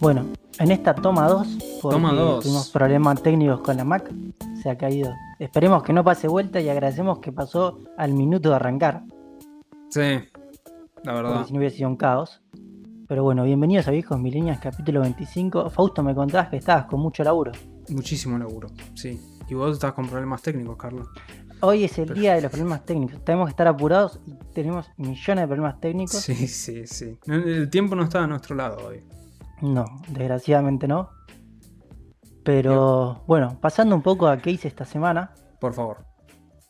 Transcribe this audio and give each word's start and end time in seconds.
Bueno, 0.00 0.26
en 0.58 0.70
esta 0.72 0.94
toma 0.94 1.28
2, 1.28 1.46
porque 1.80 1.94
Toma 1.96 2.12
dos. 2.12 2.42
tuvimos 2.44 2.70
problemas 2.70 3.22
técnicos 3.22 3.60
con 3.60 3.76
la 3.76 3.84
Mac, 3.84 4.12
se 4.62 4.70
ha 4.70 4.76
caído. 4.76 5.12
Esperemos 5.38 5.82
que 5.82 5.92
no 5.92 6.02
pase 6.04 6.28
vuelta 6.28 6.60
y 6.60 6.68
agradecemos 6.68 7.18
que 7.20 7.32
pasó 7.32 7.80
al 7.96 8.12
minuto 8.12 8.50
de 8.50 8.56
arrancar, 8.56 9.02
Sí, 9.90 10.00
la 10.00 10.22
porque 11.12 11.12
verdad. 11.12 11.46
si 11.46 11.52
no 11.52 11.58
hubiera 11.58 11.74
sido 11.74 11.88
un 11.88 11.96
caos. 11.96 12.40
Pero 13.08 13.22
bueno, 13.24 13.44
bienvenidos 13.44 13.86
a 13.88 13.90
Viejos 13.90 14.18
Milenias, 14.18 14.58
capítulo 14.58 15.00
25. 15.02 15.68
Fausto, 15.70 16.02
me 16.02 16.14
contabas 16.14 16.48
que 16.48 16.56
estabas 16.56 16.86
con 16.86 17.00
mucho 17.00 17.22
laburo. 17.22 17.52
Muchísimo 17.90 18.38
laburo, 18.38 18.68
sí. 18.94 19.20
Y 19.48 19.54
vos 19.54 19.72
estás 19.72 19.92
con 19.92 20.08
problemas 20.08 20.40
técnicos, 20.40 20.76
Carlos. 20.78 21.08
Hoy 21.64 21.84
es 21.84 21.96
el 21.98 22.12
día 22.12 22.34
de 22.34 22.42
los 22.42 22.50
problemas 22.50 22.84
técnicos. 22.84 23.24
Tenemos 23.24 23.46
que 23.46 23.50
estar 23.50 23.68
apurados 23.68 24.20
y 24.26 24.34
tenemos 24.52 24.90
millones 24.96 25.42
de 25.44 25.46
problemas 25.46 25.80
técnicos. 25.80 26.16
Sí, 26.20 26.34
sí, 26.48 26.86
sí. 26.86 27.18
El 27.26 27.70
tiempo 27.70 27.94
no 27.94 28.02
está 28.02 28.24
a 28.24 28.26
nuestro 28.26 28.56
lado 28.56 28.84
hoy. 28.88 29.04
No, 29.60 29.84
desgraciadamente 30.08 30.88
no. 30.88 31.10
Pero 32.44 33.22
bueno, 33.28 33.58
pasando 33.60 33.94
un 33.94 34.02
poco 34.02 34.26
a 34.26 34.38
qué 34.38 34.50
hice 34.50 34.66
esta 34.66 34.84
semana. 34.84 35.32
Por 35.60 35.72
favor. 35.74 36.04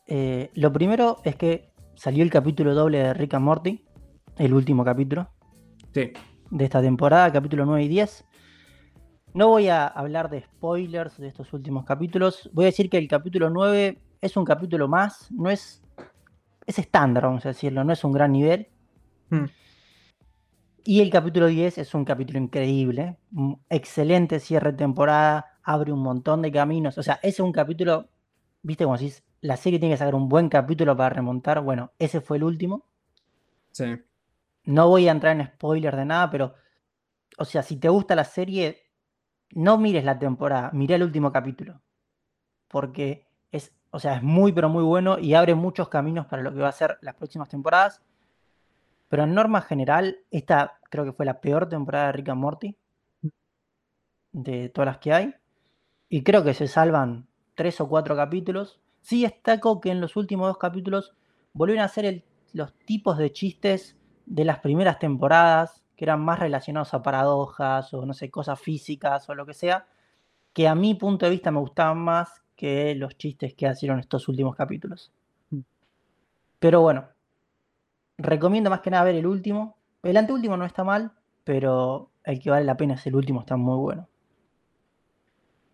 eh, 0.06 0.50
lo 0.54 0.70
primero 0.72 1.18
es 1.24 1.36
que 1.36 1.72
salió 1.94 2.22
el 2.22 2.30
capítulo 2.30 2.74
doble 2.74 2.98
de 2.98 3.14
Rick 3.14 3.32
and 3.34 3.44
Morty. 3.44 3.84
El 4.36 4.52
último 4.54 4.84
capítulo 4.84 5.28
Sí, 5.94 6.12
de 6.50 6.64
esta 6.64 6.80
temporada, 6.82 7.30
capítulo 7.32 7.64
9 7.64 7.84
y 7.84 7.88
10. 7.88 8.24
No 9.34 9.48
voy 9.48 9.68
a 9.68 9.86
hablar 9.86 10.28
de 10.28 10.42
spoilers 10.42 11.16
de 11.16 11.28
estos 11.28 11.50
últimos 11.54 11.84
capítulos. 11.86 12.50
Voy 12.52 12.64
a 12.64 12.68
decir 12.68 12.90
que 12.90 12.98
el 12.98 13.08
capítulo 13.08 13.48
9 13.48 13.98
es 14.22 14.36
un 14.36 14.44
capítulo 14.44 14.88
más. 14.88 15.30
No 15.30 15.50
es. 15.50 15.82
Es 16.64 16.78
estándar, 16.78 17.24
vamos 17.24 17.44
a 17.44 17.48
decirlo. 17.48 17.84
No 17.84 17.92
es 17.92 18.02
un 18.04 18.12
gran 18.12 18.32
nivel. 18.32 18.68
Mm. 19.28 19.44
Y 20.84 21.00
el 21.00 21.10
capítulo 21.10 21.46
10 21.46 21.78
es 21.78 21.94
un 21.94 22.04
capítulo 22.04 22.38
increíble. 22.38 23.18
un 23.34 23.60
excelente 23.68 24.40
cierre 24.40 24.72
de 24.72 24.78
temporada. 24.78 25.58
Abre 25.64 25.92
un 25.92 26.02
montón 26.02 26.40
de 26.40 26.52
caminos. 26.52 26.96
O 26.98 27.02
sea, 27.02 27.14
ese 27.16 27.28
es 27.28 27.40
un 27.40 27.52
capítulo. 27.52 28.08
Viste 28.62 28.84
como 28.84 28.96
decís, 28.96 29.24
la 29.40 29.56
serie 29.56 29.80
tiene 29.80 29.94
que 29.94 29.98
sacar 29.98 30.14
un 30.14 30.28
buen 30.28 30.48
capítulo 30.48 30.96
para 30.96 31.10
remontar. 31.10 31.60
Bueno, 31.60 31.92
ese 31.98 32.20
fue 32.20 32.38
el 32.38 32.44
último. 32.44 32.86
sí. 33.72 33.98
No 34.64 34.88
voy 34.88 35.08
a 35.08 35.10
entrar 35.10 35.34
en 35.34 35.44
spoilers 35.44 35.96
de 35.96 36.04
nada, 36.04 36.30
pero. 36.30 36.54
O 37.36 37.44
sea, 37.44 37.64
si 37.64 37.78
te 37.78 37.88
gusta 37.88 38.14
la 38.14 38.22
serie, 38.22 38.92
no 39.50 39.76
mires 39.76 40.04
la 40.04 40.20
temporada, 40.20 40.70
mirá 40.72 40.94
el 40.94 41.02
último 41.02 41.32
capítulo. 41.32 41.80
Porque 42.68 43.26
o 43.94 43.98
sea, 43.98 44.16
es 44.16 44.22
muy, 44.22 44.52
pero 44.52 44.70
muy 44.70 44.82
bueno 44.82 45.18
y 45.18 45.34
abre 45.34 45.54
muchos 45.54 45.90
caminos 45.90 46.26
para 46.26 46.42
lo 46.42 46.52
que 46.52 46.60
va 46.60 46.68
a 46.68 46.72
ser 46.72 46.96
las 47.02 47.14
próximas 47.14 47.50
temporadas. 47.50 48.00
Pero 49.08 49.24
en 49.24 49.34
norma 49.34 49.60
general, 49.60 50.16
esta 50.30 50.78
creo 50.88 51.04
que 51.04 51.12
fue 51.12 51.26
la 51.26 51.42
peor 51.42 51.68
temporada 51.68 52.06
de 52.06 52.12
Rick 52.12 52.30
and 52.30 52.40
Morty. 52.40 52.76
De 54.32 54.70
todas 54.70 54.86
las 54.86 54.98
que 54.98 55.12
hay. 55.12 55.34
Y 56.08 56.22
creo 56.22 56.42
que 56.42 56.54
se 56.54 56.68
salvan 56.68 57.28
tres 57.54 57.82
o 57.82 57.88
cuatro 57.88 58.16
capítulos. 58.16 58.80
Sí 59.02 59.24
destaco 59.24 59.78
que 59.82 59.90
en 59.90 60.00
los 60.00 60.16
últimos 60.16 60.48
dos 60.48 60.56
capítulos 60.56 61.14
volvieron 61.52 61.82
a 61.82 61.86
hacer 61.86 62.24
los 62.54 62.72
tipos 62.86 63.18
de 63.18 63.30
chistes 63.30 63.98
de 64.24 64.46
las 64.46 64.60
primeras 64.60 64.98
temporadas, 64.98 65.82
que 65.96 66.06
eran 66.06 66.24
más 66.24 66.38
relacionados 66.38 66.94
a 66.94 67.02
paradojas 67.02 67.92
o 67.92 68.06
no 68.06 68.14
sé, 68.14 68.30
cosas 68.30 68.58
físicas 68.58 69.28
o 69.28 69.34
lo 69.34 69.44
que 69.44 69.52
sea, 69.52 69.86
que 70.54 70.66
a 70.66 70.74
mi 70.74 70.94
punto 70.94 71.26
de 71.26 71.32
vista 71.32 71.50
me 71.50 71.60
gustaban 71.60 71.98
más 71.98 72.41
que 72.56 72.94
los 72.94 73.16
chistes 73.16 73.54
que 73.54 73.68
hicieron 73.68 73.98
estos 73.98 74.28
últimos 74.28 74.54
capítulos. 74.56 75.10
Mm. 75.50 75.60
Pero 76.58 76.80
bueno, 76.80 77.08
recomiendo 78.18 78.70
más 78.70 78.80
que 78.80 78.90
nada 78.90 79.04
ver 79.04 79.16
el 79.16 79.26
último. 79.26 79.76
El 80.02 80.16
anteúltimo 80.16 80.56
no 80.56 80.64
está 80.64 80.84
mal, 80.84 81.12
pero 81.44 82.10
el 82.24 82.40
que 82.40 82.50
vale 82.50 82.64
la 82.64 82.76
pena 82.76 82.94
es 82.94 83.06
el 83.06 83.14
último, 83.14 83.40
está 83.40 83.56
muy 83.56 83.76
bueno. 83.76 84.08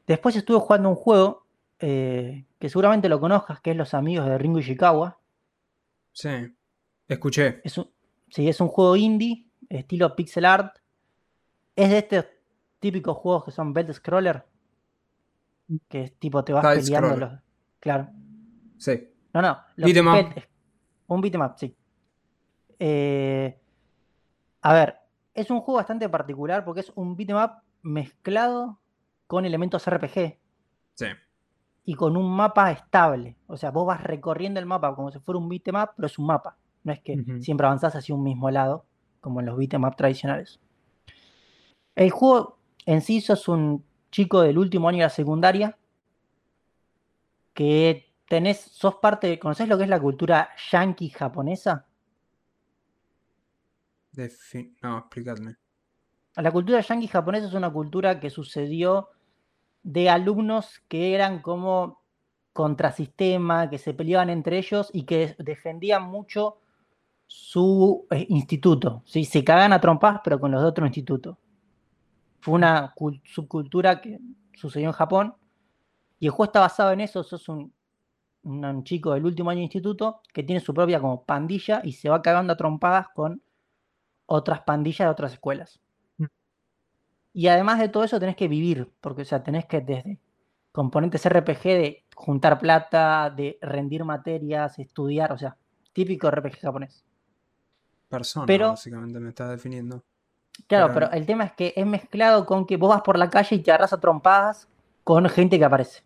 Después 0.06 0.36
estuve 0.36 0.58
jugando 0.58 0.88
un 0.88 0.94
juego 0.94 1.46
eh, 1.78 2.44
que 2.58 2.68
seguramente 2.68 3.08
lo 3.08 3.20
conozcas, 3.20 3.60
que 3.60 3.72
es 3.72 3.76
Los 3.76 3.94
Amigos 3.94 4.26
de 4.26 4.38
Ringo 4.38 4.58
Ishikawa. 4.58 5.18
Sí. 6.12 6.54
Escuché. 7.06 7.60
Es 7.64 7.78
un, 7.78 7.90
sí, 8.28 8.48
es 8.48 8.60
un 8.60 8.68
juego 8.68 8.96
indie, 8.96 9.46
estilo 9.68 10.14
pixel 10.16 10.44
art. 10.44 10.76
Es 11.76 11.90
de 11.90 11.98
estos 11.98 12.26
típicos 12.80 13.16
juegos 13.16 13.44
que 13.44 13.50
son 13.50 13.72
belt 13.72 13.92
scroller. 13.92 14.44
Que 15.88 16.04
es 16.04 16.18
tipo 16.18 16.42
te 16.44 16.52
vas 16.52 16.64
Side 16.82 16.96
peleando 16.96 17.16
los. 17.26 17.40
Claro. 17.80 18.08
Sí. 18.78 19.08
No, 19.34 19.42
no. 19.42 19.58
los 19.76 19.92
Beat 19.92 19.96
'em 19.98 20.08
up. 20.08 20.42
Un 21.08 21.20
beat'em 21.20 21.40
up, 21.42 21.54
sí. 21.56 21.74
Eh, 22.78 23.58
a 24.62 24.72
ver, 24.74 24.96
es 25.34 25.50
un 25.50 25.60
juego 25.60 25.78
bastante 25.78 26.08
particular 26.08 26.64
porque 26.64 26.80
es 26.80 26.92
un 26.94 27.16
beat'em 27.16 27.36
up 27.36 27.62
mezclado 27.82 28.78
con 29.26 29.44
elementos 29.44 29.86
RPG 29.86 30.38
Sí. 30.94 31.06
y 31.84 31.94
con 31.94 32.16
un 32.16 32.30
mapa 32.34 32.70
estable. 32.72 33.36
O 33.46 33.56
sea, 33.56 33.70
vos 33.70 33.86
vas 33.86 34.02
recorriendo 34.02 34.58
el 34.60 34.66
mapa 34.66 34.94
como 34.94 35.10
si 35.10 35.18
fuera 35.18 35.38
un 35.38 35.48
beat'em 35.48 35.76
up, 35.76 35.90
pero 35.96 36.06
es 36.06 36.18
un 36.18 36.26
mapa. 36.26 36.56
No 36.84 36.92
es 36.92 37.00
que 37.00 37.22
siempre 37.40 37.66
avanzás 37.66 37.94
hacia 37.96 38.14
un 38.14 38.22
mismo 38.22 38.50
lado, 38.50 38.84
como 39.20 39.40
en 39.40 39.46
los 39.46 39.56
beat'em 39.56 39.84
up 39.84 39.96
tradicionales. 39.96 40.60
El 41.94 42.10
juego 42.10 42.58
en 42.86 43.00
sí 43.02 43.20
sos 43.20 43.48
un 43.48 43.84
chico 44.10 44.40
del 44.42 44.58
último 44.58 44.88
año 44.88 44.98
de 44.98 45.04
la 45.04 45.10
secundaria 45.10 45.76
que 47.54 48.12
tenés, 48.28 48.58
sos 48.60 48.96
parte, 48.96 49.26
de- 49.26 49.38
¿conocés 49.38 49.68
lo 49.68 49.76
que 49.76 49.84
es 49.84 49.90
la 49.90 50.00
cultura 50.00 50.50
yankee 50.70 51.08
japonesa? 51.10 51.86
Defi- 54.12 54.76
No, 54.82 54.98
explícame. 54.98 55.56
La 56.36 56.52
cultura 56.52 56.80
yankee 56.80 57.08
japonesa 57.08 57.46
es 57.48 57.54
una 57.54 57.72
cultura 57.72 58.20
que 58.20 58.30
sucedió 58.30 59.08
de 59.82 60.08
alumnos 60.10 60.80
que 60.88 61.14
eran 61.14 61.40
como 61.42 62.02
contrasistema, 62.52 63.70
que 63.70 63.78
se 63.78 63.94
peleaban 63.94 64.30
entre 64.30 64.58
ellos 64.58 64.90
y 64.92 65.04
que 65.04 65.34
defendían 65.38 66.04
mucho 66.04 66.58
su 67.26 68.06
eh, 68.10 68.26
instituto. 68.28 69.02
¿sí? 69.04 69.24
Se 69.24 69.44
cagan 69.44 69.72
a 69.72 69.80
trompas, 69.80 70.20
pero 70.24 70.40
con 70.40 70.50
los 70.50 70.62
de 70.62 70.68
otro 70.68 70.86
instituto. 70.86 71.38
Fue 72.40 72.54
una 72.54 72.94
cul- 72.94 73.20
subcultura 73.24 74.00
que 74.00 74.18
sucedió 74.54 74.88
en 74.88 74.92
Japón 74.92 75.34
y 76.18 76.26
el 76.26 76.30
juego 76.32 76.44
está 76.48 76.60
basado 76.60 76.92
en 76.92 77.00
eso. 77.00 77.22
Sos 77.22 77.48
un, 77.48 77.72
un- 78.42 78.64
un 78.64 78.84
chico 78.84 79.12
del 79.14 79.24
último 79.24 79.50
año 79.50 79.58
de 79.58 79.64
instituto 79.64 80.20
que 80.32 80.42
tiene 80.42 80.60
su 80.60 80.72
propia 80.74 81.00
como 81.00 81.24
pandilla 81.24 81.80
y 81.84 81.92
se 81.92 82.08
va 82.08 82.22
cagando 82.22 82.52
a 82.52 82.56
trompadas 82.56 83.08
con 83.14 83.42
otras 84.26 84.60
pandillas 84.62 85.06
de 85.06 85.10
otras 85.12 85.32
escuelas. 85.32 85.80
Y 87.32 87.46
además 87.48 87.78
de 87.78 87.88
todo 87.88 88.04
eso 88.04 88.18
tenés 88.18 88.36
que 88.36 88.48
vivir, 88.48 88.90
porque 89.00 89.22
o 89.22 89.24
sea, 89.24 89.42
tenés 89.42 89.66
que 89.66 89.80
desde 89.80 90.18
componentes 90.72 91.24
RPG 91.28 91.62
de 91.62 92.04
juntar 92.14 92.58
plata, 92.58 93.30
de 93.30 93.58
rendir 93.62 94.04
materias, 94.04 94.78
estudiar, 94.78 95.32
o 95.32 95.38
sea, 95.38 95.56
típico 95.92 96.28
RPG 96.30 96.58
japonés. 96.60 97.04
Persona, 98.08 98.46
Pero- 98.46 98.70
básicamente 98.70 99.20
me 99.20 99.28
estás 99.28 99.50
definiendo. 99.50 100.02
Claro, 100.66 100.92
Pero- 100.92 101.08
pero 101.08 101.12
el 101.12 101.24
tema 101.26 101.44
es 101.44 101.52
que 101.52 101.72
es 101.76 101.86
mezclado 101.86 102.44
con 102.44 102.66
que 102.66 102.76
vos 102.76 102.90
vas 102.90 103.02
por 103.02 103.18
la 103.18 103.30
calle 103.30 103.56
y 103.56 103.60
te 103.62 103.70
agarras 103.70 103.92
a 103.92 104.00
trompadas 104.00 104.68
con 105.04 105.26
gente 105.28 105.58
que 105.58 105.64
aparece 105.64 106.02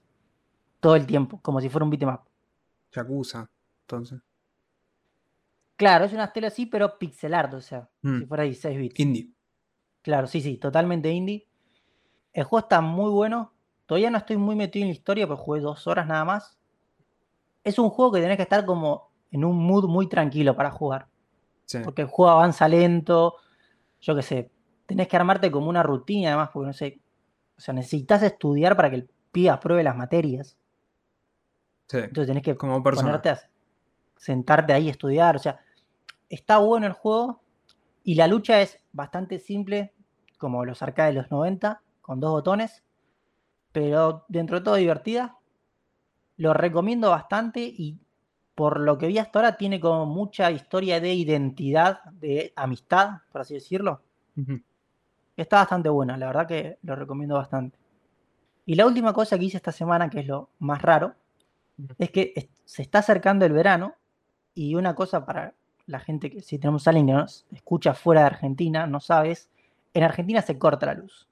todo 0.80 0.94
el 0.96 1.06
tiempo, 1.06 1.38
como 1.42 1.60
si 1.60 1.68
fuera 1.68 1.84
un 1.84 1.90
beat'em 1.90 2.08
up. 2.10 2.20
Yakuza, 2.92 3.48
entonces. 3.82 4.20
Claro, 5.76 6.04
es 6.04 6.12
una 6.12 6.24
estela 6.24 6.48
así, 6.48 6.66
pero 6.66 6.98
pixel 6.98 7.34
art, 7.34 7.54
o 7.54 7.60
sea, 7.60 7.88
Mm. 8.02 8.18
si 8.20 8.26
fuera 8.26 8.44
16 8.44 8.78
bits. 8.78 9.00
Indie. 9.00 9.30
Claro, 10.02 10.26
sí, 10.26 10.40
sí, 10.40 10.56
totalmente 10.58 11.10
indie. 11.10 11.46
El 12.32 12.44
juego 12.44 12.60
está 12.64 12.80
muy 12.80 13.10
bueno. 13.10 13.52
Todavía 13.86 14.10
no 14.10 14.18
estoy 14.18 14.36
muy 14.36 14.54
metido 14.54 14.82
en 14.84 14.88
la 14.88 14.94
historia, 14.94 15.26
porque 15.26 15.42
jugué 15.42 15.60
dos 15.60 15.86
horas 15.86 16.06
nada 16.06 16.24
más. 16.24 16.56
Es 17.64 17.78
un 17.78 17.90
juego 17.90 18.12
que 18.12 18.20
tenés 18.20 18.36
que 18.36 18.42
estar 18.44 18.64
como 18.64 19.10
en 19.30 19.44
un 19.44 19.56
mood 19.56 19.86
muy 19.88 20.08
tranquilo 20.08 20.54
para 20.56 20.70
jugar. 20.70 21.08
Sí. 21.66 21.78
Porque 21.84 22.02
el 22.02 22.08
juego 22.08 22.30
avanza 22.30 22.68
lento. 22.68 23.36
Yo 24.02 24.14
qué 24.14 24.22
sé. 24.22 24.50
Tenés 24.86 25.08
que 25.08 25.16
armarte 25.16 25.50
como 25.50 25.68
una 25.68 25.82
rutina, 25.82 26.28
además, 26.28 26.50
porque 26.52 26.66
no 26.66 26.72
sé. 26.72 27.00
O 27.56 27.60
sea, 27.60 27.72
necesitas 27.72 28.22
estudiar 28.22 28.76
para 28.76 28.90
que 28.90 28.96
el 28.96 29.10
pibe 29.30 29.50
apruebe 29.50 29.82
las 29.82 29.96
materias. 29.96 30.58
sí. 31.88 31.98
Entonces 31.98 32.26
tenés 32.26 32.42
que 32.42 32.56
Como 32.56 32.82
ponerte 32.82 33.30
a 33.30 33.40
sentarte 34.16 34.72
ahí 34.72 34.88
a 34.88 34.90
estudiar. 34.90 35.36
O 35.36 35.38
sea, 35.38 35.60
está 36.28 36.58
bueno 36.58 36.86
el 36.86 36.92
juego 36.92 37.40
y 38.04 38.16
la 38.16 38.26
lucha 38.26 38.60
es 38.60 38.80
bastante 38.92 39.38
simple, 39.38 39.92
como 40.38 40.64
los 40.64 40.82
arcades 40.82 41.14
de 41.14 41.22
los 41.22 41.30
90, 41.30 41.80
con 42.00 42.20
dos 42.20 42.32
botones, 42.32 42.82
pero 43.70 44.24
dentro 44.28 44.58
de 44.58 44.64
todo 44.64 44.74
divertida. 44.74 45.38
Lo 46.36 46.54
recomiendo 46.54 47.10
bastante 47.10 47.60
y 47.60 47.98
por 48.62 48.78
lo 48.78 48.96
que 48.96 49.08
vi 49.08 49.18
hasta 49.18 49.40
ahora 49.40 49.56
tiene 49.56 49.80
como 49.80 50.06
mucha 50.06 50.48
historia 50.52 51.00
de 51.00 51.12
identidad, 51.12 52.04
de 52.04 52.52
amistad, 52.54 53.22
por 53.32 53.40
así 53.40 53.54
decirlo. 53.54 54.02
Está 55.36 55.56
bastante 55.56 55.88
buena, 55.88 56.16
la 56.16 56.26
verdad 56.26 56.46
que 56.46 56.78
lo 56.82 56.94
recomiendo 56.94 57.34
bastante. 57.34 57.76
Y 58.64 58.76
la 58.76 58.86
última 58.86 59.12
cosa 59.12 59.36
que 59.36 59.46
hice 59.46 59.56
esta 59.56 59.72
semana, 59.72 60.08
que 60.08 60.20
es 60.20 60.28
lo 60.28 60.50
más 60.60 60.80
raro, 60.80 61.16
es 61.98 62.12
que 62.12 62.50
se 62.64 62.82
está 62.82 63.00
acercando 63.00 63.44
el 63.44 63.52
verano 63.52 63.96
y 64.54 64.76
una 64.76 64.94
cosa 64.94 65.26
para 65.26 65.54
la 65.86 65.98
gente 65.98 66.30
que 66.30 66.40
si 66.40 66.60
tenemos 66.60 66.86
a 66.86 66.90
alguien 66.90 67.08
que 67.08 67.14
nos 67.14 67.44
escucha 67.50 67.94
fuera 67.94 68.20
de 68.20 68.26
Argentina, 68.28 68.86
no 68.86 69.00
sabes, 69.00 69.50
en 69.92 70.04
Argentina 70.04 70.40
se 70.40 70.56
corta 70.56 70.86
la 70.86 70.94
luz. 70.94 71.28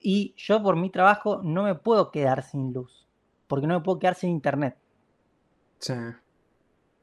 Y 0.00 0.32
yo 0.38 0.62
por 0.62 0.76
mi 0.76 0.88
trabajo 0.88 1.42
no 1.44 1.64
me 1.64 1.74
puedo 1.74 2.10
quedar 2.10 2.42
sin 2.42 2.72
luz, 2.72 3.06
porque 3.46 3.66
no 3.66 3.74
me 3.74 3.84
puedo 3.84 3.98
quedar 3.98 4.14
sin 4.14 4.30
internet. 4.30 4.78
Sí. 5.84 5.92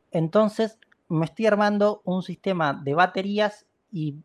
Entonces 0.10 0.80
me 1.08 1.26
estoy 1.26 1.46
armando 1.46 2.02
un 2.04 2.24
sistema 2.24 2.74
de 2.74 2.96
baterías 2.96 3.68
y 3.92 4.16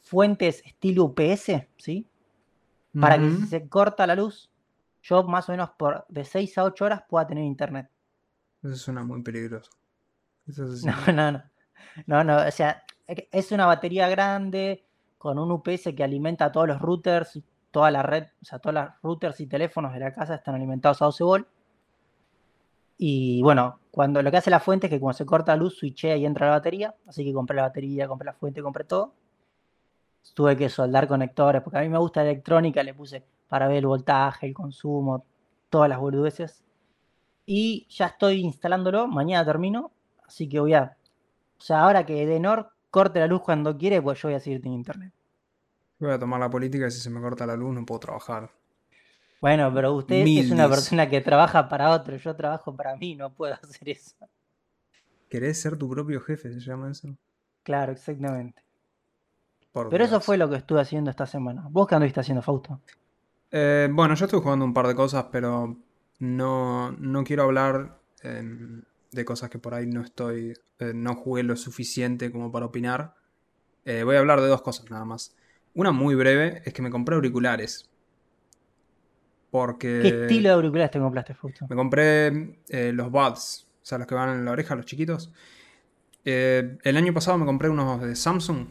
fuentes 0.00 0.62
estilo 0.64 1.06
UPS, 1.06 1.66
¿sí? 1.76 2.06
Para 2.98 3.18
que 3.18 3.30
si 3.30 3.46
se 3.46 3.68
corta 3.68 4.06
la 4.06 4.14
luz, 4.14 4.50
yo 5.02 5.24
más 5.24 5.48
o 5.48 5.52
menos 5.52 5.70
por 5.70 6.04
de 6.08 6.24
6 6.24 6.58
a 6.58 6.64
8 6.64 6.84
horas 6.84 7.02
pueda 7.08 7.26
tener 7.26 7.44
internet. 7.44 7.88
Eso 8.62 8.76
suena 8.76 9.02
muy 9.02 9.22
peligroso. 9.22 9.70
no, 10.46 11.12
no, 11.12 11.32
no. 11.32 11.42
No, 12.06 12.24
no, 12.24 12.46
o 12.46 12.50
sea, 12.50 12.84
es 13.06 13.50
una 13.50 13.66
batería 13.66 14.08
grande 14.08 14.84
con 15.18 15.38
un 15.38 15.50
UPS 15.50 15.94
que 15.96 16.04
alimenta 16.04 16.52
todos 16.52 16.68
los 16.68 16.80
routers, 16.80 17.40
toda 17.70 17.90
la 17.90 18.02
red, 18.02 18.28
o 18.40 18.44
sea, 18.44 18.58
todos 18.58 18.74
los 18.74 18.86
routers 19.02 19.40
y 19.40 19.46
teléfonos 19.46 19.92
de 19.92 20.00
la 20.00 20.12
casa 20.12 20.36
están 20.36 20.54
alimentados 20.54 21.02
a 21.02 21.06
12 21.06 21.24
volt. 21.24 21.48
Y 23.02 23.40
bueno, 23.40 23.80
cuando 23.90 24.20
lo 24.20 24.30
que 24.30 24.36
hace 24.36 24.50
la 24.50 24.60
fuente 24.60 24.86
es 24.86 24.90
que 24.90 25.00
cuando 25.00 25.16
se 25.16 25.24
corta 25.24 25.52
la 25.52 25.56
luz, 25.56 25.78
switchea 25.78 26.18
y 26.18 26.26
entra 26.26 26.48
la 26.48 26.52
batería. 26.56 26.94
Así 27.06 27.24
que 27.24 27.32
compré 27.32 27.56
la 27.56 27.62
batería, 27.62 28.06
compré 28.06 28.26
la 28.26 28.34
fuente, 28.34 28.60
compré 28.60 28.84
todo. 28.84 29.14
Tuve 30.34 30.54
que 30.54 30.68
soldar 30.68 31.08
conectores, 31.08 31.62
porque 31.62 31.78
a 31.78 31.80
mí 31.80 31.88
me 31.88 31.96
gusta 31.96 32.22
la 32.22 32.28
electrónica, 32.28 32.82
le 32.82 32.92
puse 32.92 33.24
para 33.48 33.68
ver 33.68 33.78
el 33.78 33.86
voltaje, 33.86 34.48
el 34.48 34.52
consumo, 34.52 35.24
todas 35.70 35.88
las 35.88 35.98
boludeces. 35.98 36.62
Y 37.46 37.86
ya 37.88 38.08
estoy 38.08 38.42
instalándolo, 38.42 39.06
mañana 39.06 39.46
termino, 39.46 39.92
así 40.26 40.46
que 40.46 40.60
voy 40.60 40.74
a... 40.74 40.94
O 41.58 41.62
sea, 41.62 41.84
ahora 41.84 42.04
que 42.04 42.26
Denor 42.26 42.70
corte 42.90 43.18
la 43.18 43.28
luz 43.28 43.40
cuando 43.40 43.78
quiere, 43.78 44.02
pues 44.02 44.20
yo 44.20 44.28
voy 44.28 44.36
a 44.36 44.40
seguir 44.40 44.60
en 44.66 44.74
internet. 44.74 45.14
Voy 46.00 46.10
a 46.10 46.18
tomar 46.18 46.38
la 46.38 46.50
política 46.50 46.86
y 46.86 46.90
si 46.90 47.00
se 47.00 47.08
me 47.08 47.22
corta 47.22 47.46
la 47.46 47.56
luz 47.56 47.72
no 47.72 47.86
puedo 47.86 48.00
trabajar. 48.00 48.50
Bueno, 49.40 49.72
pero 49.74 49.94
usted 49.94 50.26
es 50.26 50.50
una 50.50 50.68
persona 50.68 51.08
que 51.08 51.20
trabaja 51.20 51.68
para 51.68 51.90
otro, 51.90 52.16
yo 52.16 52.36
trabajo 52.36 52.76
para 52.76 52.96
mí, 52.96 53.14
no 53.14 53.32
puedo 53.32 53.54
hacer 53.62 53.88
eso. 53.88 54.14
¿Querés 55.28 55.60
ser 55.60 55.76
tu 55.76 55.88
propio 55.88 56.20
jefe? 56.20 56.52
¿Se 56.52 56.60
llama 56.60 56.90
eso? 56.90 57.16
Claro, 57.62 57.92
exactamente. 57.92 58.62
pero 59.72 60.04
eso 60.04 60.20
fue 60.20 60.36
lo 60.36 60.50
que 60.50 60.56
estuve 60.56 60.80
haciendo 60.80 61.10
esta 61.10 61.26
semana. 61.26 61.66
¿Vos 61.70 61.86
qué 61.86 61.94
anduviste 61.94 62.20
haciendo, 62.20 62.42
Fausto? 62.42 62.80
Eh, 63.52 63.88
bueno, 63.90 64.14
yo 64.14 64.24
estuve 64.26 64.42
jugando 64.42 64.64
un 64.64 64.74
par 64.74 64.86
de 64.86 64.94
cosas, 64.94 65.26
pero 65.30 65.76
no, 66.18 66.92
no 66.92 67.24
quiero 67.24 67.44
hablar 67.44 67.98
em, 68.22 68.82
de 69.10 69.24
cosas 69.24 69.50
que 69.50 69.58
por 69.58 69.74
ahí 69.74 69.86
no 69.86 70.02
estoy, 70.02 70.54
eh, 70.78 70.92
no 70.94 71.14
jugué 71.14 71.42
lo 71.42 71.56
suficiente 71.56 72.30
como 72.30 72.52
para 72.52 72.66
opinar. 72.66 73.14
Eh, 73.84 74.04
voy 74.04 74.16
a 74.16 74.20
hablar 74.20 74.40
de 74.40 74.48
dos 74.48 74.62
cosas 74.62 74.90
nada 74.90 75.04
más. 75.04 75.36
Una 75.74 75.92
muy 75.92 76.14
breve 76.14 76.62
es 76.64 76.74
que 76.74 76.82
me 76.82 76.90
compré 76.90 77.16
auriculares. 77.16 77.89
Porque... 79.50 80.00
¿Qué 80.02 80.22
estilo 80.22 80.48
de 80.48 80.54
auriculares 80.54 80.90
te 80.90 80.98
compraste, 80.98 81.34
Fausto? 81.34 81.66
Me 81.68 81.76
compré 81.76 82.58
eh, 82.68 82.92
los 82.92 83.10
Buds, 83.10 83.66
o 83.82 83.86
sea, 83.86 83.98
los 83.98 84.06
que 84.06 84.14
van 84.14 84.30
en 84.30 84.44
la 84.44 84.52
oreja, 84.52 84.74
los 84.74 84.86
chiquitos. 84.86 85.32
Eh, 86.24 86.78
el 86.82 86.96
año 86.96 87.12
pasado 87.12 87.38
me 87.38 87.46
compré 87.46 87.68
unos 87.68 88.00
de 88.00 88.14
Samsung. 88.14 88.66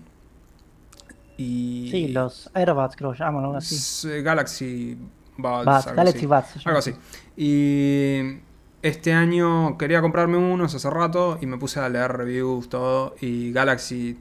Y... 1.38 1.90
Sí, 1.92 2.08
los 2.10 2.50
AirBuds 2.54 2.96
creo 2.96 3.12
que 3.14 3.20
llaman, 3.20 3.44
algo 3.44 3.58
así. 3.58 4.22
Galaxy 4.22 4.98
Buds. 5.38 5.94
Galaxy 5.96 6.26
Buds. 6.26 6.66
Algo 6.66 6.80
así. 6.80 6.94
Y 7.36 8.40
este 8.82 9.14
año 9.14 9.78
quería 9.78 10.02
comprarme 10.02 10.38
unos 10.38 10.76
hace 10.76 10.90
rato 10.90 11.38
y 11.42 11.46
me 11.46 11.58
puse 11.58 11.80
a 11.80 11.90
leer 11.90 12.12
reviews, 12.12 12.70
todo. 12.70 13.16
Y 13.20 13.52
Galaxy 13.52 14.18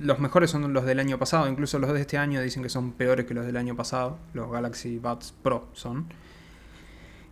los 0.00 0.18
mejores 0.18 0.50
son 0.50 0.72
los 0.72 0.84
del 0.84 1.00
año 1.00 1.18
pasado, 1.18 1.48
incluso 1.48 1.78
los 1.78 1.92
de 1.92 2.00
este 2.00 2.18
año 2.18 2.40
dicen 2.40 2.62
que 2.62 2.68
son 2.68 2.92
peores 2.92 3.26
que 3.26 3.34
los 3.34 3.46
del 3.46 3.56
año 3.56 3.76
pasado, 3.76 4.18
los 4.34 4.50
Galaxy 4.50 4.98
Buds 4.98 5.34
Pro 5.42 5.68
son. 5.72 6.06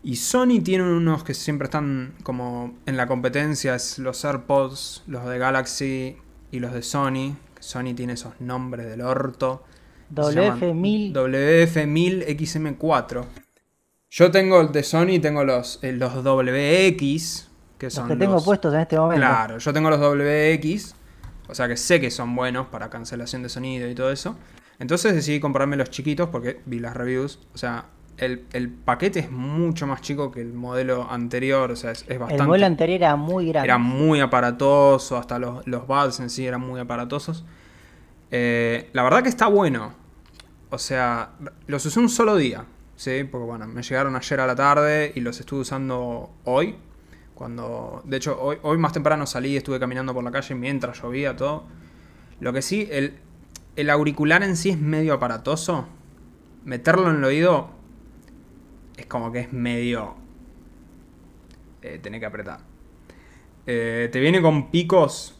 Y 0.02 0.16
Sony 0.16 0.60
tiene 0.62 0.84
unos 0.84 1.24
que 1.24 1.34
siempre 1.34 1.66
están 1.66 2.14
como 2.22 2.78
en 2.86 2.96
la 2.96 3.06
competencia, 3.06 3.74
es 3.74 3.98
los 3.98 4.24
AirPods, 4.24 5.02
los 5.06 5.26
de 5.26 5.38
Galaxy 5.38 6.16
y 6.50 6.60
los 6.60 6.72
de 6.72 6.82
Sony. 6.82 7.36
Sony 7.58 7.94
tiene 7.94 8.12
esos 8.12 8.40
nombres 8.40 8.86
del 8.86 9.02
orto. 9.02 9.64
WF1000. 10.14 11.12
WF1000 11.12 12.26
XM4. 12.26 13.24
Yo 14.10 14.30
tengo 14.30 14.60
el 14.60 14.72
de 14.72 14.82
Sony, 14.82 15.20
tengo 15.20 15.44
los, 15.44 15.80
eh, 15.82 15.92
los 15.92 16.14
WX, 16.14 17.48
que 17.76 17.90
son 17.90 18.08
los 18.08 18.16
que 18.16 18.24
tengo 18.24 18.42
puestos 18.42 18.72
en 18.72 18.80
este 18.80 18.98
momento. 18.98 19.20
Claro, 19.20 19.58
yo 19.58 19.72
tengo 19.72 19.90
los 19.90 20.00
WX, 20.00 20.94
o 21.48 21.54
sea 21.54 21.66
que 21.68 21.76
sé 21.76 22.00
que 22.00 22.10
son 22.10 22.36
buenos 22.36 22.68
para 22.68 22.90
cancelación 22.90 23.42
de 23.42 23.48
sonido 23.48 23.88
y 23.88 23.94
todo 23.94 24.12
eso. 24.12 24.36
Entonces 24.78 25.14
decidí 25.14 25.40
comprarme 25.40 25.76
los 25.76 25.90
chiquitos 25.90 26.28
porque 26.28 26.60
vi 26.66 26.78
las 26.78 26.96
reviews. 26.96 27.40
O 27.54 27.58
sea, 27.58 27.86
el, 28.18 28.70
paquete 28.84 29.20
es 29.20 29.30
mucho 29.30 29.86
más 29.86 30.02
chico 30.02 30.30
que 30.30 30.40
el 30.40 30.52
modelo 30.52 31.10
anterior. 31.10 31.70
O 31.70 31.76
sea, 31.76 31.92
es, 31.92 32.06
bastante. 32.06 32.34
El 32.36 32.46
modelo 32.46 32.66
anterior 32.66 32.96
era 32.96 33.16
muy 33.16 33.48
grande. 33.48 33.66
Era 33.66 33.78
muy 33.78 34.20
aparatoso. 34.20 35.16
Hasta 35.16 35.38
los, 35.38 35.66
los 35.66 35.86
buds 35.86 36.20
en 36.20 36.30
sí 36.30 36.46
eran 36.46 36.60
muy 36.60 36.80
aparatosos. 36.80 37.44
Eh, 38.30 38.90
la 38.92 39.02
verdad 39.02 39.22
que 39.22 39.28
está 39.28 39.46
bueno. 39.46 39.94
O 40.70 40.78
sea, 40.78 41.30
los 41.66 41.84
usé 41.86 41.98
un 41.98 42.08
solo 42.08 42.36
día. 42.36 42.64
Sí, 42.96 43.24
porque 43.24 43.46
bueno, 43.46 43.66
me 43.66 43.82
llegaron 43.82 44.16
ayer 44.16 44.40
a 44.40 44.46
la 44.46 44.56
tarde 44.56 45.12
y 45.14 45.20
los 45.20 45.40
estuve 45.40 45.60
usando 45.60 46.30
hoy. 46.44 46.76
Cuando, 47.38 48.02
de 48.04 48.16
hecho, 48.16 48.36
hoy, 48.42 48.56
hoy 48.62 48.78
más 48.78 48.92
temprano 48.92 49.24
salí 49.24 49.56
estuve 49.56 49.78
caminando 49.78 50.12
por 50.12 50.24
la 50.24 50.32
calle 50.32 50.56
mientras 50.56 51.00
llovía 51.00 51.36
todo. 51.36 51.66
Lo 52.40 52.52
que 52.52 52.62
sí, 52.62 52.88
el, 52.90 53.14
el 53.76 53.90
auricular 53.90 54.42
en 54.42 54.56
sí 54.56 54.70
es 54.70 54.78
medio 54.80 55.14
aparatoso. 55.14 55.86
Meterlo 56.64 57.08
en 57.10 57.18
el 57.18 57.24
oído 57.24 57.70
es 58.96 59.06
como 59.06 59.30
que 59.30 59.38
es 59.38 59.52
medio... 59.52 60.16
Eh, 61.82 62.00
que 62.02 62.26
apretar. 62.26 62.58
Eh, 63.68 64.08
te 64.10 64.18
viene 64.18 64.42
con 64.42 64.72
picos 64.72 65.38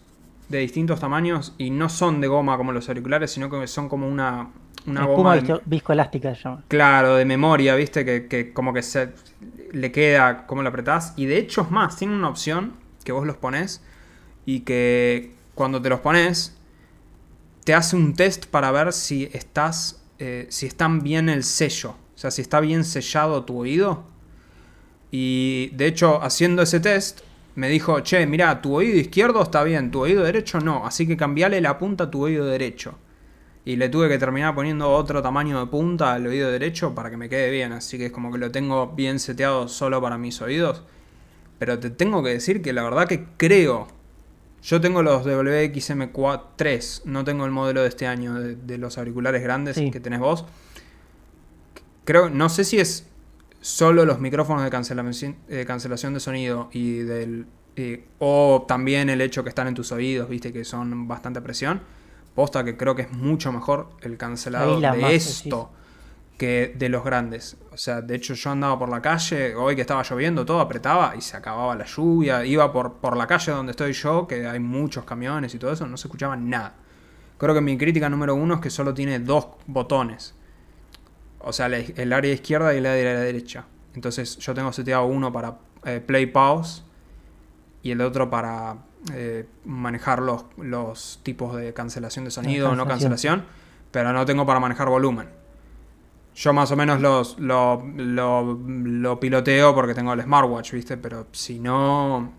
de 0.48 0.58
distintos 0.58 1.00
tamaños 1.00 1.56
y 1.58 1.70
no 1.70 1.88
son 1.88 2.20
de 2.20 2.28
goma 2.28 2.56
como 2.56 2.70
los 2.70 2.88
auriculares, 2.88 3.32
sino 3.32 3.50
que 3.50 3.66
son 3.66 3.88
como 3.88 4.06
una, 4.06 4.52
una 4.86 5.04
goma 5.04 5.36
viscoelástica 5.64 6.34
se 6.34 6.42
llama. 6.42 6.64
Claro, 6.68 7.16
de 7.16 7.24
memoria, 7.24 7.74
viste, 7.74 8.04
que, 8.04 8.26
que, 8.26 8.52
como 8.52 8.72
que 8.72 8.82
se 8.82 9.10
le 9.72 9.92
queda 9.92 10.46
como 10.46 10.62
lo 10.62 10.68
apretás. 10.68 11.12
Y 11.16 11.26
de 11.26 11.38
hecho 11.38 11.62
es 11.62 11.70
más, 11.70 11.96
tiene 11.96 12.14
una 12.14 12.28
opción 12.28 12.74
que 13.04 13.12
vos 13.12 13.26
los 13.26 13.36
pones 13.36 13.82
y 14.46 14.60
que 14.60 15.32
cuando 15.54 15.82
te 15.82 15.88
los 15.88 16.00
pones 16.00 16.56
te 17.64 17.74
hace 17.74 17.96
un 17.96 18.14
test 18.14 18.46
para 18.46 18.70
ver 18.70 18.92
si 18.92 19.28
estás, 19.32 20.02
eh, 20.18 20.46
si 20.48 20.66
están 20.66 21.00
bien 21.00 21.28
el 21.28 21.44
sello, 21.44 21.90
o 21.90 22.18
sea, 22.18 22.30
si 22.30 22.40
está 22.42 22.60
bien 22.60 22.84
sellado 22.84 23.44
tu 23.44 23.58
oído. 23.58 24.04
Y 25.10 25.70
de 25.74 25.86
hecho, 25.86 26.22
haciendo 26.22 26.62
ese 26.62 26.80
test, 26.80 27.20
me 27.54 27.68
dijo, 27.68 28.00
che, 28.00 28.26
mira, 28.26 28.62
tu 28.62 28.74
oído 28.74 28.96
izquierdo 28.96 29.42
está 29.42 29.62
bien, 29.64 29.90
tu 29.90 30.00
oído 30.00 30.22
derecho 30.22 30.60
no, 30.60 30.86
así 30.86 31.06
que 31.06 31.16
cambiale 31.16 31.60
la 31.60 31.78
punta 31.78 32.04
a 32.04 32.10
tu 32.10 32.22
oído 32.22 32.46
derecho 32.46 32.94
y 33.68 33.76
le 33.76 33.90
tuve 33.90 34.08
que 34.08 34.16
terminar 34.16 34.54
poniendo 34.54 34.90
otro 34.90 35.20
tamaño 35.20 35.60
de 35.60 35.66
punta 35.66 36.14
al 36.14 36.26
oído 36.26 36.50
derecho 36.50 36.94
para 36.94 37.10
que 37.10 37.18
me 37.18 37.28
quede 37.28 37.50
bien, 37.50 37.72
así 37.72 37.98
que 37.98 38.06
es 38.06 38.12
como 38.12 38.32
que 38.32 38.38
lo 38.38 38.50
tengo 38.50 38.94
bien 38.94 39.18
seteado 39.18 39.68
solo 39.68 40.00
para 40.00 40.16
mis 40.16 40.40
oídos. 40.40 40.84
Pero 41.58 41.78
te 41.78 41.90
tengo 41.90 42.22
que 42.22 42.30
decir 42.30 42.62
que 42.62 42.72
la 42.72 42.82
verdad 42.82 43.06
que 43.06 43.26
creo, 43.36 43.86
yo 44.62 44.80
tengo 44.80 45.02
los 45.02 45.26
WXM3, 45.26 47.02
no 47.04 47.24
tengo 47.24 47.44
el 47.44 47.50
modelo 47.50 47.82
de 47.82 47.88
este 47.88 48.06
año 48.06 48.40
de, 48.40 48.78
los 48.78 48.96
auriculares 48.96 49.42
grandes 49.42 49.76
que 49.76 50.00
tenés 50.00 50.20
vos. 50.20 50.46
Creo, 52.06 52.30
no 52.30 52.48
sé 52.48 52.64
si 52.64 52.80
es 52.80 53.06
solo 53.60 54.06
los 54.06 54.18
micrófonos 54.18 54.64
de 54.64 54.70
cancelación, 54.70 55.36
de, 55.46 55.66
cancelación 55.66 56.14
de 56.14 56.20
sonido 56.20 56.70
y 56.72 57.00
del 57.00 57.44
o 58.18 58.64
también 58.66 59.10
el 59.10 59.20
hecho 59.20 59.42
que 59.44 59.50
están 59.50 59.68
en 59.68 59.74
tus 59.74 59.92
oídos, 59.92 60.26
viste 60.30 60.54
que 60.54 60.64
son 60.64 61.06
bastante 61.06 61.42
presión 61.42 61.82
Posta 62.38 62.62
que 62.62 62.76
creo 62.76 62.94
que 62.94 63.02
es 63.02 63.10
mucho 63.10 63.50
mejor 63.50 63.88
el 64.00 64.16
cancelado 64.16 64.80
de 64.80 65.16
esto 65.16 65.72
que 66.38 66.72
de 66.78 66.88
los 66.88 67.02
grandes. 67.02 67.56
O 67.72 67.76
sea, 67.76 68.00
de 68.00 68.14
hecho 68.14 68.34
yo 68.34 68.50
andaba 68.50 68.78
por 68.78 68.88
la 68.88 69.02
calle, 69.02 69.56
hoy 69.56 69.74
que 69.74 69.80
estaba 69.80 70.04
lloviendo, 70.04 70.46
todo 70.46 70.60
apretaba 70.60 71.16
y 71.16 71.20
se 71.20 71.36
acababa 71.36 71.74
la 71.74 71.84
lluvia. 71.84 72.44
Iba 72.44 72.72
por, 72.72 72.98
por 72.98 73.16
la 73.16 73.26
calle 73.26 73.50
donde 73.50 73.72
estoy 73.72 73.92
yo, 73.92 74.28
que 74.28 74.46
hay 74.46 74.60
muchos 74.60 75.04
camiones 75.04 75.52
y 75.52 75.58
todo 75.58 75.72
eso, 75.72 75.88
no 75.88 75.96
se 75.96 76.06
escuchaba 76.06 76.36
nada. 76.36 76.76
Creo 77.38 77.54
que 77.54 77.60
mi 77.60 77.76
crítica 77.76 78.08
número 78.08 78.36
uno 78.36 78.54
es 78.54 78.60
que 78.60 78.70
solo 78.70 78.94
tiene 78.94 79.18
dos 79.18 79.48
botones. 79.66 80.36
O 81.40 81.52
sea, 81.52 81.66
el 81.66 82.12
área 82.12 82.32
izquierda 82.32 82.72
y 82.72 82.78
el 82.78 82.86
área 82.86 83.18
derecha. 83.18 83.64
Entonces 83.96 84.38
yo 84.38 84.54
tengo 84.54 84.72
seteado 84.72 85.06
uno 85.06 85.32
para 85.32 85.58
eh, 85.84 85.98
play 85.98 86.26
pause 86.26 86.84
y 87.82 87.90
el 87.90 88.00
otro 88.00 88.30
para 88.30 88.76
eh, 89.12 89.46
manejar 89.64 90.20
los, 90.20 90.44
los, 90.56 91.20
tipos 91.22 91.56
de 91.56 91.72
cancelación 91.72 92.24
de 92.24 92.30
sonido 92.30 92.70
o 92.70 92.74
no 92.74 92.86
cancelación, 92.86 93.44
pero 93.90 94.12
no 94.12 94.24
tengo 94.26 94.44
para 94.46 94.60
manejar 94.60 94.88
volumen. 94.88 95.28
Yo 96.34 96.52
más 96.52 96.70
o 96.70 96.76
menos 96.76 97.00
los, 97.00 97.38
lo, 97.38 97.82
lo, 97.96 99.20
piloteo 99.20 99.74
porque 99.74 99.94
tengo 99.94 100.12
el 100.12 100.22
smartwatch, 100.22 100.72
¿viste? 100.72 100.96
Pero 100.96 101.26
si 101.32 101.58
no... 101.58 102.32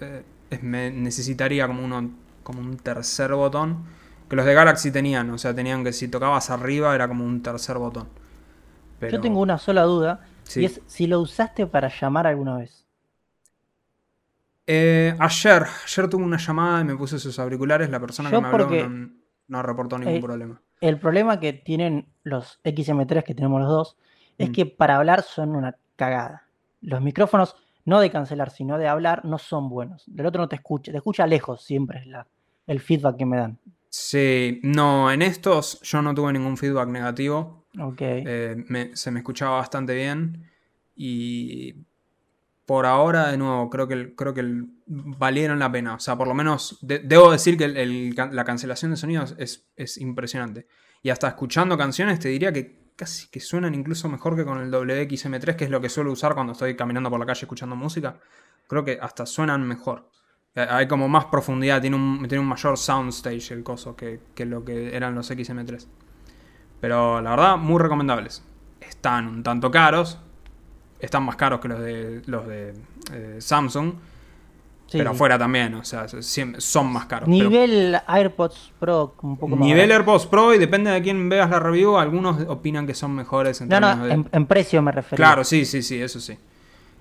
Eh, 0.00 0.22
me 0.62 0.90
necesitaría 0.90 1.66
como, 1.66 1.84
uno, 1.84 2.10
como 2.42 2.60
un 2.60 2.78
tercer 2.78 3.34
botón. 3.34 3.84
Que 4.30 4.36
los 4.36 4.46
de 4.46 4.54
Galaxy 4.54 4.90
tenían, 4.90 5.30
o 5.30 5.38
sea, 5.38 5.54
tenían 5.54 5.84
que 5.84 5.92
si 5.92 6.08
tocabas 6.08 6.50
arriba 6.50 6.94
era 6.94 7.08
como 7.08 7.24
un 7.24 7.42
tercer 7.42 7.78
botón. 7.78 8.08
Pero- 8.98 9.16
Yo 9.16 9.20
tengo 9.20 9.40
una 9.40 9.58
sola 9.58 9.82
duda, 9.82 10.20
Sí. 10.44 10.62
y 10.62 10.64
es 10.64 10.80
si 10.86 11.06
lo 11.06 11.20
usaste 11.20 11.66
para 11.66 11.88
llamar 11.88 12.26
alguna 12.26 12.56
vez. 12.56 12.86
Eh, 14.70 15.14
ayer, 15.18 15.64
ayer 15.84 16.08
tuve 16.10 16.22
una 16.24 16.36
llamada 16.36 16.82
y 16.82 16.84
me 16.84 16.94
puse 16.94 17.16
esos 17.16 17.38
auriculares. 17.38 17.88
La 17.88 17.98
persona 17.98 18.30
Yo 18.30 18.36
que 18.38 18.42
me 18.42 18.48
habló 18.52 18.88
no, 18.88 19.10
no 19.48 19.62
reportó 19.62 19.98
ningún 19.98 20.20
problema. 20.20 20.60
El 20.82 20.98
problema 21.00 21.40
que 21.40 21.54
tienen 21.54 22.06
los 22.22 22.60
XM3 22.64 23.24
que 23.24 23.34
tenemos 23.34 23.60
los 23.62 23.70
dos 23.70 23.96
es 24.36 24.50
Mm. 24.50 24.52
que 24.52 24.66
para 24.66 24.96
hablar 24.96 25.22
son 25.22 25.56
una 25.56 25.74
cagada. 25.96 26.44
Los 26.82 27.00
micrófonos, 27.00 27.56
no 27.86 27.98
de 27.98 28.10
cancelar, 28.10 28.50
sino 28.50 28.76
de 28.76 28.86
hablar, 28.88 29.24
no 29.24 29.38
son 29.38 29.70
buenos. 29.70 30.04
Del 30.06 30.26
otro 30.26 30.42
no 30.42 30.48
te 30.48 30.56
escucha, 30.56 30.92
te 30.92 30.98
escucha 30.98 31.26
lejos 31.26 31.64
siempre 31.64 32.00
es 32.00 32.06
la, 32.06 32.26
el 32.66 32.80
feedback 32.80 33.16
que 33.16 33.24
me 33.26 33.38
dan. 33.38 33.58
Sí, 33.88 34.60
no, 34.62 35.10
en 35.10 35.22
estos 35.22 35.80
yo 35.80 36.02
no 36.02 36.14
tuve 36.14 36.34
ningún 36.34 36.58
feedback 36.58 36.88
negativo. 36.88 37.64
Ok. 37.80 37.96
Eh, 38.00 38.54
me- 38.68 38.94
se 38.94 39.10
me 39.10 39.20
escuchaba 39.20 39.56
bastante 39.56 39.94
bien. 39.94 40.44
Y 40.94 41.74
por 42.68 42.84
ahora, 42.84 43.28
de 43.28 43.38
nuevo, 43.38 43.70
creo 43.70 43.88
que, 43.88 44.14
creo 44.14 44.34
que 44.34 44.44
valieron 44.86 45.58
la 45.58 45.72
pena. 45.72 45.94
O 45.94 46.00
sea, 46.00 46.16
por 46.18 46.28
lo 46.28 46.34
menos 46.34 46.76
de- 46.82 46.98
debo 46.98 47.32
decir 47.32 47.56
que 47.56 47.66
la 48.30 48.44
cancelación 48.44 48.90
de 48.90 48.98
sonidos 48.98 49.34
es, 49.38 49.70
es 49.74 49.96
impresionante. 49.96 50.66
Y 51.02 51.08
hasta 51.08 51.28
escuchando 51.28 51.78
canciones 51.78 52.18
te 52.18 52.28
diría 52.28 52.52
que 52.52 52.92
casi 52.94 53.28
que 53.30 53.40
suenan 53.40 53.74
incluso 53.74 54.06
mejor 54.10 54.36
que 54.36 54.44
con 54.44 54.60
el 54.60 54.70
WXM3, 54.70 55.56
que 55.56 55.64
es 55.64 55.70
lo 55.70 55.80
que 55.80 55.88
suelo 55.88 56.12
usar 56.12 56.34
cuando 56.34 56.52
estoy 56.52 56.76
caminando 56.76 57.08
por 57.08 57.18
la 57.18 57.24
calle 57.24 57.40
escuchando 57.40 57.74
música. 57.74 58.18
Creo 58.66 58.84
que 58.84 58.98
hasta 59.00 59.24
suenan 59.24 59.66
mejor. 59.66 60.10
Eh, 60.54 60.66
Hay 60.68 60.86
como 60.88 61.08
más 61.08 61.24
profundidad, 61.24 61.80
tiene 61.80 61.96
un, 61.96 62.26
tiene 62.28 62.40
un 62.42 62.48
mayor 62.48 62.76
soundstage 62.76 63.50
el 63.54 63.62
coso 63.62 63.96
que, 63.96 64.20
que 64.34 64.44
lo 64.44 64.62
que 64.62 64.94
eran 64.94 65.14
los 65.14 65.30
XM3. 65.30 65.86
Pero 66.82 67.22
la 67.22 67.30
verdad, 67.30 67.56
muy 67.56 67.80
recomendables. 67.80 68.44
Están 68.78 69.26
un 69.26 69.42
tanto 69.42 69.70
caros. 69.70 70.18
Están 71.00 71.22
más 71.24 71.36
caros 71.36 71.60
que 71.60 71.68
los 71.68 71.80
de 71.80 72.22
los 72.26 72.46
de 72.46 72.74
eh, 73.12 73.36
Samsung. 73.40 73.92
Sí, 74.86 74.96
pero 74.96 75.10
sí. 75.10 75.16
afuera 75.16 75.38
también. 75.38 75.74
O 75.74 75.84
sea, 75.84 76.06
son 76.08 76.92
más 76.92 77.04
caros. 77.06 77.28
pero- 77.28 77.50
Nivel 77.50 77.98
AirPods 78.06 78.72
Pro 78.80 79.14
un 79.22 79.36
poco 79.36 79.54
más. 79.56 79.60
nivel 79.66 79.90
barato. 79.90 80.10
AirPods 80.12 80.26
Pro 80.26 80.54
y 80.54 80.58
depende 80.58 80.90
de 80.90 81.02
quién 81.02 81.28
veas 81.28 81.50
la 81.50 81.60
review. 81.60 81.98
Algunos 81.98 82.40
opinan 82.48 82.86
que 82.86 82.94
son 82.94 83.14
mejores 83.14 83.60
en 83.60 83.68
No, 83.68 83.96
de- 84.04 84.12
en, 84.14 84.28
en 84.32 84.46
precio 84.46 84.80
me 84.80 84.90
refería. 84.90 85.16
Claro, 85.16 85.44
sí, 85.44 85.64
sí, 85.66 85.82
sí, 85.82 86.00
eso 86.00 86.20
sí. 86.20 86.38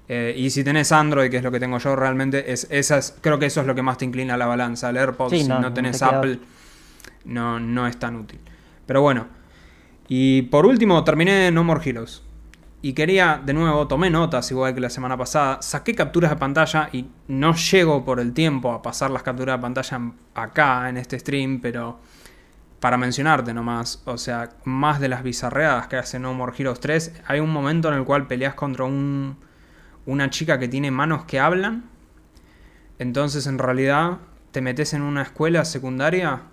Eh, 0.09 0.33
y 0.37 0.49
si 0.49 0.63
tenés 0.63 0.91
Android, 0.91 1.29
que 1.31 1.37
es 1.37 1.43
lo 1.43 1.51
que 1.51 1.59
tengo 1.59 1.77
yo 1.79 1.95
realmente, 1.95 2.51
es, 2.51 2.67
esas, 2.69 3.17
creo 3.21 3.39
que 3.39 3.45
eso 3.45 3.61
es 3.61 3.67
lo 3.67 3.73
que 3.75 3.81
más 3.81 3.97
te 3.97 4.05
inclina 4.05 4.33
a 4.35 4.37
la 4.37 4.45
balanza. 4.47 4.89
El 4.89 4.97
AirPods, 4.97 5.31
Sí, 5.31 5.41
si 5.43 5.47
no, 5.47 5.55
no, 5.55 5.61
no 5.69 5.73
tenés 5.73 5.99
te 5.99 6.05
Apple, 6.05 6.39
no, 7.25 7.59
no 7.59 7.87
es 7.87 7.97
tan 7.97 8.15
útil. 8.17 8.39
Pero 8.85 9.01
bueno. 9.01 9.27
Y 10.09 10.43
por 10.43 10.65
último, 10.65 11.03
terminé 11.03 11.51
No 11.51 11.63
More 11.63 11.81
Heroes. 11.89 12.21
Y 12.87 12.93
quería, 12.93 13.41
de 13.45 13.53
nuevo, 13.53 13.85
tomé 13.85 14.09
notas 14.09 14.49
igual 14.49 14.73
que 14.73 14.79
la 14.79 14.89
semana 14.89 15.17
pasada, 15.17 15.61
saqué 15.61 15.93
capturas 15.93 16.31
de 16.31 16.37
pantalla 16.37 16.87
y 16.93 17.05
no 17.27 17.53
llego 17.53 18.05
por 18.05 18.21
el 18.21 18.31
tiempo 18.31 18.71
a 18.71 18.81
pasar 18.81 19.11
las 19.11 19.23
capturas 19.23 19.57
de 19.57 19.61
pantalla 19.61 20.13
acá 20.33 20.87
en 20.87 20.95
este 20.95 21.19
stream, 21.19 21.59
pero 21.59 21.99
para 22.79 22.95
mencionarte 22.95 23.53
nomás, 23.53 24.01
o 24.05 24.17
sea, 24.17 24.51
más 24.63 25.01
de 25.01 25.09
las 25.09 25.21
bizarreadas 25.21 25.87
que 25.87 25.97
hace 25.97 26.17
No 26.17 26.33
More 26.33 26.53
Heroes 26.57 26.79
3, 26.79 27.23
hay 27.27 27.41
un 27.41 27.49
momento 27.49 27.89
en 27.89 27.95
el 27.95 28.05
cual 28.05 28.25
peleas 28.25 28.53
contra 28.53 28.85
un, 28.85 29.35
una 30.05 30.29
chica 30.29 30.57
que 30.57 30.69
tiene 30.69 30.89
manos 30.89 31.25
que 31.25 31.41
hablan, 31.41 31.89
entonces 32.99 33.47
en 33.47 33.59
realidad 33.59 34.19
te 34.51 34.61
metes 34.61 34.93
en 34.93 35.01
una 35.01 35.23
escuela 35.23 35.65
secundaria 35.65 36.43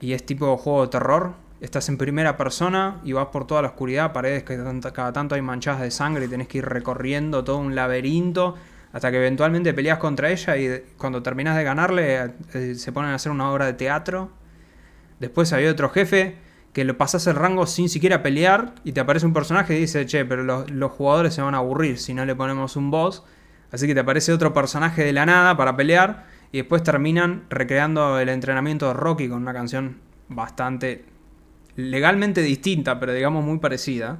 y 0.00 0.14
es 0.14 0.26
tipo 0.26 0.56
juego 0.56 0.82
de 0.82 0.88
terror, 0.88 1.34
estás 1.62 1.88
en 1.88 1.96
primera 1.96 2.36
persona 2.36 3.00
y 3.04 3.12
vas 3.12 3.28
por 3.28 3.46
toda 3.46 3.62
la 3.62 3.68
oscuridad, 3.68 4.12
paredes 4.12 4.42
que 4.42 4.58
cada 4.92 5.12
tanto 5.12 5.36
hay 5.36 5.42
manchadas 5.42 5.80
de 5.80 5.92
sangre 5.92 6.24
y 6.24 6.28
tenés 6.28 6.48
que 6.48 6.58
ir 6.58 6.64
recorriendo 6.64 7.44
todo 7.44 7.58
un 7.58 7.76
laberinto 7.76 8.56
hasta 8.92 9.12
que 9.12 9.18
eventualmente 9.18 9.72
peleas 9.72 9.98
contra 9.98 10.30
ella 10.30 10.56
y 10.56 10.82
cuando 10.98 11.22
terminas 11.22 11.56
de 11.56 11.62
ganarle 11.62 12.32
eh, 12.52 12.74
se 12.74 12.92
ponen 12.92 13.12
a 13.12 13.14
hacer 13.14 13.30
una 13.30 13.50
obra 13.50 13.66
de 13.66 13.74
teatro. 13.74 14.32
Después 15.20 15.52
hay 15.52 15.66
otro 15.66 15.88
jefe 15.88 16.34
que 16.72 16.84
lo 16.84 16.98
pasas 16.98 17.28
el 17.28 17.36
rango 17.36 17.66
sin 17.66 17.88
siquiera 17.88 18.24
pelear 18.24 18.74
y 18.82 18.90
te 18.90 19.00
aparece 19.00 19.24
un 19.24 19.32
personaje 19.32 19.76
y 19.76 19.82
dice, 19.82 20.04
che, 20.04 20.24
pero 20.24 20.42
los, 20.42 20.68
los 20.68 20.90
jugadores 20.90 21.32
se 21.32 21.42
van 21.42 21.54
a 21.54 21.58
aburrir 21.58 21.96
si 21.98 22.12
no 22.12 22.24
le 22.24 22.34
ponemos 22.34 22.74
un 22.74 22.90
boss. 22.90 23.22
Así 23.70 23.86
que 23.86 23.94
te 23.94 24.00
aparece 24.00 24.32
otro 24.32 24.52
personaje 24.52 25.04
de 25.04 25.12
la 25.12 25.26
nada 25.26 25.56
para 25.56 25.76
pelear 25.76 26.26
y 26.50 26.58
después 26.58 26.82
terminan 26.82 27.44
recreando 27.50 28.18
el 28.18 28.28
entrenamiento 28.28 28.88
de 28.88 28.94
Rocky 28.94 29.28
con 29.28 29.40
una 29.42 29.54
canción 29.54 29.98
bastante 30.28 31.11
legalmente 31.76 32.42
distinta, 32.42 33.00
pero 33.00 33.12
digamos 33.12 33.44
muy 33.44 33.58
parecida. 33.58 34.18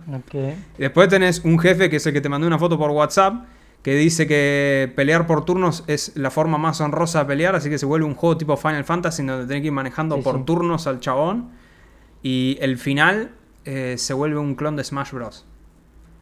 Después 0.78 1.08
tenés 1.08 1.40
un 1.44 1.58
jefe 1.58 1.90
que 1.90 1.96
es 1.96 2.06
el 2.06 2.12
que 2.12 2.20
te 2.20 2.28
mandó 2.28 2.46
una 2.46 2.58
foto 2.58 2.78
por 2.78 2.90
WhatsApp 2.90 3.44
que 3.82 3.94
dice 3.96 4.26
que 4.28 4.92
pelear 4.94 5.26
por 5.26 5.44
turnos 5.44 5.82
es 5.88 6.12
la 6.16 6.30
forma 6.30 6.56
más 6.56 6.80
honrosa 6.80 7.18
de 7.20 7.24
pelear, 7.24 7.56
así 7.56 7.68
que 7.68 7.78
se 7.78 7.84
vuelve 7.86 8.06
un 8.06 8.14
juego 8.14 8.36
tipo 8.38 8.56
Final 8.56 8.84
Fantasy 8.84 9.24
donde 9.24 9.46
tenés 9.46 9.62
que 9.62 9.66
ir 9.66 9.72
manejando 9.72 10.16
Sí, 10.16 10.22
por 10.22 10.36
sí. 10.38 10.42
turnos 10.44 10.86
al 10.86 11.00
chabón. 11.00 11.50
Y 12.22 12.56
el 12.60 12.78
final 12.78 13.32
eh, 13.64 13.96
se 13.98 14.14
vuelve 14.14 14.38
un 14.38 14.54
clon 14.54 14.76
de 14.76 14.84
Smash 14.84 15.10
Bros. 15.10 15.44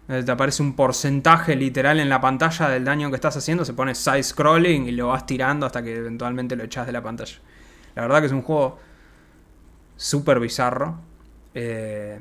Eh, 0.08 0.22
Te 0.24 0.32
aparece 0.32 0.62
un 0.62 0.74
porcentaje 0.74 1.54
literal 1.54 2.00
en 2.00 2.08
la 2.08 2.20
pantalla 2.22 2.70
del 2.70 2.84
daño 2.86 3.10
que 3.10 3.16
estás 3.16 3.36
haciendo, 3.36 3.66
se 3.66 3.74
pone 3.74 3.94
side 3.94 4.22
scrolling 4.22 4.88
y 4.88 4.92
lo 4.92 5.08
vas 5.08 5.26
tirando 5.26 5.66
hasta 5.66 5.82
que 5.82 5.94
eventualmente 5.94 6.56
lo 6.56 6.64
echas 6.64 6.86
de 6.86 6.92
la 6.92 7.02
pantalla. 7.02 7.36
La 7.94 8.02
verdad 8.02 8.20
que 8.20 8.26
es 8.26 8.32
un 8.32 8.40
juego 8.42 8.78
súper 9.96 10.40
bizarro. 10.40 10.98
Eh, 11.54 12.20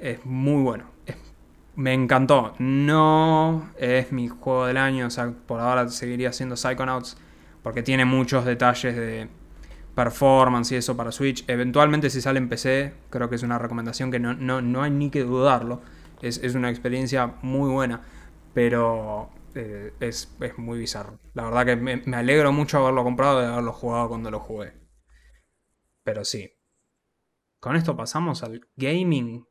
es 0.00 0.24
muy 0.24 0.62
bueno. 0.62 0.90
Es- 1.06 1.16
me 1.76 1.94
encantó. 1.94 2.54
No 2.58 3.70
es 3.78 4.12
mi 4.12 4.28
juego 4.28 4.66
del 4.66 4.76
año. 4.76 5.06
O 5.06 5.10
sea, 5.10 5.32
por 5.46 5.60
ahora 5.60 5.88
seguiría 5.88 6.32
siendo 6.32 6.56
Psychonauts. 6.56 7.16
Porque 7.62 7.82
tiene 7.82 8.04
muchos 8.06 8.44
detalles 8.46 8.96
de 8.96 9.28
performance 9.94 10.72
y 10.72 10.76
eso 10.76 10.96
para 10.96 11.12
Switch. 11.12 11.44
Eventualmente 11.48 12.10
si 12.10 12.20
sale 12.20 12.38
en 12.38 12.48
PC, 12.48 12.94
creo 13.10 13.28
que 13.28 13.36
es 13.36 13.42
una 13.42 13.58
recomendación 13.58 14.10
que 14.10 14.18
no, 14.18 14.34
no, 14.34 14.62
no 14.62 14.82
hay 14.82 14.90
ni 14.90 15.10
que 15.10 15.22
dudarlo. 15.24 15.82
Es, 16.22 16.38
es 16.42 16.54
una 16.54 16.70
experiencia 16.70 17.34
muy 17.42 17.70
buena. 17.70 18.02
Pero 18.54 19.30
eh, 19.54 19.92
es, 20.00 20.34
es 20.40 20.58
muy 20.58 20.78
bizarro. 20.78 21.18
La 21.34 21.44
verdad 21.44 21.66
que 21.66 21.76
me, 21.76 21.98
me 21.98 22.16
alegro 22.16 22.52
mucho 22.52 22.78
haberlo 22.78 23.04
comprado 23.04 23.42
y 23.42 23.46
haberlo 23.46 23.72
jugado 23.72 24.08
cuando 24.08 24.30
lo 24.30 24.40
jugué. 24.40 24.72
Pero 26.04 26.24
sí. 26.26 26.50
Con 27.60 27.76
esto 27.76 27.94
pasamos 27.94 28.42
al 28.42 28.66
gaming. 28.76 29.44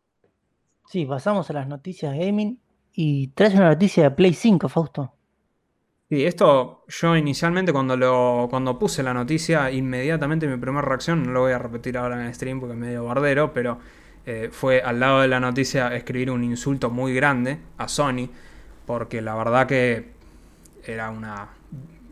Sí, 0.87 1.05
pasamos 1.05 1.49
a 1.49 1.53
las 1.53 1.67
noticias 1.67 2.17
gaming 2.17 2.59
y 2.91 3.27
traes 3.29 3.53
una 3.53 3.69
noticia 3.69 4.03
de 4.03 4.11
Play 4.11 4.33
5, 4.33 4.67
Fausto. 4.67 5.13
Sí, 6.09 6.25
esto 6.25 6.85
yo 6.87 7.15
inicialmente 7.15 7.71
cuando 7.71 7.95
lo 7.95 8.47
cuando 8.49 8.79
puse 8.79 9.03
la 9.03 9.13
noticia, 9.13 9.69
inmediatamente 9.71 10.47
mi 10.47 10.57
primera 10.57 10.81
reacción, 10.81 11.21
no 11.21 11.31
lo 11.31 11.41
voy 11.41 11.51
a 11.51 11.59
repetir 11.59 11.99
ahora 11.99 12.19
en 12.19 12.25
el 12.25 12.33
stream 12.33 12.59
porque 12.59 12.73
es 12.73 12.79
medio 12.79 13.05
bardero, 13.05 13.53
pero 13.53 13.77
eh, 14.25 14.49
fue 14.51 14.81
al 14.81 14.99
lado 14.99 15.21
de 15.21 15.27
la 15.27 15.39
noticia 15.39 15.95
escribir 15.95 16.31
un 16.31 16.43
insulto 16.43 16.89
muy 16.89 17.13
grande 17.13 17.59
a 17.77 17.87
Sony, 17.87 18.27
porque 18.87 19.21
la 19.21 19.35
verdad 19.35 19.67
que 19.67 20.09
era 20.83 21.11
una, 21.11 21.49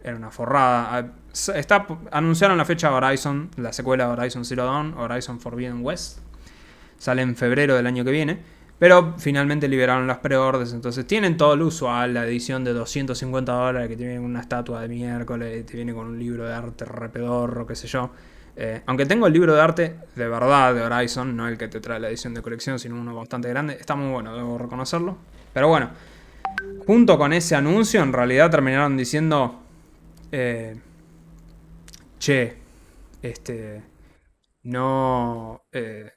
era 0.03 0.15
una 0.15 0.29
forrada. 0.29 1.13
Ah, 1.49 1.57
Está, 1.57 1.85
anunciaron 2.11 2.57
la 2.57 2.65
fecha 2.65 2.89
de 2.89 2.95
Horizon, 2.95 3.49
la 3.57 3.71
secuela 3.73 4.07
de 4.07 4.13
Horizon 4.13 4.45
Zero 4.45 4.65
Dawn, 4.65 4.93
Horizon 4.97 5.39
Forbidden 5.39 5.83
West. 5.83 6.19
Sale 6.97 7.21
en 7.21 7.35
febrero 7.35 7.75
del 7.75 7.85
año 7.85 8.03
que 8.03 8.11
viene. 8.11 8.39
Pero 8.79 9.15
finalmente 9.17 9.67
liberaron 9.67 10.05
las 10.07 10.19
preorders. 10.19 10.73
Entonces 10.73 11.05
tienen 11.07 11.37
todo 11.37 11.53
el 11.53 11.61
usual. 11.63 12.13
La 12.13 12.25
edición 12.25 12.63
de 12.63 12.73
250 12.73 13.51
dólares 13.51 13.89
que 13.89 14.15
con 14.15 14.25
una 14.25 14.41
estatua 14.41 14.81
de 14.81 14.87
miércoles. 14.87 15.65
Te 15.65 15.75
viene 15.77 15.93
con 15.93 16.07
un 16.07 16.19
libro 16.19 16.45
de 16.45 16.53
arte 16.53 16.85
repedorro, 16.85 17.65
qué 17.65 17.75
sé 17.75 17.87
yo. 17.87 18.11
Eh, 18.55 18.81
aunque 18.87 19.05
tengo 19.05 19.27
el 19.27 19.33
libro 19.33 19.53
de 19.53 19.61
arte 19.61 19.95
de 20.15 20.27
verdad 20.27 20.73
de 20.75 20.81
Horizon. 20.81 21.35
No 21.35 21.47
el 21.47 21.57
que 21.57 21.67
te 21.67 21.79
trae 21.79 21.99
la 21.99 22.09
edición 22.09 22.33
de 22.33 22.41
colección, 22.41 22.77
sino 22.79 22.95
uno 22.99 23.15
bastante 23.15 23.49
grande. 23.49 23.77
Está 23.79 23.95
muy 23.95 24.11
bueno, 24.11 24.35
debo 24.35 24.57
reconocerlo. 24.57 25.17
Pero 25.53 25.67
bueno. 25.67 25.89
Junto 26.85 27.17
con 27.17 27.33
ese 27.33 27.55
anuncio, 27.55 28.01
en 28.01 28.13
realidad 28.13 28.49
terminaron 28.49 28.95
diciendo. 28.97 29.59
eh, 30.31 30.77
che. 32.19 32.57
Este. 33.21 33.83
No. 34.63 35.63
eh, 35.71 36.11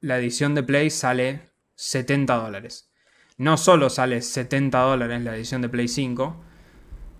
la 0.00 0.18
edición 0.18 0.54
de 0.54 0.62
Play 0.62 0.90
sale 0.90 1.50
70 1.74 2.34
dólares. 2.36 2.90
No 3.38 3.56
solo 3.56 3.90
sale 3.90 4.22
70 4.22 4.78
dólares 4.78 5.22
la 5.22 5.36
edición 5.36 5.62
de 5.62 5.68
Play 5.68 5.88
5 5.88 6.36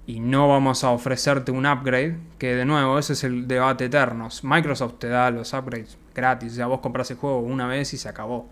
y 0.06 0.20
no 0.20 0.48
vamos 0.48 0.84
a 0.84 0.90
ofrecerte 0.90 1.50
un 1.50 1.66
upgrade, 1.66 2.16
que 2.38 2.54
de 2.54 2.64
nuevo 2.64 2.98
ese 2.98 3.14
es 3.14 3.25
el 3.25 3.48
debate 3.48 3.86
eterno. 3.86 4.28
Microsoft 4.42 4.98
te 4.98 5.08
da 5.08 5.30
los 5.30 5.52
upgrades 5.52 5.98
gratis, 6.14 6.54
sea, 6.54 6.66
vos 6.66 6.80
compras 6.80 7.10
el 7.10 7.16
juego 7.16 7.40
una 7.40 7.66
vez 7.66 7.92
y 7.92 7.98
se 7.98 8.08
acabó. 8.08 8.48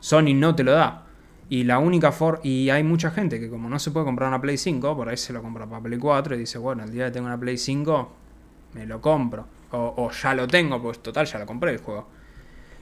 Sony 0.00 0.34
no 0.34 0.54
te 0.54 0.64
lo 0.64 0.72
da. 0.72 1.06
Y 1.48 1.64
la 1.64 1.78
única 1.78 2.12
forma. 2.12 2.40
Y 2.42 2.70
hay 2.70 2.82
mucha 2.82 3.10
gente 3.10 3.40
que, 3.40 3.48
como 3.48 3.68
no 3.68 3.78
se 3.78 3.90
puede 3.90 4.06
comprar 4.06 4.28
una 4.28 4.40
Play 4.40 4.56
5, 4.56 4.96
por 4.96 5.08
ahí 5.08 5.16
se 5.16 5.32
lo 5.32 5.42
compra 5.42 5.66
para 5.68 5.82
Play 5.82 5.98
4 5.98 6.34
y 6.34 6.38
dice, 6.38 6.58
bueno, 6.58 6.84
el 6.84 6.90
día 6.90 7.06
que 7.06 7.12
tengo 7.12 7.26
una 7.26 7.38
Play 7.38 7.56
5, 7.56 8.12
me 8.74 8.86
lo 8.86 9.00
compro. 9.00 9.46
O, 9.72 10.10
ya 10.10 10.34
lo 10.34 10.48
tengo, 10.48 10.82
pues 10.82 11.00
total, 11.00 11.26
ya 11.26 11.38
lo 11.38 11.46
compré 11.46 11.72
el 11.72 11.78
juego. 11.78 12.08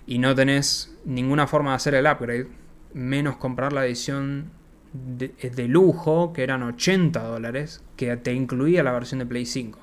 Y 0.07 0.19
no 0.19 0.35
tenés 0.35 0.97
ninguna 1.05 1.47
forma 1.47 1.71
de 1.71 1.77
hacer 1.77 1.95
el 1.95 2.07
upgrade, 2.07 2.49
menos 2.95 3.37
comprar 3.37 3.73
la 3.73 3.85
edición 3.85 4.51
de, 4.93 5.29
de 5.29 5.69
lujo, 5.69 6.33
que 6.33 6.43
eran 6.43 6.63
80 6.63 7.23
dólares, 7.23 7.85
que 7.97 8.17
te 8.17 8.33
incluía 8.33 8.83
la 8.83 8.93
versión 8.93 9.19
de 9.19 9.27
Play 9.27 9.45
5. 9.45 9.79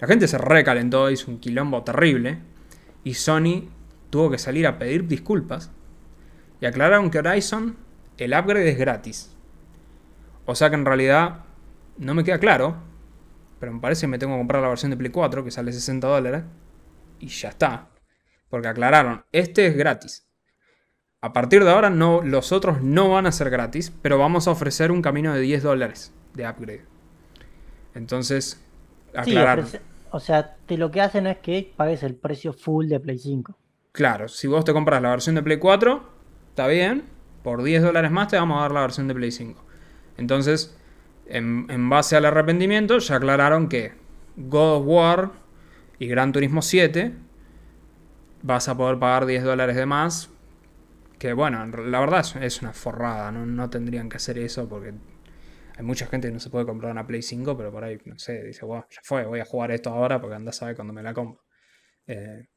La 0.00 0.08
gente 0.08 0.28
se 0.28 0.36
recalentó, 0.36 1.10
hizo 1.10 1.30
un 1.30 1.38
quilombo 1.38 1.82
terrible. 1.82 2.40
Y 3.04 3.14
Sony 3.14 3.68
tuvo 4.10 4.30
que 4.30 4.38
salir 4.38 4.66
a 4.66 4.78
pedir 4.78 5.06
disculpas. 5.06 5.70
Y 6.60 6.66
aclararon 6.66 7.10
que 7.10 7.18
Horizon, 7.18 7.76
el 8.18 8.34
upgrade 8.34 8.68
es 8.68 8.78
gratis. 8.78 9.34
O 10.44 10.54
sea 10.54 10.70
que 10.70 10.76
en 10.76 10.84
realidad 10.84 11.44
no 11.98 12.14
me 12.14 12.24
queda 12.24 12.38
claro. 12.38 12.76
Pero 13.62 13.74
me 13.74 13.80
parece 13.80 14.00
que 14.00 14.06
me 14.08 14.18
tengo 14.18 14.32
que 14.34 14.40
comprar 14.40 14.60
la 14.60 14.70
versión 14.70 14.90
de 14.90 14.96
Play 14.96 15.12
4, 15.12 15.44
que 15.44 15.52
sale 15.52 15.72
60 15.72 16.08
dólares. 16.08 16.42
Y 17.20 17.28
ya 17.28 17.50
está. 17.50 17.90
Porque 18.50 18.66
aclararon, 18.66 19.24
este 19.30 19.68
es 19.68 19.76
gratis. 19.76 20.28
A 21.20 21.32
partir 21.32 21.62
de 21.62 21.70
ahora 21.70 21.88
no, 21.88 22.22
los 22.22 22.50
otros 22.50 22.82
no 22.82 23.10
van 23.10 23.26
a 23.26 23.30
ser 23.30 23.50
gratis, 23.50 23.92
pero 24.02 24.18
vamos 24.18 24.48
a 24.48 24.50
ofrecer 24.50 24.90
un 24.90 25.00
camino 25.00 25.32
de 25.32 25.42
10 25.42 25.62
dólares 25.62 26.12
de 26.34 26.48
upgrade. 26.48 26.84
Entonces, 27.94 28.60
aclararon. 29.14 29.68
Sí, 29.68 29.78
o 30.10 30.18
sea, 30.18 30.56
te 30.66 30.76
lo 30.76 30.90
que 30.90 31.00
hacen 31.00 31.28
es 31.28 31.38
que 31.38 31.72
pagues 31.76 32.02
el 32.02 32.16
precio 32.16 32.52
full 32.52 32.88
de 32.88 32.98
Play 32.98 33.18
5. 33.20 33.56
Claro, 33.92 34.26
si 34.26 34.48
vos 34.48 34.64
te 34.64 34.72
compras 34.72 35.00
la 35.00 35.10
versión 35.10 35.36
de 35.36 35.42
Play 35.44 35.60
4, 35.60 36.02
está 36.48 36.66
bien. 36.66 37.04
Por 37.44 37.62
10 37.62 37.80
dólares 37.80 38.10
más 38.10 38.26
te 38.26 38.36
vamos 38.36 38.58
a 38.58 38.62
dar 38.62 38.72
la 38.72 38.80
versión 38.80 39.06
de 39.06 39.14
Play 39.14 39.30
5. 39.30 39.64
Entonces, 40.16 40.76
en, 41.32 41.66
en 41.70 41.88
base 41.88 42.16
al 42.16 42.24
arrepentimiento, 42.24 42.98
ya 42.98 43.16
aclararon 43.16 43.68
que 43.68 43.92
God 44.36 44.76
of 44.76 44.84
War 44.86 45.30
y 45.98 46.06
Gran 46.06 46.32
Turismo 46.32 46.62
7 46.62 47.12
vas 48.42 48.68
a 48.68 48.76
poder 48.76 48.98
pagar 48.98 49.26
10 49.26 49.44
dólares 49.44 49.76
de 49.76 49.86
más. 49.86 50.30
Que 51.18 51.32
bueno, 51.32 51.64
la 51.66 52.00
verdad 52.00 52.24
es 52.42 52.62
una 52.62 52.72
forrada, 52.72 53.30
¿no? 53.30 53.46
no 53.46 53.70
tendrían 53.70 54.08
que 54.08 54.16
hacer 54.16 54.38
eso 54.38 54.68
porque 54.68 54.92
hay 55.76 55.84
mucha 55.84 56.06
gente 56.06 56.28
que 56.28 56.34
no 56.34 56.40
se 56.40 56.50
puede 56.50 56.66
comprar 56.66 56.92
una 56.92 57.06
Play 57.06 57.22
5, 57.22 57.56
pero 57.56 57.70
por 57.70 57.84
ahí, 57.84 57.98
no 58.04 58.18
sé, 58.18 58.42
dice, 58.42 58.64
wow, 58.64 58.84
ya 58.90 59.00
fue, 59.04 59.24
voy 59.24 59.40
a 59.40 59.44
jugar 59.44 59.70
esto 59.70 59.90
ahora 59.90 60.20
porque 60.20 60.34
anda 60.34 60.50
a 60.50 60.52
saber 60.52 60.74
cuando 60.74 60.92
me 60.92 61.02
la 61.02 61.14
compro. 61.14 61.44
Eh, 62.06 62.48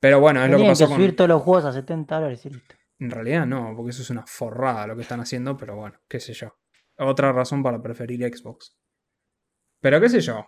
pero 0.00 0.20
bueno, 0.20 0.44
es 0.44 0.50
lo 0.50 0.58
que 0.58 0.66
pasó 0.66 0.88
que 0.88 0.94
subir 0.94 1.16
todos 1.16 1.28
los 1.28 1.42
juegos 1.42 1.64
a 1.64 1.72
70 1.72 2.14
dólares 2.14 2.46
y 2.46 2.50
listo. 2.50 2.74
En 2.98 3.10
realidad 3.10 3.44
no, 3.44 3.74
porque 3.76 3.90
eso 3.90 4.02
es 4.02 4.10
una 4.10 4.24
forrada 4.26 4.86
lo 4.86 4.96
que 4.96 5.02
están 5.02 5.20
haciendo, 5.20 5.56
pero 5.56 5.76
bueno, 5.76 5.98
qué 6.08 6.20
sé 6.20 6.32
yo. 6.32 6.56
Otra 6.98 7.32
razón 7.32 7.62
para 7.62 7.82
preferir 7.82 8.22
Xbox. 8.22 8.76
Pero 9.80 10.00
qué 10.00 10.08
sé 10.08 10.20
yo. 10.20 10.46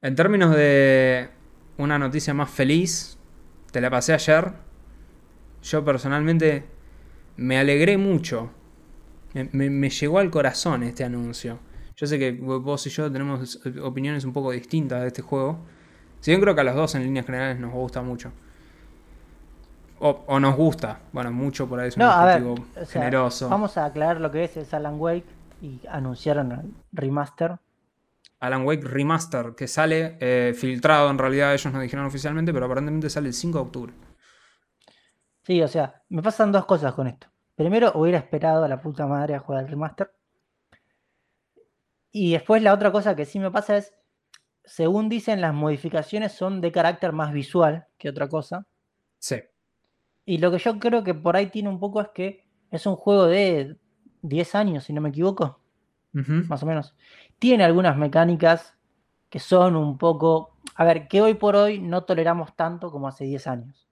En 0.00 0.14
términos 0.14 0.54
de 0.54 1.30
una 1.78 1.98
noticia 1.98 2.34
más 2.34 2.50
feliz, 2.50 3.18
te 3.72 3.80
la 3.80 3.90
pasé 3.90 4.12
ayer. 4.12 4.52
Yo 5.62 5.84
personalmente 5.84 6.64
me 7.36 7.58
alegré 7.58 7.96
mucho. 7.96 8.50
Me, 9.32 9.90
llegó 9.90 10.18
al 10.20 10.30
corazón 10.30 10.84
este 10.84 11.02
anuncio. 11.02 11.58
Yo 11.96 12.06
sé 12.06 12.18
que 12.18 12.32
vos 12.32 12.86
y 12.86 12.90
yo 12.90 13.10
tenemos 13.10 13.60
opiniones 13.82 14.24
un 14.24 14.32
poco 14.32 14.52
distintas 14.52 15.00
de 15.00 15.08
este 15.08 15.22
juego. 15.22 15.64
Si 16.20 16.30
bien 16.30 16.40
creo 16.40 16.54
que 16.54 16.60
a 16.60 16.64
los 16.64 16.74
dos 16.74 16.94
en 16.94 17.02
líneas 17.02 17.26
generales 17.26 17.58
nos 17.58 17.72
gusta 17.72 18.02
mucho. 18.02 18.32
O, 20.06 20.22
o 20.26 20.38
nos 20.38 20.54
gusta. 20.54 21.00
Bueno, 21.12 21.32
mucho 21.32 21.66
por 21.66 21.80
ahí 21.80 21.88
es 21.88 21.96
un 21.96 22.02
No, 22.02 22.10
a 22.10 22.26
ver, 22.26 22.34
adjetivo 22.34 22.54
o 22.76 22.84
sea, 22.84 23.00
generoso. 23.00 23.48
Vamos 23.48 23.78
a 23.78 23.86
aclarar 23.86 24.20
lo 24.20 24.30
que 24.30 24.44
es, 24.44 24.54
es 24.58 24.74
Alan 24.74 25.00
Wake 25.00 25.24
y 25.62 25.80
anunciaron 25.88 26.52
el 26.52 26.74
remaster. 26.92 27.56
Alan 28.38 28.66
Wake 28.66 28.82
Remaster, 28.84 29.54
que 29.54 29.66
sale 29.66 30.18
eh, 30.20 30.52
filtrado 30.54 31.08
en 31.08 31.16
realidad, 31.16 31.54
ellos 31.54 31.72
no 31.72 31.80
dijeron 31.80 32.04
oficialmente, 32.04 32.52
pero 32.52 32.66
aparentemente 32.66 33.08
sale 33.08 33.28
el 33.28 33.32
5 33.32 33.56
de 33.56 33.64
octubre. 33.64 33.92
Sí, 35.42 35.62
o 35.62 35.68
sea, 35.68 36.02
me 36.10 36.22
pasan 36.22 36.52
dos 36.52 36.66
cosas 36.66 36.92
con 36.92 37.06
esto. 37.06 37.28
Primero, 37.54 37.92
hubiera 37.94 38.18
esperado 38.18 38.62
a 38.62 38.68
la 38.68 38.82
puta 38.82 39.06
madre 39.06 39.34
a 39.34 39.38
jugar 39.38 39.64
el 39.64 39.70
remaster. 39.70 40.12
Y 42.12 42.32
después 42.32 42.62
la 42.62 42.74
otra 42.74 42.92
cosa 42.92 43.16
que 43.16 43.24
sí 43.24 43.38
me 43.38 43.50
pasa 43.50 43.78
es, 43.78 43.94
según 44.66 45.08
dicen, 45.08 45.40
las 45.40 45.54
modificaciones 45.54 46.32
son 46.32 46.60
de 46.60 46.72
carácter 46.72 47.12
más 47.12 47.32
visual 47.32 47.86
que 47.96 48.10
otra 48.10 48.28
cosa. 48.28 48.66
Sí. 49.18 49.36
Y 50.26 50.38
lo 50.38 50.50
que 50.50 50.58
yo 50.58 50.78
creo 50.78 51.04
que 51.04 51.14
por 51.14 51.36
ahí 51.36 51.48
tiene 51.48 51.68
un 51.68 51.78
poco 51.78 52.00
es 52.00 52.08
que 52.08 52.44
es 52.70 52.86
un 52.86 52.96
juego 52.96 53.26
de 53.26 53.76
10 54.22 54.54
años, 54.54 54.84
si 54.84 54.92
no 54.92 55.00
me 55.00 55.10
equivoco, 55.10 55.60
más 56.12 56.62
o 56.62 56.66
menos. 56.66 56.94
Tiene 57.38 57.64
algunas 57.64 57.96
mecánicas 57.96 58.74
que 59.28 59.38
son 59.38 59.76
un 59.76 59.98
poco, 59.98 60.56
a 60.76 60.84
ver, 60.84 61.08
que 61.08 61.20
hoy 61.20 61.34
por 61.34 61.56
hoy 61.56 61.78
no 61.80 62.04
toleramos 62.04 62.56
tanto 62.56 62.90
como 62.90 63.08
hace 63.08 63.24
10 63.24 63.46
años. 63.46 63.88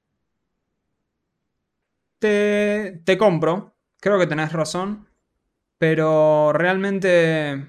Te, 2.18 3.02
te 3.04 3.18
compro, 3.18 3.74
creo 4.00 4.18
que 4.18 4.26
tenés 4.26 4.52
razón, 4.52 5.08
pero 5.78 6.52
realmente... 6.52 7.68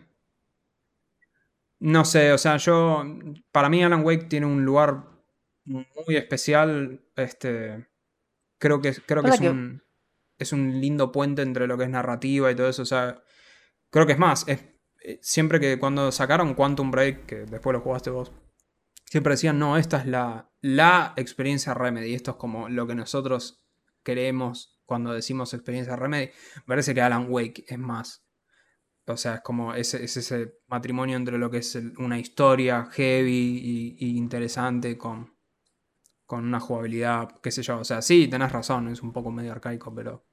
No 1.80 2.06
sé, 2.06 2.32
o 2.32 2.38
sea, 2.38 2.58
yo... 2.58 3.04
Para 3.52 3.68
mí 3.68 3.84
Alan 3.84 4.06
Wake 4.06 4.26
tiene 4.26 4.46
un 4.46 4.64
lugar 4.64 5.04
muy 5.66 6.16
especial. 6.16 7.02
Este... 7.16 7.88
Creo 8.64 8.80
que, 8.80 8.94
creo 8.94 9.22
que 9.22 9.30
es 9.30 9.42
que- 9.42 9.50
un... 9.50 9.84
Es 10.40 10.54
un 10.54 10.80
lindo 10.80 11.12
puente 11.12 11.42
entre 11.42 11.68
lo 11.68 11.78
que 11.78 11.84
es 11.84 11.90
narrativa 11.90 12.50
y 12.50 12.56
todo 12.56 12.70
eso. 12.70 12.82
O 12.82 12.86
sea, 12.86 13.22
creo 13.92 14.06
que 14.06 14.14
es 14.14 14.18
más. 14.18 14.48
Es, 14.48 14.66
eh, 15.04 15.20
siempre 15.22 15.60
que 15.60 15.78
cuando 15.78 16.14
sacaron 16.14 16.54
Quantum 16.54 16.90
Break, 16.92 17.26
que 17.26 17.36
después 17.46 17.74
lo 17.74 17.82
jugaste 17.82 18.10
vos, 18.10 18.32
siempre 19.06 19.34
decían, 19.34 19.60
no, 19.60 19.78
esta 19.78 19.98
es 19.98 20.06
la, 20.06 20.50
la 20.62 21.14
experiencia 21.18 21.74
Remedy. 21.74 22.14
Esto 22.14 22.32
es 22.32 22.38
como 22.38 22.70
lo 22.70 22.88
que 22.88 22.96
nosotros 22.96 23.66
queremos 24.02 24.82
cuando 24.86 25.12
decimos 25.14 25.54
experiencia 25.54 25.98
Remedy. 25.98 26.32
Me 26.56 26.64
parece 26.66 26.94
que 26.94 27.02
Alan 27.02 27.28
Wake 27.30 27.66
es 27.68 27.78
más. 27.78 28.26
O 29.06 29.18
sea, 29.18 29.36
es 29.36 29.42
como 29.42 29.74
ese, 29.76 30.06
es 30.06 30.16
ese 30.16 30.54
matrimonio 30.68 31.18
entre 31.18 31.38
lo 31.38 31.52
que 31.52 31.58
es 31.58 31.78
una 31.98 32.18
historia 32.18 32.86
heavy 32.92 33.96
y 34.00 34.18
interesante 34.18 34.98
con, 34.98 35.33
con 36.36 36.46
una 36.46 36.60
jugabilidad, 36.60 37.30
qué 37.42 37.52
sé 37.52 37.64
yo. 37.64 37.80
O 37.80 37.84
sea, 37.84 38.02
sí, 38.02 38.28
tenés 38.28 38.52
razón, 38.52 38.88
es 38.90 39.02
un 39.04 39.12
poco 39.14 39.32
medio 39.32 39.52
arcaico, 39.52 39.94
pero... 39.94 40.24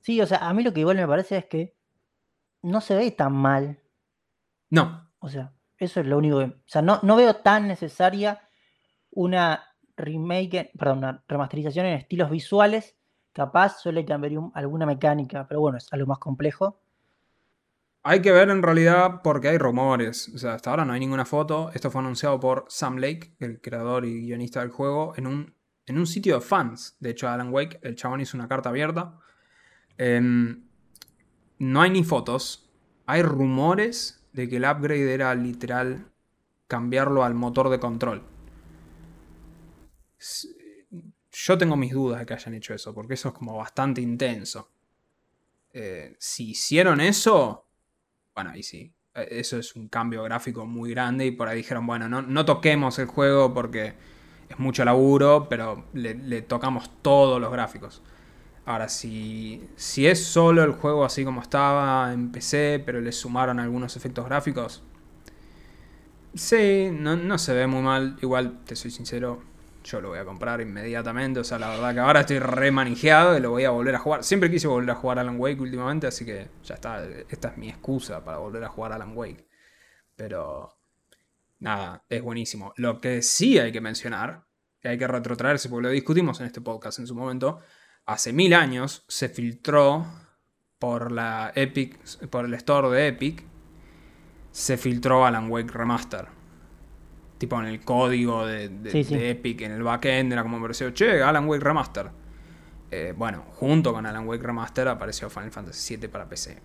Sí, 0.00 0.20
o 0.20 0.26
sea, 0.26 0.38
a 0.38 0.54
mí 0.54 0.62
lo 0.62 0.72
que 0.72 0.80
igual 0.80 0.96
me 0.96 1.06
parece 1.08 1.36
es 1.38 1.46
que 1.46 1.76
no 2.62 2.80
se 2.80 2.94
ve 2.96 3.10
tan 3.10 3.32
mal. 3.32 3.80
No, 4.70 5.10
O 5.18 5.28
sea, 5.28 5.52
eso 5.78 6.00
es 6.00 6.06
lo 6.06 6.18
único 6.18 6.38
que... 6.38 6.44
O 6.44 6.62
sea, 6.66 6.82
no, 6.82 7.00
no 7.02 7.16
veo 7.16 7.36
tan 7.36 7.68
necesaria 7.68 8.40
una 9.10 9.64
remake, 9.96 10.72
perdón, 10.78 10.98
una 10.98 11.24
remasterización 11.28 11.86
en 11.86 11.94
estilos 11.94 12.30
visuales. 12.30 12.96
Capaz 13.32 13.80
suele 13.80 14.04
cambiar 14.04 14.38
un- 14.38 14.52
alguna 14.54 14.86
mecánica, 14.86 15.46
pero 15.48 15.60
bueno, 15.60 15.78
es 15.78 15.92
algo 15.92 16.06
más 16.06 16.18
complejo. 16.18 16.80
Hay 18.08 18.22
que 18.22 18.30
ver 18.30 18.50
en 18.50 18.62
realidad 18.62 19.20
porque 19.24 19.48
hay 19.48 19.58
rumores. 19.58 20.28
O 20.32 20.38
sea, 20.38 20.54
hasta 20.54 20.70
ahora 20.70 20.84
no 20.84 20.92
hay 20.92 21.00
ninguna 21.00 21.24
foto. 21.24 21.72
Esto 21.74 21.90
fue 21.90 22.02
anunciado 22.02 22.38
por 22.38 22.64
Sam 22.68 22.98
Lake, 22.98 23.34
el 23.40 23.60
creador 23.60 24.04
y 24.04 24.20
guionista 24.20 24.60
del 24.60 24.70
juego, 24.70 25.12
en 25.16 25.26
un, 25.26 25.54
en 25.86 25.98
un 25.98 26.06
sitio 26.06 26.36
de 26.36 26.40
fans. 26.40 26.96
De 27.00 27.10
hecho, 27.10 27.28
Alan 27.28 27.52
Wake, 27.52 27.80
el 27.82 27.96
chabón 27.96 28.20
hizo 28.20 28.36
una 28.36 28.46
carta 28.46 28.68
abierta. 28.68 29.18
Em, 29.98 30.68
no 31.58 31.82
hay 31.82 31.90
ni 31.90 32.04
fotos. 32.04 32.70
Hay 33.06 33.22
rumores 33.22 34.24
de 34.32 34.48
que 34.48 34.58
el 34.58 34.66
upgrade 34.66 35.12
era 35.12 35.34
literal 35.34 36.12
cambiarlo 36.68 37.24
al 37.24 37.34
motor 37.34 37.70
de 37.70 37.80
control. 37.80 38.22
Yo 41.32 41.58
tengo 41.58 41.76
mis 41.76 41.92
dudas 41.92 42.20
de 42.20 42.26
que 42.26 42.34
hayan 42.34 42.54
hecho 42.54 42.72
eso, 42.72 42.94
porque 42.94 43.14
eso 43.14 43.30
es 43.30 43.34
como 43.34 43.56
bastante 43.56 44.00
intenso. 44.00 44.70
Eh, 45.72 46.14
si 46.20 46.50
hicieron 46.50 47.00
eso, 47.00 47.65
bueno, 48.36 48.52
ahí 48.52 48.64
sí. 48.64 48.94
Eh, 49.14 49.28
Eso 49.32 49.58
es 49.58 49.76
un 49.76 49.88
cambio 49.88 50.24
gráfico 50.24 50.66
muy 50.66 50.92
grande 50.92 51.26
y 51.26 51.32
por 51.32 51.48
ahí 51.48 51.58
dijeron, 51.58 51.86
bueno, 51.86 52.08
no, 52.08 52.22
no 52.22 52.46
toquemos 52.46 52.98
el 53.00 53.06
juego 53.08 53.54
porque 53.54 53.94
es 54.50 54.60
mucho 54.60 54.84
laburo, 54.86 55.48
pero 55.50 55.86
le, 55.94 56.14
le 56.16 56.42
tocamos 56.42 56.90
todos 57.02 57.40
los 57.42 57.52
gráficos. 57.52 58.02
Ahora, 58.66 58.88
si, 58.90 59.64
si 59.76 60.06
es 60.08 60.24
solo 60.24 60.64
el 60.64 60.72
juego 60.72 61.04
así 61.04 61.24
como 61.24 61.42
estaba 61.42 62.12
en 62.14 62.32
PC, 62.32 62.82
pero 62.86 63.00
le 63.02 63.12
sumaron 63.12 63.60
algunos 63.60 63.96
efectos 63.96 64.26
gráficos, 64.26 64.84
sí, 66.34 66.90
no, 66.92 67.16
no 67.16 67.38
se 67.38 67.54
ve 67.54 67.66
muy 67.66 67.82
mal. 67.82 68.16
Igual, 68.22 68.64
te 68.64 68.76
soy 68.76 68.90
sincero, 68.90 69.42
yo 69.86 70.00
lo 70.00 70.08
voy 70.08 70.18
a 70.18 70.24
comprar 70.24 70.60
inmediatamente. 70.60 71.40
O 71.40 71.44
sea, 71.44 71.58
la 71.58 71.68
verdad 71.68 71.94
que 71.94 72.00
ahora 72.00 72.20
estoy 72.20 72.38
re 72.40 72.70
manejado 72.70 73.36
y 73.36 73.40
lo 73.40 73.50
voy 73.50 73.64
a 73.64 73.70
volver 73.70 73.94
a 73.94 73.98
jugar. 73.98 74.24
Siempre 74.24 74.50
quise 74.50 74.66
volver 74.66 74.90
a 74.90 74.96
jugar 74.96 75.18
Alan 75.18 75.38
Wake 75.38 75.60
últimamente, 75.60 76.06
así 76.06 76.24
que 76.24 76.48
ya 76.64 76.74
está. 76.74 77.04
Esta 77.28 77.48
es 77.48 77.56
mi 77.56 77.68
excusa 77.68 78.24
para 78.24 78.38
volver 78.38 78.64
a 78.64 78.68
jugar 78.68 78.92
Alan 78.92 79.16
Wake. 79.16 79.46
Pero, 80.16 80.76
nada, 81.60 82.04
es 82.08 82.22
buenísimo. 82.22 82.72
Lo 82.76 83.00
que 83.00 83.22
sí 83.22 83.58
hay 83.58 83.70
que 83.70 83.80
mencionar, 83.80 84.44
que 84.80 84.88
hay 84.88 84.98
que 84.98 85.06
retrotraerse, 85.06 85.68
porque 85.68 85.84
lo 85.84 85.90
discutimos 85.90 86.40
en 86.40 86.46
este 86.46 86.60
podcast 86.60 86.98
en 86.98 87.06
su 87.06 87.14
momento, 87.14 87.60
hace 88.06 88.32
mil 88.32 88.54
años 88.54 89.04
se 89.08 89.28
filtró 89.28 90.06
por 90.78 91.12
la 91.12 91.52
Epic, 91.54 92.26
por 92.28 92.44
el 92.44 92.54
store 92.54 92.90
de 92.90 93.08
Epic, 93.08 93.44
se 94.50 94.76
filtró 94.76 95.24
Alan 95.24 95.50
Wake 95.50 95.70
Remaster. 95.70 96.35
Tipo 97.38 97.60
en 97.60 97.66
el 97.66 97.80
código 97.82 98.46
de, 98.46 98.70
Epic, 99.30 99.60
en 99.62 99.72
el 99.72 99.82
backend, 99.82 100.32
era 100.32 100.42
como 100.42 100.56
apareció, 100.56 100.90
che, 100.90 101.22
Alan 101.22 101.46
Wake 101.46 101.62
Remaster. 101.62 102.10
Eh, 102.90 103.12
bueno, 103.16 103.44
junto 103.56 103.92
con 103.92 104.06
Alan 104.06 104.26
Wake 104.26 104.42
Remaster 104.42 104.88
apareció 104.88 105.28
Final 105.28 105.50
Fantasy 105.50 105.96
VII 105.96 106.08
para 106.08 106.28
PC. 106.28 106.58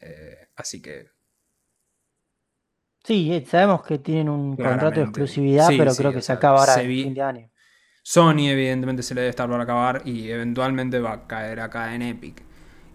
Eh, 0.00 0.48
así 0.56 0.80
que. 0.80 1.06
Sí, 3.02 3.32
eh, 3.32 3.44
sabemos 3.44 3.82
que 3.82 3.98
tienen 3.98 4.28
un 4.28 4.56
contrato 4.56 5.00
de 5.00 5.06
exclusividad, 5.06 5.68
pero 5.76 5.92
creo 5.94 6.12
que 6.12 6.22
se 6.22 6.32
acaba 6.32 6.60
ahora 6.60 6.80
en 6.80 6.88
fin 6.88 7.14
de 7.14 7.22
año. 7.22 7.50
Sony, 8.04 8.48
evidentemente, 8.48 9.02
se 9.02 9.14
le 9.14 9.22
debe 9.22 9.30
estar 9.30 9.48
por 9.48 9.60
acabar 9.60 10.02
y 10.04 10.30
eventualmente 10.30 11.00
va 11.00 11.12
a 11.12 11.26
caer 11.26 11.60
acá 11.60 11.94
en 11.94 12.02
Epic. 12.02 12.42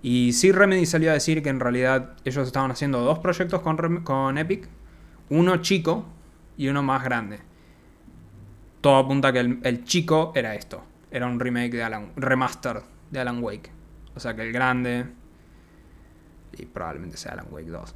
Y 0.02 0.34
sí, 0.34 0.52
Remedy 0.52 0.86
salió 0.86 1.12
a 1.12 1.14
decir 1.14 1.42
que 1.42 1.50
en 1.50 1.60
realidad 1.60 2.16
ellos 2.24 2.46
estaban 2.46 2.72
haciendo 2.72 3.02
dos 3.02 3.20
proyectos 3.20 3.62
con, 3.62 4.04
con 4.04 4.38
Epic: 4.38 4.70
uno 5.30 5.58
chico 5.58 6.06
y 6.58 6.68
uno 6.68 6.84
más 6.84 7.04
grande. 7.04 7.40
Todo 8.82 8.98
apunta 8.98 9.30
a 9.30 9.34
que 9.34 9.40
el, 9.40 9.84
chico 9.86 10.32
era 10.36 10.56
esto: 10.56 10.84
era 11.12 11.28
un 11.28 11.40
remake 11.40 11.72
de 11.72 11.84
Alan, 11.84 12.14
remaster 12.16 12.82
de 13.10 13.20
Alan 13.20 13.44
Wake. 13.44 13.72
O 14.16 14.20
sea 14.20 14.36
que 14.36 14.42
el 14.42 14.52
grande. 14.52 15.06
Y 16.54 16.66
probablemente 16.66 17.18
sea 17.18 17.34
Alan 17.34 17.48
Wake 17.52 17.70
2. 17.70 17.96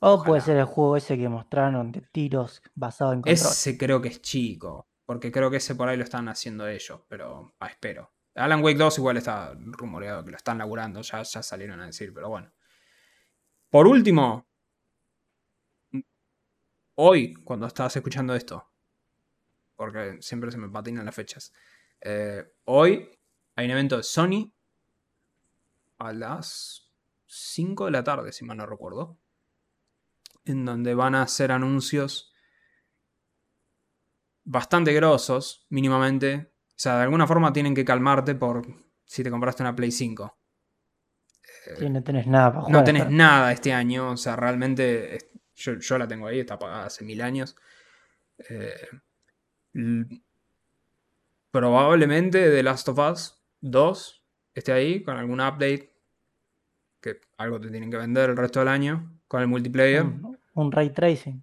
o 0.00 0.24
puede 0.24 0.40
ser 0.40 0.56
el 0.56 0.64
juego 0.64 0.96
ese 0.96 1.18
que 1.18 1.28
mostraron 1.28 1.92
de 1.92 2.00
tiros 2.00 2.62
basado 2.74 3.12
en 3.12 3.22
control. 3.22 3.34
Ese 3.34 3.76
creo 3.76 4.00
que 4.00 4.08
es 4.08 4.22
chico. 4.22 4.88
Porque 5.04 5.32
creo 5.32 5.50
que 5.50 5.56
ese 5.56 5.74
por 5.74 5.88
ahí 5.88 5.96
lo 5.96 6.04
están 6.04 6.28
haciendo 6.28 6.68
ellos, 6.68 7.00
pero 7.08 7.54
ah, 7.60 7.68
espero. 7.68 8.12
Alan 8.34 8.62
Wake 8.62 8.76
2 8.76 8.98
igual 8.98 9.16
está 9.16 9.54
rumoreado 9.58 10.22
que 10.22 10.30
lo 10.30 10.36
están 10.36 10.58
laburando, 10.58 11.00
ya, 11.00 11.22
ya 11.22 11.42
salieron 11.42 11.80
a 11.80 11.86
decir, 11.86 12.12
pero 12.12 12.28
bueno. 12.28 12.52
Por 13.70 13.86
último, 13.86 14.47
hoy, 17.00 17.34
cuando 17.44 17.66
estabas 17.66 17.94
escuchando 17.94 18.34
esto, 18.34 18.68
porque 19.76 20.18
siempre 20.20 20.50
se 20.50 20.58
me 20.58 20.68
patinan 20.68 21.04
las 21.06 21.14
fechas, 21.14 21.52
eh, 22.00 22.44
hoy 22.64 23.08
hay 23.54 23.64
un 23.66 23.70
evento 23.70 23.96
de 23.96 24.02
Sony 24.02 24.52
a 25.98 26.12
las 26.12 26.90
5 27.26 27.84
de 27.86 27.90
la 27.92 28.02
tarde, 28.02 28.32
si 28.32 28.44
mal 28.44 28.56
no 28.56 28.66
recuerdo, 28.66 29.16
en 30.44 30.64
donde 30.64 30.94
van 30.94 31.14
a 31.14 31.22
hacer 31.22 31.52
anuncios 31.52 32.32
bastante 34.44 34.92
grosos, 34.92 35.66
mínimamente. 35.68 36.52
O 36.70 36.74
sea, 36.80 36.96
de 36.96 37.02
alguna 37.04 37.26
forma 37.26 37.52
tienen 37.52 37.74
que 37.74 37.84
calmarte 37.84 38.34
por 38.34 38.66
si 39.04 39.22
te 39.22 39.30
compraste 39.30 39.62
una 39.62 39.76
Play 39.76 39.92
5. 39.92 40.36
Sí, 41.78 41.90
no 41.90 42.02
tenés 42.02 42.26
nada 42.26 42.50
para 42.50 42.62
jugar. 42.62 42.80
No 42.80 42.84
tenés 42.84 43.10
nada 43.10 43.52
este 43.52 43.72
año. 43.72 44.12
O 44.12 44.16
sea, 44.16 44.36
realmente 44.36 45.28
yo, 45.58 45.98
la 45.98 46.08
tengo 46.08 46.26
ahí, 46.26 46.40
está 46.40 46.58
pagada 46.58 46.86
hace 46.86 47.04
mil 47.04 47.20
años. 47.20 47.56
Eh, 48.48 48.88
probablemente 51.50 52.50
The 52.50 52.62
Last 52.62 52.88
of 52.88 52.98
Us 52.98 53.42
2 53.60 54.24
esté 54.54 54.72
ahí 54.72 55.02
con 55.02 55.16
algún 55.16 55.40
update. 55.40 55.92
Que 57.00 57.20
algo 57.36 57.60
te 57.60 57.70
tienen 57.70 57.90
que 57.90 57.96
vender 57.96 58.30
el 58.30 58.36
resto 58.36 58.58
del 58.58 58.68
año 58.68 59.20
con 59.28 59.40
el 59.40 59.48
multiplayer. 59.48 60.04
un 60.54 60.72
ray 60.72 60.90
tracing. 60.90 61.42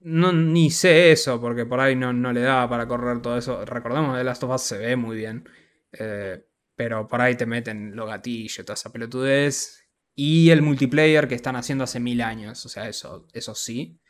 No, 0.00 0.32
ni 0.32 0.70
sé 0.70 1.12
eso, 1.12 1.40
porque 1.40 1.66
por 1.66 1.80
ahí 1.80 1.94
no, 1.96 2.12
no 2.12 2.32
le 2.32 2.40
da 2.40 2.68
para 2.68 2.88
correr 2.88 3.20
todo 3.20 3.36
eso. 3.36 3.64
Recordemos 3.64 4.16
que 4.16 4.24
Last 4.24 4.42
of 4.42 4.54
Us 4.54 4.62
se 4.62 4.78
ve 4.78 4.96
muy 4.96 5.16
bien. 5.16 5.48
Eh, 5.92 6.46
pero 6.74 7.06
por 7.06 7.20
ahí 7.20 7.36
te 7.36 7.46
meten 7.46 7.96
los 7.96 8.06
gatillos, 8.06 8.64
toda 8.64 8.74
esa 8.74 8.92
pelotudez. 8.92 9.85
Y 10.18 10.48
el 10.48 10.62
multiplayer 10.62 11.28
que 11.28 11.34
están 11.34 11.56
haciendo 11.56 11.84
hace 11.84 12.00
mil 12.00 12.22
años. 12.22 12.64
O 12.64 12.70
sea, 12.70 12.88
eso, 12.88 13.28
eso 13.34 13.54
sí. 13.54 14.00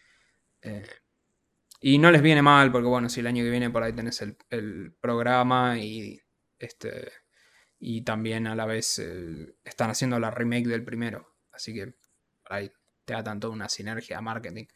Eh, 0.62 0.86
y 1.80 1.98
no 1.98 2.12
les 2.12 2.22
viene 2.22 2.42
mal, 2.42 2.70
porque 2.70 2.86
bueno, 2.86 3.08
si 3.08 3.20
el 3.20 3.26
año 3.26 3.42
que 3.42 3.50
viene 3.50 3.70
por 3.70 3.82
ahí 3.82 3.92
tenés 3.92 4.22
el, 4.22 4.94
programa 5.00 5.78
y 5.78 6.20
este. 6.58 7.10
Y 7.78 8.02
también 8.02 8.46
a 8.46 8.54
la 8.54 8.66
vez 8.66 9.00
eh, 9.00 9.56
están 9.64 9.90
haciendo 9.90 10.18
la 10.20 10.30
remake 10.30 10.68
del 10.68 10.84
primero. 10.84 11.34
Así 11.52 11.74
que 11.74 11.88
por 12.42 12.52
ahí 12.52 12.72
te 13.04 13.12
da 13.12 13.24
tanto 13.24 13.50
una 13.50 13.68
sinergia 13.68 14.20
marketing. 14.20 14.66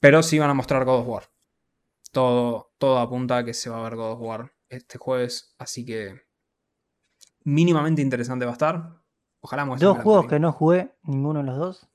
Pero 0.00 0.22
sí 0.22 0.38
van 0.38 0.50
a 0.50 0.54
mostrar 0.54 0.84
God 0.84 1.00
of 1.00 1.08
War. 1.08 1.30
Todo, 2.10 2.74
todo 2.78 2.98
apunta 2.98 3.38
a 3.38 3.44
que 3.44 3.54
se 3.54 3.70
va 3.70 3.78
a 3.78 3.84
ver 3.84 3.94
God 3.94 4.12
of 4.12 4.20
War 4.20 4.52
este 4.68 4.98
jueves. 4.98 5.54
Así 5.58 5.84
que 5.86 6.22
mínimamente 7.44 8.02
interesante 8.02 8.44
va 8.44 8.50
a 8.50 8.54
estar. 8.54 8.99
Ojalá 9.40 9.64
Dos 9.64 9.98
juegos 9.98 10.26
que 10.26 10.38
no 10.38 10.52
jugué, 10.52 10.92
ninguno 11.02 11.40
de 11.40 11.46
los 11.46 11.58
dos. 11.58 11.88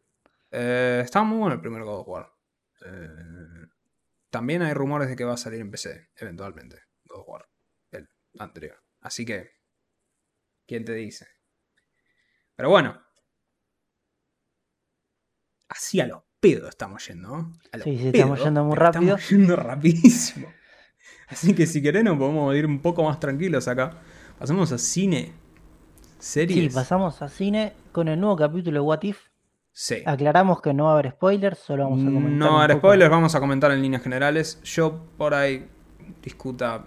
Eh, 0.52 1.02
está 1.04 1.24
muy 1.24 1.38
bueno 1.38 1.56
el 1.56 1.62
primer 1.62 1.84
God 1.84 2.00
of 2.00 2.08
War. 2.08 2.34
Eh, 2.86 3.68
también 4.30 4.62
hay 4.62 4.74
rumores 4.74 5.10
de 5.10 5.16
que 5.16 5.24
va 5.24 5.34
a 5.34 5.38
salir 5.38 5.62
en 5.62 5.72
PC, 5.72 6.10
eventualmente. 6.16 6.82
God 7.06 7.20
of 7.20 7.30
War. 7.30 7.50
El 7.92 8.10
anterior. 8.40 8.78
Así 9.02 9.26
que. 9.26 9.52
¿Quién 10.66 10.84
te 10.84 10.94
dice? 10.94 11.28
Pero 12.56 12.70
bueno. 12.70 13.02
Así 15.70 16.00
a 16.00 16.08
lo 16.08 16.26
estamos 16.70 17.08
yendo. 17.08 17.52
sí, 17.84 17.98
sí, 17.98 18.08
estamos 18.14 18.44
yendo 18.44 18.64
muy 18.64 18.76
rápido. 18.76 19.16
Estamos 19.16 19.30
yendo 19.30 19.56
rapidísimo. 19.56 20.48
Así 21.28 21.56
que 21.56 21.66
si 21.66 21.82
querés 21.82 22.04
nos 22.04 22.18
podemos 22.18 22.56
ir 22.56 22.66
un 22.66 22.82
poco 22.82 23.04
más 23.04 23.20
tranquilos 23.20 23.68
acá. 23.68 24.00
Pasamos 24.38 24.72
a 24.72 24.78
cine. 24.78 25.34
Series. 26.20 26.72
Sí, 26.72 26.76
pasamos 26.76 27.22
a 27.22 27.30
cine 27.30 27.74
con 27.92 28.08
el 28.08 28.20
nuevo 28.20 28.36
capítulo 28.36 28.80
de 28.80 28.86
What 28.86 29.04
If. 29.04 29.30
Sí. 29.72 30.04
Aclaramos 30.06 30.62
que 30.62 30.74
no 30.74 30.86
va 30.86 30.92
a 30.92 30.94
haber 30.94 31.12
spoilers, 31.12 31.60
solo 31.60 31.84
vamos 31.84 32.02
a 32.02 32.06
comentar. 32.06 32.32
No 32.32 32.54
va 32.54 32.62
a 32.62 32.64
haber 32.64 32.78
spoilers, 32.78 33.12
vamos 33.12 33.36
a 33.36 33.40
comentar 33.40 33.72
en 33.72 33.82
líneas 33.82 34.02
generales. 34.02 34.62
Yo 34.64 35.06
por 35.18 35.34
ahí 35.34 35.70
discuta 36.22 36.86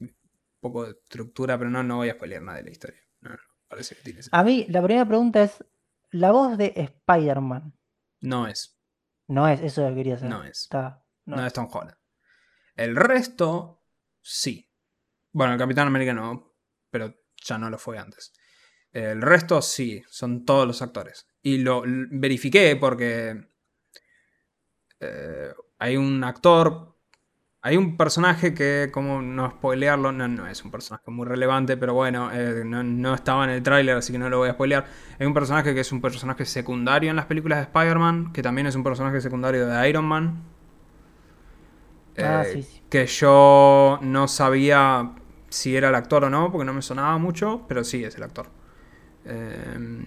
un 0.00 0.14
poco 0.60 0.84
de 0.84 0.90
estructura, 0.90 1.56
pero 1.56 1.70
no, 1.70 1.82
no 1.82 1.96
voy 1.96 2.10
a 2.10 2.14
spoilear 2.14 2.42
nada 2.42 2.58
de 2.58 2.64
la 2.64 2.70
historia. 2.70 3.00
parece 3.68 3.96
que 3.96 4.20
A 4.30 4.44
mí, 4.44 4.66
la 4.68 4.82
primera 4.82 5.06
pregunta 5.06 5.42
es: 5.42 5.64
la 6.10 6.30
voz 6.30 6.58
de 6.58 6.74
Spider-Man. 6.76 7.74
No 8.20 8.46
es. 8.46 8.78
No 9.28 9.48
es, 9.48 9.60
eso 9.60 9.88
lo 9.88 9.94
quería 9.94 10.18
saber. 10.18 10.30
No 10.30 10.44
es. 10.44 10.68
no, 11.24 11.46
es 11.46 11.52
Tom 11.54 11.68
Holland. 11.72 11.96
El 12.76 12.96
resto, 12.96 13.82
sí. 14.20 14.70
Bueno, 15.32 15.54
el 15.54 15.58
Capitán 15.58 15.86
América 15.86 16.12
no, 16.12 16.54
pero 16.90 17.14
ya 17.44 17.58
no 17.58 17.70
lo 17.70 17.78
fue 17.78 17.98
antes. 17.98 18.32
El 18.92 19.22
resto 19.22 19.62
sí, 19.62 20.02
son 20.08 20.44
todos 20.44 20.66
los 20.66 20.82
actores. 20.82 21.26
Y 21.42 21.58
lo 21.58 21.82
verifiqué 21.86 22.76
porque 22.76 23.48
eh, 25.00 25.52
hay 25.78 25.96
un 25.96 26.22
actor 26.24 26.92
hay 27.64 27.76
un 27.76 27.96
personaje 27.96 28.54
que, 28.54 28.90
como 28.92 29.22
no 29.22 29.48
spoilearlo, 29.48 30.10
no, 30.10 30.26
no 30.26 30.48
es 30.48 30.64
un 30.64 30.72
personaje 30.72 31.08
muy 31.12 31.28
relevante, 31.28 31.76
pero 31.76 31.94
bueno, 31.94 32.28
eh, 32.32 32.64
no, 32.64 33.14
estaba 33.14 33.44
en 33.44 33.50
el 33.50 33.62
tráiler, 33.62 33.96
así 33.96 34.12
que 34.12 34.18
no 34.18 34.28
lo 34.28 34.38
voy 34.38 34.48
a 34.48 34.54
spoilear. 34.54 34.84
Hay 35.20 35.26
un 35.28 35.32
personaje 35.32 35.72
que 35.72 35.80
es 35.80 35.92
un 35.92 36.00
personaje 36.00 36.44
secundario 36.44 37.10
en 37.10 37.14
las 37.14 37.26
películas 37.26 37.58
de 37.58 37.62
Spider-Man, 37.62 38.32
que 38.32 38.42
también 38.42 38.66
es 38.66 38.74
un 38.74 38.82
personaje 38.82 39.20
secundario 39.20 39.68
de 39.68 39.88
Iron 39.88 40.04
Man. 40.04 40.42
Ah, 42.18 42.42
eh, 42.44 42.64
sí, 42.64 42.82
Que 42.90 43.06
yo 43.06 44.00
no 44.02 44.26
sabía 44.26 45.12
si 45.52 45.76
era 45.76 45.90
el 45.90 45.94
actor 45.94 46.24
o 46.24 46.30
no, 46.30 46.50
porque 46.50 46.64
no 46.64 46.72
me 46.72 46.82
sonaba 46.82 47.18
mucho, 47.18 47.64
pero 47.68 47.84
sí 47.84 48.02
es 48.02 48.16
el 48.16 48.22
actor. 48.22 48.48
Eh, 49.24 50.06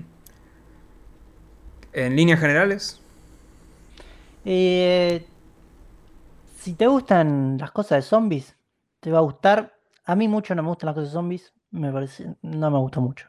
en 1.94 2.16
líneas 2.16 2.40
generales. 2.40 3.00
Eh, 4.44 5.26
si 6.58 6.74
te 6.74 6.88
gustan 6.88 7.58
las 7.60 7.72
cosas 7.72 8.00
de 8.00 8.02
zombies, 8.02 8.56
te 9.00 9.12
va 9.12 9.20
a 9.20 9.22
gustar. 9.22 9.78
A 10.06 10.16
mí 10.16 10.28
mucho 10.28 10.56
no 10.56 10.64
me 10.64 10.70
gustan 10.70 10.88
las 10.88 10.96
cosas 10.96 11.10
de 11.10 11.14
zombies. 11.14 11.54
Me 11.72 11.92
parece, 11.92 12.36
no 12.42 12.72
me 12.72 12.80
gusta 12.80 13.00
mucho. 13.00 13.28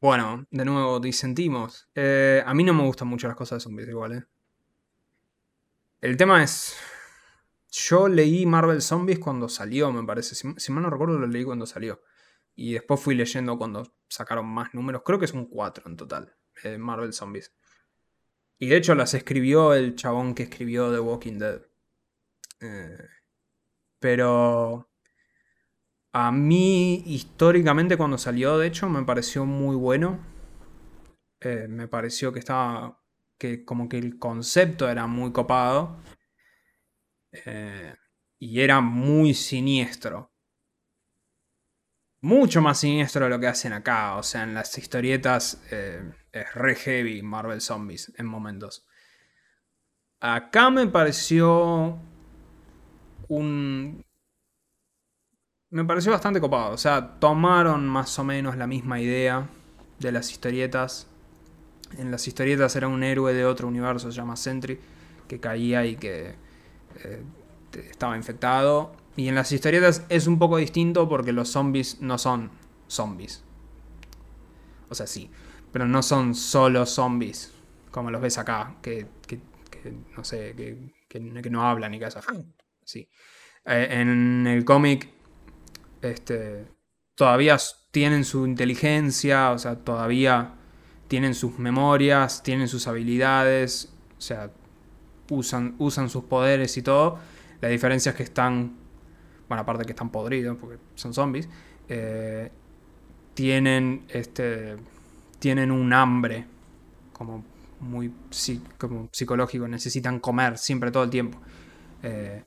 Bueno, 0.00 0.44
de 0.50 0.64
nuevo 0.64 0.98
disentimos. 0.98 1.88
Eh, 1.94 2.42
a 2.44 2.52
mí 2.52 2.64
no 2.64 2.74
me 2.74 2.82
gustan 2.82 3.08
mucho 3.08 3.28
las 3.28 3.36
cosas 3.36 3.58
de 3.58 3.60
zombies 3.60 3.88
igual, 3.88 4.12
¿eh? 4.12 4.24
El 6.00 6.16
tema 6.16 6.42
es... 6.42 6.76
Yo 7.76 8.06
leí 8.06 8.46
Marvel 8.46 8.80
Zombies 8.80 9.18
cuando 9.18 9.48
salió, 9.48 9.90
me 9.90 10.06
parece. 10.06 10.36
Si, 10.36 10.72
mal 10.72 10.84
no 10.84 10.90
recuerdo, 10.90 11.18
lo 11.18 11.26
leí 11.26 11.42
cuando 11.42 11.66
salió. 11.66 12.00
Y 12.54 12.74
después 12.74 13.00
fui 13.00 13.16
leyendo 13.16 13.58
cuando 13.58 13.82
sacaron 14.08 14.46
más 14.46 14.72
números. 14.74 15.02
Creo 15.04 15.18
que 15.18 15.24
es 15.24 15.32
un 15.32 15.46
4 15.46 15.88
en 15.88 15.96
total. 15.96 16.36
Eh, 16.62 16.78
Marvel 16.78 17.12
Zombies. 17.12 17.52
Y 18.58 18.68
de 18.68 18.76
hecho 18.76 18.94
las 18.94 19.14
escribió 19.14 19.74
el 19.74 19.96
chabón 19.96 20.36
que 20.36 20.44
escribió 20.44 20.92
The 20.92 21.00
Walking 21.00 21.38
Dead. 21.38 21.62
Eh, 22.60 23.08
pero 23.98 24.88
a 26.12 26.30
mí 26.30 27.02
históricamente 27.06 27.96
cuando 27.96 28.18
salió, 28.18 28.56
de 28.56 28.68
hecho, 28.68 28.88
me 28.88 29.02
pareció 29.02 29.46
muy 29.46 29.74
bueno. 29.74 30.20
Eh, 31.40 31.66
me 31.68 31.88
pareció 31.88 32.32
que 32.32 32.38
estaba, 32.38 33.02
que 33.36 33.64
como 33.64 33.88
que 33.88 33.98
el 33.98 34.20
concepto 34.20 34.88
era 34.88 35.08
muy 35.08 35.32
copado. 35.32 35.96
Eh, 37.34 37.94
y 38.38 38.60
era 38.60 38.80
muy 38.80 39.34
siniestro. 39.34 40.30
Mucho 42.20 42.62
más 42.62 42.80
siniestro 42.80 43.24
de 43.24 43.30
lo 43.30 43.40
que 43.40 43.48
hacen 43.48 43.72
acá. 43.72 44.16
O 44.16 44.22
sea, 44.22 44.44
en 44.44 44.54
las 44.54 44.76
historietas 44.78 45.62
eh, 45.70 46.12
es 46.32 46.54
re 46.54 46.74
heavy 46.74 47.22
Marvel 47.22 47.60
Zombies 47.60 48.12
en 48.16 48.26
momentos. 48.26 48.86
Acá 50.20 50.70
me 50.70 50.86
pareció 50.86 51.98
un... 53.28 54.04
Me 55.70 55.84
pareció 55.84 56.12
bastante 56.12 56.40
copado. 56.40 56.72
O 56.72 56.78
sea, 56.78 57.18
tomaron 57.18 57.86
más 57.88 58.18
o 58.18 58.24
menos 58.24 58.56
la 58.56 58.66
misma 58.66 59.00
idea 59.00 59.48
de 59.98 60.12
las 60.12 60.30
historietas. 60.30 61.08
En 61.98 62.10
las 62.10 62.26
historietas 62.26 62.74
era 62.76 62.88
un 62.88 63.02
héroe 63.02 63.34
de 63.34 63.44
otro 63.44 63.68
universo, 63.68 64.10
se 64.10 64.16
llama 64.16 64.36
Sentry, 64.36 64.80
que 65.28 65.40
caía 65.40 65.84
y 65.84 65.96
que 65.96 66.36
eh, 67.02 67.22
estaba 67.90 68.16
infectado. 68.16 68.94
Y 69.16 69.28
en 69.28 69.34
las 69.34 69.52
historietas 69.52 70.04
es 70.08 70.26
un 70.26 70.38
poco 70.38 70.56
distinto 70.56 71.08
porque 71.08 71.32
los 71.32 71.48
zombies 71.48 72.00
no 72.00 72.18
son 72.18 72.50
zombies. 72.88 73.44
O 74.88 74.94
sea, 74.94 75.06
sí, 75.06 75.30
pero 75.72 75.86
no 75.86 76.02
son 76.02 76.34
solo 76.34 76.86
zombies, 76.86 77.52
como 77.90 78.10
los 78.10 78.20
ves 78.20 78.38
acá, 78.38 78.76
que, 78.82 79.06
no 80.16 80.24
sé, 80.24 80.54
que, 81.08 81.50
no 81.50 81.66
hablan 81.66 81.92
ni 81.92 82.00
casa. 82.00 82.20
Sí. 82.84 83.08
Eh, 83.64 83.88
en 83.90 84.46
el 84.46 84.64
cómic, 84.64 85.08
este, 86.02 86.66
todavía 87.14 87.56
tienen 87.90 88.24
su 88.24 88.46
inteligencia, 88.46 89.52
o 89.52 89.58
sea, 89.58 89.76
todavía 89.76 90.54
tienen 91.08 91.34
sus 91.34 91.58
memorias, 91.58 92.42
tienen 92.42 92.68
sus 92.68 92.86
habilidades, 92.86 93.92
o 94.18 94.20
sea, 94.20 94.50
usan, 95.30 95.74
usan 95.78 96.08
sus 96.08 96.24
poderes 96.24 96.76
y 96.76 96.82
todo. 96.82 97.18
La 97.60 97.68
diferencia 97.68 98.10
es 98.10 98.16
que 98.16 98.22
están, 98.24 98.76
bueno, 99.48 99.62
aparte 99.62 99.84
que 99.84 99.92
están 99.92 100.10
podridos, 100.10 100.56
porque 100.58 100.78
son 100.94 101.14
zombies, 101.14 101.48
eh, 101.88 102.50
tienen, 103.34 104.04
este, 104.08 104.76
tienen 105.38 105.70
un 105.70 105.92
hambre 105.92 106.46
como 107.12 107.44
muy 107.80 108.12
como 108.78 109.08
psicológico, 109.12 109.68
necesitan 109.68 110.20
comer 110.20 110.58
siempre 110.58 110.90
todo 110.90 111.04
el 111.04 111.10
tiempo. 111.10 111.38
Eh, 112.02 112.44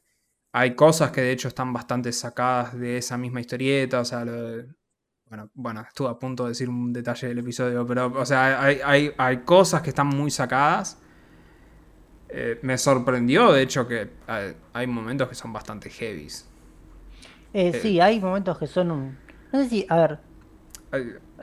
hay 0.54 0.76
cosas 0.76 1.12
que 1.12 1.22
de 1.22 1.32
hecho 1.32 1.48
están 1.48 1.74
bastante 1.74 2.12
sacadas 2.12 2.78
de 2.78 2.98
esa 2.98 3.18
misma 3.18 3.42
historieta, 3.42 4.00
o 4.00 4.06
sea, 4.06 4.26
bueno, 5.30 5.52
bueno, 5.54 5.82
estuve 5.82 6.10
a 6.10 6.18
punto 6.18 6.44
de 6.44 6.50
decir 6.50 6.70
un 6.70 6.94
detalle 6.94 7.28
del 7.28 7.40
episodio, 7.40 7.86
pero, 7.86 8.12
o 8.16 8.26
sea, 8.26 8.62
hay, 8.64 9.12
hay 9.18 9.38
cosas 9.40 9.82
que 9.82 9.90
están 9.90 10.08
muy 10.08 10.32
sacadas 10.32 10.98
eh, 12.30 12.60
me 12.62 12.78
sorprendió, 12.78 13.52
de 13.52 13.62
hecho, 13.62 13.88
que 13.88 14.10
hay 14.74 14.88
momentos 14.88 15.30
que 15.30 15.36
son 15.36 15.54
bastante 15.54 15.90
heavies. 15.90 16.50
Eh, 17.54 17.70
eh, 17.70 17.80
sí, 17.82 18.00
hay 18.00 18.20
momentos 18.20 18.58
que 18.58 18.68
son 18.68 18.92
un... 18.92 19.18
No 19.52 19.64
sé 19.64 19.70
si, 19.70 19.86
a 19.90 19.96
ver, 19.96 20.20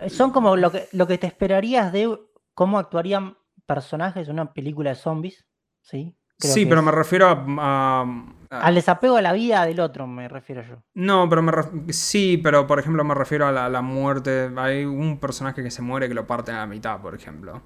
son 0.09 0.31
como 0.31 0.57
lo 0.57 0.71
que, 0.71 0.89
lo 0.93 1.07
que 1.07 1.17
te 1.17 1.27
esperarías 1.27 1.93
de 1.93 2.19
cómo 2.53 2.79
actuarían 2.79 3.37
personajes 3.67 4.29
en 4.29 4.35
una 4.35 4.53
película 4.53 4.91
de 4.91 4.97
zombies, 4.97 5.47
¿sí? 5.81 6.15
sí, 6.39 6.67
pero 6.67 6.83
me 6.83 6.93
refiero 6.93 7.29
a, 7.29 8.07
Al 8.51 8.75
desapego 8.75 9.17
a 9.17 9.23
la 9.23 9.33
vida 9.33 9.65
del 9.65 9.81
otro, 9.81 10.07
me 10.07 10.29
refiero 10.29 10.63
yo. 10.63 10.83
No, 10.93 11.29
pero 11.31 11.43
me 11.43 11.53
sí, 11.93 12.37
pero 12.37 12.67
por 12.67 12.79
ejemplo 12.79 13.03
me 13.05 13.15
refiero 13.15 13.47
a 13.47 13.53
la, 13.53 13.71
la, 13.71 13.81
muerte. 13.81 14.51
Hay 14.57 14.85
un 14.85 15.19
personaje 15.19 15.63
que 15.63 15.71
se 15.71 15.81
muere 15.81 16.09
que 16.09 16.15
lo 16.15 16.27
parten 16.27 16.57
a 16.57 16.59
la 16.59 16.67
mitad, 16.67 17.01
por 17.01 17.15
ejemplo. 17.15 17.63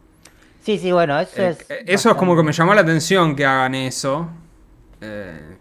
Sí, 0.69 0.77
sí, 0.77 0.93
bueno, 0.93 1.19
eso 1.19 1.41
eh, 1.41 1.49
es. 1.49 1.71
Eh, 1.71 1.85
eso 1.87 2.11
es 2.11 2.17
como 2.17 2.37
que 2.37 2.43
me 2.43 2.53
llamó 2.53 2.75
la 2.75 2.83
atención 2.83 3.35
que 3.35 3.47
hagan 3.47 3.75
eso. 3.75 4.29
Eh, 5.01 5.57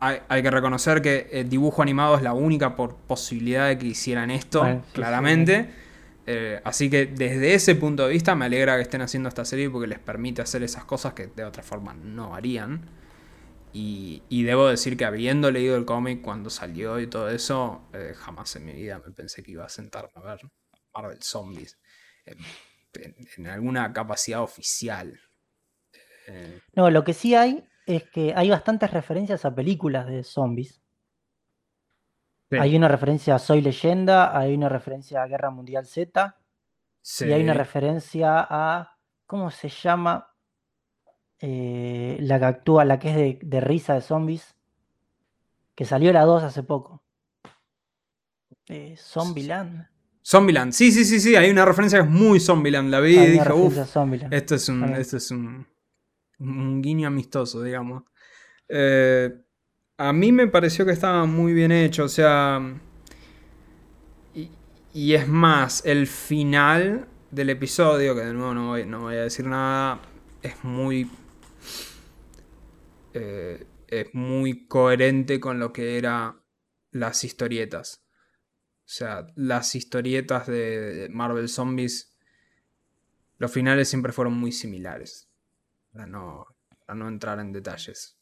hay, 0.00 0.42
que 0.42 0.50
reconocer 0.50 1.02
que 1.02 1.28
el 1.30 1.50
dibujo 1.50 1.82
animado 1.82 2.16
es 2.16 2.22
la 2.22 2.32
única 2.32 2.74
posibilidad 2.74 3.68
de 3.68 3.76
que 3.76 3.84
hicieran 3.84 4.30
esto, 4.30 4.82
claramente. 4.94 5.68
así 6.64 6.88
que 6.88 7.04
desde 7.04 7.52
ese 7.52 7.74
punto 7.74 8.06
de 8.06 8.14
vista 8.14 8.34
me 8.34 8.46
alegra 8.46 8.76
que 8.76 8.82
estén 8.82 9.02
haciendo 9.02 9.28
esta 9.28 9.44
serie 9.44 9.68
porque 9.68 9.88
les 9.88 9.98
permite 9.98 10.40
hacer 10.40 10.62
esas 10.62 10.86
cosas 10.86 11.12
que 11.12 11.26
de 11.26 11.44
otra 11.44 11.62
forma 11.62 11.92
no 11.92 12.34
harían. 12.34 12.80
Y, 13.74 14.22
debo 14.30 14.68
decir 14.68 14.96
que 14.96 15.04
habiendo 15.04 15.50
leído 15.50 15.76
el 15.76 15.84
cómic 15.84 16.22
cuando 16.22 16.48
salió 16.48 16.98
y 16.98 17.08
todo 17.08 17.28
eso, 17.28 17.82
jamás 18.16 18.56
en 18.56 18.64
mi 18.64 18.72
vida 18.72 19.02
me 19.06 19.12
pensé 19.12 19.42
que 19.42 19.50
iba 19.50 19.66
a 19.66 19.68
sentarme 19.68 20.12
a 20.14 20.20
ver 20.20 20.40
Marvel 20.94 21.22
Zombies 21.22 21.76
en, 22.96 23.46
alguna 23.46 23.92
capacidad 23.92 24.42
oficial. 24.42 25.20
Eh, 26.26 26.60
no, 26.74 26.90
lo 26.90 27.04
que 27.04 27.12
sí 27.12 27.34
hay 27.34 27.66
es 27.86 28.04
que 28.04 28.32
hay 28.34 28.50
bastantes 28.50 28.90
referencias 28.90 29.44
a 29.44 29.54
películas 29.54 30.06
de 30.06 30.24
zombies. 30.24 30.80
Hay 32.50 32.76
una 32.76 32.86
referencia 32.86 33.34
a 33.34 33.38
Soy 33.40 33.60
Leyenda, 33.60 34.38
hay 34.38 34.54
una 34.54 34.68
referencia 34.68 35.22
a 35.22 35.26
Guerra 35.26 35.50
Mundial 35.50 35.86
Z, 35.86 36.36
y 37.20 37.32
hay 37.32 37.42
una 37.42 37.54
referencia 37.54 38.46
a. 38.48 38.96
¿Cómo 39.26 39.50
se 39.50 39.68
llama? 39.68 40.34
Eh, 41.40 42.16
la 42.20 42.38
que 42.38 42.44
actúa, 42.44 42.84
la 42.84 42.98
que 42.98 43.10
es 43.10 43.16
de, 43.16 43.38
de, 43.42 43.60
risa 43.60 43.94
de 43.94 44.02
zombies, 44.02 44.54
que 45.74 45.84
salió 45.84 46.12
la 46.12 46.22
2 46.22 46.44
hace 46.44 46.62
poco. 46.62 47.02
Eh, 48.66 48.96
Zombieland. 48.96 49.88
Zombieland. 50.26 50.72
Sí, 50.72 50.90
sí, 50.90 51.04
sí, 51.04 51.20
sí. 51.20 51.36
Hay 51.36 51.50
una 51.50 51.64
referencia 51.64 51.98
que 51.98 52.06
es 52.06 52.10
muy 52.10 52.40
Zombieland. 52.40 52.90
La 52.90 53.00
vi 53.00 53.18
y 53.18 53.26
dije, 53.26 53.52
uff, 53.52 53.76
esto 54.30 54.54
es 54.54 54.68
un, 54.68 54.84
esto 54.94 55.18
es 55.18 55.30
un, 55.30 55.66
un 56.38 56.82
guiño 56.82 57.08
amistoso, 57.08 57.62
digamos. 57.62 58.04
Eh, 58.68 59.30
a 59.98 60.12
mí 60.12 60.32
me 60.32 60.46
pareció 60.46 60.86
que 60.86 60.92
estaba 60.92 61.26
muy 61.26 61.52
bien 61.52 61.72
hecho. 61.72 62.04
O 62.04 62.08
sea. 62.08 62.60
Y, 64.94 65.12
es 65.14 65.26
más, 65.26 65.84
el 65.84 66.06
final 66.06 67.08
del 67.32 67.50
episodio, 67.50 68.14
que 68.14 68.20
de 68.20 68.32
nuevo 68.32 68.54
no 68.54 68.68
voy, 68.68 68.86
no 68.86 69.00
voy 69.00 69.16
a 69.16 69.22
decir 69.22 69.44
nada, 69.44 70.00
es 70.40 70.62
muy. 70.64 71.10
Eh, 73.12 73.66
es 73.88 74.14
muy 74.14 74.66
coherente 74.66 75.38
con 75.38 75.58
lo 75.58 75.72
que 75.72 75.98
eran 75.98 76.40
las 76.92 77.24
historietas. 77.24 78.03
O 78.84 78.88
sea, 78.88 79.26
las 79.34 79.74
historietas 79.74 80.46
de 80.46 81.08
Marvel 81.10 81.48
Zombies, 81.48 82.14
los 83.38 83.50
finales 83.50 83.88
siempre 83.88 84.12
fueron 84.12 84.34
muy 84.34 84.52
similares. 84.52 85.30
Para 85.90 86.06
no, 86.06 86.46
no 86.94 87.08
entrar 87.08 87.40
en 87.40 87.50
detalles. 87.50 88.18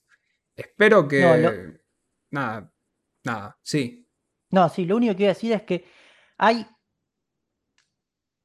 Espero 0.54 1.08
que... 1.08 1.80
Nada, 2.30 2.72
nada, 3.24 3.58
sí. 3.62 4.08
No, 4.50 4.68
sí, 4.68 4.84
lo 4.84 4.96
único 4.96 5.16
que 5.16 5.24
iba 5.24 5.32
a 5.32 5.34
decir 5.34 5.52
es 5.52 5.62
que 5.62 5.84
hay... 6.38 6.66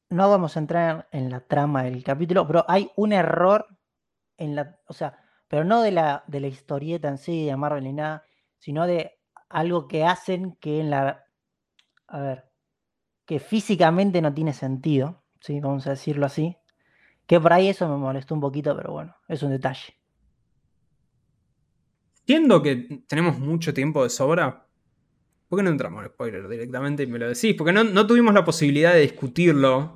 No 0.09 0.29
vamos 0.29 0.55
a 0.55 0.59
entrar 0.59 1.07
en 1.11 1.29
la 1.29 1.41
trama 1.41 1.83
del 1.83 2.03
capítulo, 2.03 2.47
pero 2.47 2.65
hay 2.67 2.89
un 2.95 3.13
error 3.13 3.67
en 4.37 4.55
la... 4.55 4.79
O 4.87 4.93
sea, 4.93 5.19
pero 5.47 5.63
no 5.65 5.83
de 5.83 5.91
la, 5.91 6.23
de 6.27 6.39
la 6.39 6.47
historieta 6.47 7.09
en 7.09 7.19
sí, 7.19 7.45
de 7.45 7.55
Marvel 7.55 7.83
ni 7.83 7.93
nada, 7.93 8.25
sino 8.57 8.87
de 8.87 9.19
algo 9.49 9.87
que 9.87 10.03
hacen 10.03 10.55
que 10.55 10.79
en 10.79 10.89
la 10.89 11.26
a 12.07 12.19
ver, 12.19 12.45
que 13.25 13.39
físicamente 13.39 14.21
no 14.21 14.33
tiene 14.33 14.53
sentido, 14.53 15.23
¿sí? 15.41 15.59
vamos 15.59 15.85
a 15.87 15.91
decirlo 15.91 16.25
así. 16.25 16.55
Que 17.25 17.39
por 17.39 17.51
ahí 17.51 17.67
eso 17.67 17.87
me 17.89 17.97
molestó 17.97 18.33
un 18.33 18.41
poquito, 18.41 18.75
pero 18.75 18.93
bueno, 18.93 19.15
es 19.27 19.43
un 19.43 19.51
detalle. 19.51 19.97
Siendo 22.25 22.61
que 22.61 23.03
tenemos 23.07 23.37
mucho 23.37 23.73
tiempo 23.73 24.03
de 24.03 24.09
sobra, 24.09 24.65
¿por 25.49 25.59
qué 25.59 25.63
no 25.63 25.69
entramos 25.69 26.03
en 26.03 26.09
spoiler 26.09 26.47
directamente 26.47 27.03
y 27.03 27.07
me 27.07 27.19
lo 27.19 27.27
decís? 27.27 27.53
Porque 27.57 27.73
no, 27.73 28.07
tuvimos 28.07 28.33
la 28.33 28.45
posibilidad 28.45 28.93
de 28.93 29.01
discutirlo 29.01 29.95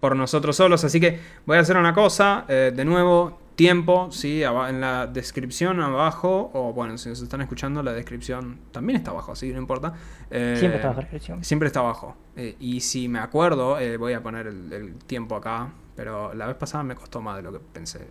por 0.00 0.16
nosotros 0.16 0.56
solos, 0.56 0.82
así 0.84 1.00
que 1.00 1.20
voy 1.44 1.58
a 1.58 1.60
hacer 1.60 1.76
una 1.76 1.92
cosa, 1.92 2.46
eh, 2.48 2.72
de 2.74 2.84
nuevo, 2.86 3.39
tiempo, 3.60 4.10
¿sí? 4.10 4.42
En 4.42 4.80
la 4.80 5.06
descripción 5.06 5.82
abajo, 5.82 6.50
o 6.54 6.72
bueno, 6.72 6.96
si 6.96 7.10
nos 7.10 7.20
están 7.20 7.42
escuchando, 7.42 7.82
la 7.82 7.92
descripción 7.92 8.58
también 8.70 8.96
está 8.96 9.10
abajo, 9.10 9.32
así 9.32 9.48
que 9.48 9.52
no 9.52 9.58
importa. 9.58 9.92
Eh, 10.30 10.56
siempre 10.58 10.76
está 10.76 10.88
abajo 10.88 11.00
la 11.00 11.02
descripción. 11.02 11.44
Siempre 11.44 11.66
está 11.66 11.80
abajo. 11.80 12.16
Eh, 12.36 12.56
y 12.58 12.80
si 12.80 13.06
me 13.06 13.18
acuerdo, 13.18 13.78
eh, 13.78 13.98
voy 13.98 14.14
a 14.14 14.22
poner 14.22 14.46
el, 14.46 14.94
tiempo 15.06 15.36
acá, 15.36 15.68
pero 15.94 16.32
la 16.32 16.46
vez 16.46 16.56
pasada 16.56 16.84
me 16.84 16.94
costó 16.94 17.20
más 17.20 17.36
de 17.36 17.42
lo 17.42 17.52
que 17.52 17.58
pensé. 17.58 18.08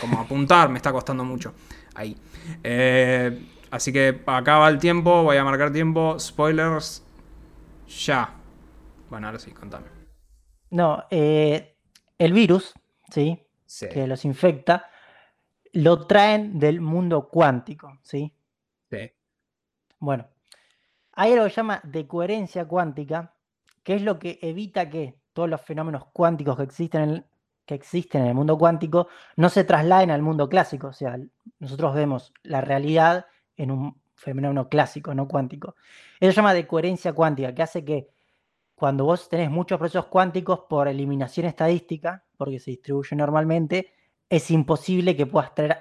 Como 0.00 0.18
apuntar 0.18 0.68
me 0.68 0.78
está 0.78 0.90
costando 0.90 1.24
mucho. 1.24 1.54
Ahí. 1.94 2.16
así 3.70 3.92
que 3.92 4.20
acá 4.26 4.58
va 4.58 4.68
el 4.68 4.80
tiempo, 4.80 5.22
voy 5.22 5.36
a 5.36 5.44
marcar 5.44 5.72
tiempo. 5.72 6.18
Spoilers, 6.18 7.04
ya. 7.86 8.34
Bueno, 9.10 9.28
ahora 9.28 9.38
sí, 9.38 9.52
contame. 9.52 9.86
No, 10.70 11.04
el 11.08 12.32
virus, 12.32 12.74
¿sí? 13.12 13.47
Que 13.90 14.06
los 14.06 14.24
infecta, 14.24 14.90
lo 15.72 16.06
traen 16.06 16.58
del 16.58 16.80
mundo 16.80 17.28
cuántico, 17.28 17.98
¿sí? 18.02 18.34
Sí. 18.90 19.10
Bueno, 19.98 20.26
hay 21.12 21.32
algo 21.32 21.44
que 21.44 21.50
se 21.50 21.56
llama 21.56 21.80
decoherencia 21.84 22.66
cuántica, 22.66 23.34
que 23.82 23.94
es 23.94 24.02
lo 24.02 24.18
que 24.18 24.38
evita 24.42 24.88
que 24.88 25.18
todos 25.32 25.48
los 25.48 25.60
fenómenos 25.60 26.06
cuánticos 26.12 26.56
que 26.56 26.62
existen 26.62 27.02
en 27.02 27.10
el, 27.10 27.24
que 27.64 27.74
existen 27.74 28.22
en 28.22 28.28
el 28.28 28.34
mundo 28.34 28.56
cuántico 28.56 29.08
no 29.36 29.50
se 29.50 29.62
trasladen 29.64 30.10
al 30.10 30.22
mundo 30.22 30.48
clásico. 30.48 30.88
O 30.88 30.92
sea, 30.92 31.18
nosotros 31.58 31.94
vemos 31.94 32.32
la 32.42 32.60
realidad 32.60 33.26
en 33.56 33.70
un 33.70 34.00
fenómeno 34.14 34.68
clásico, 34.68 35.14
no 35.14 35.28
cuántico. 35.28 35.76
Eso 36.18 36.32
se 36.32 36.36
llama 36.36 36.54
de 36.54 36.66
coherencia 36.66 37.12
cuántica, 37.12 37.54
que 37.54 37.62
hace 37.62 37.84
que 37.84 38.08
cuando 38.78 39.04
vos 39.04 39.28
tenés 39.28 39.50
muchos 39.50 39.76
procesos 39.78 40.06
cuánticos 40.06 40.60
por 40.68 40.86
eliminación 40.86 41.46
estadística, 41.46 42.24
porque 42.36 42.60
se 42.60 42.70
distribuye 42.70 43.16
normalmente, 43.16 43.92
es 44.30 44.50
imposible 44.52 45.16
que 45.16 45.26
puedas 45.26 45.52
traer 45.54 45.78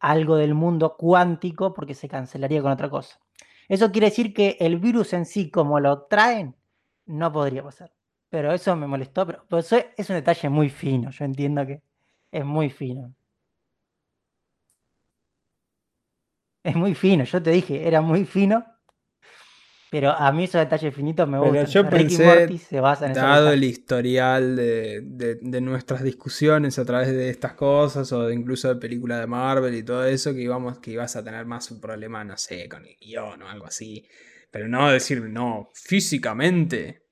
algo 0.00 0.36
del 0.36 0.54
mundo 0.54 0.96
cuántico 0.96 1.74
porque 1.74 1.94
se 1.94 2.08
cancelaría 2.08 2.62
con 2.62 2.72
otra 2.72 2.88
cosa. 2.88 3.20
Eso 3.68 3.92
quiere 3.92 4.06
decir 4.08 4.32
que 4.32 4.56
el 4.60 4.78
virus 4.78 5.12
en 5.12 5.26
sí, 5.26 5.50
como 5.50 5.78
lo 5.78 6.04
traen, 6.06 6.56
no 7.04 7.30
podría 7.30 7.62
pasar. 7.62 7.92
Pero 8.30 8.52
eso 8.52 8.74
me 8.76 8.86
molestó, 8.86 9.26
pero, 9.26 9.44
eso 9.58 9.76
es 9.96 10.08
un 10.08 10.16
detalle 10.16 10.48
muy 10.48 10.70
fino, 10.70 11.10
yo 11.10 11.24
entiendo 11.26 11.66
que 11.66 11.82
es 12.32 12.44
muy 12.44 12.70
fino. 12.70 13.14
Es 16.62 16.76
muy 16.76 16.94
fino, 16.94 17.24
yo 17.24 17.42
te 17.42 17.50
dije, 17.50 17.86
era 17.86 18.00
muy 18.00 18.24
fino, 18.24 18.64
pero 19.90 20.10
a 20.10 20.30
mí 20.32 20.44
esos 20.44 20.60
detalles 20.60 20.94
finitos 20.94 21.28
me 21.28 21.38
gustan. 21.38 21.66
yo 21.66 21.88
pensé, 21.88 22.58
se 22.58 22.80
basa 22.80 23.08
dado 23.08 23.52
el 23.52 23.64
historial 23.64 24.56
de, 24.56 25.60
nuestras 25.62 26.02
discusiones 26.02 26.78
a 26.78 26.84
través 26.84 27.08
de 27.08 27.30
estas 27.30 27.54
cosas, 27.54 28.12
o 28.12 28.30
incluso 28.30 28.68
de 28.68 28.76
películas 28.76 29.20
de 29.20 29.26
Marvel 29.26 29.74
y 29.74 29.82
todo 29.82 30.04
eso, 30.04 30.34
que, 30.34 30.42
íbamos, 30.42 30.78
que 30.78 30.92
ibas 30.92 31.16
a 31.16 31.24
tener 31.24 31.46
más 31.46 31.70
un 31.70 31.80
problema, 31.80 32.22
no 32.24 32.36
sé, 32.36 32.68
con 32.68 32.84
el 32.84 32.96
guion 33.00 33.42
o 33.42 33.48
algo 33.48 33.66
así. 33.66 34.06
Pero 34.50 34.68
no 34.68 34.90
decir, 34.90 35.22
no, 35.22 35.70
físicamente 35.74 37.02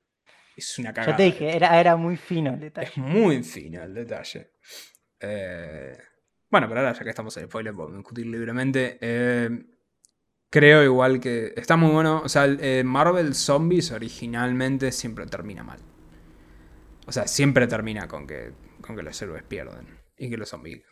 es 0.57 0.79
una 0.79 0.93
cagada. 0.93 1.13
Yo 1.13 1.17
te 1.17 1.23
dije, 1.25 1.57
era, 1.57 1.79
era 1.81 1.97
muy 1.97 2.17
fino 2.17 2.55
el 2.55 2.61
detalle. 2.61 2.89
Es 2.89 2.97
muy 2.97 3.43
fino 3.43 3.83
el 3.83 3.95
detalle. 3.95 4.53
Eh, 5.21 5.97
bueno, 6.51 6.69
pero 6.69 6.81
ahora 6.81 6.93
ya 6.93 7.05
que 7.05 7.11
estamos 7.11 7.37
en 7.37 7.47
spoiler, 7.47 7.75
podemos 7.75 7.99
discutir 7.99 8.27
libremente. 8.27 8.99
Eh, 9.01 9.51
Creo 10.51 10.83
igual 10.83 11.21
que 11.21 11.53
está 11.57 11.77
muy 11.77 11.91
bueno. 11.91 12.23
O 12.25 12.29
sea, 12.29 12.47
eh, 12.47 12.83
Marvel 12.85 13.35
Zombies 13.35 13.91
originalmente 13.91 14.93
siempre 14.93 15.27
termina 15.27 15.63
mal. 15.63 15.81
O 17.07 17.13
sea, 17.13 17.27
siempre 17.27 17.67
termina 17.67 18.09
con 18.09 18.27
que, 18.27 18.53
con 18.81 18.97
que 18.97 19.03
los 19.03 19.21
héroes 19.21 19.43
pierden 19.45 19.87
y 20.17 20.31
que 20.31 20.37
los 20.37 20.49
zombies 20.49 20.83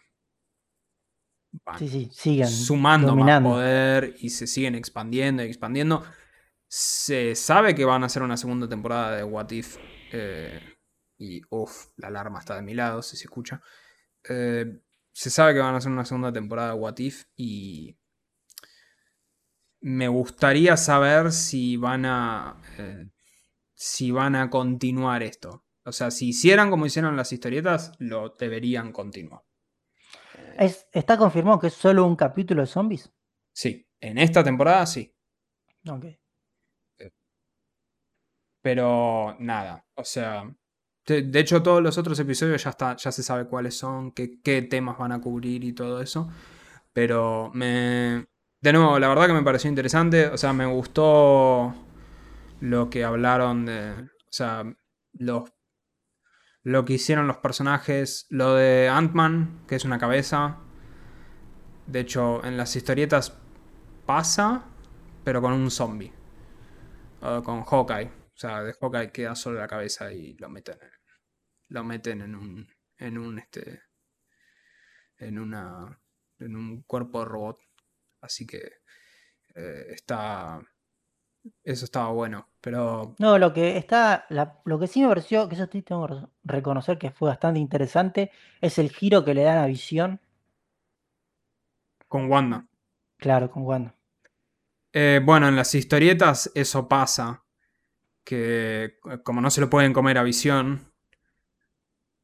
van 1.64 1.78
sí, 1.78 2.44
sumando 2.44 3.14
más 3.14 3.42
poder 3.42 4.14
y 4.18 4.30
se 4.30 4.46
siguen 4.46 4.74
expandiendo 4.74 5.42
y 5.42 5.46
expandiendo. 5.46 6.04
Se 6.68 7.34
sabe 7.34 7.74
que 7.74 7.84
van 7.84 8.02
a 8.02 8.06
hacer 8.06 8.22
una 8.22 8.36
segunda 8.36 8.68
temporada 8.68 9.16
de 9.16 9.24
What 9.24 9.50
If. 9.50 9.76
Eh, 10.12 10.60
y 11.18 11.40
uff, 11.50 11.88
la 11.96 12.08
alarma 12.08 12.40
está 12.40 12.56
de 12.56 12.62
mi 12.62 12.74
lado, 12.74 13.02
si 13.02 13.16
se 13.16 13.24
escucha. 13.24 13.60
Eh, 14.28 14.80
se 15.12 15.30
sabe 15.30 15.54
que 15.54 15.60
van 15.60 15.74
a 15.74 15.78
hacer 15.78 15.92
una 15.92 16.04
segunda 16.04 16.32
temporada 16.32 16.74
de 16.74 16.74
What 16.74 16.98
If 16.98 17.26
y 17.36 17.96
me 19.84 20.08
gustaría 20.08 20.78
saber 20.78 21.30
si 21.30 21.76
van 21.76 22.06
a. 22.06 22.58
Eh, 22.78 23.10
si 23.74 24.10
van 24.10 24.34
a 24.34 24.48
continuar 24.48 25.22
esto. 25.22 25.66
O 25.84 25.92
sea, 25.92 26.10
si 26.10 26.28
hicieran 26.28 26.70
como 26.70 26.86
hicieron 26.86 27.18
las 27.18 27.32
historietas, 27.34 27.92
lo 27.98 28.30
deberían 28.30 28.92
continuar. 28.92 29.42
¿Está 30.58 31.18
confirmado 31.18 31.58
que 31.58 31.66
es 31.66 31.74
solo 31.74 32.06
un 32.06 32.16
capítulo 32.16 32.62
de 32.62 32.66
zombies? 32.66 33.12
Sí, 33.52 33.86
en 34.00 34.16
esta 34.16 34.42
temporada 34.42 34.86
sí. 34.86 35.14
Ok. 35.86 36.06
Pero 38.62 39.36
nada, 39.38 39.86
o 39.96 40.04
sea. 40.04 40.50
De, 41.06 41.38
hecho, 41.38 41.62
todos 41.62 41.82
los 41.82 41.98
otros 41.98 42.18
episodios 42.18 42.64
ya, 42.64 42.70
está, 42.70 42.96
ya 42.96 43.12
se 43.12 43.22
sabe 43.22 43.46
cuáles 43.46 43.76
son, 43.76 44.12
qué 44.12 44.66
temas 44.70 44.96
van 44.96 45.12
a 45.12 45.20
cubrir 45.20 45.62
y 45.62 45.74
todo 45.74 46.00
eso. 46.00 46.30
Pero 46.94 47.50
me, 47.52 48.28
de 48.64 48.72
nuevo, 48.72 48.98
la 48.98 49.08
verdad 49.08 49.26
que 49.26 49.34
me 49.34 49.42
pareció 49.42 49.68
interesante. 49.68 50.28
O 50.28 50.38
sea, 50.38 50.54
me 50.54 50.64
gustó 50.64 51.74
lo 52.60 52.88
que 52.88 53.04
hablaron 53.04 53.66
de. 53.66 53.92
O 53.92 54.30
sea, 54.30 54.64
los, 55.12 55.52
lo 56.62 56.86
que 56.86 56.94
hicieron 56.94 57.26
los 57.26 57.36
personajes. 57.36 58.26
Lo 58.30 58.54
de 58.54 58.88
Ant-Man, 58.88 59.66
que 59.68 59.74
es 59.74 59.84
una 59.84 59.98
cabeza. 59.98 60.60
De 61.86 62.00
hecho, 62.00 62.42
en 62.42 62.56
las 62.56 62.74
historietas 62.74 63.38
pasa, 64.06 64.64
pero 65.24 65.42
con 65.42 65.52
un 65.52 65.70
zombie. 65.70 66.14
con 67.20 67.64
Hawkeye. 67.64 68.06
O 68.06 68.36
sea, 68.36 68.62
de 68.62 68.72
Hawkeye 68.80 69.12
queda 69.12 69.34
solo 69.34 69.58
la 69.58 69.68
cabeza 69.68 70.10
y 70.10 70.38
lo 70.38 70.48
meten. 70.48 70.78
Lo 71.68 71.84
meten 71.84 72.22
en 72.22 72.34
un. 72.34 72.66
En 72.96 73.18
un 73.18 73.38
este. 73.40 73.82
En 75.18 75.38
una. 75.38 76.00
En 76.38 76.56
un 76.56 76.82
cuerpo 76.84 77.18
de 77.18 77.24
robot. 77.26 77.58
Así 78.24 78.46
que 78.46 78.60
eh, 79.54 79.86
está. 79.90 80.60
Eso 81.62 81.84
estaba 81.84 82.10
bueno. 82.10 82.48
Pero. 82.60 83.14
No, 83.18 83.38
lo 83.38 83.52
que 83.52 83.76
está. 83.76 84.26
lo 84.64 84.78
que 84.78 84.86
sí 84.86 85.02
me 85.02 85.08
pareció, 85.08 85.48
que 85.48 85.54
eso 85.56 85.68
tengo 85.68 86.06
que 86.06 86.14
reconocer 86.44 86.98
que 86.98 87.10
fue 87.10 87.28
bastante 87.28 87.60
interesante, 87.60 88.30
es 88.60 88.78
el 88.78 88.90
giro 88.90 89.24
que 89.24 89.34
le 89.34 89.42
dan 89.42 89.58
a 89.58 89.66
Visión. 89.66 90.20
Con 92.08 92.30
Wanda. 92.30 92.66
Claro, 93.18 93.50
con 93.50 93.64
Wanda. 93.64 93.94
Eh, 94.92 95.20
bueno, 95.22 95.48
en 95.48 95.56
las 95.56 95.74
historietas 95.74 96.50
eso 96.54 96.88
pasa. 96.88 97.42
Que 98.24 98.98
como 99.22 99.42
no 99.42 99.50
se 99.50 99.60
lo 99.60 99.68
pueden 99.68 99.92
comer 99.92 100.16
a 100.16 100.22
Visión, 100.22 100.94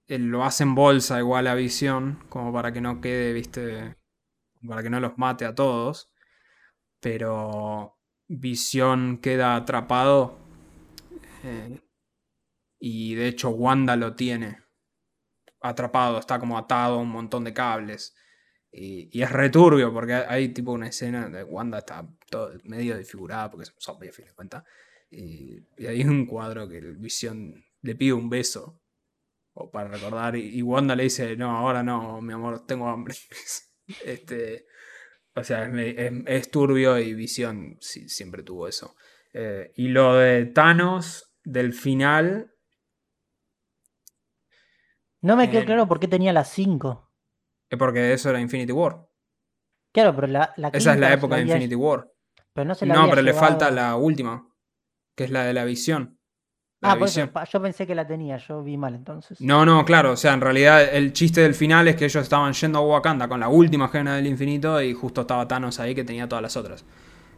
lo 0.08 0.44
hacen 0.44 0.74
bolsa 0.74 1.18
igual 1.18 1.46
a 1.46 1.54
Visión, 1.54 2.24
como 2.30 2.50
para 2.54 2.72
que 2.72 2.80
no 2.80 3.02
quede, 3.02 3.34
viste, 3.34 3.99
para 4.66 4.82
que 4.82 4.90
no 4.90 5.00
los 5.00 5.18
mate 5.18 5.44
a 5.44 5.54
todos. 5.54 6.12
Pero 7.00 7.96
Visión 8.28 9.18
queda 9.18 9.56
atrapado. 9.56 10.38
Eh, 11.42 11.80
y 12.78 13.14
de 13.14 13.28
hecho 13.28 13.50
Wanda 13.50 13.96
lo 13.96 14.14
tiene 14.14 14.58
atrapado, 15.60 16.18
está 16.18 16.38
como 16.38 16.56
atado 16.58 16.94
a 16.96 17.02
un 17.02 17.10
montón 17.10 17.44
de 17.44 17.52
cables. 17.52 18.14
Y, 18.72 19.20
es 19.20 19.30
returbio 19.30 19.92
porque 19.92 20.14
hay 20.14 20.50
tipo 20.50 20.72
una 20.72 20.88
escena 20.88 21.28
de 21.28 21.42
Wanda 21.42 21.78
está 21.78 22.08
todo 22.30 22.52
medio 22.64 22.96
desfigurada 22.96 23.50
porque 23.50 23.64
es 23.64 23.70
un 23.70 23.80
zombie 23.80 24.10
a 24.10 24.12
fin 24.12 24.26
de 24.26 24.34
cuentas. 24.34 24.64
Y, 25.10 25.58
hay 25.86 26.02
un 26.04 26.26
cuadro 26.26 26.68
que 26.68 26.78
el 26.78 26.96
Visión 26.96 27.64
le 27.82 27.94
pide 27.94 28.12
un 28.12 28.30
beso. 28.30 28.80
O 29.54 29.70
para 29.70 29.88
recordar. 29.88 30.36
Y, 30.36 30.58
y 30.58 30.62
Wanda 30.62 30.94
le 30.94 31.04
dice, 31.04 31.36
no, 31.36 31.50
ahora 31.50 31.82
no, 31.82 32.20
mi 32.22 32.32
amor, 32.32 32.66
tengo 32.66 32.88
hambre. 32.88 33.14
Este, 34.04 34.66
o 35.34 35.44
sea, 35.44 35.66
es, 35.66 36.50
turbio 36.50 36.98
y 36.98 37.14
Visión 37.14 37.78
siempre 37.80 38.42
tuvo 38.42 38.68
eso. 38.68 38.94
Eh, 39.32 39.72
y 39.76 39.88
lo 39.88 40.16
de 40.16 40.46
Thanos 40.46 41.34
del 41.44 41.72
final. 41.72 42.52
No 45.22 45.36
me 45.36 45.50
quedó 45.50 45.64
claro 45.64 45.86
por 45.86 46.00
qué 46.00 46.08
tenía 46.08 46.32
las 46.32 46.50
5. 46.50 47.12
Es 47.68 47.78
porque 47.78 48.12
eso 48.12 48.30
era 48.30 48.40
Infinity 48.40 48.72
War. 48.72 49.06
Claro, 49.92 50.14
pero 50.14 50.26
la, 50.28 50.54
Esa 50.72 50.94
es 50.94 51.00
la 51.00 51.12
época 51.12 51.36
de 51.36 51.42
Infinity 51.42 51.74
War. 51.74 52.10
Pero 52.52 52.64
no, 52.64 52.74
se 52.74 52.86
no 52.86 53.08
pero 53.08 53.22
le 53.22 53.34
falta 53.34 53.70
la 53.70 53.96
última, 53.96 54.48
que 55.14 55.24
es 55.24 55.30
la 55.30 55.44
de 55.44 55.54
la 55.54 55.64
visión. 55.64 56.19
Ah, 56.82 56.96
pues 56.98 57.14
yo 57.14 57.62
pensé 57.62 57.86
que 57.86 57.94
la 57.94 58.06
tenía, 58.06 58.38
yo 58.38 58.62
vi 58.62 58.76
mal 58.76 58.94
entonces. 58.94 59.40
No, 59.40 59.66
no, 59.66 59.84
claro, 59.84 60.12
o 60.12 60.16
sea, 60.16 60.32
en 60.32 60.40
realidad 60.40 60.82
el 60.94 61.12
chiste 61.12 61.42
del 61.42 61.54
final 61.54 61.88
es 61.88 61.96
que 61.96 62.06
ellos 62.06 62.22
estaban 62.22 62.52
yendo 62.54 62.78
a 62.78 62.82
Wakanda 62.82 63.28
con 63.28 63.40
la 63.40 63.48
última 63.48 63.88
gena 63.88 64.16
del 64.16 64.26
infinito 64.26 64.80
y 64.80 64.94
justo 64.94 65.22
estaba 65.22 65.46
Thanos 65.46 65.78
ahí 65.78 65.94
que 65.94 66.04
tenía 66.04 66.26
todas 66.28 66.42
las 66.42 66.56
otras. 66.56 66.84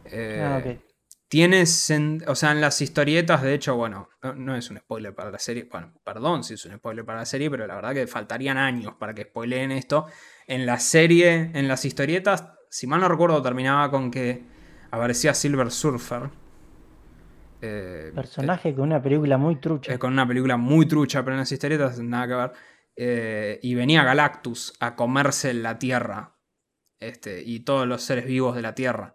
Eh, 0.05 0.43
ah, 0.45 0.59
ok. 0.59 0.81
Tienes, 1.27 1.91
o 2.27 2.35
sea, 2.35 2.53
en 2.53 2.61
las 2.61 2.81
historietas, 2.83 3.43
de 3.43 3.55
hecho, 3.55 3.75
bueno, 3.75 4.11
no, 4.37 4.55
es 4.55 4.71
un 4.71 4.77
spoiler 4.77 5.15
para 5.15 5.31
la 5.31 5.39
serie, 5.39 5.67
bueno, 5.73 5.95
perdón 6.05 6.45
si 6.45 6.55
es 6.55 6.65
un 6.67 6.77
spoiler 6.77 7.07
para 7.07 7.21
la 7.21 7.25
serie, 7.25 7.51
pero 7.51 7.67
la 7.67 7.75
verdad 7.75 7.95
que 7.95 8.07
faltarían 8.07 8.59
años 8.59 8.95
para 8.99 9.15
que 9.15 9.23
spoileen 9.23 9.73
esto. 9.73 10.07
En 10.47 10.67
la 10.67 10.79
serie, 10.79 11.51
en 11.55 11.69
las 11.69 11.87
historietas, 11.87 12.53
si 12.69 12.87
mal 12.87 13.01
no 13.01 13.09
recuerdo, 13.09 13.41
terminaba 13.41 13.91
con 13.91 14.11
que 14.11 14.45
aparecía 14.91 15.33
Silver 15.33 15.71
Surfer, 15.71 16.31
eh, 17.63 18.11
Personaje 18.15 18.75
con 18.75 18.85
una 18.85 19.01
película 19.01 19.39
muy 19.39 19.57
trucha. 19.57 19.97
con 19.99 20.13
una 20.13 20.27
película 20.27 20.57
muy 20.57 20.87
trucha, 20.87 21.23
pero 21.23 21.35
en 21.35 21.41
las 21.41 21.53
historietas 21.53 21.99
nada 22.01 22.27
que 22.27 22.35
ver. 22.35 22.53
Eh, 22.97 23.61
y 23.63 23.75
venía 23.75 24.05
Galactus 24.05 24.75
a 24.81 24.97
comerse 24.97 25.55
la 25.55 25.79
Tierra. 25.79 26.37
Este, 26.99 27.43
y 27.43 27.61
todos 27.61 27.87
los 27.87 28.03
seres 28.03 28.27
vivos 28.27 28.57
de 28.57 28.63
la 28.63 28.75
Tierra. 28.75 29.15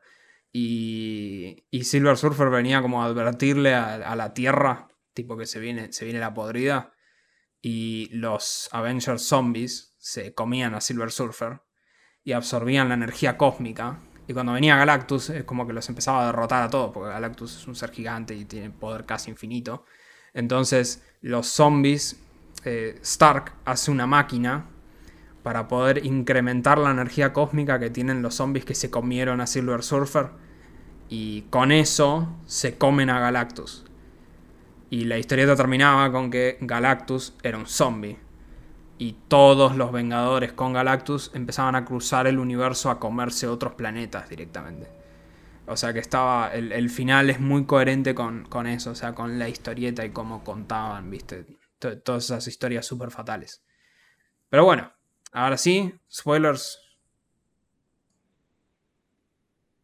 Y, 0.51 1.65
y 1.69 1.83
Silver 1.83 2.17
Surfer 2.17 2.49
venía 2.49 2.81
como 2.81 3.03
a 3.03 3.05
advertirle 3.05 3.75
a, 3.75 4.15
la 4.15 4.33
Tierra, 4.33 4.87
tipo 5.13 5.37
que 5.37 5.45
se 5.45 5.59
viene, 5.59 5.91
se 5.91 6.05
viene 6.05 6.19
la 6.19 6.33
podrida. 6.33 6.93
Y 7.61 8.09
los 8.13 8.69
Avengers 8.71 9.23
zombies 9.23 9.93
se 9.97 10.33
comían 10.33 10.73
a 10.73 10.81
Silver 10.81 11.11
Surfer 11.11 11.61
y 12.23 12.31
absorbían 12.31 12.87
la 12.87 12.95
energía 12.95 13.37
cósmica 13.37 14.01
y 14.27 14.33
cuando 14.33 14.51
venía 14.53 14.75
Galactus 14.75 15.29
es 15.29 15.43
como 15.45 15.65
que 15.65 15.73
los 15.73 15.87
empezaba 15.87 16.23
a 16.23 16.25
derrotar 16.27 16.63
a 16.63 16.69
todos, 16.69 16.91
porque 16.93 17.09
Galactus 17.09 17.55
es 17.55 17.67
un 17.67 17.75
ser 17.75 17.91
gigante 17.91 18.35
y 18.35 18.43
tiene 18.45 18.69
poder 18.69 19.05
casi 19.05 19.31
infinito. 19.31 19.85
Entonces 20.33 21.03
los 21.21 21.47
zombies, 21.47 22.19
eh, 22.65 22.99
Stark 23.01 23.53
hace 23.63 23.89
una 23.89 24.05
máquina 24.05 24.65
para 25.43 25.69
poder 25.69 26.05
incrementar 26.05 26.77
la 26.77 26.91
energía 26.91 27.31
cósmica 27.31 27.79
que 27.79 27.89
tienen 27.89 28.21
los 28.21 28.35
zombies 28.35 28.65
que 28.65 28.75
se 28.75 28.89
comieron 28.89 29.39
a 29.39 29.47
Silver 29.47 29.81
Surfer 29.81 30.31
Y 31.07 31.43
con 31.43 31.71
eso 31.71 32.27
se 32.45 32.77
comen 32.77 33.09
a 33.09 33.21
Galactus. 33.21 33.85
Y 34.89 35.05
la 35.05 35.17
historieta 35.17 35.55
terminaba 35.55 36.11
con 36.11 36.29
que 36.29 36.57
Galactus 36.59 37.33
era 37.43 37.57
un 37.57 37.65
zombie. 37.65 38.17
Y 38.99 39.13
todos 39.27 39.75
los 39.75 39.91
Vengadores 39.91 40.53
con 40.53 40.73
Galactus 40.73 41.31
empezaban 41.33 41.75
a 41.75 41.85
cruzar 41.85 42.25
el 42.25 42.39
universo 42.39 42.89
a 42.89 42.99
comerse 42.99 43.47
otros 43.47 43.73
planetas 43.73 44.27
directamente. 44.29 44.89
O 45.67 45.75
sea 45.75 45.93
que 45.93 45.99
estaba. 45.99 46.53
El, 46.53 46.89
final 46.89 47.29
es 47.29 47.39
muy 47.39 47.65
coherente 47.65 48.15
con, 48.15 48.45
con, 48.45 48.67
eso, 48.67 48.91
o 48.91 48.95
sea, 48.95 49.13
con 49.13 49.37
la 49.37 49.49
historieta 49.49 50.05
y 50.05 50.11
cómo 50.11 50.43
contaban, 50.43 51.09
viste. 51.09 51.45
todas 51.77 52.25
esas 52.25 52.47
historias 52.47 52.85
súper 52.85 53.11
fatales. 53.11 53.63
Pero 54.49 54.63
bueno, 54.63 54.91
ahora 55.33 55.57
sí, 55.57 55.93
spoilers. 56.09 56.79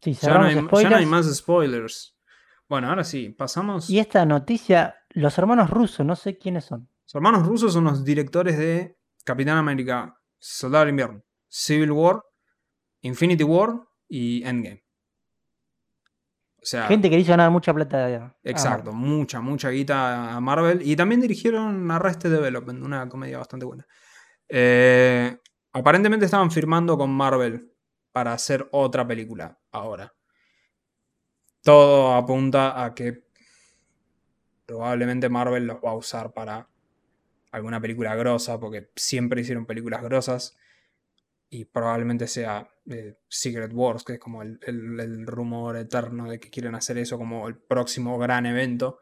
Sí, 0.00 0.14
ya 0.14 0.38
no, 0.38 0.44
hay, 0.44 0.54
ya 0.54 0.90
no 0.90 0.96
hay 0.96 1.06
más 1.06 1.32
spoilers. 1.34 2.16
Bueno, 2.68 2.88
ahora 2.88 3.04
sí, 3.04 3.28
pasamos. 3.28 3.88
Y 3.90 3.98
esta 3.98 4.24
noticia, 4.24 4.96
los 5.10 5.36
hermanos 5.38 5.70
rusos, 5.70 6.04
no 6.04 6.16
sé 6.16 6.38
quiénes 6.38 6.64
son. 6.64 6.88
Los 7.04 7.14
hermanos 7.14 7.46
rusos 7.46 7.74
son 7.74 7.84
los 7.84 8.04
directores 8.04 8.56
de 8.56 8.96
Capitán 9.24 9.56
América, 9.56 10.14
Soldado 10.38 10.84
del 10.84 10.90
Invierno, 10.90 11.22
Civil 11.48 11.90
War, 11.90 12.22
Infinity 13.00 13.44
War 13.44 13.80
y 14.08 14.44
Endgame. 14.44 14.84
O 16.62 16.66
sea, 16.66 16.86
Gente 16.86 17.10
que 17.10 17.18
hizo 17.18 17.30
ganar 17.30 17.50
mucha 17.50 17.74
plata. 17.74 18.34
Exacto, 18.42 18.92
mucha, 18.92 19.40
mucha 19.40 19.68
guita 19.68 20.34
a 20.34 20.40
Marvel. 20.40 20.80
Y 20.82 20.96
también 20.96 21.20
dirigieron 21.20 21.90
Arrested 21.90 22.30
Development, 22.30 22.82
una 22.82 23.06
comedia 23.08 23.36
bastante 23.36 23.66
buena. 23.66 23.86
Eh, 24.48 25.36
aparentemente 25.72 26.24
estaban 26.24 26.50
firmando 26.50 26.96
con 26.96 27.10
Marvel 27.10 27.70
para 28.12 28.32
hacer 28.32 28.66
otra 28.72 29.06
película 29.06 29.58
ahora. 29.72 30.14
Todo 31.62 32.14
apunta 32.14 32.82
a 32.82 32.94
que 32.94 33.24
probablemente 34.64 35.28
Marvel 35.28 35.66
los 35.66 35.76
va 35.78 35.90
a 35.90 35.96
usar 35.96 36.32
para 36.32 36.68
alguna 37.54 37.80
película 37.80 38.16
grosa, 38.16 38.58
porque 38.58 38.90
siempre 38.96 39.40
hicieron 39.40 39.64
películas 39.64 40.02
grosas. 40.02 40.56
Y 41.48 41.66
probablemente 41.66 42.26
sea 42.26 42.68
eh, 42.90 43.16
Secret 43.28 43.72
Wars, 43.72 44.02
que 44.02 44.14
es 44.14 44.18
como 44.18 44.42
el, 44.42 44.58
el, 44.66 45.26
rumor 45.26 45.76
eterno 45.76 46.28
de 46.28 46.40
que 46.40 46.50
quieren 46.50 46.74
hacer 46.74 46.98
eso 46.98 47.16
como 47.16 47.46
el 47.46 47.56
próximo 47.56 48.18
gran 48.18 48.44
evento. 48.46 48.98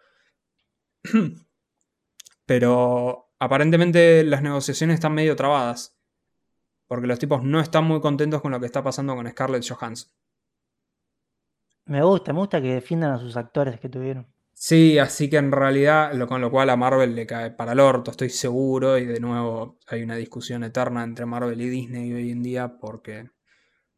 Pero 2.47 3.33
aparentemente 3.39 4.23
las 4.25 4.43
negociaciones 4.43 4.95
están 4.95 5.15
medio 5.15 5.35
trabadas. 5.35 5.99
Porque 6.87 7.07
los 7.07 7.19
tipos 7.19 7.43
no 7.43 7.59
están 7.59 7.85
muy 7.85 8.01
contentos 8.03 8.43
con 8.43 8.53
lo 8.53 8.61
que 8.61 8.67
está 8.67 8.83
pasando 8.83 9.17
con 9.17 9.31
Scarlett 9.31 9.67
Johansson. 9.67 10.13
Me 11.87 12.03
gusta, 12.03 12.35
me 12.35 12.41
gusta 12.41 12.61
que 12.61 12.75
defiendan 12.75 13.13
a 13.13 13.19
sus 13.19 13.37
actores 13.37 13.81
que 13.81 13.89
tuvieron. 13.89 14.32
Sí, 14.55 14.99
así 14.99 15.29
que 15.29 15.39
en 15.39 15.51
realidad, 15.51 16.13
lo, 16.15 16.27
con 16.29 16.41
lo 16.41 16.51
cual 16.51 16.71
a 16.71 16.77
Marvel 16.77 17.15
le 17.15 17.27
cae 17.27 17.51
para 17.51 17.73
el 17.73 17.81
orto, 17.81 18.11
estoy 18.11 18.31
seguro, 18.31 18.97
y 18.99 19.07
de 19.07 19.19
nuevo 19.21 19.79
hay 19.87 20.03
una 20.03 20.17
discusión 20.17 20.63
eterna 20.63 21.03
entre 21.03 21.27
Marvel 21.27 21.61
y 21.61 21.69
Disney 21.69 22.13
hoy 22.13 22.31
en 22.31 22.43
día 22.43 22.79
porque 22.79 23.31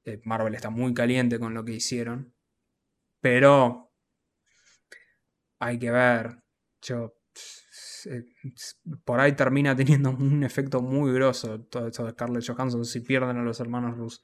eh, 0.05 0.21
Marvel 0.25 0.55
está 0.55 0.71
muy 0.71 0.95
caliente 0.95 1.39
con 1.39 1.55
lo 1.55 1.65
que 1.65 1.73
hicieron, 1.75 2.35
pero 3.21 3.93
hay 5.59 5.79
que 5.79 5.91
ver, 5.91 6.43
yo, 6.83 7.15
eh, 8.07 8.25
por 9.05 9.21
ahí 9.21 9.33
termina 9.35 9.75
teniendo 9.77 10.11
un 10.11 10.45
efecto 10.45 10.81
muy 10.83 11.13
grosso 11.15 11.61
todo 11.63 11.89
esto 11.89 12.05
de 12.05 12.13
Scarlett 12.13 12.47
Johansson 12.47 12.85
si 12.85 13.01
pierden 13.01 13.39
a 13.39 13.43
los 13.43 13.61
hermanos 13.61 13.97
Russ. 13.97 14.23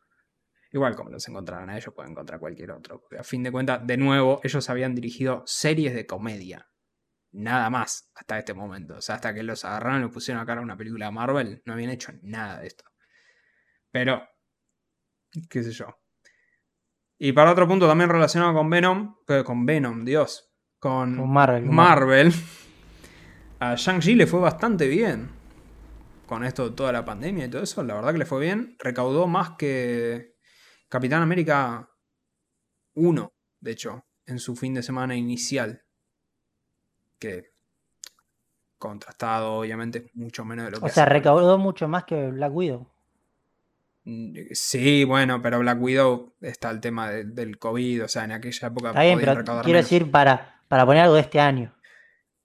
Igual 0.73 0.95
como 0.95 1.11
los 1.11 1.27
encontraron 1.29 1.69
a 1.71 1.77
ellos, 1.77 1.93
pueden 1.95 2.13
encontrar 2.13 2.39
cualquier 2.39 2.71
otro. 2.71 3.01
Porque 3.01 3.19
a 3.19 3.25
fin 3.25 3.43
de 3.43 3.51
cuentas, 3.51 3.85
de 3.87 3.97
nuevo, 3.97 4.41
ellos 4.45 4.71
habían 4.71 4.95
dirigido 4.95 5.43
series 5.47 5.95
de 5.95 6.07
comedia. 6.07 6.69
Nada 7.33 7.71
más 7.71 8.11
hasta 8.15 8.39
este 8.39 8.55
momento. 8.55 8.97
O 8.97 9.01
sea, 9.01 9.17
hasta 9.17 9.35
que 9.35 9.43
los 9.43 9.65
agarraron 9.65 9.99
y 10.01 10.03
los 10.03 10.13
pusieron 10.13 10.43
a 10.43 10.47
cara 10.47 10.61
una 10.61 10.77
película 10.77 11.07
de 11.07 11.13
Marvel, 11.13 11.63
no 11.65 11.73
habían 11.73 11.91
hecho 11.91 12.13
nada 12.23 12.61
de 12.61 12.69
esto. 12.69 12.85
Pero, 13.91 14.23
qué 15.49 15.63
sé 15.63 15.73
yo. 15.73 15.87
Y 17.19 17.33
para 17.33 17.53
otro 17.53 17.69
punto 17.69 17.87
también 17.87 18.09
relacionado 18.09 18.55
con 18.55 18.71
Venom, 18.71 19.17
con 19.45 19.67
Venom, 19.67 20.05
Dios, 20.05 20.51
con, 20.79 21.31
Marvel. 21.31 21.67
Marvel. 21.67 22.33
A 23.59 23.75
Shang-Chi 23.75 24.15
le 24.15 24.27
fue 24.27 24.41
bastante 24.41 24.89
bien. 24.89 25.29
Con 26.27 26.45
esto, 26.45 26.73
toda 26.75 26.93
la 26.93 27.05
pandemia 27.05 27.45
y 27.45 27.51
todo 27.51 27.63
eso, 27.63 27.83
la 27.83 27.95
verdad 27.95 28.13
que 28.13 28.19
le 28.19 28.25
fue 28.25 28.41
bien. 28.41 28.77
Recaudó 28.79 29.27
más 29.27 29.51
que, 29.59 30.37
Capitán 30.91 31.23
América 31.23 31.89
1, 32.95 33.33
de 33.61 33.71
hecho, 33.71 34.05
en 34.27 34.41
su 34.41 34.57
fin 34.57 34.75
de 34.75 34.83
semana 34.83 35.15
inicial. 35.15 35.83
Que 37.19 37.53
contrastado, 38.77 39.53
obviamente, 39.55 40.11
mucho 40.15 40.45
menos 40.45 40.65
de 40.65 40.73
lo 40.73 40.81
que. 40.81 40.87
O 40.87 40.89
sea, 40.89 41.05
recaudó 41.05 41.59
mucho 41.59 41.87
más 41.87 42.05
que 42.05 42.27
Black 42.31 42.53
Widow. 42.53 42.89
Mm, 44.03 44.35
sí, 44.51 45.05
bueno, 45.05 45.41
pero 45.41 45.61
Black 45.61 45.81
Widow 45.81 46.35
está 46.41 46.71
el 46.71 46.81
tema 46.81 47.11
del 47.11 47.59
COVID, 47.59 48.05
o 48.05 48.09
sea, 48.09 48.25
en 48.25 48.33
aquella 48.33 48.69
época. 48.69 48.89
Está 48.89 49.03
bien, 49.03 49.21
pero 49.21 49.45
quiero 49.63 49.79
decir 49.79 50.11
para, 50.11 50.61
para 50.67 50.85
poner 50.85 51.05
algo 51.05 51.15
de 51.15 51.21
este 51.21 51.39
año. 51.39 51.73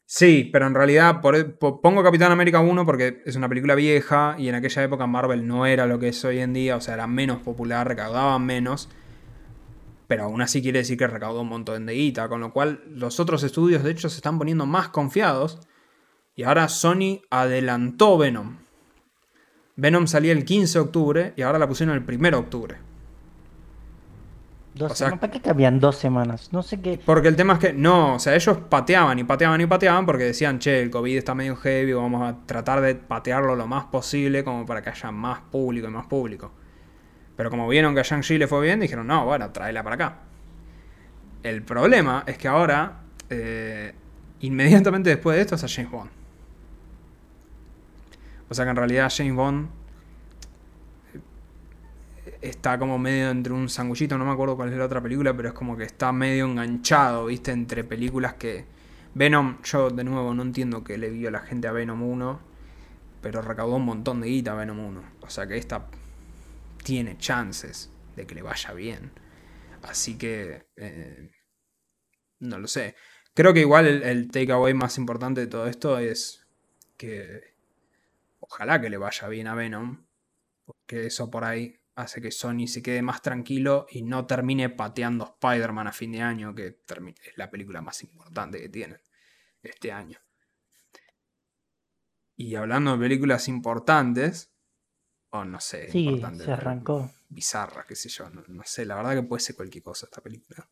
Sí, 0.08 0.50
pero 0.54 0.68
en 0.68 0.76
realidad 0.76 1.20
pongo 1.20 2.04
Capitán 2.04 2.32
América 2.32 2.60
1 2.60 2.86
porque 2.86 3.24
es 3.26 3.36
una 3.36 3.50
película 3.50 3.74
vieja 3.74 4.36
y 4.38 4.50
en 4.50 4.56
aquella 4.56 4.84
época 4.84 5.08
Marvel 5.08 5.48
no 5.48 5.66
era 5.66 5.88
lo 5.88 5.98
que 5.98 6.10
es 6.10 6.24
hoy 6.24 6.40
en 6.40 6.54
día, 6.54 6.76
o 6.78 6.82
sea, 6.82 6.94
era 6.94 7.08
menos 7.08 7.40
popular, 7.40 7.88
recaudaban 7.88 8.46
menos. 8.46 8.88
Pero 10.08 10.26
aún 10.26 10.44
así 10.44 10.62
quiere 10.62 10.80
decir 10.80 10.98
que 10.98 11.08
recaudó 11.08 11.42
un 11.42 11.50
montón 11.50 11.88
de 11.88 11.94
guita, 11.94 12.30
con 12.30 12.40
lo 12.40 12.54
cual 12.54 12.84
los 12.88 13.20
otros 13.20 13.42
estudios 13.42 13.84
de 13.84 13.92
hecho 13.92 14.08
se 14.10 14.18
están 14.18 14.38
poniendo 14.38 14.68
más 14.68 14.90
confiados. 14.90 15.60
Y 16.36 16.44
ahora 16.44 16.68
Sony 16.70 17.22
adelantó 17.32 18.18
Venom. 18.20 18.58
Venom 19.76 20.06
salía 20.06 20.34
el 20.34 20.46
15 20.46 20.78
de 20.78 20.86
octubre 20.86 21.34
y 21.36 21.42
ahora 21.42 21.58
la 21.58 21.68
pusieron 21.68 21.96
el 21.96 22.04
1 22.08 22.30
de 22.30 22.36
octubre. 22.36 22.85
¿Para 24.78 25.32
qué 25.32 25.40
cambian 25.40 25.80
dos 25.80 25.96
semanas? 25.96 26.52
No 26.52 26.62
sé 26.62 26.82
qué. 26.82 27.00
Porque 27.04 27.30
el 27.30 27.36
tema 27.36 27.54
es 27.54 27.60
que, 27.60 27.74
no, 27.74 28.16
o 28.16 28.20
sea, 28.20 28.36
ellos 28.36 28.58
pateaban 28.70 29.18
y 29.18 29.24
pateaban 29.24 29.62
y 29.62 29.66
pateaban 29.66 30.06
porque 30.06 30.26
decían, 30.26 30.60
che, 30.60 30.82
el 30.82 30.90
COVID 30.90 31.18
está 31.18 31.34
medio 31.34 31.56
heavy, 31.56 31.94
vamos 31.94 32.22
a 32.22 32.46
tratar 32.46 32.82
de 32.82 32.96
patearlo 32.96 33.56
lo 33.56 33.68
más 33.68 33.86
posible 33.86 34.44
como 34.44 34.66
para 34.66 34.82
que 34.82 34.90
haya 34.90 35.12
más 35.12 35.40
público 35.50 35.88
y 35.88 35.92
más 35.92 36.08
público. 36.08 36.52
Pero 37.38 37.50
como 37.50 37.68
vieron 37.68 37.94
que 37.94 38.02
a 38.02 38.04
Shang-Chi 38.04 38.38
le 38.38 38.48
fue 38.48 38.62
bien, 38.62 38.80
dijeron, 38.80 39.08
no, 39.08 39.26
bueno, 39.26 39.50
tráela 39.52 39.82
para 39.82 39.96
acá. 39.96 40.18
El 41.44 41.62
problema 41.62 42.24
es 42.28 42.38
que 42.38 42.48
ahora, 42.48 43.02
eh, 43.30 43.94
inmediatamente 44.42 45.10
después 45.10 45.36
de 45.38 45.42
esto, 45.42 45.56
es 45.56 45.64
a 45.64 45.68
James 45.68 45.92
Bond. 45.92 46.10
O 48.50 48.54
sea 48.54 48.66
que 48.66 48.72
en 48.72 48.78
realidad 48.78 49.12
James 49.16 49.36
Bond 49.36 49.70
está 52.50 52.78
como 52.78 52.98
medio 52.98 53.30
entre 53.30 53.54
un 53.54 53.70
sanguchito, 53.70 54.18
no 54.18 54.26
me 54.26 54.32
acuerdo 54.32 54.56
cuál 54.56 54.72
es 54.72 54.78
la 54.78 54.86
otra 54.86 55.02
película, 55.02 55.36
pero 55.36 55.50
es 55.50 55.54
como 55.54 55.76
que 55.76 55.84
está 55.84 56.12
medio 56.12 56.46
enganchado, 56.46 57.26
¿viste? 57.26 57.52
Entre 57.52 57.84
películas 57.84 58.36
que... 58.36 58.66
Venom, 59.14 59.62
yo 59.64 59.90
de 59.90 60.04
nuevo 60.04 60.34
no 60.34 60.44
entiendo 60.44 60.84
que 60.84 60.98
le 60.98 61.10
vio 61.10 61.32
la 61.32 61.40
gente 61.40 61.68
a 61.70 61.72
Venom 61.72 62.04
1, 62.04 62.42
pero 63.22 63.42
recaudó 63.42 63.78
un 63.78 63.86
montón 63.86 64.20
de 64.22 64.28
guita 64.28 64.52
a 64.52 64.56
Venom 64.56 64.80
1. 64.80 65.04
O 65.22 65.30
sea 65.30 65.48
que 65.48 65.58
esta 65.58 65.88
tiene 66.84 67.18
chances 67.18 67.90
de 68.16 68.28
que 68.28 68.36
le 68.36 68.42
vaya 68.42 68.74
bien. 68.74 69.12
Así 69.84 70.18
que... 70.18 70.68
Eh, 70.76 71.32
no 72.40 72.60
lo 72.60 72.68
sé. 72.68 72.96
Creo 73.34 73.54
que 73.54 73.62
igual 73.62 73.88
el, 73.88 74.04
el 74.04 74.30
takeaway 74.30 74.74
más 74.74 74.98
importante 74.98 75.42
de 75.42 75.48
todo 75.48 75.68
esto 75.68 75.98
es 75.98 76.46
que... 76.98 77.56
Ojalá 78.40 78.82
que 78.82 78.90
le 78.90 78.98
vaya 78.98 79.30
bien 79.30 79.48
a 79.48 79.56
Venom. 79.56 80.06
Porque 80.66 81.06
eso 81.06 81.32
por 81.32 81.46
ahí 81.46 81.80
hace 81.96 82.22
que 82.22 82.32
Sony 82.32 82.68
se 82.68 82.84
quede 82.84 83.02
más 83.02 83.22
tranquilo 83.22 83.88
y 83.90 84.04
no 84.04 84.26
termine 84.26 84.70
pateando 84.70 85.38
Spider-Man 85.42 85.88
a 85.88 85.92
fin 85.94 86.12
de 86.12 86.22
año, 86.22 86.54
que 86.54 86.68
es 86.68 87.38
la 87.38 87.50
película 87.50 87.82
más 87.82 88.04
importante 88.04 88.60
que 88.60 88.70
tienen 88.70 89.00
este 89.64 89.92
año. 89.92 90.20
Y 92.36 92.56
hablando 92.56 92.92
de 92.92 93.00
películas 93.00 93.48
importantes, 93.48 94.52
o 95.30 95.46
no 95.46 95.60
sé, 95.62 95.90
sí, 95.90 96.22
se 96.38 96.52
arrancó. 96.52 97.12
Bizarra, 97.30 97.86
qué 97.88 97.96
sé 97.96 98.10
yo, 98.10 98.30
no, 98.30 98.64
sé, 98.66 98.86
la 98.86 98.96
verdad 98.96 99.16
que 99.16 99.24
puede 99.24 99.40
ser 99.40 99.56
cualquier 99.56 99.84
cosa 99.84 100.06
esta 100.06 100.22
película. 100.22 100.68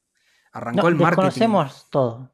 Arrancó 0.51 0.87
el 0.89 0.95
marketing. 0.95 1.15
Conocemos 1.15 1.89
todo. 1.89 2.31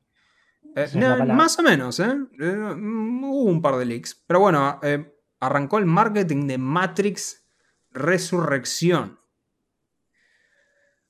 Eh, 0.75 1.25
más 1.25 1.57
o 1.57 1.63
menos, 1.63 1.99
¿eh? 1.99 2.15
¿eh? 2.39 2.57
Hubo 2.57 3.43
un 3.43 3.61
par 3.61 3.77
de 3.77 3.85
leaks. 3.85 4.23
Pero 4.27 4.41
bueno, 4.41 4.79
eh, 4.83 5.19
arrancó 5.39 5.77
el 5.77 5.85
marketing 5.85 6.47
de 6.47 6.57
Matrix 6.57 7.48
Resurrección. 7.91 9.19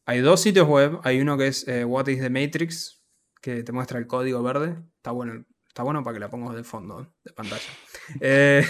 Hay 0.05 0.21
dos 0.21 0.41
sitios 0.41 0.67
web. 0.67 0.99
Hay 1.03 1.21
uno 1.21 1.37
que 1.37 1.47
es 1.47 1.67
eh, 1.67 1.85
What 1.85 2.07
is 2.07 2.19
the 2.19 2.29
Matrix, 2.29 3.03
que 3.41 3.63
te 3.63 3.71
muestra 3.71 3.99
el 3.99 4.07
código 4.07 4.41
verde. 4.41 4.75
Está 4.97 5.11
bueno, 5.11 5.45
está 5.67 5.83
bueno 5.83 6.03
para 6.03 6.15
que 6.15 6.19
la 6.19 6.29
pongas 6.29 6.55
de 6.55 6.63
fondo 6.63 7.13
de 7.23 7.33
pantalla. 7.33 7.61
Eh, 8.21 8.65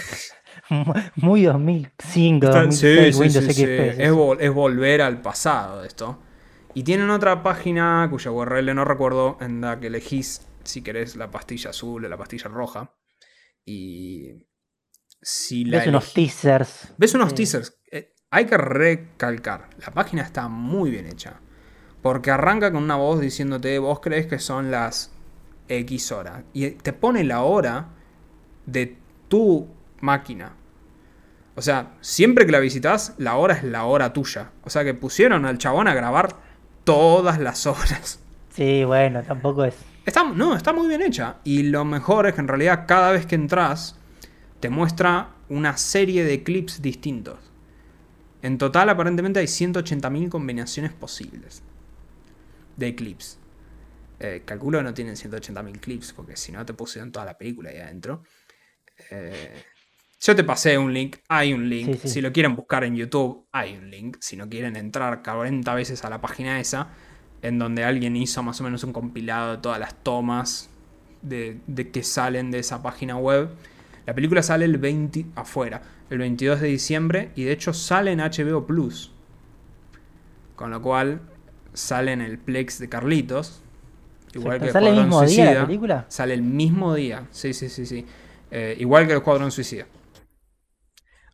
Muy 1.16 1.44
2005, 1.44 2.46
2006, 2.46 3.16
Windows 3.16 3.58
Es, 3.58 4.52
volver 4.52 5.02
al 5.02 5.20
pasado 5.22 5.84
esto. 5.84 6.22
Y 6.74 6.82
tienen 6.84 7.10
otra 7.10 7.42
página 7.42 8.06
cuya 8.10 8.30
URL 8.30 8.74
no 8.74 8.84
recuerdo, 8.84 9.38
en 9.40 9.60
la 9.60 9.80
que 9.80 9.88
elegís 9.88 10.46
si 10.62 10.82
querés 10.82 11.16
la 11.16 11.30
pastilla 11.30 11.70
azul 11.70 12.04
o 12.04 12.08
la 12.08 12.16
pastilla 12.16 12.48
roja. 12.48 12.94
Y 13.64 14.46
si 15.20 15.64
la 15.64 15.78
Ves 15.78 15.88
unos 15.88 16.12
teasers. 16.12 16.94
¿Ves 16.96 17.14
unos 17.14 17.34
teasers? 17.34 17.79
Hay 18.32 18.44
que 18.44 18.56
recalcar, 18.56 19.70
la 19.84 19.90
página 19.90 20.22
está 20.22 20.46
muy 20.46 20.92
bien 20.92 21.06
hecha. 21.06 21.40
Porque 22.00 22.30
arranca 22.30 22.70
con 22.70 22.84
una 22.84 22.94
voz 22.94 23.20
diciéndote, 23.20 23.76
vos 23.80 23.98
crees 23.98 24.28
que 24.28 24.38
son 24.38 24.70
las 24.70 25.10
X 25.68 26.12
horas. 26.12 26.44
Y 26.52 26.70
te 26.70 26.92
pone 26.92 27.24
la 27.24 27.42
hora 27.42 27.88
de 28.66 28.96
tu 29.26 29.66
máquina. 30.00 30.52
O 31.56 31.62
sea, 31.62 31.94
siempre 32.02 32.46
que 32.46 32.52
la 32.52 32.60
visitas, 32.60 33.14
la 33.18 33.34
hora 33.34 33.54
es 33.54 33.64
la 33.64 33.84
hora 33.84 34.12
tuya. 34.12 34.52
O 34.62 34.70
sea 34.70 34.84
que 34.84 34.94
pusieron 34.94 35.44
al 35.44 35.58
chabón 35.58 35.88
a 35.88 35.94
grabar 35.94 36.36
todas 36.84 37.40
las 37.40 37.66
horas. 37.66 38.20
Sí, 38.50 38.84
bueno, 38.84 39.24
tampoco 39.24 39.64
es. 39.64 39.74
Está, 40.06 40.22
no, 40.22 40.54
está 40.54 40.72
muy 40.72 40.86
bien 40.86 41.02
hecha. 41.02 41.38
Y 41.42 41.64
lo 41.64 41.84
mejor 41.84 42.28
es 42.28 42.34
que 42.34 42.40
en 42.42 42.48
realidad 42.48 42.84
cada 42.86 43.10
vez 43.10 43.26
que 43.26 43.34
entras 43.34 43.96
te 44.60 44.70
muestra 44.70 45.30
una 45.48 45.76
serie 45.76 46.22
de 46.22 46.44
clips 46.44 46.80
distintos. 46.80 47.49
En 48.42 48.58
total 48.58 48.88
aparentemente 48.88 49.40
hay 49.40 49.46
180.000 49.46 50.28
combinaciones 50.28 50.92
posibles 50.92 51.62
de 52.76 52.94
clips. 52.94 53.38
Eh, 54.18 54.42
calculo 54.44 54.78
que 54.78 54.84
no 54.84 54.94
tienen 54.94 55.14
180.000 55.14 55.80
clips 55.80 56.12
porque 56.12 56.36
si 56.36 56.52
no 56.52 56.64
te 56.64 56.74
pusieron 56.74 57.10
toda 57.12 57.24
la 57.24 57.38
película 57.38 57.70
ahí 57.70 57.78
adentro. 57.78 58.22
Eh, 59.10 59.62
yo 60.20 60.36
te 60.36 60.44
pasé 60.44 60.76
un 60.76 60.92
link, 60.92 61.16
hay 61.28 61.52
un 61.54 61.68
link. 61.68 61.94
Sí, 61.94 62.00
sí. 62.02 62.08
Si 62.08 62.20
lo 62.20 62.32
quieren 62.32 62.54
buscar 62.54 62.84
en 62.84 62.94
YouTube, 62.94 63.46
hay 63.52 63.76
un 63.76 63.90
link. 63.90 64.18
Si 64.20 64.36
no 64.36 64.48
quieren 64.48 64.76
entrar 64.76 65.22
40 65.22 65.74
veces 65.74 66.04
a 66.04 66.10
la 66.10 66.20
página 66.20 66.60
esa, 66.60 66.88
en 67.40 67.58
donde 67.58 67.84
alguien 67.84 68.16
hizo 68.16 68.42
más 68.42 68.60
o 68.60 68.64
menos 68.64 68.84
un 68.84 68.92
compilado 68.92 69.52
de 69.52 69.58
todas 69.62 69.80
las 69.80 69.94
tomas 70.02 70.68
de, 71.22 71.60
de 71.66 71.90
que 71.90 72.02
salen 72.02 72.50
de 72.50 72.58
esa 72.58 72.82
página 72.82 73.16
web. 73.16 73.48
La 74.04 74.14
película 74.14 74.42
sale 74.42 74.64
el 74.64 74.76
20 74.76 75.26
afuera, 75.36 75.82
el 76.10 76.18
22 76.18 76.60
de 76.60 76.68
diciembre 76.68 77.30
y 77.36 77.44
de 77.44 77.52
hecho 77.52 77.72
sale 77.72 78.12
en 78.12 78.18
HBO 78.20 78.66
Plus. 78.66 79.12
Con 80.56 80.70
lo 80.70 80.82
cual 80.82 81.20
sale 81.72 82.12
en 82.12 82.20
el 82.20 82.38
Plex 82.38 82.78
de 82.78 82.88
Carlitos. 82.88 83.62
Igual 84.34 84.60
que 84.60 84.70
¿Sale 84.70 84.90
el 84.90 84.96
mismo 84.96 85.22
día 85.22 85.44
la 85.44 85.50
Suicida. 85.50 85.66
película? 85.66 86.04
Sale 86.08 86.34
el 86.34 86.42
mismo 86.42 86.94
día. 86.94 87.26
Sí, 87.30 87.54
sí, 87.54 87.68
sí, 87.68 87.86
sí. 87.86 88.04
Eh, 88.50 88.76
igual 88.78 89.06
que 89.06 89.12
el 89.12 89.18
Escuadrón 89.18 89.50
Suicida. 89.50 89.86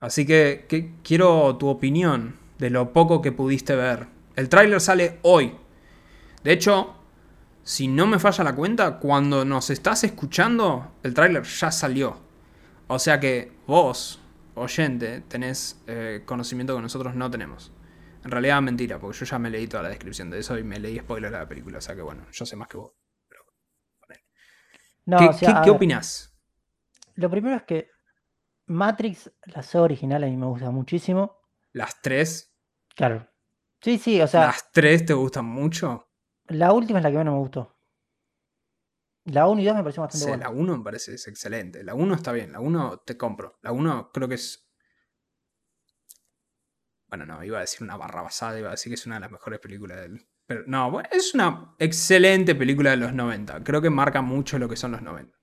Así 0.00 0.26
que, 0.26 0.66
que 0.68 0.92
quiero 1.02 1.56
tu 1.56 1.68
opinión 1.68 2.36
de 2.58 2.70
lo 2.70 2.92
poco 2.92 3.22
que 3.22 3.32
pudiste 3.32 3.74
ver. 3.74 4.06
El 4.36 4.48
tráiler 4.48 4.80
sale 4.80 5.18
hoy. 5.22 5.54
De 6.44 6.52
hecho, 6.52 6.94
si 7.62 7.88
no 7.88 8.06
me 8.06 8.18
falla 8.18 8.44
la 8.44 8.54
cuenta, 8.54 8.98
cuando 8.98 9.44
nos 9.44 9.70
estás 9.70 10.04
escuchando, 10.04 10.92
el 11.02 11.14
tráiler 11.14 11.42
ya 11.42 11.70
salió. 11.72 12.18
O 12.86 12.98
sea 12.98 13.18
que 13.18 13.52
vos, 13.66 14.20
oyente, 14.56 15.22
tenés 15.28 15.82
eh, 15.86 16.22
conocimiento 16.26 16.74
que 16.76 16.82
nosotros 16.82 17.14
no 17.14 17.30
tenemos. 17.30 17.72
En 18.24 18.30
realidad 18.30 18.60
mentira, 18.62 18.98
porque 18.98 19.18
yo 19.18 19.24
ya 19.26 19.38
me 19.38 19.50
leí 19.50 19.68
toda 19.68 19.84
la 19.84 19.88
descripción 19.90 20.30
de 20.30 20.40
eso 20.40 20.58
y 20.58 20.64
me 20.64 20.80
leí 20.80 20.98
spoiler 20.98 21.30
de 21.30 21.38
la 21.38 21.48
película. 21.48 21.78
O 21.78 21.80
sea 21.80 21.94
que 21.94 22.02
bueno, 22.02 22.26
yo 22.32 22.44
sé 22.46 22.56
más 22.56 22.68
que 22.68 22.76
vos. 22.78 22.92
No, 25.06 25.18
¿Qué, 25.18 25.28
o 25.28 25.32
sea, 25.32 25.50
qué- 25.54 25.60
a 25.60 25.60
qué 25.62 25.70
ver, 25.70 25.76
opinás? 25.76 26.32
Lo 27.16 27.28
primero 27.30 27.56
es 27.56 27.64
que 27.64 27.90
Matrix, 28.66 29.32
la 29.46 29.62
saga 29.62 29.84
original, 29.84 30.24
a 30.24 30.26
mí 30.28 30.36
me 30.36 30.46
gusta 30.46 30.70
muchísimo. 30.70 31.38
¿Las 31.72 32.00
tres? 32.02 32.52
Claro. 32.96 33.28
Sí, 33.80 33.98
sí, 33.98 34.20
o 34.20 34.26
sea, 34.26 34.46
¿Las 34.46 34.72
tres 34.72 35.04
te 35.06 35.14
gustan 35.14 35.44
mucho? 35.44 36.08
la 36.48 36.72
última 36.72 36.98
es 36.98 37.04
la 37.04 37.10
que 37.12 37.18
menos 37.18 37.34
me 37.34 37.40
gustó. 37.40 37.75
La 39.26 39.48
1 39.48 39.60
y 39.60 39.64
2 39.64 39.74
me 39.74 39.82
pareció 39.82 40.02
bastante 40.02 40.24
Sí, 40.24 40.28
buena. 40.30 40.44
la 40.44 40.50
1 40.50 40.78
me 40.78 40.84
parece 40.84 41.14
es 41.14 41.26
excelente. 41.26 41.82
La 41.82 41.94
1 41.94 42.14
está 42.14 42.32
bien, 42.32 42.52
la 42.52 42.60
1 42.60 42.98
te 43.04 43.16
compro. 43.16 43.58
La 43.62 43.72
1 43.72 44.10
creo 44.12 44.28
que 44.28 44.36
es. 44.36 44.68
Bueno, 47.08 47.26
no, 47.26 47.42
iba 47.42 47.58
a 47.58 47.60
decir 47.62 47.82
una 47.82 47.96
barra 47.96 48.22
basada, 48.22 48.58
iba 48.58 48.68
a 48.68 48.72
decir 48.72 48.90
que 48.90 48.94
es 48.94 49.06
una 49.06 49.16
de 49.16 49.22
las 49.22 49.30
mejores 49.30 49.58
películas 49.58 49.98
del. 50.00 50.28
Pero 50.46 50.62
no, 50.68 50.90
bueno, 50.92 51.08
es 51.10 51.34
una 51.34 51.74
excelente 51.78 52.54
película 52.54 52.90
de 52.90 52.98
los 52.98 53.12
90. 53.12 53.64
Creo 53.64 53.82
que 53.82 53.90
marca 53.90 54.22
mucho 54.22 54.58
lo 54.60 54.68
que 54.68 54.76
son 54.76 54.92
los 54.92 55.02
90. 55.02 55.36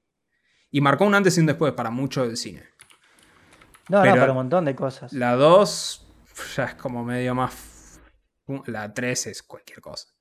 Y 0.72 0.80
marcó 0.80 1.04
un 1.06 1.14
antes 1.16 1.38
y 1.38 1.42
un 1.42 1.46
después 1.46 1.74
para 1.74 1.90
mucho 1.90 2.26
del 2.26 2.38
cine. 2.38 2.64
No, 3.90 4.02
pero 4.02 4.16
no, 4.16 4.22
pero 4.22 4.32
un 4.32 4.38
montón 4.38 4.64
de 4.64 4.76
cosas. 4.76 5.12
La 5.12 5.36
2 5.36 6.08
ya 6.56 6.64
es 6.66 6.76
como 6.76 7.04
medio 7.04 7.36
más. 7.36 8.00
La 8.66 8.94
3 8.94 9.28
es 9.28 9.44
cualquier 9.44 9.82
cosa. 9.82 10.13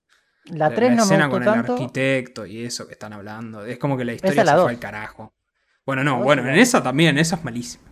La 0.46 0.70
3 0.70 0.90
no 0.90 0.96
me 0.96 1.02
escena 1.02 1.26
gustó 1.26 1.44
con 1.44 1.58
el 1.58 1.70
arquitecto 1.70 2.46
y 2.46 2.64
eso 2.64 2.86
que 2.86 2.92
están 2.94 3.12
hablando. 3.12 3.64
Es 3.64 3.78
como 3.78 3.96
que 3.96 4.04
la 4.04 4.12
historia 4.14 4.40
es 4.42 4.46
la 4.46 4.56
se 4.56 4.62
fue 4.62 4.70
al 4.72 4.78
carajo. 4.78 5.32
Bueno, 5.86 6.02
no, 6.04 6.18
La 6.18 6.24
bueno, 6.24 6.42
la 6.42 6.52
en 6.54 6.58
esa 6.58 6.82
también, 6.82 7.16
esa 7.18 7.36
es 7.36 7.44
malísima. 7.44 7.84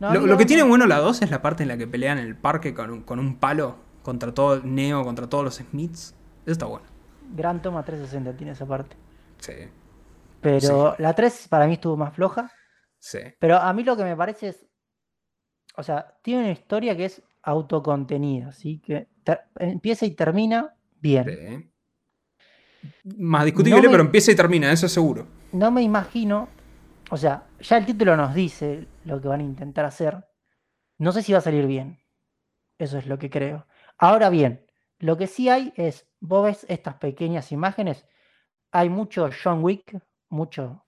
No, 0.00 0.12
lo 0.14 0.26
la 0.26 0.36
que 0.36 0.46
tiene 0.46 0.62
no- 0.64 0.68
bueno 0.68 0.86
la 0.86 0.98
2 0.98 1.22
es 1.22 1.30
la 1.30 1.40
parte 1.42 1.62
en 1.62 1.68
la 1.68 1.76
que 1.76 1.86
pelean 1.86 2.18
en 2.18 2.26
el 2.26 2.36
parque 2.36 2.74
con 2.74 2.90
un, 2.90 3.02
con 3.02 3.18
un 3.20 3.36
palo 3.38 3.76
contra 4.02 4.34
todo 4.34 4.60
Neo, 4.64 5.04
contra 5.04 5.28
todos 5.28 5.44
los 5.44 5.54
Smiths. 5.56 6.14
Eso 6.44 6.52
está 6.52 6.66
bueno. 6.66 6.86
Gran 7.34 7.62
Toma 7.62 7.84
360 7.84 8.36
tiene 8.36 8.52
esa 8.52 8.66
parte. 8.66 8.96
Sí, 9.38 9.52
Pero 10.40 10.96
la 10.98 11.14
3 11.14 11.46
para 11.48 11.66
mí 11.66 11.74
estuvo 11.74 11.96
más 11.96 12.14
floja. 12.14 12.50
sí. 12.98 13.18
Pero 13.38 13.56
a 13.58 13.72
mí 13.72 13.84
lo 13.84 13.96
que 13.96 14.04
me 14.04 14.16
parece 14.16 14.48
es. 14.48 14.66
O 15.76 15.82
sea, 15.82 16.18
tiene 16.22 16.42
una 16.42 16.50
historia 16.52 16.96
que 16.96 17.04
es 17.06 17.22
autocontenida, 17.42 18.52
¿sí? 18.52 18.80
Que 18.80 19.08
empieza 19.58 20.04
y 20.04 20.10
termina 20.14 20.74
bien. 21.02 21.72
Más 23.18 23.44
discutible, 23.44 23.76
No 23.76 23.82
me- 23.84 23.90
pero 23.90 24.02
empieza 24.02 24.32
y 24.32 24.36
termina, 24.36 24.72
eso 24.72 24.88
seguro. 24.88 25.26
No 25.52 25.70
me 25.70 25.82
imagino. 25.82 26.48
O 27.10 27.16
sea, 27.16 27.46
ya 27.60 27.76
el 27.76 27.84
título 27.86 28.16
nos 28.16 28.34
dice 28.34 28.86
lo 29.04 29.20
que 29.20 29.28
van 29.28 29.40
a 29.40 29.44
intentar 29.44 29.84
hacer. 29.84 30.24
No 30.98 31.12
sé 31.12 31.22
si 31.22 31.32
va 31.32 31.38
a 31.38 31.42
salir 31.42 31.66
bien. 31.66 32.00
Eso 32.78 32.98
es 32.98 33.06
lo 33.06 33.18
que 33.18 33.28
creo. 33.30 33.66
Ahora 33.98 34.30
bien, 34.30 34.64
lo 34.98 35.16
que 35.16 35.26
sí 35.26 35.48
hay 35.48 35.72
es. 35.76 36.06
Vos 36.20 36.44
ves 36.44 36.66
estas 36.68 36.94
pequeñas 36.96 37.52
imágenes. 37.52 38.06
Hay 38.70 38.88
mucho 38.88 39.28
John 39.42 39.62
Wick, 39.62 39.98
mucho 40.30 40.84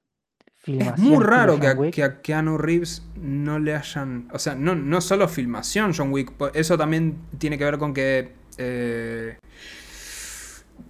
Es 0.67 0.99
muy 0.99 1.23
raro 1.23 1.61
que 1.61 1.67
a, 1.67 1.77
que 1.91 2.03
a 2.03 2.23
Keanu 2.23 2.57
Reeves 2.57 3.07
no 3.17 3.59
le 3.59 3.75
hayan. 3.77 4.29
O 4.33 4.39
sea, 4.39 4.55
no, 4.55 4.75
no 4.75 5.01
solo 5.03 5.29
filmación 5.29 5.93
John 5.95 6.11
Wick. 6.11 6.33
Eso 6.55 6.79
también 6.79 7.19
tiene 7.39 7.59
que 7.59 7.65
ver 7.65 7.77
con 7.79 7.93
que. 7.93 8.33
eh, 8.57 9.37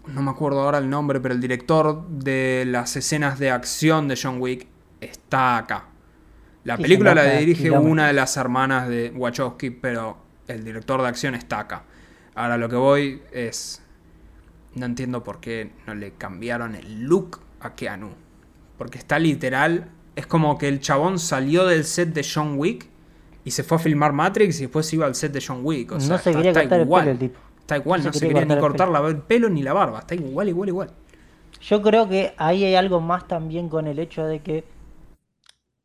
no 0.07 0.23
me 0.23 0.31
acuerdo 0.31 0.61
ahora 0.61 0.79
el 0.79 0.89
nombre, 0.91 1.21
pero 1.21 1.35
el 1.35 1.41
director 1.41 2.07
de 2.09 2.65
las 2.67 2.97
escenas 2.97 3.39
de 3.39 3.51
acción 3.51 4.09
de 4.09 4.19
John 4.21 4.41
Wick 4.41 4.67
está 5.01 5.59
acá. 5.59 5.89
La 6.65 6.79
película 6.79 7.15
la 7.15 7.25
dirige 7.25 7.71
una 7.71 8.07
de 8.07 8.15
las 8.15 8.37
hermanas 8.37 8.89
de 8.89 9.13
Wachowski, 9.15 9.71
pero 9.71 10.17
el 10.49 10.65
director 10.65 11.01
de 11.03 11.09
acción 11.09 11.35
está 11.35 11.61
acá. 11.61 11.85
Ahora 12.35 12.57
lo 12.57 12.69
que 12.69 12.77
voy 12.77 13.23
es. 13.33 13.83
No 14.75 14.87
entiendo 14.87 15.23
por 15.23 15.41
qué 15.41 15.71
no 15.87 15.95
le 15.95 16.15
cambiaron 16.15 16.75
el 16.75 17.03
look 17.03 17.41
a 17.61 17.75
Keanu. 17.75 18.11
Porque 18.77 18.99
está 18.99 19.19
literal. 19.19 19.91
Es 20.17 20.27
como 20.27 20.59
que 20.59 20.69
el 20.69 20.81
chabón 20.81 21.19
salió 21.19 21.67
del 21.67 21.85
set 21.85 22.13
de 22.13 22.25
John 22.25 22.55
Wick 22.57 22.89
y 23.45 23.51
se 23.51 23.63
fue 23.63 23.77
a 23.77 23.81
filmar 23.81 24.13
Matrix 24.13 24.59
y 24.59 24.63
después 24.63 24.93
iba 24.93 25.07
al 25.07 25.15
set 25.15 25.33
de 25.33 25.43
John 25.47 25.61
Wick. 25.63 25.93
O 25.93 26.01
sea, 26.01 26.17
no 26.17 26.19
se 26.19 26.31
está, 26.31 26.43
quería 26.43 26.63
está 26.63 26.81
igual. 26.81 27.09
el 27.09 27.17
pelo 27.17 27.25
el 27.25 27.31
tipo. 27.31 27.44
Está 27.65 27.79
igual, 27.79 28.01
No 28.01 28.07
no 28.09 28.13
se 28.13 28.19
se 28.19 28.27
quería 28.27 28.43
quería 28.43 28.57
ni 28.57 28.61
cortar 28.61 28.89
cortar 28.89 29.07
el 29.11 29.23
pelo 29.23 29.49
ni 29.49 29.63
la 29.63 29.73
barba. 29.73 30.01
Está 30.01 30.15
igual, 30.15 30.51
igual, 30.51 30.69
igual. 30.69 30.91
Yo 31.63 31.81
creo 31.81 32.07
que 32.07 32.35
ahí 32.37 32.63
hay 32.63 32.75
algo 32.75 33.01
más 33.01 33.27
también 33.27 33.71
con 33.71 33.87
el 33.87 33.99
hecho 33.99 34.27
de 34.27 34.43
que. 34.43 34.65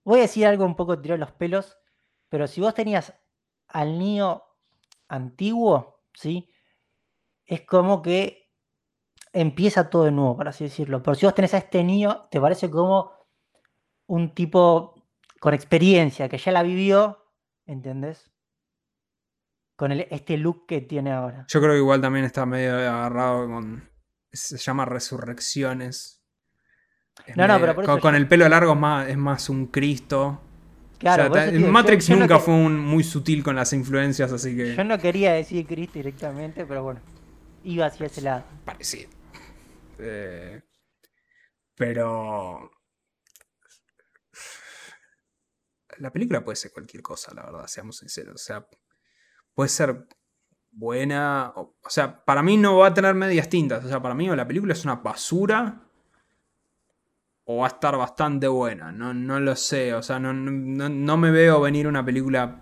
Voy 0.03 0.19
a 0.19 0.23
decir 0.23 0.45
algo 0.45 0.65
un 0.65 0.75
poco 0.75 0.99
tirado 0.99 1.17
los 1.17 1.31
pelos, 1.31 1.77
pero 2.27 2.47
si 2.47 2.59
vos 2.59 2.73
tenías 2.73 3.13
al 3.69 3.97
niño 3.97 4.43
antiguo, 5.07 6.01
¿sí? 6.13 6.49
Es 7.45 7.61
como 7.61 8.01
que 8.01 8.51
empieza 9.31 9.89
todo 9.89 10.03
de 10.03 10.11
nuevo, 10.11 10.35
por 10.35 10.49
así 10.49 10.65
decirlo. 10.65 11.01
Pero 11.01 11.15
si 11.15 11.25
vos 11.25 11.35
tenés 11.35 11.53
a 11.53 11.59
este 11.59 11.81
niño, 11.81 12.27
te 12.29 12.41
parece 12.41 12.69
como 12.69 13.13
un 14.07 14.33
tipo 14.33 14.95
con 15.39 15.53
experiencia, 15.53 16.27
que 16.27 16.37
ya 16.37 16.51
la 16.51 16.63
vivió, 16.63 17.25
¿entendés? 17.65 18.29
Con 19.79 19.93
el- 19.93 20.07
este 20.11 20.35
look 20.35 20.65
que 20.67 20.81
tiene 20.81 21.13
ahora. 21.13 21.45
Yo 21.47 21.61
creo 21.61 21.71
que 21.71 21.77
igual 21.77 22.01
también 22.01 22.25
está 22.25 22.45
medio 22.45 22.73
agarrado 22.75 23.47
con. 23.47 23.89
Se 24.33 24.57
llama 24.57 24.83
Resurrecciones. 24.83 26.21
Es 27.25 27.37
No, 27.37 27.47
no, 27.47 27.57
pero 27.61 27.75
por 27.75 27.85
con, 27.85 27.93
eso 27.95 28.01
con 28.01 28.11
yo- 28.13 28.17
el 28.17 28.27
pelo 28.27 28.49
largo 28.49 28.73
es 28.73 28.77
más, 28.79 29.07
es 29.07 29.15
más 29.17 29.47
un 29.47 29.67
Cristo. 29.67 30.41
Claro, 30.97 31.31
O 31.31 31.33
sea, 31.33 31.45
digo, 31.49 31.69
Matrix 31.71 32.07
yo 32.07 32.17
nunca 32.17 32.35
que- 32.39 32.43
fue 32.43 32.55
un- 32.55 32.77
muy 32.77 33.05
sutil 33.05 33.41
con 33.41 33.55
las 33.55 33.71
influencias, 33.71 34.33
así 34.33 34.53
que. 34.53 34.75
Yo 34.75 34.83
no 34.83 34.97
quería 34.97 35.31
decir 35.31 35.65
Cristo 35.65 35.93
directamente, 35.93 36.65
pero 36.65 36.83
bueno, 36.83 36.99
iba 37.63 37.85
hacia 37.85 38.07
ese 38.07 38.21
lado. 38.21 38.43
parecido. 38.65 39.09
Eh, 39.97 40.61
pero. 41.75 42.69
La 45.99 46.11
película 46.11 46.43
puede 46.43 46.57
ser 46.57 46.71
cualquier 46.73 47.01
cosa, 47.01 47.33
la 47.33 47.43
verdad, 47.43 47.67
seamos 47.67 47.97
sinceros. 47.97 48.35
O 48.35 48.37
sea, 48.45 48.67
puede 49.59 49.67
ser 49.69 50.07
buena. 50.71 51.51
O, 51.57 51.75
o 51.83 51.89
sea, 51.89 52.23
para 52.23 52.41
mí 52.41 52.55
no 52.55 52.77
va 52.77 52.87
a 52.87 52.93
tener 52.93 53.13
medias 53.13 53.49
tintas. 53.49 53.83
O 53.83 53.89
sea, 53.89 54.01
para 54.01 54.15
mí 54.15 54.29
o 54.29 54.35
la 54.37 54.47
película 54.47 54.71
es 54.71 54.85
una 54.85 54.95
basura 54.95 55.81
o 57.43 57.57
va 57.57 57.65
a 57.65 57.67
estar 57.67 57.97
bastante 57.97 58.47
buena. 58.47 58.93
No, 58.93 59.13
no 59.13 59.37
lo 59.41 59.57
sé. 59.57 59.93
O 59.93 60.01
sea, 60.01 60.17
no, 60.17 60.31
no, 60.31 60.87
no 60.87 61.17
me 61.17 61.29
veo 61.31 61.59
venir 61.59 61.87
una 61.89 62.05
película 62.05 62.57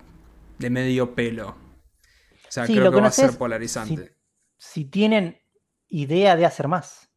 de 0.58 0.70
medio 0.70 1.14
pelo. 1.14 1.50
O 1.50 2.50
sea, 2.50 2.66
Sí, 2.66 2.74
creo 2.74 2.90
que 2.90 3.00
va 3.00 3.06
a 3.06 3.12
ser 3.12 3.38
polarizante. 3.38 4.16
si 4.56 4.86
tienen 4.86 5.40
idea 5.86 6.34
de 6.34 6.46
hacer 6.46 6.66
más. 6.66 7.08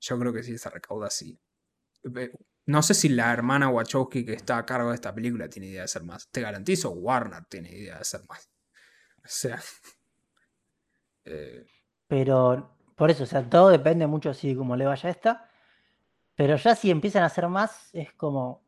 Yo 0.00 0.18
creo 0.18 0.34
que 0.34 0.42
sí 0.42 0.58
se 0.58 0.68
recauda 0.68 1.06
así. 1.06 1.40
Eh, 2.14 2.30
No 2.66 2.82
sé 2.82 2.94
si 2.94 3.08
la 3.08 3.32
hermana 3.32 3.68
Wachowski 3.70 4.24
que 4.24 4.34
está 4.34 4.58
a 4.58 4.66
cargo 4.66 4.90
de 4.90 4.94
esta 4.96 5.14
película 5.14 5.48
tiene 5.48 5.68
idea 5.68 5.80
de 5.80 5.84
hacer 5.86 6.04
más. 6.04 6.28
Te 6.30 6.40
garantizo, 6.42 6.90
Warner 6.90 7.44
tiene 7.46 7.70
idea 7.72 7.94
de 7.94 8.00
hacer 8.02 8.20
más. 8.28 8.49
O 9.24 9.28
sea. 9.28 9.60
eh, 11.24 11.66
Pero 12.08 12.76
por 12.96 13.10
eso, 13.10 13.24
o 13.24 13.26
sea, 13.26 13.42
todo 13.48 13.68
depende 13.68 14.06
mucho 14.06 14.30
así 14.30 14.48
de 14.48 14.56
cómo 14.56 14.76
le 14.76 14.86
vaya 14.86 15.08
a 15.08 15.12
esta. 15.12 15.48
Pero 16.34 16.56
ya 16.56 16.74
si 16.74 16.90
empiezan 16.90 17.22
a 17.22 17.26
hacer 17.26 17.48
más, 17.48 17.90
es 17.92 18.12
como. 18.14 18.62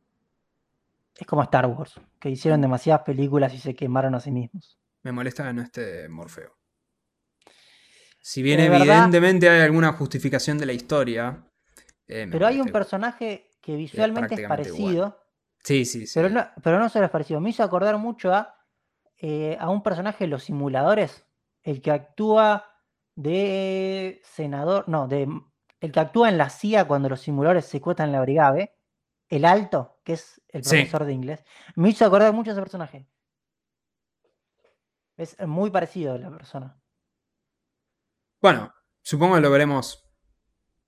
Es 1.16 1.26
como 1.26 1.42
Star 1.42 1.66
Wars, 1.66 2.00
que 2.18 2.30
hicieron 2.30 2.60
demasiadas 2.60 3.02
películas 3.02 3.52
y 3.54 3.58
se 3.58 3.74
quemaron 3.74 4.14
a 4.14 4.20
sí 4.20 4.30
mismos. 4.30 4.78
me 5.02 5.12
molesta 5.12 5.44
que 5.44 5.52
no 5.52 5.62
esté 5.62 6.08
Morfeo. 6.08 6.56
Si 8.20 8.40
bien 8.42 8.58
verdad- 8.60 8.76
evidentemente 8.82 9.48
hay 9.48 9.60
alguna 9.62 9.92
justificación 9.92 10.58
de 10.58 10.66
la 10.66 10.72
historia. 10.72 11.44
eh, 12.08 12.28
Pero 12.30 12.46
hay 12.46 12.60
un 12.60 12.68
personaje 12.68 13.50
que 13.60 13.76
visualmente 13.76 14.36
es 14.42 14.48
parecido, 14.48 14.90
igual. 14.90 15.16
Sí, 15.64 15.84
sí, 15.84 16.06
sí. 16.06 16.12
pero 16.14 16.28
no, 16.30 16.46
pero 16.62 16.78
no 16.78 16.88
solo 16.88 17.04
es 17.04 17.10
parecido. 17.10 17.40
Me 17.40 17.50
hizo 17.50 17.62
acordar 17.62 17.98
mucho 17.98 18.32
a, 18.32 18.54
eh, 19.22 19.56
a 19.58 19.70
un 19.70 19.82
personaje 19.82 20.24
de 20.24 20.28
los 20.28 20.44
simuladores, 20.44 21.26
el 21.62 21.80
que 21.80 21.90
actúa 21.92 22.66
de 23.14 24.20
senador, 24.24 24.86
no, 24.88 25.08
de 25.08 25.28
el 25.80 25.92
que 25.92 26.00
actúa 26.00 26.28
en 26.28 26.36
la 26.38 26.50
CIA 26.50 26.86
cuando 26.86 27.08
los 27.08 27.20
simuladores 27.20 27.64
secuestran 27.66 28.12
la 28.12 28.20
brigade, 28.20 28.74
el 29.28 29.44
alto, 29.46 30.00
que 30.04 30.14
es 30.14 30.42
el 30.48 30.64
Sí. 30.64 30.76
profesor 30.76 31.04
de 31.06 31.12
inglés. 31.14 31.44
Me 31.76 31.88
hizo 31.88 32.04
acordar 32.04 32.32
mucho 32.34 32.50
a 32.50 32.52
ese 32.52 32.60
personaje. 32.62 33.06
Es 35.16 35.36
muy 35.46 35.70
parecido 35.70 36.14
a 36.14 36.18
la 36.18 36.30
persona. 36.30 36.78
Bueno, 38.40 38.72
supongo 39.02 39.36
que 39.36 39.40
lo 39.40 39.50
veremos 39.50 40.04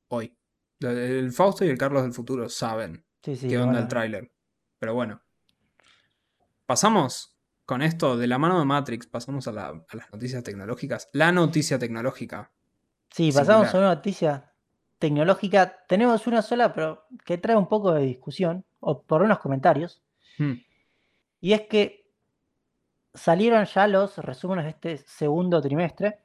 hoy. 0.09 0.37
El 0.81 1.33
Fausto 1.33 1.65
y 1.65 1.69
el 1.71 1.79
Carlos 1.79 2.03
del 2.03 2.13
futuro 2.13 2.49
saben 2.49 3.07
Sí, 3.23 3.37
sí, 3.37 3.49
qué 3.49 3.57
onda 3.57 3.67
bueno, 3.73 3.81
el 3.81 3.89
tráiler. 3.89 4.33
Pero 4.79 4.95
bueno. 4.95 5.23
Pasamos 6.67 7.34
con 7.67 7.83
esto 7.83 8.17
de 8.17 8.27
la 8.27 8.39
mano 8.39 8.59
de 8.59 8.65
Matrix, 8.65 9.07
pasamos 9.07 9.49
a, 9.49 9.53
la- 9.53 9.69
a 9.89 9.97
las 9.97 10.11
noticias 10.13 10.43
tecnológicas. 10.43 11.09
La 11.13 11.33
noticia 11.33 11.79
tecnológica. 11.79 12.51
Sí, 13.11 13.31
pasamos 13.33 13.73
a 13.75 13.79
una 13.79 13.95
noticia 13.95 14.53
tecnológica. 14.99 15.85
Tenemos 15.89 16.27
una 16.27 16.43
sola, 16.43 16.73
pero 16.75 17.07
que 17.25 17.39
trae 17.39 17.57
un 17.57 17.69
poco 17.69 17.93
de 17.93 18.03
discusión, 18.03 18.65
o 18.81 19.03
por 19.03 19.23
unos 19.23 19.39
comentarios. 19.39 20.03
Hmm, 20.39 20.55
Y 21.41 21.53
es 21.53 21.63
que 21.63 22.11
salieron 23.15 23.65
ya 23.67 23.87
los 23.87 24.19
resúmenes 24.19 24.65
de 24.65 24.71
este 24.71 24.97
segundo 25.07 25.61
trimestre. 25.63 26.19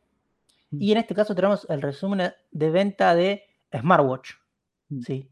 Mm. 0.71 0.81
Y 0.81 0.91
en 0.91 0.97
este 0.97 1.13
caso 1.15 1.35
tenemos 1.35 1.65
el 1.69 1.81
resumen 1.81 2.33
de 2.51 2.69
venta 2.71 3.13
de 3.15 3.43
smartwatch. 3.77 4.31
Mm. 4.89 5.01
¿sí? 5.01 5.31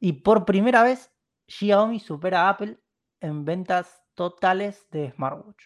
Y 0.00 0.12
por 0.14 0.44
primera 0.44 0.82
vez 0.82 1.10
Xiaomi 1.46 2.00
supera 2.00 2.42
a 2.42 2.48
Apple 2.50 2.78
en 3.20 3.44
ventas 3.44 3.99
totales 4.20 4.86
de 4.90 5.12
smartwatch. 5.12 5.64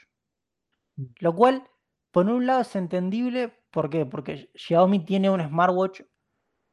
Mm. 0.95 1.07
Lo 1.19 1.35
cual, 1.35 1.69
por 2.13 2.29
un 2.29 2.47
lado, 2.47 2.61
es 2.61 2.77
entendible. 2.77 3.53
¿Por 3.73 3.91
qué? 3.91 4.07
Porque 4.07 4.49
Xiaomi 4.55 5.05
tiene 5.05 5.29
un 5.29 5.45
smartwatch 5.45 6.03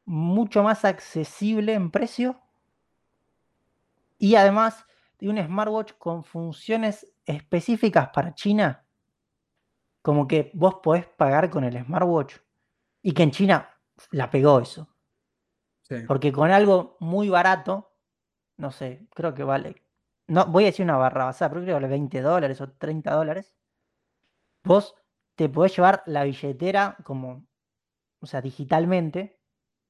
mucho 0.04 0.62
más 0.62 0.84
accesible 0.84 1.74
en 1.74 1.90
precio. 1.90 2.40
Y 4.16 4.36
además 4.36 4.86
de 5.18 5.28
un 5.28 5.44
smartwatch 5.44 5.94
con 5.98 6.22
funciones 6.22 7.12
específicas 7.26 8.10
para 8.14 8.32
China. 8.32 8.86
Como 10.02 10.28
que 10.28 10.52
vos 10.54 10.76
podés 10.84 11.06
pagar 11.06 11.50
con 11.50 11.64
el 11.64 11.84
smartwatch. 11.84 12.36
Y 13.02 13.12
que 13.12 13.24
en 13.24 13.32
China 13.32 13.68
la 14.12 14.30
pegó 14.30 14.60
eso. 14.60 14.88
sí. 15.80 15.96
Porque 16.06 16.30
con 16.30 16.52
algo 16.52 16.96
muy 17.00 17.28
barato, 17.28 17.92
no 18.56 18.70
sé, 18.70 19.08
creo 19.12 19.34
que 19.34 19.42
vale. 19.42 19.82
No, 20.32 20.46
voy 20.46 20.64
a 20.64 20.66
decir 20.68 20.82
una 20.82 20.96
barra 20.96 21.26
basada, 21.26 21.50
pero 21.50 21.60
creo 21.60 21.72
que 21.72 21.82
vale 21.82 21.88
20 21.88 22.22
dólares 22.22 22.58
o 22.62 22.70
30 22.70 23.12
dólares. 23.14 23.54
Vos 24.64 24.94
te 25.34 25.50
podés 25.50 25.76
llevar 25.76 26.02
la 26.06 26.24
billetera 26.24 26.96
como, 27.04 27.46
o 28.18 28.24
sea, 28.24 28.40
digitalmente, 28.40 29.38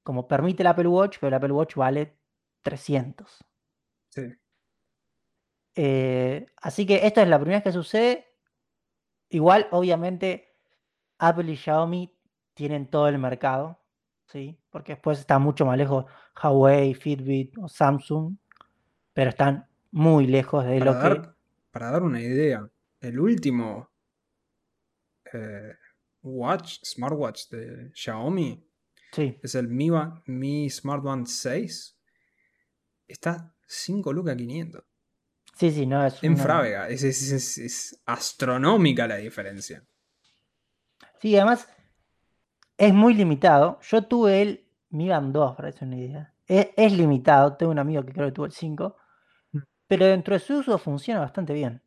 como 0.03 0.27
permite 0.27 0.61
el 0.61 0.67
Apple 0.67 0.89
Watch, 0.89 1.19
pero 1.21 1.29
el 1.29 1.33
Apple 1.35 1.53
Watch 1.53 1.75
vale 1.75 2.17
300. 2.61 3.45
sí. 4.09 4.21
Eh, 5.75 6.45
así 6.61 6.85
que 6.85 7.07
esto 7.07 7.21
es 7.21 7.27
la 7.29 7.39
primera 7.39 7.59
vez 7.59 7.63
que 7.63 7.71
sucede. 7.71 8.27
Igual, 9.29 9.69
obviamente, 9.71 10.57
Apple 11.19 11.53
y 11.53 11.55
Xiaomi 11.55 12.13
tienen 12.53 12.89
todo 12.89 13.07
el 13.07 13.17
mercado, 13.17 13.79
¿sí? 14.25 14.59
Porque 14.69 14.93
después 14.93 15.19
está 15.19 15.39
mucho 15.39 15.65
más 15.65 15.77
lejos 15.77 16.05
Huawei, 16.35 16.93
Fitbit 16.95 17.57
o 17.57 17.69
Samsung, 17.69 18.35
pero 19.13 19.29
están 19.29 19.72
muy 19.93 20.27
lejos 20.27 20.65
de 20.65 20.79
Para 20.79 20.91
lo 21.15 21.21
que... 21.21 21.29
para 21.71 21.91
dar 21.91 22.03
una 22.03 22.19
idea, 22.21 22.67
el 22.99 23.19
último 23.19 23.89
eh, 25.31 25.73
watch, 26.21 26.79
smartwatch 26.83 27.49
de 27.49 27.91
Xiaomi 27.93 28.63
Sí, 29.11 29.37
es 29.43 29.53
el 29.53 29.67
Mi, 29.67 29.91
Mi 30.25 30.67
Smart 30.71 31.03
Band 31.03 31.27
6. 31.27 31.95
Está 33.07 33.53
5 33.67 34.11
lucas 34.11 34.35
500. 34.35 34.83
sí, 35.55 35.69
sí, 35.71 35.85
no 35.85 36.03
es 36.03 36.23
En 36.23 36.33
una- 36.33 36.43
Frávega. 36.43 36.89
Es, 36.89 37.03
es- 37.03 37.31
es- 37.31 37.57
es 37.59 38.01
astronómica 38.07 39.07
la 39.07 39.17
diferencia. 39.17 39.83
Sí, 41.21 41.35
además 41.37 41.67
es 42.75 42.91
muy 42.91 43.13
limitado. 43.13 43.79
Yo 43.81 44.03
tuve 44.05 44.41
el 44.41 44.67
Mi 44.89 45.09
Band 45.09 45.31
2, 45.31 45.55
para 45.55 45.69
hacer 45.69 45.87
una 45.87 45.97
idea. 45.97 46.33
Es, 46.47 46.69
es 46.75 46.91
limitado, 46.93 47.55
tengo 47.55 47.71
un 47.71 47.77
amigo 47.79 48.03
que 48.03 48.13
creo 48.13 48.25
que 48.27 48.31
tuvo 48.31 48.45
el 48.47 48.51
5, 48.51 48.97
Mm. 48.97 49.02
Pero 49.93 50.07
dentro 50.07 50.33
de 50.33 50.39
su 50.39 50.57
uso 50.57 50.77
funciona 50.77 51.19
bastante 51.19 51.53
bien. 51.53 51.81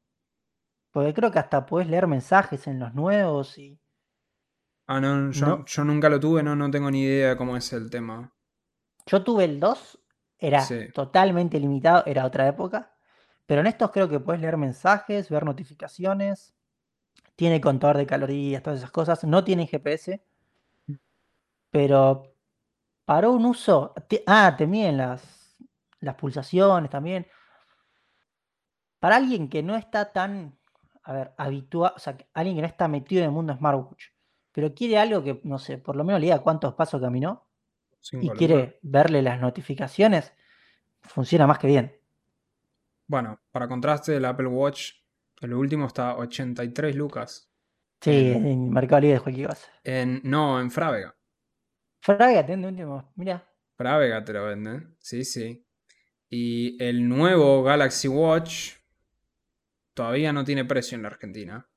Porque 0.92 1.12
creo 1.14 1.30
que 1.30 1.38
hasta 1.38 1.66
podés 1.66 1.88
leer 1.88 2.07
mensajes 2.07 2.66
en 2.66 2.78
los 2.78 2.94
nuevos 2.94 3.59
y... 3.59 3.78
Ah, 4.86 5.00
no, 5.00 5.32
yo, 5.32 5.46
No. 5.46 5.64
yo 5.64 5.84
nunca 5.84 6.09
lo 6.09 6.20
tuve, 6.20 6.42
no, 6.42 6.54
no 6.54 6.70
tengo 6.70 6.90
ni 6.90 7.02
idea 7.02 7.30
de 7.30 7.36
cómo 7.36 7.57
es 7.57 7.72
el 7.72 7.90
tema. 7.90 8.32
Yo 9.07 9.22
tuve 9.24 9.44
el 9.44 9.59
2, 9.59 9.98
era 10.38 10.61
Sí. 10.61 10.88
totalmente 10.92 11.59
limitado, 11.59 12.04
era 12.07 12.24
otra 12.24 12.46
época. 12.46 12.92
Pero 13.46 13.61
en 13.61 13.66
estos 13.68 13.90
creo 13.90 14.09
que 14.09 14.20
puedes 14.20 14.40
leer 14.40 14.57
mensajes, 14.57 15.28
ver 15.30 15.44
notificaciones. 15.44 16.54
Tiene 17.36 17.61
contador 17.61 17.98
de 17.98 18.07
calorías, 18.07 18.62
todas 18.62 18.80
esas 18.80 18.90
cosas. 18.92 19.24
No 19.24 19.44
tiene 19.44 19.66
GPS. 19.66 20.22
Pero 21.70 22.34
para 23.04 23.28
un 23.30 23.44
uso. 23.46 23.94
te- 24.09 24.24
ah, 24.26 24.54
te 24.57 24.66
miden 24.66 24.96
las, 24.98 25.57
las 26.00 26.14
pulsaciones 26.16 26.90
también. 26.90 27.26
Para 29.01 29.16
alguien 29.16 29.49
que 29.49 29.62
no 29.62 29.76
está 29.76 30.12
tan. 30.12 30.59
A 31.03 31.12
ver, 31.12 31.32
habituado. 31.36 31.94
O 31.97 31.99
sea, 31.99 32.16
alguien 32.34 32.57
que 32.57 32.62
no 32.62 32.68
está 32.68 32.88
metido 32.88 33.20
en 33.22 33.26
el 33.26 33.32
mundo 33.32 33.55
smartwatch. 33.55 34.07
Pero 34.53 34.74
quiere 34.74 34.99
algo 34.99 35.22
que, 35.22 35.40
no 35.44 35.59
sé, 35.59 35.78
por 35.78 35.97
lo 35.97 36.05
menos 36.05 36.20
le 36.20 36.26
diga 36.28 36.38
cuántos 36.40 36.74
pasos 36.74 37.01
caminó 37.01 37.47
y 38.12 38.30
quiere 38.30 38.78
verle 38.82 39.20
las 39.20 39.38
notificaciones, 39.40 40.32
funciona 41.03 41.47
más 41.47 41.59
que 41.59 41.66
bien. 41.66 41.94
Bueno, 43.07 43.38
para 43.53 43.68
contraste, 43.68 44.16
el 44.16 44.24
Apple 44.24 44.47
Watch, 44.49 44.92
el 45.42 45.53
último 45.55 45.86
está 45.86 46.11
a 46.12 46.16
83 46.16 46.97
lucas. 46.97 47.51
Sí, 48.01 48.32
En- 48.32 48.70
Mercado 48.70 49.01
Libre 49.03 49.16
es 49.16 49.22
cualquier 49.22 49.49
cosa. 49.49 49.68
En, 49.84 50.20
no, 50.24 50.61
en 50.61 50.70
Frávega. 50.70 51.14
Fraga, 52.01 52.40
atende 52.40 52.68
último. 52.68 53.12
Mira, 53.16 53.44
Frávega 53.76 54.24
te 54.24 54.32
lo 54.32 54.44
venden. 54.47 54.97
Sí, 55.01 55.24
sí. 55.24 55.66
Y 56.30 56.82
el 56.82 57.09
nuevo 57.09 57.62
Galaxy 57.62 58.09
Watch 58.09 58.72
todavía 59.97 60.32
no 60.32 60.44
tiene 60.44 60.64
precio 60.64 60.94
en 60.94 61.03
la 61.03 61.09
Argentina. 61.09 61.68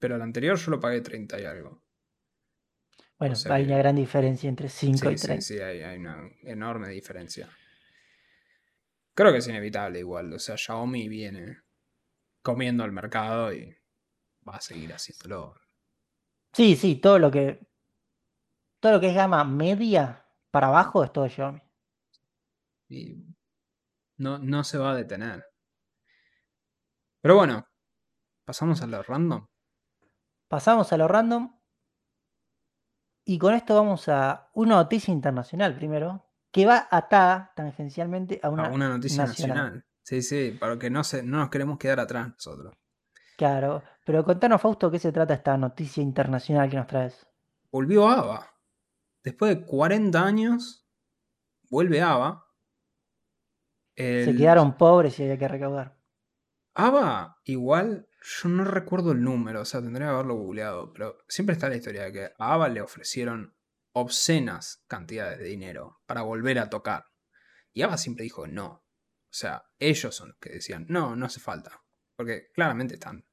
Pero 0.00 0.16
el 0.16 0.22
anterior 0.22 0.56
yo 0.58 0.72
lo 0.72 0.80
pagué 0.80 1.02
30 1.02 1.40
y 1.40 1.44
algo. 1.44 1.84
bueno, 3.18 3.34
sea 3.36 3.54
hay 3.54 3.64
una 3.64 3.78
gran 3.78 3.94
diferencia 3.96 4.48
entre 4.48 4.68
5 4.68 5.10
Sí, 5.10 5.12
y 5.12 5.18
sí, 5.18 5.26
30. 5.26 5.40
sí, 5.40 5.58
hay, 5.60 5.82
hay 5.82 5.98
una 5.98 6.28
enorme 6.42 6.88
diferencia. 6.88 7.48
Creo 9.14 9.32
que 9.32 9.38
es 9.38 9.48
inevitable 9.48 9.98
igual. 9.98 10.32
O 10.32 10.38
sea, 10.38 10.56
Xiaomi 10.56 11.08
viene 11.08 11.58
comiendo 12.42 12.84
al 12.84 12.92
mercado 12.92 13.52
y 13.52 13.76
va 14.48 14.56
a 14.56 14.60
seguir 14.60 14.92
haciéndolo. 14.94 15.54
Sí, 16.52 16.76
sí, 16.76 16.96
todo 16.96 17.18
lo 17.18 17.30
que 17.30 17.58
todo 18.80 18.92
lo 18.92 19.00
que 19.00 19.08
es 19.10 19.14
gama 19.14 19.44
media 19.44 20.26
para 20.50 20.66
abajo 20.68 21.04
es 21.04 21.12
todo 21.12 21.28
Xiaomi. 21.28 21.60
Y 22.90 23.24
no, 24.18 24.38
no 24.38 24.64
se 24.64 24.78
va 24.78 24.92
a 24.92 24.96
detener. 24.96 25.44
Pero 27.20 27.36
bueno, 27.36 27.66
pasamos 28.44 28.82
a 28.82 28.86
lo 28.86 29.02
random. 29.02 29.46
Pasamos 30.48 30.92
a 30.92 30.96
lo 30.96 31.08
random. 31.08 31.58
Y 33.24 33.38
con 33.38 33.54
esto 33.54 33.74
vamos 33.74 34.08
a 34.08 34.50
una 34.54 34.76
noticia 34.76 35.12
internacional 35.12 35.74
primero, 35.76 36.24
que 36.50 36.64
va 36.64 36.88
atada 36.90 37.52
tangencialmente 37.54 38.40
a 38.42 38.48
una, 38.48 38.66
a 38.66 38.70
una 38.70 38.88
noticia 38.88 39.26
nacional. 39.26 39.56
nacional. 39.56 39.84
Sí, 40.02 40.22
sí, 40.22 40.56
para 40.58 40.78
que 40.78 40.88
no, 40.88 41.04
se, 41.04 41.22
no 41.22 41.38
nos 41.38 41.50
queremos 41.50 41.76
quedar 41.76 42.00
atrás 42.00 42.28
nosotros. 42.28 42.74
Claro, 43.36 43.82
pero 44.06 44.24
contanos, 44.24 44.60
Fausto, 44.60 44.90
¿qué 44.90 44.98
se 44.98 45.12
trata 45.12 45.34
esta 45.34 45.58
noticia 45.58 46.02
internacional 46.02 46.70
que 46.70 46.76
nos 46.76 46.86
traes? 46.86 47.26
Volvió 47.70 48.08
ABBA. 48.08 48.54
Después 49.22 49.54
de 49.54 49.66
40 49.66 50.24
años, 50.24 50.88
vuelve 51.68 52.00
ABBA. 52.00 52.46
Se 53.94 54.34
quedaron 54.34 54.78
pobres 54.78 55.18
y 55.18 55.24
había 55.24 55.38
que 55.38 55.48
recaudar. 55.48 55.97
ABBA, 56.80 57.40
igual, 57.42 58.08
yo 58.22 58.48
no 58.48 58.62
recuerdo 58.62 59.10
el 59.10 59.20
número, 59.20 59.62
o 59.62 59.64
sea, 59.64 59.82
tendría 59.82 60.06
que 60.06 60.12
haberlo 60.12 60.36
googleado, 60.36 60.92
pero 60.92 61.18
siempre 61.26 61.54
está 61.54 61.68
la 61.68 61.74
historia 61.74 62.04
de 62.04 62.12
que 62.12 62.24
a 62.38 62.54
ABBA 62.54 62.68
le 62.68 62.80
ofrecieron 62.82 63.56
obscenas 63.90 64.84
cantidades 64.86 65.40
de 65.40 65.46
dinero 65.46 65.98
para 66.06 66.22
volver 66.22 66.60
a 66.60 66.70
tocar. 66.70 67.04
Y 67.72 67.82
ABBA 67.82 67.98
siempre 67.98 68.22
dijo 68.22 68.46
no. 68.46 68.66
O 68.68 68.84
sea, 69.28 69.64
ellos 69.80 70.14
son 70.14 70.28
los 70.28 70.38
que 70.38 70.50
decían, 70.50 70.86
no, 70.88 71.16
no 71.16 71.26
hace 71.26 71.40
falta. 71.40 71.82
Porque 72.14 72.46
claramente 72.54 72.94
están 72.94 73.26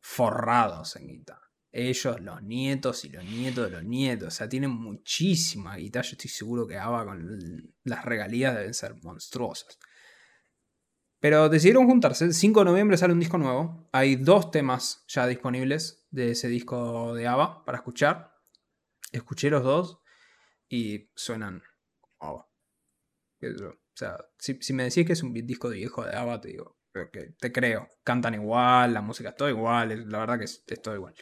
forrados 0.00 0.96
en 0.96 1.08
guita. 1.08 1.42
Ellos, 1.70 2.22
los 2.22 2.42
nietos 2.42 3.04
y 3.04 3.10
los 3.10 3.24
nietos 3.24 3.66
de 3.66 3.70
los 3.70 3.84
nietos. 3.84 4.28
O 4.28 4.30
sea, 4.30 4.48
tienen 4.48 4.70
muchísima 4.70 5.76
guita. 5.76 6.00
Yo 6.00 6.12
estoy 6.12 6.30
seguro 6.30 6.66
que 6.66 6.78
ABBA 6.78 7.04
con 7.04 7.74
las 7.84 8.02
regalías 8.06 8.56
deben 8.56 8.72
ser 8.72 8.94
monstruosas. 9.02 9.78
Pero 11.22 11.48
decidieron 11.48 11.86
juntarse. 11.86 12.24
El 12.24 12.34
5 12.34 12.58
de 12.58 12.64
noviembre 12.64 12.96
sale 12.96 13.12
un 13.12 13.20
disco 13.20 13.38
nuevo. 13.38 13.88
Hay 13.92 14.16
dos 14.16 14.50
temas 14.50 15.04
ya 15.06 15.24
disponibles 15.28 16.04
de 16.10 16.32
ese 16.32 16.48
disco 16.48 17.14
de 17.14 17.28
ABBA 17.28 17.64
para 17.64 17.78
escuchar. 17.78 18.34
Escuché 19.12 19.48
los 19.48 19.62
dos 19.62 20.00
y 20.68 21.12
suenan 21.14 21.62
yo. 23.40 23.68
O 23.68 23.94
sea, 23.94 24.16
si, 24.36 24.58
si 24.60 24.72
me 24.72 24.82
decís 24.82 25.06
que 25.06 25.12
es 25.12 25.22
un 25.22 25.32
disco 25.32 25.70
de 25.70 25.76
viejo 25.76 26.04
de 26.04 26.16
ABBA, 26.16 26.40
te 26.40 26.48
digo, 26.48 26.76
te 27.38 27.52
creo. 27.52 27.88
Cantan 28.02 28.34
igual, 28.34 28.92
la 28.92 29.00
música 29.00 29.28
es 29.28 29.36
todo 29.36 29.48
igual, 29.48 30.10
la 30.10 30.18
verdad 30.18 30.38
que 30.38 30.46
es, 30.46 30.64
es 30.66 30.82
todo 30.82 30.96
igual. 30.96 31.14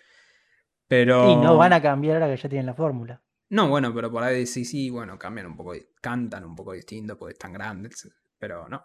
Pero... 0.89 1.31
Y 1.31 1.37
no 1.37 1.59
van 1.59 1.75
a 1.75 1.83
cambiar 1.83 2.23
ahora 2.23 2.35
que 2.35 2.41
ya 2.41 2.49
tienen 2.49 2.65
la 2.65 2.75
fórmula. 2.75 3.23
No, 3.51 3.69
bueno, 3.69 3.93
pero 3.95 4.11
por 4.11 4.23
ahí 4.23 4.47
sí, 4.47 4.65
sí, 4.65 4.89
bueno, 4.89 5.19
cambian 5.19 5.47
un 5.47 5.59
poco, 5.59 5.75
cantan 6.01 6.47
un 6.47 6.57
poco 6.57 6.73
distinto 6.73 7.19
porque 7.19 7.35
están 7.35 7.53
grandes, 7.53 8.11
pero 8.39 8.67
no. 8.67 8.83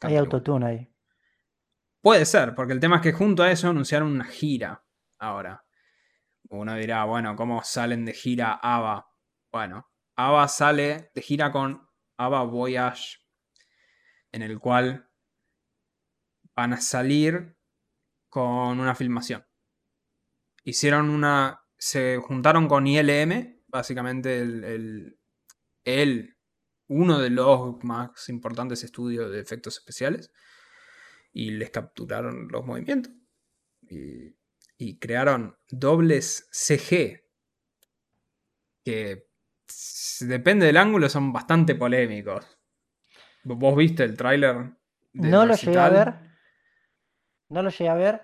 Hay 0.00 0.16
autotune 0.16 0.66
ahí. 0.66 0.92
Puede 2.02 2.24
ser, 2.24 2.54
porque 2.54 2.72
el 2.72 2.80
tema 2.80 2.96
es 2.96 3.02
que 3.02 3.12
junto 3.12 3.42
a 3.42 3.50
eso 3.50 3.68
anunciaron 3.68 4.08
una 4.12 4.24
gira 4.24 4.84
ahora. 5.18 5.64
Uno 6.48 6.74
dirá, 6.76 7.04
bueno, 7.04 7.34
¿cómo 7.34 7.62
salen 7.64 8.04
de 8.04 8.12
gira 8.12 8.52
ABBA? 8.62 9.06
Bueno, 9.50 9.90
ABBA 10.16 10.48
sale 10.48 11.10
de 11.14 11.22
gira 11.22 11.50
con 11.50 11.88
ABBA 12.18 12.42
Voyage, 12.44 13.18
en 14.32 14.42
el 14.42 14.60
cual 14.60 15.10
van 16.54 16.74
a 16.74 16.80
salir 16.80 17.56
con 18.28 18.78
una 18.78 18.94
filmación. 18.94 19.44
Hicieron 20.62 21.10
una... 21.10 21.62
Se 21.78 22.16
juntaron 22.18 22.68
con 22.68 22.86
ILM, 22.86 23.62
básicamente 23.66 24.38
el, 24.40 24.64
el, 24.64 25.20
el- 25.84 26.35
uno 26.88 27.18
de 27.18 27.30
los 27.30 27.82
más 27.84 28.28
importantes 28.28 28.84
estudios 28.84 29.30
de 29.30 29.40
efectos 29.40 29.78
especiales 29.78 30.30
y 31.32 31.50
les 31.50 31.70
capturaron 31.70 32.48
los 32.48 32.64
movimientos 32.64 33.12
y, 33.82 34.34
y 34.78 34.98
crearon 34.98 35.56
dobles 35.68 36.48
CG 36.50 37.24
que 38.84 39.26
depende 40.20 40.66
del 40.66 40.76
ángulo 40.76 41.08
son 41.08 41.32
bastante 41.32 41.74
polémicos. 41.74 42.58
¿Vos 43.44 43.76
viste 43.76 44.04
el 44.04 44.16
tráiler? 44.16 44.72
No 45.12 45.46
lo 45.46 45.54
llegué 45.54 45.78
a 45.78 45.88
ver. 45.88 46.14
No 47.48 47.62
lo 47.62 47.70
llegué 47.70 47.88
a 47.88 47.94
ver. 47.94 48.22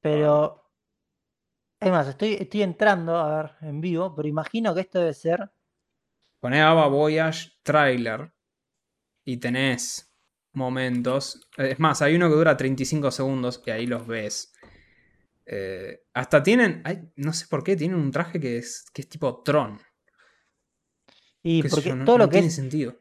Pero. 0.00 0.70
Es 1.80 1.90
más, 1.90 2.06
estoy, 2.06 2.34
estoy 2.34 2.62
entrando 2.62 3.16
a 3.16 3.42
ver 3.42 3.52
en 3.62 3.80
vivo, 3.80 4.14
pero 4.14 4.28
imagino 4.28 4.74
que 4.74 4.82
esto 4.82 5.00
debe 5.00 5.14
ser. 5.14 5.50
Poné 6.42 6.60
ABBA 6.60 6.88
Voyage 6.88 7.50
trailer 7.62 8.32
y 9.24 9.36
tenés 9.36 10.12
momentos. 10.54 11.48
Es 11.56 11.78
más, 11.78 12.02
hay 12.02 12.16
uno 12.16 12.28
que 12.28 12.34
dura 12.34 12.56
35 12.56 13.12
segundos 13.12 13.62
y 13.64 13.70
ahí 13.70 13.86
los 13.86 14.04
ves. 14.08 14.52
Eh, 15.46 16.00
hasta 16.14 16.42
tienen, 16.42 16.82
no 17.14 17.32
sé 17.32 17.46
por 17.48 17.62
qué, 17.62 17.76
tienen 17.76 17.96
un 17.96 18.10
traje 18.10 18.40
que 18.40 18.58
es, 18.58 18.84
que 18.92 19.02
es 19.02 19.08
tipo 19.08 19.40
Tron. 19.44 19.78
Y 21.44 21.62
porque 21.62 21.90
yo, 21.90 21.94
no- 21.96 22.04
todo 22.04 22.18
no 22.18 22.24
lo 22.24 22.28
que 22.28 22.34
tiene 22.34 22.48
es. 22.48 22.54
sentido. 22.56 22.96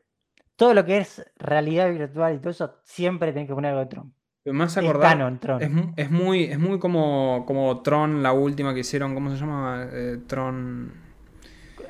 Todo 0.56 0.76
lo 0.76 0.86
que 0.86 1.00
es 1.00 1.26
realidad 1.38 1.92
virtual 1.92 2.36
y 2.36 2.40
todo 2.40 2.52
eso, 2.52 2.76
siempre 2.84 3.34
tenés 3.34 3.48
que 3.48 3.56
poner 3.56 3.72
algo 3.72 3.82
de 3.82 3.88
Tron. 3.88 4.14
Me 4.46 4.64
hace 4.64 4.80
Es 4.82 4.86
acordar. 4.86 5.14
canon 5.14 5.40
Tron. 5.40 5.62
Es, 5.64 5.72
es 6.06 6.12
muy, 6.12 6.44
es 6.44 6.60
muy 6.60 6.78
como, 6.78 7.44
como 7.48 7.82
Tron, 7.82 8.22
la 8.22 8.34
última 8.34 8.74
que 8.76 8.82
hicieron, 8.82 9.16
¿cómo 9.16 9.32
se 9.32 9.38
llama? 9.38 9.90
Eh, 9.92 10.20
Tron. 10.28 11.11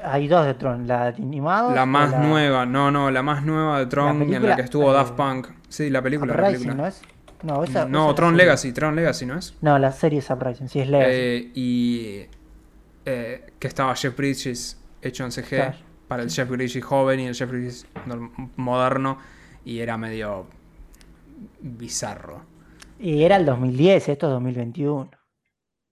Hay 0.03 0.27
dos 0.27 0.45
de 0.45 0.53
Tron, 0.53 0.87
la 0.87 1.11
de 1.11 1.21
animados. 1.21 1.73
La 1.73 1.85
más 1.85 2.11
la 2.11 2.19
nueva, 2.19 2.65
no, 2.65 2.91
no, 2.91 3.11
la 3.11 3.21
más 3.21 3.43
nueva 3.43 3.79
de 3.79 3.85
Tron 3.85 4.09
en 4.09 4.19
la 4.19 4.25
película, 4.25 4.55
que 4.55 4.61
estuvo 4.61 4.91
eh, 4.91 4.93
Daft 4.93 5.13
Punk. 5.13 5.47
Sí, 5.69 5.89
la 5.89 6.01
película. 6.01 6.33
la 6.33 6.41
Uprising, 6.41 6.67
película. 6.67 6.83
¿no 6.83 6.87
es? 6.87 7.01
No, 7.43 7.63
esa, 7.63 7.85
no, 7.85 8.05
esa 8.05 8.15
Tron 8.15 8.31
la 8.33 8.37
serie. 8.37 8.45
Legacy, 8.45 8.71
Tron 8.73 8.95
Legacy, 8.95 9.25
¿no 9.25 9.37
es? 9.37 9.55
No, 9.61 9.79
la 9.79 9.91
serie 9.91 10.19
es 10.19 10.29
Uprising, 10.29 10.69
sí 10.69 10.79
es 10.79 10.87
Legacy. 10.89 11.11
Eh, 11.13 11.51
y 11.55 12.25
eh, 13.05 13.51
que 13.57 13.67
estaba 13.67 13.95
Jeff 13.95 14.15
Bridges 14.15 14.79
hecho 15.01 15.23
en 15.25 15.31
CG 15.31 15.47
Claro, 15.47 15.77
para 16.07 16.23
el 16.23 16.29
Jeff 16.29 16.49
Bridges 16.49 16.83
joven 16.83 17.19
y 17.19 17.27
el 17.27 17.35
Jeff 17.35 17.49
Bridges 17.49 17.87
moderno 18.57 19.17
y 19.65 19.79
era 19.79 19.97
medio 19.97 20.45
bizarro. 21.61 22.41
Y 22.99 23.23
era 23.23 23.37
el 23.37 23.45
2010, 23.45 24.09
esto 24.09 24.27
es 24.27 24.33
2021. 24.33 25.09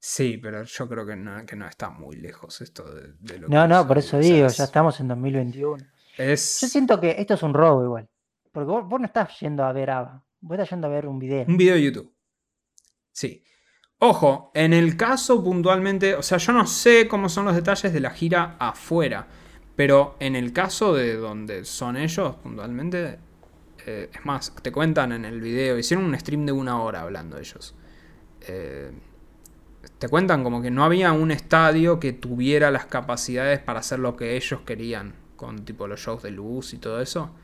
Sí, 0.02 0.38
pero 0.38 0.64
yo 0.64 0.88
creo 0.88 1.06
que 1.06 1.16
no, 1.16 1.45
que 1.45 1.56
no 1.56 1.68
está 1.68 1.89
muy 1.89 2.16
lejos 2.16 2.62
esto 2.62 2.84
de, 2.93 3.14
de 3.20 3.39
lo 3.39 3.47
No, 3.50 3.64
que 3.64 3.68
no, 3.68 3.82
se- 3.82 3.88
por 3.88 3.97
eso 3.97 4.18
digo, 4.20 4.47
ya 4.47 4.64
estamos 4.64 5.00
en 5.00 5.08
2021. 5.10 5.84
Es 6.18 6.60
Yo 6.62 6.68
siento 6.68 7.00
que 7.00 7.16
esto 7.20 7.34
es 7.34 7.43
un 7.43 7.54
robo 7.54 7.84
igual. 7.84 8.10
Porque 8.52 8.68
vos, 8.68 8.88
vos 8.88 9.00
no 9.00 9.06
estás 9.06 9.38
yendo 9.39 9.64
a 9.64 9.74
ver 9.74 9.89
ABBA. 9.89 10.24
Vos 10.41 10.54
estás 10.58 10.70
yendo 10.70 10.88
a 10.88 10.89
ver 10.89 11.06
un 11.06 11.20
video. 11.20 11.45
un 11.47 11.58
video 11.58 11.76
de 11.76 11.84
YouTube. 11.84 12.14
Sí. 13.12 13.43
Ojo, 14.00 14.52
en 14.54 14.72
el 14.72 14.95
caso 14.95 15.43
puntualmente, 15.43 16.16
o 16.16 16.24
sea, 16.24 16.38
yo 16.38 16.54
no 16.54 16.66
sé 16.66 17.08
cómo 17.10 17.28
son 17.28 17.45
los 17.45 17.56
detalles 17.56 17.91
de 17.91 18.00
la 18.00 18.12
gira 18.12 18.56
afuera, 18.58 19.28
pero 19.76 20.16
en 20.22 20.38
el 20.38 20.54
caso 20.54 20.93
de 20.93 21.16
donde 21.18 21.66
son 21.66 21.97
ellos 21.97 22.38
puntualmente, 22.38 23.20
eh, 23.86 24.10
es 24.14 24.26
más, 24.26 24.56
te 24.62 24.72
cuentan 24.72 25.12
en 25.12 25.26
el 25.26 25.41
video, 25.41 25.78
hicieron 25.78 26.06
un 26.06 26.18
stream 26.18 26.45
de 26.45 26.54
una 26.54 26.82
hora 26.82 27.02
hablando 27.02 27.38
ellos. 27.38 27.76
Eh, 28.47 28.91
te 29.98 30.10
cuentan 30.10 30.44
como 30.44 30.62
que 30.62 30.72
no 30.72 30.84
había 30.84 31.12
un 31.12 31.32
estadio 31.32 32.00
que 32.00 32.14
tuviera 32.14 32.72
las 32.72 32.86
capacidades 32.86 33.60
para 33.60 33.80
hacer 33.80 34.00
lo 34.00 34.16
que 34.16 34.36
ellos 34.36 34.62
querían, 34.62 35.14
con 35.36 35.66
tipo 35.66 35.88
los 35.88 36.00
shows 36.00 36.24
de 36.24 36.32
luz 36.32 36.74
y 36.74 36.78
todo 36.78 37.02
eso, 37.02 37.36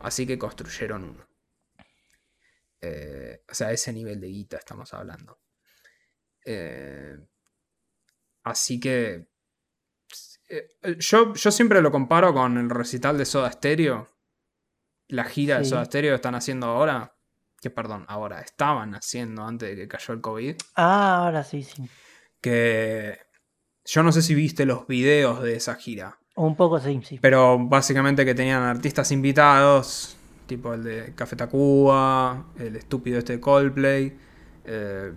así 0.00 0.26
que 0.26 0.38
construyeron 0.38 1.04
uno. 1.04 1.26
Eh, 2.80 3.42
o 3.48 3.54
sea, 3.54 3.72
ese 3.72 3.92
nivel 3.92 4.20
de 4.20 4.28
guita 4.28 4.56
estamos 4.58 4.92
hablando. 4.94 5.40
Eh, 6.44 7.16
así 8.44 8.78
que. 8.78 9.28
eh, 10.48 10.96
yo, 10.98 11.34
yo 11.34 11.50
siempre 11.50 11.80
lo 11.82 11.90
comparo 11.90 12.32
con 12.32 12.58
el 12.58 12.70
recital 12.70 13.18
de 13.18 13.24
Soda 13.24 13.50
Stereo. 13.50 14.08
La 15.08 15.24
gira 15.24 15.58
de. 15.58 15.64
Soda 15.64 15.84
Stereo 15.84 16.12
que 16.12 16.16
están 16.16 16.34
haciendo 16.34 16.66
ahora. 16.66 17.15
Que 17.60 17.70
perdón, 17.70 18.04
ahora 18.08 18.40
estaban 18.40 18.94
haciendo 18.94 19.44
antes 19.44 19.70
de 19.70 19.76
que 19.76 19.88
cayó 19.88 20.14
el 20.14 20.20
COVID. 20.20 20.56
Ah, 20.76 21.24
ahora 21.24 21.42
sí, 21.44 21.62
sí. 21.62 21.88
Que. 22.40 23.18
Yo 23.84 24.02
no 24.02 24.12
sé 24.12 24.20
si 24.22 24.34
viste 24.34 24.66
los 24.66 24.86
videos 24.86 25.42
de 25.42 25.56
esa 25.56 25.74
gira. 25.76 26.18
Un 26.34 26.56
poco 26.56 26.80
sí, 26.80 27.00
sí. 27.04 27.18
Pero 27.20 27.58
básicamente 27.58 28.24
que 28.24 28.34
tenían 28.34 28.62
artistas 28.62 29.10
invitados, 29.12 30.16
tipo 30.46 30.74
el 30.74 30.82
de 30.84 31.14
Café 31.14 31.36
Tacuba, 31.36 32.46
el 32.58 32.76
estúpido 32.76 33.18
este 33.18 33.34
de 33.34 33.40
Coldplay, 33.40 34.18
eh, 34.64 35.12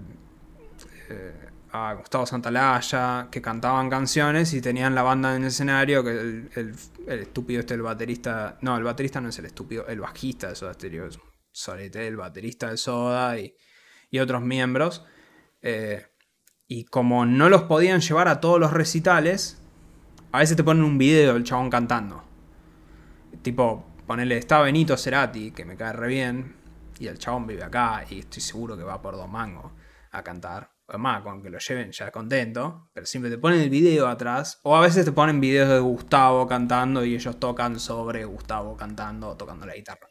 eh, 1.10 1.46
a 1.72 1.94
Gustavo 1.94 2.26
Santalaya, 2.26 3.28
que 3.30 3.42
cantaban 3.42 3.90
canciones 3.90 4.54
y 4.54 4.62
tenían 4.62 4.96
la 4.96 5.04
banda 5.04 5.36
en 5.36 5.42
el 5.44 5.48
escenario, 5.50 6.04
que 6.04 6.12
el, 6.12 6.50
el- 6.56 6.76
el 7.08 7.20
estúpido 7.20 7.60
este, 7.60 7.74
el 7.74 7.82
baterista, 7.82 8.58
no, 8.62 8.78
el 8.78 8.84
baterista 8.84 9.20
no 9.20 9.30
es 9.30 9.38
el 9.40 9.46
estúpido, 9.46 9.88
el 9.88 10.00
bajista 10.00 10.50
de 10.50 10.56
Soda 10.56 10.74
Stereo, 10.74 11.06
es 11.08 11.18
un 11.18 11.24
sorete, 11.60 12.08
el 12.08 12.18
baterista 12.18 12.70
de 12.70 12.78
Soda 12.78 13.38
y, 13.38 13.56
y 14.10 14.20
otros 14.20 14.42
miembros. 14.42 15.06
eh, 15.62 16.06
y 16.72 16.86
como 16.86 17.26
no 17.26 17.50
los 17.50 17.64
podían 17.64 18.00
llevar 18.00 18.28
a 18.28 18.40
todos 18.40 18.60
los 18.60 18.72
recitales, 18.72 19.60
a 20.32 20.38
veces 20.40 20.56
te 20.56 20.64
ponen 20.64 20.84
un 20.84 21.00
video 21.00 21.34
del 21.34 21.44
chabón 21.44 21.70
cantando. 21.72 22.24
Tipo, 23.42 23.86
ponerle, 24.06 24.38
está 24.38 24.62
Benito 24.62 24.96
Cerati, 24.96 25.52
que 25.52 25.66
me 25.66 25.76
cae 25.76 25.94
re 25.94 26.08
bien, 26.08 26.56
y 27.00 27.08
el 27.08 27.18
chabón 27.18 27.48
vive 27.48 27.64
acá, 27.64 28.06
y 28.10 28.20
estoy 28.20 28.42
seguro 28.44 28.78
que 28.78 28.84
va 28.84 29.02
por 29.02 29.16
dos 29.16 29.28
mangos 29.28 29.72
a 30.12 30.24
cantar. 30.24 30.72
además 30.88 31.22
con 31.24 31.42
que 31.42 31.50
lo 31.50 31.60
lleven 31.60 31.92
ya 31.92 32.12
contento, 32.12 32.90
pero 32.94 33.06
siempre 33.06 33.32
te 33.32 33.38
ponen 33.38 33.62
el 33.62 33.70
video 33.70 34.08
atrás, 34.08 34.60
o 34.64 34.76
a 34.76 34.82
veces 34.82 35.06
te 35.06 35.12
ponen 35.12 35.40
videos 35.40 35.70
de 35.70 35.80
Gustavo 35.80 36.48
cantando 36.48 37.04
y 37.06 37.16
ellos 37.16 37.40
tocan 37.40 37.80
sobre 37.80 38.26
Gustavo 38.26 38.76
cantando 38.76 39.30
o 39.30 39.38
tocando 39.38 39.66
la 39.66 39.76
guitarra. 39.76 40.08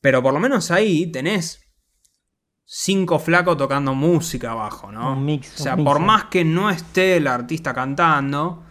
Pero 0.00 0.22
por 0.22 0.32
lo 0.32 0.40
menos 0.40 0.70
ahí 0.70 1.10
tenés 1.10 1.60
cinco 2.64 3.18
flacos 3.18 3.56
tocando 3.56 3.94
música 3.94 4.52
abajo, 4.52 4.90
¿no? 4.92 5.12
Un 5.12 5.24
mix, 5.24 5.60
o 5.60 5.62
sea, 5.62 5.74
un 5.74 5.84
por 5.84 5.98
mix, 5.98 6.06
más 6.06 6.24
que 6.24 6.44
no 6.44 6.70
esté 6.70 7.16
el 7.16 7.26
artista 7.26 7.74
cantando, 7.74 8.62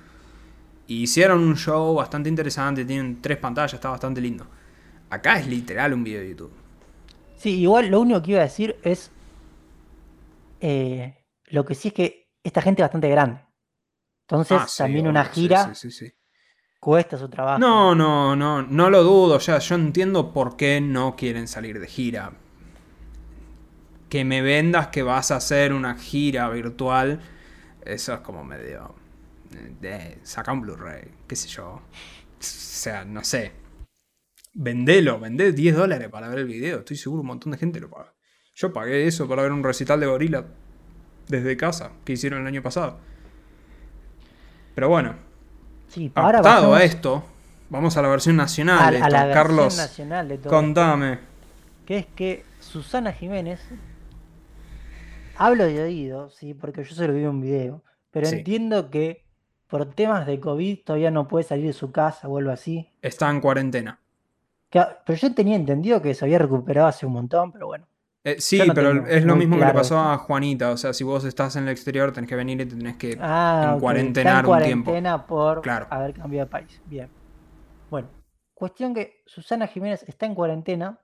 hicieron 0.88 1.40
un 1.42 1.56
show 1.56 1.96
bastante 1.96 2.30
interesante, 2.30 2.86
tienen 2.86 3.22
tres 3.22 3.38
pantallas, 3.38 3.74
está 3.74 3.90
bastante 3.90 4.22
lindo. 4.22 4.48
Acá 5.10 5.40
es 5.40 5.48
literal 5.48 5.94
un 5.94 6.04
video 6.04 6.22
de 6.22 6.30
YouTube. 6.30 6.54
Sí, 7.38 7.60
igual 7.62 7.88
lo 7.90 8.02
único 8.02 8.22
que 8.22 8.32
iba 8.32 8.40
a 8.42 8.44
decir 8.44 8.78
es. 8.84 9.12
eh, 10.62 11.16
lo 11.46 11.66
que 11.66 11.74
sí 11.76 11.88
es 11.90 11.94
que 11.94 12.30
esta 12.44 12.62
gente 12.62 12.82
es 12.82 12.86
bastante 12.86 13.10
grande. 13.10 13.42
Entonces, 14.28 14.58
Ah, 14.62 14.68
sí, 14.68 14.78
también 14.84 15.08
una 15.08 15.26
gira 15.26 15.74
sí, 15.74 15.90
sí, 15.90 16.06
sí. 16.06 16.14
Cuesta 16.80 17.18
su 17.18 17.30
trabajo. 17.30 17.60
No, 17.60 17.94
no, 17.96 18.36
no, 18.36 18.62
no 18.62 18.90
lo 18.90 19.04
dudo. 19.04 19.40
Sea, 19.40 19.60
yo 19.60 19.76
entiendo 19.76 20.34
por 20.34 20.56
qué 20.56 20.82
no 20.82 21.16
quieren 21.16 21.48
salir 21.48 21.80
de 21.80 21.88
gira. 21.88 22.34
Que 24.10 24.26
me 24.26 24.42
vendas 24.42 24.88
que 24.88 25.04
vas 25.04 25.32
a 25.32 25.36
hacer 25.36 25.72
una 25.72 25.96
gira 25.96 26.50
virtual, 26.50 27.22
eso 27.86 28.14
es 28.14 28.20
como 28.22 28.44
medio. 28.44 28.96
eh, 29.84 30.20
saca 30.24 30.52
un 30.52 30.62
Blu-ray, 30.62 31.12
qué 31.28 31.36
sé 31.36 31.48
yo. 31.48 31.66
O 31.68 31.82
sea, 32.40 33.06
no 33.06 33.24
sé. 33.24 33.52
Vendelo, 34.54 35.20
vendé 35.20 35.52
10 35.52 35.76
dólares 35.76 36.10
para 36.10 36.28
ver 36.28 36.40
el 36.40 36.46
video. 36.46 36.80
Estoy 36.80 36.98
seguro 36.98 37.22
un 37.22 37.28
montón 37.28 37.52
de 37.52 37.60
gente 37.60 37.80
lo 37.80 37.90
paga. 37.90 38.16
Yo 38.56 38.74
pagué 38.74 39.06
eso 39.06 39.28
para 39.28 39.44
ver 39.44 39.52
un 39.52 39.64
recital 39.64 40.00
de 40.00 40.08
gorila 40.08 40.48
desde 41.28 41.56
casa 41.56 41.92
que 42.04 42.14
hicieron 42.14 42.42
el 42.42 42.48
año 42.48 42.64
pasado. 42.64 43.00
Pero 44.74 44.90
bueno, 44.90 45.16
Sí, 45.90 46.12
ahora 46.16 46.40
Adaptado 46.40 46.74
a 46.76 46.84
esto, 46.84 47.24
vamos 47.70 47.98
a 47.98 48.02
la 48.02 48.08
versión 48.08 48.36
nacional 48.36 48.80
a, 48.80 48.92
de 48.92 48.98
a 48.98 49.00
esto. 49.00 49.10
la 49.12 49.26
versión 49.26 49.44
Carlos, 49.44 49.78
nacional 49.78 50.28
de 50.30 50.38
todo. 50.38 50.50
contame. 50.54 51.20
Que 51.86 51.98
es 51.98 52.06
que 52.08 52.46
Susana 52.60 53.12
Jiménez. 53.12 53.60
Hablo 55.38 55.66
de 55.66 55.82
oído, 55.82 56.30
sí, 56.30 56.54
porque 56.54 56.84
yo 56.84 56.94
se 56.94 57.08
lo 57.08 57.14
vi 57.14 57.22
en 57.22 57.30
un 57.30 57.42
video. 57.42 57.82
Pero 58.12 58.28
Sí. 58.28 58.38
entiendo 58.38 58.90
que 58.90 59.24
por 59.68 59.86
temas 59.86 60.26
de 60.26 60.40
COVID 60.40 60.80
todavía 60.84 61.12
no 61.12 61.28
puede 61.28 61.44
salir 61.46 61.68
de 61.68 61.74
su 61.74 61.92
casa 61.92 62.28
o 62.28 62.38
algo 62.38 62.52
así. 62.52 62.90
Está 63.02 63.30
en 63.30 63.40
cuarentena. 63.40 64.00
Que- 64.70 64.84
pero 65.06 65.18
yo 65.18 65.34
tenía 65.34 65.56
entendido 65.56 66.02
que 66.02 66.14
se 66.14 66.26
había 66.26 66.40
recuperado 66.40 66.88
hace 66.88 67.06
un 67.06 67.14
montón, 67.14 67.52
pero 67.52 67.68
bueno. 67.68 67.88
Eh, 68.24 68.36
sí, 68.40 68.62
no 68.68 68.74
pero 68.74 69.08
es 69.08 69.24
lo 69.24 69.36
mismo 69.36 69.58
que 69.58 69.66
le 69.66 69.72
pasó 69.74 69.96
esto. 69.96 70.10
a 70.10 70.18
Juanita. 70.18 70.72
O 70.72 70.78
sea, 70.78 70.94
si 70.94 71.04
vos 71.04 71.24
estás 71.24 71.56
en 71.56 71.64
el 71.64 71.70
exterior, 71.70 72.12
tenés 72.12 72.30
que 72.30 72.36
venir 72.36 72.60
y 72.62 72.66
te 72.66 72.76
tenés 72.76 72.98
que 72.98 73.18
Ah, 73.22 73.62
en 73.64 73.70
ok, 73.76 73.80
cuarentenar 73.82 74.44
está 74.44 74.50
en 74.52 74.56
un 74.58 74.64
tiempo. 74.64 74.86
cuarentena 74.92 75.26
por 75.26 75.62
Claro. 75.62 75.88
haber 75.90 76.14
cambiado 76.14 76.46
de 76.46 76.52
país. 76.52 76.82
Bien. 76.86 77.10
Bueno, 77.90 78.10
cuestión 78.54 78.94
que 78.94 79.24
Susana 79.26 79.68
Jiménez 79.68 80.04
está 80.08 80.26
en 80.26 80.36
cuarentena, 80.36 81.00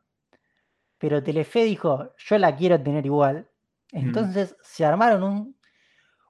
pero 0.98 1.24
Telefe 1.24 1.64
dijo, 1.64 2.12
yo 2.18 2.38
la 2.38 2.56
quiero 2.56 2.82
tener 2.82 3.06
igual. 3.06 3.50
Entonces 3.92 4.58
se 4.62 4.84
armaron 4.86 5.24
un, 5.24 5.58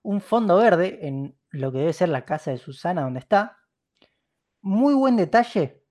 un 0.04 0.22
fondo 0.22 0.58
verde 0.58 1.00
en 1.08 1.36
lo 1.50 1.72
que 1.72 1.80
debe 1.80 1.94
ser 1.94 2.10
la 2.10 2.26
casa 2.26 2.52
de 2.52 2.58
Susana, 2.60 3.02
donde 3.02 3.20
está. 3.22 3.58
Muy 4.62 4.94
buen 4.94 5.16
detalle. 5.16 5.82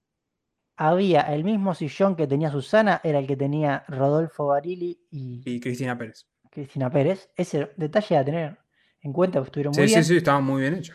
Había 0.76 1.20
el 1.32 1.44
mismo 1.44 1.74
sillón 1.74 2.16
que 2.16 2.26
tenía 2.26 2.50
Susana, 2.50 3.00
era 3.04 3.18
el 3.20 3.26
que 3.26 3.36
tenía 3.36 3.84
Rodolfo 3.88 4.46
Barili 4.46 5.06
y 5.10 5.42
Y 5.44 5.60
Cristina 5.60 5.96
Pérez. 5.96 6.26
Cristina 6.50 6.90
Pérez. 6.90 7.30
Ese 7.36 7.72
detalle 7.76 8.16
a 8.16 8.24
tener 8.24 8.58
en 9.00 9.12
cuenta, 9.12 9.38
que 9.40 9.44
estuvieron 9.46 9.72
muy 9.76 9.86
Sí, 9.86 9.94
bien. 9.94 10.04
sí, 10.04 10.08
sí, 10.14 10.16
estaba 10.16 10.40
muy 10.40 10.62
bien 10.62 10.74
hecho. 10.74 10.94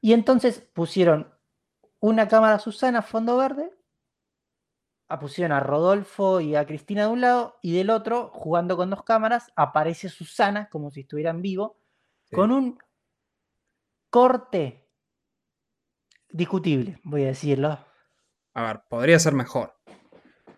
Y 0.00 0.12
entonces 0.12 0.60
pusieron 0.72 1.32
una 2.00 2.28
cámara 2.28 2.58
Susana, 2.58 3.02
fondo 3.02 3.36
verde. 3.36 3.70
a- 5.08 5.18
Pusieron 5.18 5.52
a 5.52 5.60
Rodolfo 5.60 6.40
y 6.40 6.54
a 6.56 6.64
Cristina 6.66 7.02
de 7.02 7.08
un 7.08 7.20
lado 7.20 7.58
y 7.60 7.76
del 7.76 7.90
otro, 7.90 8.30
jugando 8.32 8.78
con 8.78 8.88
dos 8.88 9.02
cámaras, 9.02 9.52
aparece 9.56 10.08
Susana 10.08 10.70
como 10.70 10.90
si 10.90 11.00
estuviera 11.00 11.30
en 11.30 11.42
vivo, 11.42 11.76
Sí. 12.24 12.34
con 12.36 12.50
un 12.50 12.78
corte 14.10 14.88
discutible, 16.30 16.98
voy 17.04 17.24
a 17.24 17.26
decirlo. 17.26 17.78
A 18.54 18.62
ver, 18.64 18.80
podría 18.88 19.18
ser 19.18 19.32
mejor. 19.34 19.74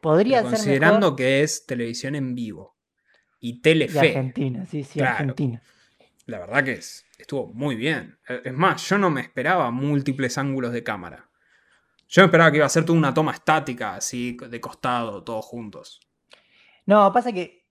Podría 0.00 0.40
ser 0.42 0.50
considerando 0.50 1.06
mejor 1.08 1.16
que 1.16 1.42
es 1.42 1.66
televisión 1.66 2.14
en 2.14 2.34
vivo 2.34 2.76
y 3.40 3.54
de 3.54 3.60
Telefe, 3.62 3.98
Argentina, 4.08 4.66
sí, 4.66 4.84
sí, 4.84 4.98
Claro. 4.98 5.18
Argentina. 5.20 5.62
la 6.26 6.38
verdad 6.38 6.64
que 6.64 6.72
es, 6.72 7.06
estuvo 7.18 7.46
muy 7.52 7.74
bien. 7.76 8.18
Eh, 8.28 8.42
Es 8.44 8.52
más, 8.52 8.86
yo 8.88 8.98
no 8.98 9.10
me 9.10 9.20
esperaba 9.20 9.70
múltiples 9.70 10.36
ángulos 10.38 10.72
de 10.72 10.82
cámara. 10.82 11.28
Yo 12.08 12.22
me 12.22 12.26
esperaba 12.26 12.50
que 12.50 12.58
iba 12.58 12.66
a 12.66 12.70
ser 12.70 12.84
toda 12.84 12.98
una 12.98 13.14
toma 13.14 13.32
estática, 13.32 13.94
así, 13.96 14.36
de 14.36 14.60
costado, 14.60 15.22
todos 15.24 15.44
juntos. 15.44 16.00
No, 16.86 17.10
pasa 17.12 17.32
que 17.32 17.66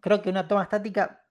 creo 0.00 0.20
que 0.20 0.28
una 0.30 0.46
toma 0.46 0.62
estática 0.64 1.24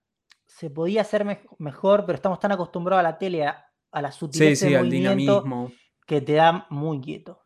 se 0.46 0.70
podía 0.70 1.02
hacer 1.02 1.26
mej- 1.26 1.48
mejor, 1.60 2.06
pero 2.06 2.16
estamos 2.16 2.40
tan 2.40 2.52
acostumbrados 2.52 3.00
a 3.02 3.04
la 3.12 3.18
tele, 3.18 3.46
a, 3.46 3.66
a 3.92 4.02
la 4.02 4.12
Sí, 4.12 4.18
sutileza 4.20 4.66
sí, 4.66 4.74
del 4.74 4.78
al 4.78 4.86
movimiento, 4.86 5.42
dinamismo. 5.44 5.72
que 6.08 6.22
te 6.22 6.34
da 6.34 6.66
muy 6.70 7.00
quieto. 7.02 7.43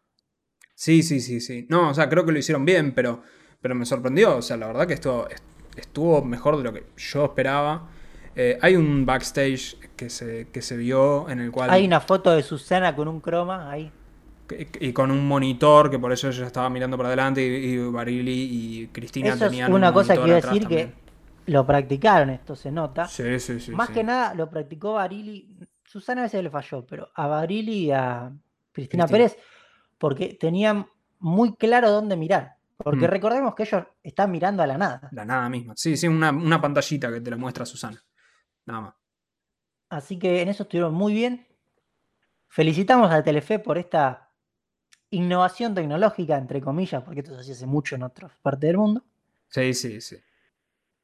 Sí, 0.78 1.02
sí, 1.02 1.22
sí, 1.22 1.42
sí. 1.42 1.66
No, 1.70 1.90
o 1.90 1.94
sea, 1.96 2.08
creo 2.08 2.24
que 2.24 2.32
lo 2.32 2.38
hicieron 2.38 2.64
bien, 2.64 2.94
pero, 2.94 3.24
pero 3.62 3.74
me 3.74 3.84
sorprendió. 3.84 4.38
O 4.38 4.42
sea, 4.44 4.58
la 4.58 4.68
verdad 4.68 4.86
que 4.86 4.94
estuvo, 4.94 5.28
estuvo 5.76 6.24
mejor 6.24 6.56
de 6.58 6.64
lo 6.64 6.72
que 6.72 6.84
yo 6.96 7.26
esperaba. 7.26 7.90
Eh, 8.36 8.60
hay 8.62 8.76
un 8.76 9.04
backstage 9.04 9.76
que 9.96 10.12
se, 10.12 10.50
que 10.52 10.62
se 10.62 10.78
vio 10.78 11.28
en 11.30 11.40
el 11.40 11.52
cual... 11.52 11.72
Hay 11.72 11.84
una 11.88 12.00
foto 12.00 12.30
de 12.30 12.44
Susana 12.44 12.96
con 12.96 13.08
un 13.08 13.22
croma 13.22 13.72
ahí. 13.72 13.92
Y 14.80 14.94
con 14.94 15.10
un 15.10 15.28
monitor, 15.28 15.90
que 15.90 15.98
por 15.98 16.12
eso 16.14 16.30
ella 16.30 16.46
estaba 16.46 16.70
mirando 16.70 16.96
para 16.96 17.10
adelante 17.10 17.42
y, 17.46 17.74
y 17.74 17.78
Barili 17.80 18.84
y 18.84 18.88
Cristina 18.90 19.34
Eso 19.34 19.48
es 19.48 19.52
tenían 19.52 19.74
una 19.74 19.90
un 19.90 19.92
cosa 19.92 20.20
que 20.20 20.28
iba 20.28 20.38
a 20.38 20.42
decir 20.42 20.68
que 20.68 20.86
también. 20.86 20.94
lo 21.48 21.66
practicaron, 21.66 22.30
esto 22.30 22.56
se 22.56 22.72
nota. 22.72 23.08
Sí, 23.08 23.40
sí, 23.40 23.60
sí. 23.60 23.76
Más 23.76 23.90
sí. 23.90 23.94
que 23.94 24.04
nada 24.04 24.36
lo 24.36 24.50
practicó 24.50 24.94
Barili. 24.94 25.50
Susana 25.84 26.22
a 26.22 26.26
veces 26.26 26.44
le 26.44 26.50
falló, 26.52 26.86
pero 26.86 27.10
a 27.16 27.28
Barili 27.28 27.86
y 27.86 27.92
a 27.92 28.32
Cristina, 28.72 29.08
Cristina. 29.08 29.08
Pérez, 29.08 29.38
porque 29.98 30.36
tenían 30.40 30.88
muy 31.20 31.56
claro 31.56 31.92
dónde 31.92 32.16
mirar. 32.16 32.58
Porque 32.78 33.08
Mm. 33.08 33.10
recordemos 33.12 33.56
que 33.56 33.64
ellos 33.64 33.84
están 34.04 34.30
mirando 34.32 34.62
a 34.62 34.68
la 34.68 34.78
nada. 34.78 35.10
La 35.12 35.26
nada 35.26 35.50
misma. 35.50 35.74
Sí, 35.76 35.98
sí, 35.98 36.08
una, 36.08 36.30
una 36.32 36.62
pantallita 36.62 37.12
que 37.12 37.22
te 37.22 37.32
la 37.32 37.38
muestra 37.38 37.66
Susana. 37.66 38.02
Nada 38.66 38.82
más. 38.82 38.94
Así 39.90 40.20
que 40.20 40.42
en 40.42 40.50
eso 40.50 40.64
estuvieron 40.64 40.94
muy 40.94 41.14
bien. 41.14 41.48
Felicitamos 42.50 43.12
a 43.12 43.24
Telefe 43.24 43.58
por 43.60 43.78
esta 43.78 44.30
innovación 45.10 45.74
tecnológica, 45.74 46.38
entre 46.38 46.62
comillas, 46.62 47.02
porque 47.04 47.22
esto 47.22 47.34
se 47.34 47.42
hacía 47.42 47.54
hace 47.56 47.66
mucho 47.66 47.96
en 47.96 48.04
otras 48.04 48.32
partes 48.42 48.68
del 48.68 48.78
mundo. 48.78 49.04
Sí, 49.48 49.74
sí, 49.74 50.00
sí. 50.02 50.18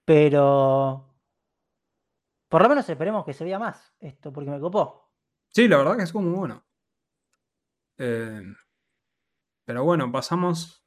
Pero 0.05 1.09
por 2.49 2.61
lo 2.61 2.69
menos 2.69 2.87
esperemos 2.87 3.25
que 3.25 3.33
se 3.33 3.43
vea 3.45 3.57
más 3.57 3.93
esto, 3.99 4.31
porque 4.31 4.51
me 4.51 4.59
copó. 4.59 5.09
Sí, 5.49 5.67
la 5.67 5.77
verdad 5.77 5.97
que 5.97 6.03
estuvo 6.03 6.21
muy 6.21 6.35
bueno. 6.37 6.63
Eh, 7.97 8.41
pero 9.65 9.83
bueno, 9.83 10.11
pasamos 10.11 10.85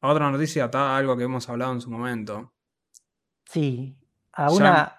a 0.00 0.08
otra 0.08 0.30
noticia, 0.30 0.66
está 0.66 0.96
algo 0.96 1.16
que 1.16 1.24
hemos 1.24 1.48
hablado 1.48 1.72
en 1.72 1.80
su 1.80 1.90
momento. 1.90 2.52
Sí, 3.44 3.96
a 4.32 4.48
Ya- 4.48 4.54
una. 4.54 4.92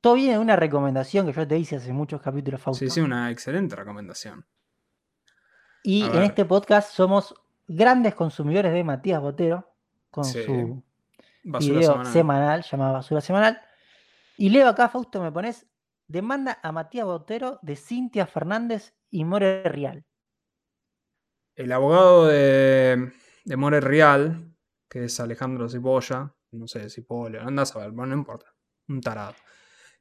Todo 0.00 0.14
viene 0.14 0.32
de 0.34 0.38
una 0.38 0.54
recomendación 0.56 1.26
que 1.26 1.32
yo 1.32 1.48
te 1.48 1.58
hice 1.58 1.76
hace 1.76 1.92
muchos 1.92 2.20
capítulos, 2.20 2.60
Fausto. 2.60 2.84
Sí, 2.84 2.90
sí, 2.90 3.00
una 3.00 3.30
excelente 3.30 3.74
recomendación. 3.74 4.46
Y 5.82 6.02
A 6.04 6.06
en 6.08 6.22
este 6.22 6.44
podcast 6.44 6.92
somos 6.92 7.34
grandes 7.66 8.14
consumidores 8.14 8.72
de 8.72 8.84
Matías 8.84 9.20
Botero, 9.20 9.72
con 10.10 10.24
Sí, 10.24 10.44
su 10.44 10.82
Basura 11.44 11.74
video 11.78 11.90
semanal. 11.92 12.12
semanal 12.12 12.62
llamado 12.62 12.92
Basura 12.94 13.20
Semanal. 13.20 13.60
Y 14.36 14.50
leo 14.50 14.68
acá, 14.68 14.88
Fausto, 14.88 15.20
me 15.22 15.32
pones, 15.32 15.66
demanda 16.06 16.58
a 16.62 16.70
Matías 16.72 17.06
Botero 17.06 17.58
de 17.62 17.74
Cintia 17.76 18.26
Fernández 18.26 18.94
y 19.10 19.24
More 19.24 19.62
Real. 19.64 20.04
El 21.56 21.72
abogado 21.72 22.26
de, 22.26 23.12
de 23.44 23.56
More 23.56 23.80
Real, 23.80 24.54
que 24.88 25.04
es 25.06 25.18
Alejandro 25.20 25.68
Cipolla, 25.68 26.32
no 26.52 26.68
sé, 26.68 26.88
Cipolla, 26.90 27.42
andás 27.42 27.74
a 27.74 27.80
ver, 27.80 27.90
bueno, 27.90 28.14
no 28.14 28.18
importa, 28.20 28.46
un 28.88 29.00
tarado. 29.00 29.34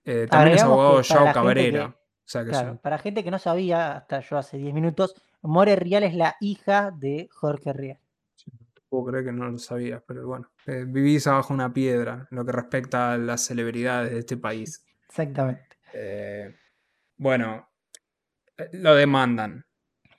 Eh, 0.04 0.28
también 0.30 0.58
es 0.58 0.64
abogado 0.64 1.02
gente 1.04 1.34
Cabrera. 1.34 1.88
que- 1.88 1.96
o 1.96 2.28
sea 2.28 2.44
que 2.44 2.50
Claro, 2.50 2.74
es 2.74 2.80
para 2.80 2.98
gente 2.98 3.24
que 3.24 3.32
no 3.32 3.40
sabía, 3.40 3.98
hasta 3.98 4.20
yo 4.20 4.38
hace 4.38 4.58
10 4.58 4.74
minutos, 4.74 5.16
More 5.42 5.76
Real 5.76 6.04
es 6.04 6.14
la 6.16 6.36
hija 6.42 6.92
de 6.92 7.30
Jorge 7.32 7.72
Real. 7.74 8.00
no 8.52 8.84
puedo 8.90 9.06
creer 9.12 9.26
que 9.26 9.32
no 9.32 9.50
lo 9.50 9.58
sabías, 9.58 10.02
pero 10.08 10.26
bueno, 10.28 10.52
eh, 10.68 10.86
vivís 10.88 11.26
abajo 11.28 11.54
una 11.54 11.74
piedra 11.74 12.28
en 12.30 12.38
lo 12.38 12.46
que 12.46 12.52
respecta 12.52 13.14
a 13.14 13.18
las 13.18 13.42
celebridades 13.42 14.12
de 14.12 14.20
este 14.20 14.38
país. 14.38 14.86
Exactamente. 15.10 15.78
Eh, 15.94 16.56
bueno, 17.18 17.70
lo 18.74 18.96
demandan 18.96 19.66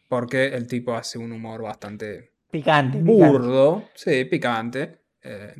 porque 0.08 0.46
el 0.48 0.66
tipo 0.66 0.94
hace 0.94 1.18
un 1.18 1.32
humor 1.32 1.62
bastante 1.62 2.32
Picante. 2.50 2.98
picante. 2.98 3.28
burdo, 3.28 3.84
sí, 3.94 4.24
picante. 4.24 5.00
eh, 5.22 5.54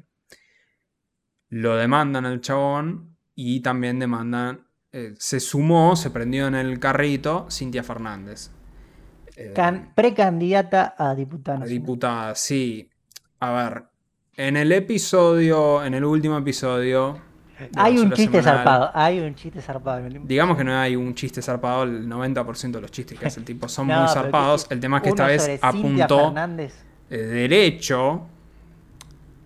lo 1.48 1.76
demandan 1.76 2.26
al 2.26 2.40
chabón 2.40 3.16
Y 3.34 3.60
también 3.60 3.98
demandan, 3.98 4.66
eh, 4.92 5.14
se 5.18 5.40
sumó, 5.40 5.94
se 5.94 6.10
prendió 6.10 6.46
en 6.46 6.54
el 6.54 6.78
carrito 6.78 7.46
Cintia 7.50 7.82
Fernández. 7.82 8.50
Eh, 9.36 9.52
precandidata 9.94 10.94
a 10.96 11.14
diputada. 11.14 11.62
A 11.62 11.66
diputada, 11.66 12.34
sí. 12.34 12.88
A 13.40 13.52
ver, 13.52 13.84
en 14.36 14.56
el 14.56 14.72
episodio, 14.72 15.84
en 15.84 15.92
el 15.92 16.04
último 16.04 16.38
episodio, 16.38 17.20
hay 17.76 17.98
un 17.98 18.12
chiste 18.12 18.42
zarpado, 18.42 18.90
hay 18.94 19.20
un 19.20 19.34
chiste 19.34 19.60
zarpado. 19.60 20.08
Digamos 20.24 20.56
que 20.56 20.64
no 20.64 20.76
hay 20.76 20.96
un 20.96 21.14
chiste 21.14 21.40
zarpado, 21.40 21.84
el 21.84 22.08
90% 22.08 22.72
de 22.72 22.80
los 22.80 22.90
chistes 22.90 23.18
que 23.18 23.26
hace 23.26 23.40
el 23.40 23.46
tipo 23.46 23.68
son 23.68 23.86
muy 23.88 24.08
zarpados. 24.08 24.66
El 24.70 24.80
tema 24.80 24.98
es 24.98 25.02
que 25.02 25.08
esta 25.10 25.26
vez 25.26 25.58
apuntó 25.62 26.34
eh, 27.08 27.16
derecho 27.16 28.26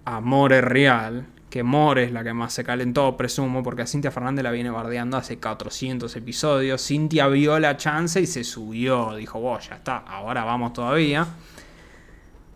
a 0.04 0.20
More 0.20 0.60
Real, 0.60 1.26
que 1.48 1.62
More 1.62 2.04
es 2.04 2.12
la 2.12 2.24
que 2.24 2.32
más 2.32 2.52
se 2.52 2.64
calentó, 2.64 3.16
presumo, 3.16 3.62
porque 3.62 3.82
a 3.82 3.86
Cintia 3.86 4.10
Fernández 4.10 4.42
la 4.42 4.50
viene 4.50 4.70
bardeando 4.70 5.16
hace 5.16 5.38
400 5.38 6.14
episodios. 6.16 6.84
Cintia 6.84 7.28
vio 7.28 7.58
la 7.58 7.76
chance 7.76 8.20
y 8.20 8.26
se 8.26 8.44
subió, 8.44 9.14
dijo, 9.14 9.40
vos, 9.40 9.68
ya 9.68 9.76
está, 9.76 9.98
ahora 9.98 10.44
vamos 10.44 10.72
todavía. 10.72 11.26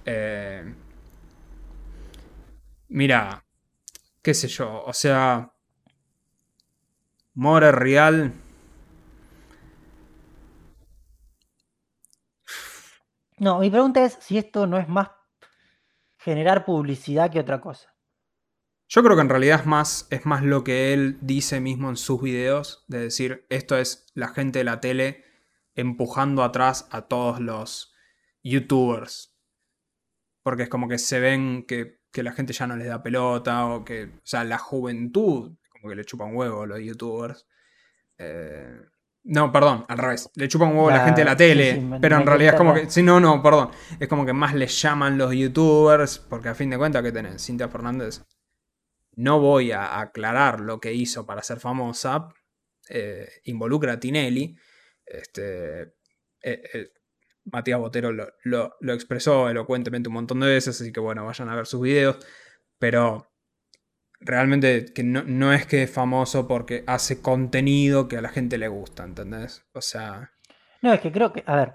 Eh, 0.06 0.64
mira, 2.88 3.43
qué 4.24 4.32
sé 4.32 4.48
yo, 4.48 4.82
o 4.84 4.92
sea, 4.94 5.52
More 7.34 7.70
Real. 7.72 8.32
No, 13.38 13.58
mi 13.58 13.68
pregunta 13.68 14.02
es 14.02 14.16
si 14.20 14.38
esto 14.38 14.66
no 14.66 14.78
es 14.78 14.88
más 14.88 15.10
generar 16.16 16.64
publicidad 16.64 17.30
que 17.30 17.40
otra 17.40 17.60
cosa. 17.60 17.94
Yo 18.88 19.02
creo 19.02 19.14
que 19.14 19.22
en 19.22 19.28
realidad 19.28 19.60
es 19.60 19.66
más, 19.66 20.06
es 20.08 20.24
más 20.24 20.42
lo 20.42 20.64
que 20.64 20.94
él 20.94 21.18
dice 21.20 21.60
mismo 21.60 21.90
en 21.90 21.96
sus 21.96 22.22
videos, 22.22 22.84
de 22.88 23.00
decir, 23.00 23.46
esto 23.50 23.76
es 23.76 24.06
la 24.14 24.28
gente 24.28 24.60
de 24.60 24.64
la 24.64 24.80
tele 24.80 25.24
empujando 25.74 26.42
atrás 26.42 26.88
a 26.90 27.02
todos 27.02 27.40
los 27.40 27.92
youtubers. 28.42 29.36
Porque 30.42 30.62
es 30.62 30.68
como 30.70 30.88
que 30.88 30.98
se 30.98 31.20
ven 31.20 31.66
que 31.66 32.03
que 32.14 32.22
la 32.22 32.32
gente 32.32 32.52
ya 32.52 32.68
no 32.68 32.76
les 32.76 32.86
da 32.86 33.02
pelota 33.02 33.66
o 33.66 33.84
que, 33.84 34.04
o 34.04 34.20
sea, 34.22 34.44
la 34.44 34.56
juventud, 34.56 35.56
como 35.68 35.88
que 35.88 35.96
le 35.96 36.04
chupan 36.04 36.34
huevo 36.34 36.62
a 36.62 36.66
los 36.66 36.78
youtubers. 36.78 37.44
Eh, 38.18 38.82
no, 39.24 39.50
perdón, 39.50 39.84
al 39.88 39.98
revés. 39.98 40.30
Le 40.36 40.46
chupan 40.46 40.68
huevo 40.68 40.90
a 40.90 40.92
la 40.92 41.04
gente 41.04 41.22
de 41.22 41.24
la 41.24 41.36
tele, 41.36 41.82
pero 42.00 42.16
en 42.16 42.24
realidad 42.24 42.54
es 42.54 42.58
como 42.58 42.72
que, 42.72 42.88
sí, 42.88 43.02
no, 43.02 43.18
no, 43.18 43.42
perdón. 43.42 43.70
Es 43.98 44.06
como 44.06 44.24
que 44.24 44.32
más 44.32 44.54
les 44.54 44.80
llaman 44.80 45.18
los 45.18 45.34
youtubers, 45.34 46.20
porque 46.20 46.50
a 46.50 46.54
fin 46.54 46.70
de 46.70 46.78
cuentas, 46.78 47.02
que 47.02 47.10
tenés? 47.10 47.44
Cintia 47.44 47.68
Fernández. 47.68 48.22
No 49.16 49.40
voy 49.40 49.72
a 49.72 49.98
aclarar 49.98 50.60
lo 50.60 50.78
que 50.78 50.94
hizo 50.94 51.26
para 51.26 51.42
ser 51.42 51.58
famosa. 51.58 52.28
Eh, 52.88 53.28
involucra 53.42 53.94
a 53.94 53.98
Tinelli. 53.98 54.56
Este, 55.04 55.94
eh, 56.42 56.92
Matías 57.44 57.78
Botero 57.78 58.10
lo, 58.12 58.76
expresó 58.94 59.48
elocuentemente 59.48 60.08
un 60.08 60.14
montón 60.14 60.40
de 60.40 60.48
veces, 60.48 60.80
así 60.80 60.92
que 60.92 61.00
bueno, 61.00 61.24
vayan 61.24 61.48
a 61.48 61.56
ver 61.56 61.66
sus 61.66 61.80
videos. 61.80 62.16
Pero 62.78 63.30
realmente 64.20 64.86
que 64.86 65.02
no, 65.04 65.52
es 65.52 65.66
que 65.66 65.84
es 65.84 65.90
famoso 65.90 66.48
porque 66.48 66.84
hace 66.86 67.20
contenido 67.20 68.08
que 68.08 68.16
a 68.16 68.22
la 68.22 68.30
gente 68.30 68.58
le 68.58 68.68
gusta, 68.68 69.04
¿entendés? 69.04 69.64
O 69.72 69.80
sea... 69.80 70.32
No, 70.82 70.92
es 70.92 71.00
que 71.00 71.12
creo 71.12 71.32
que, 71.32 71.42
a 71.46 71.56
ver, 71.56 71.74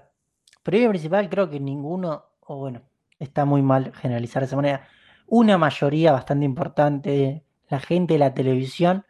primero 0.62 0.90
principal 0.90 1.28
creo 1.28 1.50
que 1.50 1.60
ninguno, 1.60 2.26
o 2.40 2.56
bueno, 2.56 2.82
está 3.18 3.44
muy 3.44 3.62
mal 3.62 3.92
generalizar 3.94 4.42
de 4.42 4.46
esa 4.46 4.56
manera, 4.56 4.88
una 5.26 5.58
mayoría 5.58 6.12
bastante 6.12 6.44
importante 6.44 7.10
de 7.10 7.44
la 7.68 7.80
gente 7.80 8.14
de 8.14 8.18
la 8.18 8.34
televisión 8.34 9.04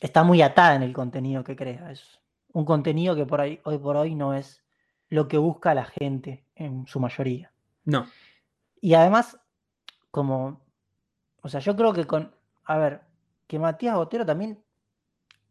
está 0.00 0.22
muy 0.24 0.42
atada 0.42 0.74
en 0.74 0.82
el 0.82 0.92
contenido 0.92 1.44
que 1.44 1.56
crea. 1.56 1.92
Un 2.52 2.64
contenido 2.64 3.14
que 3.14 3.26
por 3.26 3.40
ahí, 3.40 3.60
hoy 3.64 3.78
por 3.78 3.96
hoy 3.96 4.14
no 4.14 4.34
es 4.34 4.65
lo 5.08 5.28
que 5.28 5.38
busca 5.38 5.74
la 5.74 5.84
gente 5.84 6.44
en 6.54 6.86
su 6.86 7.00
mayoría. 7.00 7.52
No. 7.84 8.06
Y 8.80 8.94
además, 8.94 9.38
como, 10.10 10.60
o 11.42 11.48
sea, 11.48 11.60
yo 11.60 11.76
creo 11.76 11.92
que 11.92 12.06
con, 12.06 12.34
a 12.64 12.78
ver, 12.78 13.00
que 13.46 13.58
Matías 13.58 13.96
Botero 13.96 14.26
también, 14.26 14.62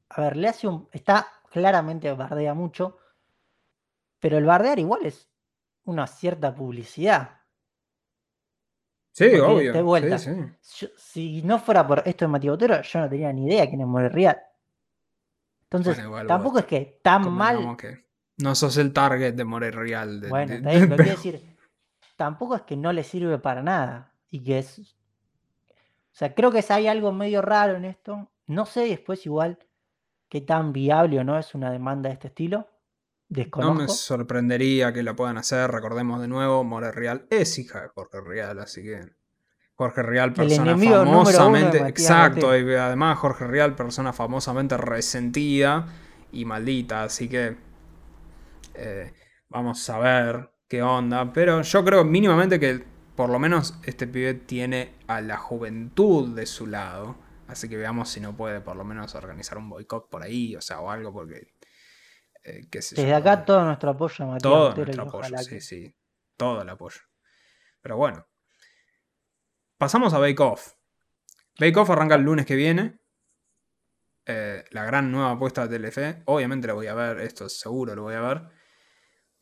a 0.10 0.22
ver, 0.22 0.38
le 0.38 0.48
hace 0.48 0.68
un, 0.68 0.88
está 0.92 1.28
claramente 1.52 2.12
bardea 2.14 2.54
mucho, 2.54 2.98
pero 4.20 4.38
el 4.38 4.46
bardear 4.46 4.80
igual 4.80 5.06
es 5.06 5.30
una 5.86 6.08
cierta 6.08 6.54
publicidad. 6.54 7.42
Sí, 9.12 9.34
obvio. 9.40 9.72
De 9.72 9.82
vuelta. 9.82 10.18
si 10.60 11.42
no 11.44 11.60
fuera 11.60 11.88
por 11.88 12.04
esto 12.06 12.26
de 12.26 12.30
Matías 12.30 12.52
Botero, 12.52 12.82
yo 12.82 13.00
no 13.00 13.10
tenía 13.10 13.32
ni 13.32 13.46
idea 13.46 13.68
quién 13.68 13.80
es 13.80 13.88
Morel 13.88 14.36
Entonces, 15.64 16.04
tampoco 16.28 16.60
es 16.60 16.66
que 16.66 17.00
tan 17.02 17.32
mal. 17.32 17.78
No 18.38 18.56
sos 18.56 18.78
el 18.78 18.94
target 18.94 19.34
de 19.34 19.46
More 19.46 19.72
Real. 19.72 20.22
De, 20.22 20.30
bueno, 20.30 20.56
quiero 20.70 20.96
decir, 20.98 21.56
tampoco 22.16 22.56
es 22.56 22.62
que 22.64 22.76
no 22.76 22.92
le 22.92 23.04
sirve 23.04 23.40
para 23.40 23.64
nada. 23.64 24.14
Y 24.30 24.44
que 24.44 24.60
es. 24.60 24.80
O 24.80 26.18
sea, 26.18 26.34
creo 26.34 26.52
que 26.52 26.64
hay 26.70 26.88
algo 26.88 27.12
medio 27.12 27.42
raro 27.42 27.76
en 27.76 27.86
esto. 27.86 28.30
No 28.48 28.66
sé 28.66 28.82
después 28.82 29.26
igual 29.26 29.60
qué 30.30 30.42
tan 30.42 30.74
viable 30.74 31.20
o 31.20 31.24
no 31.24 31.38
es 31.38 31.56
una 31.56 31.72
demanda 31.72 32.10
de 32.10 32.14
este 32.14 32.28
estilo. 32.28 32.68
Desconozco. 33.28 33.74
No 33.74 33.80
me 33.82 33.88
sorprendería 33.88 34.94
que 34.94 35.04
lo 35.04 35.16
puedan 35.16 35.38
hacer. 35.38 35.72
Recordemos 35.72 36.22
de 36.22 36.28
nuevo, 36.28 36.64
More 36.64 36.92
Real 36.92 37.26
es 37.30 37.58
hija 37.58 37.82
de 37.82 37.88
Jorge 37.90 38.22
Real, 38.22 38.60
así 38.60 38.84
que. 38.84 39.02
Jorge 39.78 40.04
Real, 40.04 40.34
persona 40.34 40.78
famosamente. 40.78 41.80
Exacto, 41.80 42.58
y 42.58 42.76
además 42.76 43.18
Jorge 43.18 43.46
Real, 43.46 43.76
persona 43.76 44.14
famosamente 44.14 44.78
resentida 44.78 45.88
y 46.32 46.46
maldita, 46.46 47.04
así 47.04 47.28
que 47.28 47.58
eh, 48.78 49.14
vamos 49.50 49.90
a 49.90 50.00
ver 50.00 50.52
qué 50.68 50.82
onda. 50.82 51.32
Pero 51.34 51.62
yo 51.62 51.86
creo 51.86 52.04
mínimamente 52.04 52.60
que 52.60 52.84
por 53.16 53.30
lo 53.30 53.40
menos 53.40 53.76
este 53.84 54.08
pibe 54.08 54.34
tiene 54.34 54.96
a 55.08 55.22
la 55.22 55.38
juventud 55.38 56.36
de 56.36 56.46
su 56.46 56.68
lado. 56.68 57.18
Así 57.48 57.70
que 57.70 57.78
veamos 57.78 58.10
si 58.10 58.20
no 58.20 58.36
puede 58.36 58.62
por 58.62 58.76
lo 58.76 58.84
menos 58.84 59.14
organizar 59.16 59.58
un 59.58 59.70
boicot 59.70 60.10
por 60.10 60.24
ahí, 60.24 60.56
o 60.56 60.62
sea, 60.62 60.80
o 60.82 60.90
algo, 60.90 61.14
porque. 61.14 61.54
Eh, 62.44 62.68
Desde 62.72 63.14
acá 63.14 63.44
todo 63.46 63.64
nuestro 63.66 63.92
apoyo, 63.92 64.26
Matías. 64.26 64.42
Todo 64.42 64.76
nuestro 64.76 65.04
apoyo, 65.04 65.38
sí, 65.40 65.62
sí. 65.62 65.96
Todo 66.38 66.62
el 66.62 66.70
apoyo. 66.70 67.02
Pero 67.82 67.98
bueno. 67.98 68.28
Pasamos 69.78 70.14
a 70.14 70.20
Bake 70.20 70.42
Off. 70.42 70.74
Bake 71.60 71.78
Off 71.78 71.90
arranca 71.90 72.16
el 72.16 72.22
lunes 72.22 72.46
que 72.46 72.56
viene. 72.56 73.00
Eh, 74.26 74.64
la 74.72 74.86
gran 74.86 75.12
nueva 75.12 75.32
apuesta 75.32 75.68
de 75.68 75.78
Telefe. 75.78 76.24
Obviamente 76.26 76.68
lo 76.68 76.76
voy 76.76 76.88
a 76.88 76.96
ver, 76.96 77.20
esto 77.20 77.48
seguro 77.48 77.96
lo 77.96 78.04
voy 78.04 78.16
a 78.16 78.22
ver. 78.22 78.42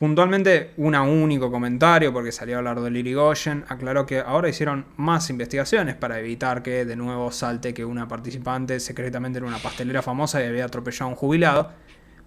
Puntualmente, 0.04 0.72
un 0.76 0.96
único 0.96 1.50
comentario, 1.50 2.12
porque 2.12 2.34
salió 2.34 2.56
a 2.56 2.58
hablar 2.58 2.82
de 2.82 2.92
Lirigoyen, 2.92 3.64
aclaró 3.70 4.06
que 4.06 4.20
ahora 4.20 4.50
hicieron 4.50 4.84
más 4.98 5.30
investigaciones 5.30 5.96
para 5.96 6.20
evitar 6.20 6.62
que 6.62 6.84
de 6.84 6.98
nuevo 6.98 7.32
salte 7.32 7.74
que 7.74 7.86
una 7.86 8.06
participante 8.06 8.82
secretamente 8.82 9.40
era 9.40 9.48
una 9.48 9.60
pastelera 9.60 10.02
famosa 10.02 10.44
y 10.44 10.48
había 10.48 10.66
atropellado 10.66 11.06
a 11.06 11.08
un 11.08 11.16
jubilado. 11.16 11.72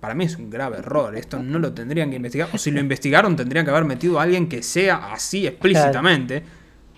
Para 0.00 0.14
mí 0.14 0.24
es 0.24 0.36
un 0.36 0.48
grave 0.48 0.78
error, 0.78 1.14
esto 1.16 1.42
no 1.42 1.58
lo 1.58 1.74
tendrían 1.74 2.08
que 2.08 2.16
investigar, 2.16 2.48
o 2.50 2.56
si 2.56 2.70
lo 2.70 2.80
investigaron 2.80 3.36
tendrían 3.36 3.66
que 3.66 3.72
haber 3.72 3.84
metido 3.84 4.18
a 4.18 4.22
alguien 4.22 4.48
que 4.48 4.62
sea 4.62 5.12
así 5.12 5.46
explícitamente, 5.46 6.42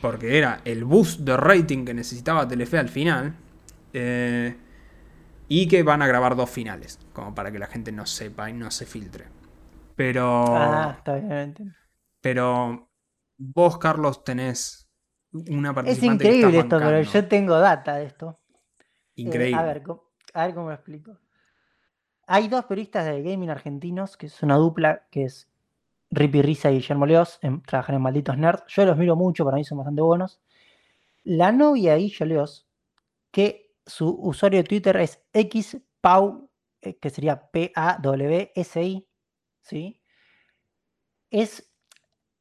porque 0.00 0.38
era 0.38 0.60
el 0.64 0.84
boost 0.84 1.22
de 1.22 1.36
rating 1.36 1.86
que 1.86 1.92
necesitaba 1.92 2.46
Telefe 2.46 2.78
al 2.78 2.88
final. 2.88 3.34
Eh, 3.92 4.54
y 5.48 5.66
que 5.66 5.82
van 5.82 6.02
a 6.02 6.06
grabar 6.06 6.36
dos 6.36 6.48
finales, 6.48 7.00
como 7.12 7.34
para 7.34 7.50
que 7.50 7.58
la 7.58 7.66
gente 7.66 7.90
no 7.90 8.06
sepa 8.06 8.48
y 8.48 8.52
no 8.52 8.70
se 8.70 8.86
filtre. 8.86 9.37
Pero. 9.98 10.44
Ah, 10.46 10.94
está 10.96 11.16
bien. 11.16 11.74
Pero 12.20 12.88
vos, 13.36 13.78
Carlos, 13.78 14.22
tenés 14.22 14.88
una 15.32 15.74
participante. 15.74 16.24
Es 16.24 16.34
increíble 16.34 16.58
esto, 16.60 16.78
pero 16.78 17.02
yo 17.02 17.26
tengo 17.26 17.58
data 17.58 17.96
de 17.96 18.04
esto. 18.04 18.38
Increíble. 19.16 19.56
a, 19.56 19.64
ver, 19.64 19.82
a 20.34 20.46
ver 20.46 20.54
cómo 20.54 20.68
lo 20.68 20.74
explico. 20.74 21.18
Hay 22.28 22.46
dos 22.46 22.66
periodistas 22.66 23.06
de 23.06 23.24
gaming 23.24 23.50
argentinos, 23.50 24.16
que 24.16 24.26
es 24.26 24.40
una 24.40 24.54
dupla, 24.54 25.08
que 25.10 25.24
es 25.24 25.48
Rippy 26.12 26.42
Risa 26.42 26.70
y 26.70 26.76
Guillermo 26.76 27.04
Leos, 27.04 27.40
trabajan 27.66 27.96
en 27.96 28.02
Malditos 28.02 28.38
Nerds. 28.38 28.62
Yo 28.68 28.84
los 28.84 28.96
miro 28.96 29.16
mucho, 29.16 29.44
para 29.44 29.56
mí 29.56 29.64
son 29.64 29.78
bastante 29.78 30.02
buenos. 30.02 30.40
La 31.24 31.50
novia 31.50 31.94
de 31.94 32.02
Guillermo 32.02 32.34
Leos, 32.34 32.68
que 33.32 33.74
su 33.84 34.08
usuario 34.08 34.58
de 34.58 34.64
Twitter 34.64 34.96
es 34.98 35.24
xpau, 35.32 36.48
eh, 36.82 36.96
que 36.98 37.10
sería 37.10 37.50
P-A-W-S-I, 37.50 39.07
¿sí? 39.68 40.00
Es, 41.30 41.70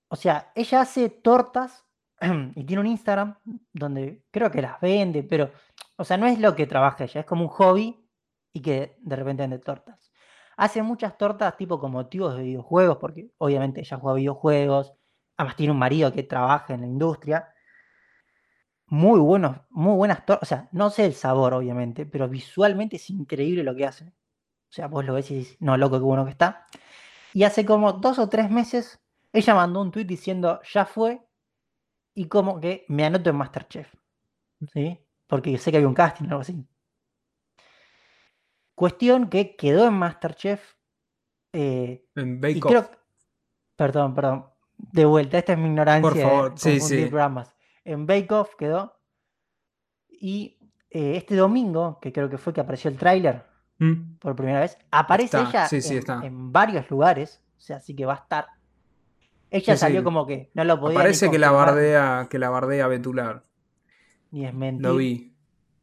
o 0.10 0.16
sea, 0.16 0.52
ella 0.56 0.82
hace 0.82 1.10
tortas 1.10 1.86
y 2.56 2.64
tiene 2.64 2.82
un 2.82 2.88
Instagram 2.88 3.38
donde 3.74 4.24
creo 4.32 4.50
que 4.52 4.62
las 4.62 4.80
vende, 4.82 5.24
pero, 5.24 5.52
o 5.98 6.04
sea, 6.06 6.18
no 6.18 6.28
es 6.28 6.40
lo 6.40 6.56
que 6.56 6.68
trabaja 6.68 7.04
ella, 7.04 7.22
es 7.22 7.26
como 7.28 7.44
un 7.44 7.50
hobby 7.50 8.10
y 8.54 8.62
que 8.62 8.96
de 9.00 9.16
repente 9.16 9.44
vende 9.44 9.60
tortas. 9.60 10.12
Hace 10.58 10.82
muchas 10.82 11.18
tortas 11.18 11.56
tipo 11.58 11.80
con 11.80 11.92
motivos 11.92 12.36
de 12.36 12.44
videojuegos, 12.44 12.98
porque 12.98 13.32
obviamente 13.38 13.82
ella 13.82 13.98
juega 13.98 14.16
videojuegos, 14.18 14.94
además 15.38 15.56
tiene 15.56 15.74
un 15.74 15.80
marido 15.80 16.12
que 16.14 16.24
trabaja 16.24 16.74
en 16.74 16.82
la 16.82 16.88
industria. 16.88 17.54
muy 18.88 19.20
buenos, 19.20 19.58
muy 19.70 19.96
buenas 19.96 20.26
tortas. 20.26 20.44
O 20.44 20.46
sea, 20.50 20.70
no 20.72 20.90
sé 20.90 21.06
el 21.06 21.14
sabor, 21.14 21.54
obviamente, 21.54 22.06
pero 22.06 22.28
visualmente 22.30 22.96
es 22.98 23.10
increíble 23.10 23.64
lo 23.64 23.76
que 23.76 23.86
hace. 23.86 24.06
O 24.06 24.72
sea, 24.72 24.88
vos 24.88 25.06
lo 25.06 25.14
ves 25.14 25.32
y 25.32 25.36
dices, 25.40 25.58
no, 25.62 25.78
loco, 25.78 25.98
qué 25.98 26.04
bueno 26.06 26.26
que 26.26 26.32
está. 26.32 26.68
Y 27.34 27.44
hace 27.44 27.66
como 27.66 27.94
dos 27.94 28.20
o 28.20 28.30
tres 28.30 28.50
meses, 28.50 29.00
ella 29.34 29.56
mandó 29.56 29.82
un 29.82 29.92
tweet 29.92 30.06
diciendo, 30.06 30.62
ya 30.72 30.86
fue, 30.86 31.22
y 32.14 32.28
como 32.28 32.60
que 32.60 32.86
me 32.88 33.06
anoto 33.06 33.30
en 33.30 33.36
Masterchef. 33.36 33.94
¿Sí? 34.74 35.00
Porque 35.28 35.58
sé 35.58 35.72
que 35.72 35.78
había 35.78 35.88
un 35.90 35.94
casting 35.94 36.26
o 36.26 36.30
algo 36.30 36.42
así. 36.42 36.66
Cuestión 38.74 39.30
que 39.30 39.56
quedó 39.56 39.88
en 39.88 39.94
Masterchef. 39.94 40.76
Eh, 41.54 42.06
En 42.16 42.38
y 42.38 42.40
Bake 42.40 42.60
creo. 42.60 42.80
Off. 42.82 42.90
Perdón, 43.76 44.16
perdón. 44.16 44.46
De 44.78 45.06
vuelta, 45.06 45.38
esta 45.38 45.54
es 45.54 45.60
mi 45.60 45.66
ignorancia. 45.68 46.02
Por 46.02 46.14
de 46.16 46.24
favor, 46.24 46.54
sí, 46.58 46.80
sí. 46.80 47.06
programas. 47.06 47.56
En 47.84 48.06
Bake 48.06 48.32
Off 48.32 48.56
quedó. 48.56 49.00
Y 50.10 50.60
eh, 50.90 51.18
este 51.18 51.36
domingo, 51.36 52.00
que 52.00 52.12
creo 52.12 52.30
que 52.30 52.38
fue 52.38 52.54
que 52.54 52.62
apareció 52.62 52.90
el 52.90 52.98
tráiler 52.98 53.46
Mm. 53.80 54.18
por 54.20 54.36
primera 54.36 54.62
vez, 54.62 54.78
aparece 54.92 55.38
Está, 55.38 55.50
ella 55.50 55.68
sí, 55.68 55.82
sí, 55.82 56.00
en, 56.24 56.52
varios 56.52 56.90
lugares. 56.90 57.42
O 57.58 57.62
sea, 57.62 57.78
así 57.78 57.96
que 57.96 58.06
va 58.06 58.14
a 58.14 58.18
estar. 58.18 58.48
Ella 59.52 59.74
Sí, 59.76 59.80
salió 59.80 60.04
como 60.04 60.26
que 60.26 60.50
no 60.54 60.64
lo 60.64 60.80
podía 60.80 60.98
Parece 60.98 61.30
que 61.32 61.38
la 61.40 61.52
bardea, 61.52 62.28
que 62.30 62.40
la 62.40 62.50
bardea 62.50 62.88
Betular. 62.88 63.44
ni 64.32 64.44
desmentir. 64.44 64.82
Lo 64.86 64.96
vi. 64.98 65.34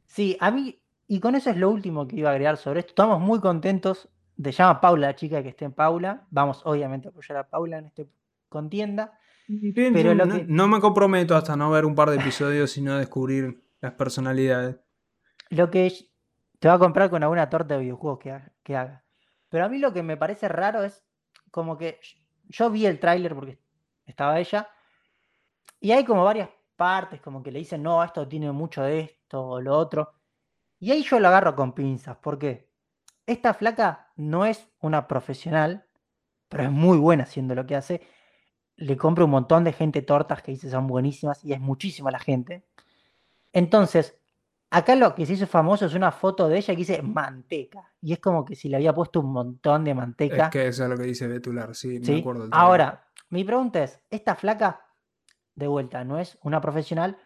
Sí, 0.06 0.36
a 0.40 0.50
mí, 0.50 0.80
y 1.08 1.20
con 1.20 1.34
eso 1.34 1.50
es 1.50 1.56
lo 1.56 1.70
último 1.70 2.06
que 2.06 2.16
iba 2.16 2.28
a 2.30 2.32
agregar 2.32 2.56
sobre 2.56 2.80
esto. 2.80 2.90
Estamos 2.90 3.20
muy 3.20 3.40
contentos. 3.40 4.08
De 4.36 4.50
llama 4.50 4.80
Paula, 4.80 5.06
la 5.08 5.14
chica 5.14 5.42
que 5.44 5.50
esté 5.50 5.64
en 5.64 5.72
Paula. 5.72 6.26
Vamos, 6.30 6.62
obviamente, 6.64 7.06
a 7.08 7.10
apoyar 7.12 7.36
a 7.38 7.48
Paula 7.48 7.78
en 7.78 7.86
este 7.86 8.08
contienda. 8.48 9.16
Pero 9.74 10.14
lo 10.14 10.26
no, 10.26 10.34
que- 10.36 10.44
no 10.48 10.66
me 10.68 10.80
comprometo 10.80 11.36
hasta 11.36 11.54
no 11.56 11.70
ver 11.70 11.84
un 11.84 11.94
par 11.94 12.10
de 12.10 12.16
episodios, 12.16 12.70
sino 12.72 12.98
descubrir 12.98 13.62
las 13.80 13.92
personalidades. 13.92 14.76
Lo 15.50 15.70
que 15.70 15.86
te 16.64 16.68
va 16.68 16.76
a 16.76 16.78
comprar 16.78 17.10
con 17.10 17.22
alguna 17.22 17.50
torta 17.50 17.74
de 17.74 17.80
videojuegos 17.80 18.20
que 18.62 18.74
haga. 18.74 19.04
Pero 19.50 19.66
a 19.66 19.68
mí 19.68 19.76
lo 19.76 19.92
que 19.92 20.02
me 20.02 20.16
parece 20.16 20.48
raro 20.48 20.82
es 20.82 21.04
como 21.50 21.76
que 21.76 22.00
yo 22.44 22.70
vi 22.70 22.86
el 22.86 22.98
tráiler 22.98 23.34
porque 23.34 23.58
estaba 24.06 24.40
ella. 24.40 24.70
Y 25.78 25.92
hay 25.92 26.06
como 26.06 26.24
varias 26.24 26.48
partes 26.74 27.20
como 27.20 27.42
que 27.42 27.52
le 27.52 27.58
dicen, 27.58 27.82
no, 27.82 28.02
esto 28.02 28.26
tiene 28.26 28.50
mucho 28.50 28.82
de 28.82 29.00
esto 29.00 29.46
o 29.46 29.60
lo 29.60 29.76
otro. 29.76 30.14
Y 30.78 30.90
ahí 30.90 31.02
yo 31.02 31.20
lo 31.20 31.28
agarro 31.28 31.54
con 31.54 31.74
pinzas. 31.74 32.16
¿Por 32.16 32.38
qué? 32.38 32.70
Esta 33.26 33.52
flaca 33.52 34.10
no 34.16 34.46
es 34.46 34.66
una 34.80 35.06
profesional, 35.06 35.84
pero 36.48 36.62
es 36.62 36.70
muy 36.70 36.96
buena 36.96 37.24
haciendo 37.24 37.54
lo 37.54 37.66
que 37.66 37.76
hace. 37.76 38.00
Le 38.76 38.96
compro 38.96 39.26
un 39.26 39.32
montón 39.32 39.64
de 39.64 39.74
gente 39.74 40.00
tortas 40.00 40.40
que 40.40 40.52
dice 40.52 40.70
son 40.70 40.86
buenísimas 40.86 41.44
y 41.44 41.52
es 41.52 41.60
muchísima 41.60 42.10
la 42.10 42.20
gente. 42.20 42.66
Entonces, 43.52 44.18
acá 44.76 44.94
lo 44.96 45.14
que 45.14 45.24
se 45.26 45.34
hizo 45.34 45.46
famoso 45.46 45.86
es 45.86 45.94
una 45.94 46.12
foto 46.12 46.48
de 46.48 46.58
ella 46.58 46.74
que 46.74 46.78
dice 46.78 47.02
manteca. 47.02 47.92
Y 48.02 48.12
es 48.12 48.18
como 48.18 48.44
que 48.44 48.54
si 48.56 48.68
le 48.68 48.76
había 48.76 48.94
puesto 48.94 49.20
un 49.20 49.32
montón 49.32 49.84
de 49.84 49.94
manteca. 49.94 50.44
Es 50.46 50.50
que 50.50 50.68
eso 50.68 50.84
es 50.84 50.90
lo 50.90 50.96
que 50.96 51.04
dice 51.04 51.26
Betular, 51.28 51.74
sí, 51.74 51.98
me 52.00 52.04
¿sí? 52.06 52.20
acuerdo. 52.20 52.42
del 52.42 52.50
trailer. 52.50 52.66
Ahora, 52.68 53.08
mi 53.30 53.44
pregunta 53.44 53.82
es, 53.82 54.00
esta 54.10 54.34
flaca, 54.34 54.80
de 55.54 55.66
vuelta, 55.66 56.04
no 56.04 56.18
es 56.18 56.38
una 56.42 56.60
profesional, 56.60 57.16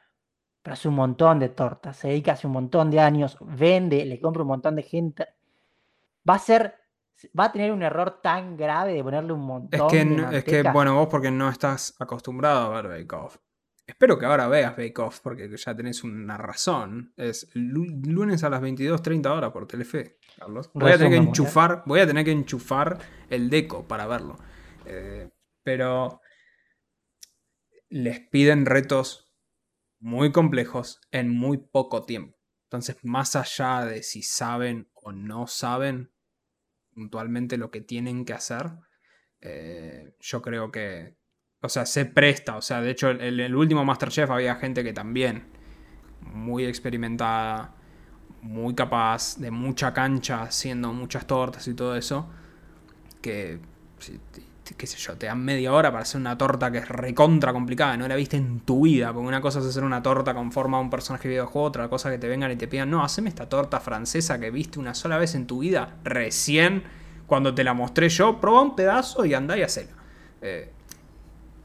pero 0.62 0.74
hace 0.74 0.88
un 0.88 0.94
montón 0.94 1.38
de 1.38 1.48
tortas, 1.48 1.96
se 1.96 2.08
dedica 2.08 2.32
hace 2.32 2.46
un 2.46 2.52
montón 2.52 2.90
de 2.90 3.00
años, 3.00 3.38
vende, 3.40 4.04
le 4.04 4.20
compra 4.20 4.42
un 4.42 4.48
montón 4.48 4.76
de 4.76 4.82
gente. 4.82 5.26
Va 6.28 6.34
a 6.34 6.38
ser, 6.38 6.74
va 7.38 7.44
a 7.44 7.52
tener 7.52 7.72
un 7.72 7.82
error 7.82 8.20
tan 8.22 8.56
grave 8.56 8.92
de 8.92 9.02
ponerle 9.02 9.32
un 9.32 9.40
Es 9.40 9.46
montón 9.46 9.88
que, 9.88 10.04
de 10.04 10.04
no- 10.04 10.30
es 10.30 10.44
que, 10.44 10.62
manteca. 10.62 10.72
bueno, 10.72 10.94
vos 10.94 11.08
porque 11.10 11.30
no 11.30 11.48
estás 11.48 11.94
acostumbrado 11.98 12.74
a 12.74 12.82
ver 12.82 12.88
Bake 13.06 13.14
Off. 13.16 13.38
Espero 13.88 14.18
que 14.18 14.26
ahora 14.26 14.46
veas 14.48 14.76
Bake 14.76 14.98
Off, 15.00 15.20
porque 15.20 15.50
ya 15.56 15.74
tenés 15.74 16.04
una 16.04 16.36
razón. 16.36 17.12
Es 17.16 17.48
lu- 17.54 18.00
lunes 18.04 18.44
a 18.44 18.50
las 18.50 18.60
22.30 18.60 19.26
horas 19.34 19.50
por 19.50 19.66
Telefe, 19.66 20.18
Carlos. 20.38 20.70
Voy 20.74 20.92
a 20.92 20.98
tener 20.98 21.12
que 21.12 21.16
enchufar, 21.30 21.82
voy 21.86 22.00
a 22.00 22.06
tener 22.06 22.24
que 22.24 22.30
enchufar 22.32 22.98
el 23.30 23.48
deco 23.50 23.88
para 23.88 24.06
verlo. 24.06 24.38
Eh, 24.84 25.30
pero 25.62 26.20
les 27.88 28.20
piden 28.20 28.66
retos 28.66 29.32
muy 30.00 30.32
complejos 30.32 31.00
en 31.10 31.30
muy 31.30 31.56
poco 31.56 32.04
tiempo. 32.04 32.38
Entonces, 32.64 32.96
más 33.02 33.34
allá 33.36 33.84
de 33.86 34.02
si 34.02 34.22
saben 34.22 34.90
o 34.94 35.12
no 35.12 35.46
saben 35.46 36.12
puntualmente 36.92 37.56
lo 37.56 37.70
que 37.70 37.80
tienen 37.80 38.24
que 38.26 38.34
hacer, 38.34 38.66
eh, 39.40 40.14
yo 40.20 40.42
creo 40.42 40.70
que, 40.70 41.16
o 41.60 41.68
sea, 41.68 41.86
se 41.86 42.04
presta. 42.06 42.56
O 42.56 42.62
sea, 42.62 42.80
de 42.80 42.90
hecho, 42.90 43.10
en 43.10 43.40
el, 43.40 43.54
último 43.54 43.84
Masterchef 43.84 44.30
había 44.30 44.56
gente 44.56 44.84
que 44.84 44.92
también, 44.92 45.44
muy 46.20 46.64
experimentada, 46.64 47.74
muy 48.42 48.74
capaz, 48.74 49.38
de 49.38 49.50
mucha 49.50 49.92
cancha, 49.92 50.42
haciendo 50.42 50.92
muchas 50.92 51.26
tortas 51.26 51.66
y 51.68 51.74
todo 51.74 51.96
eso, 51.96 52.28
que, 53.20 53.60
qué 54.76 54.86
sé 54.86 54.98
yo, 54.98 55.16
te 55.16 55.26
dan 55.26 55.44
media 55.44 55.72
hora 55.72 55.90
para 55.90 56.02
hacer 56.02 56.20
una 56.20 56.38
torta 56.38 56.70
que 56.70 56.78
es 56.78 56.88
recontra 56.88 57.52
complicada, 57.52 57.96
no 57.96 58.06
la 58.06 58.14
viste 58.14 58.36
en 58.36 58.60
tu 58.60 58.82
vida, 58.84 59.12
porque 59.12 59.26
una 59.26 59.40
cosa 59.40 59.58
es 59.58 59.66
hacer 59.66 59.82
una 59.82 60.02
torta 60.02 60.34
con 60.34 60.52
forma 60.52 60.78
de 60.78 60.84
un 60.84 60.90
personaje 60.90 61.26
de 61.26 61.34
videojuego, 61.34 61.66
otra 61.66 61.88
cosa 61.88 62.10
que 62.10 62.18
te 62.18 62.28
vengan 62.28 62.52
y 62.52 62.56
te 62.56 62.68
pidan, 62.68 62.90
no, 62.90 63.02
haceme 63.02 63.28
esta 63.28 63.48
torta 63.48 63.80
francesa 63.80 64.38
que 64.38 64.52
viste 64.52 64.78
una 64.78 64.94
sola 64.94 65.18
vez 65.18 65.34
en 65.34 65.48
tu 65.48 65.60
vida, 65.60 65.96
recién, 66.04 66.84
cuando 67.26 67.54
te 67.54 67.64
la 67.64 67.74
mostré 67.74 68.08
yo, 68.08 68.40
probá 68.40 68.62
un 68.62 68.76
pedazo 68.76 69.24
y 69.24 69.34
andá 69.34 69.58
y 69.58 69.62
hacela. 69.62 69.92
Eh, 70.40 70.72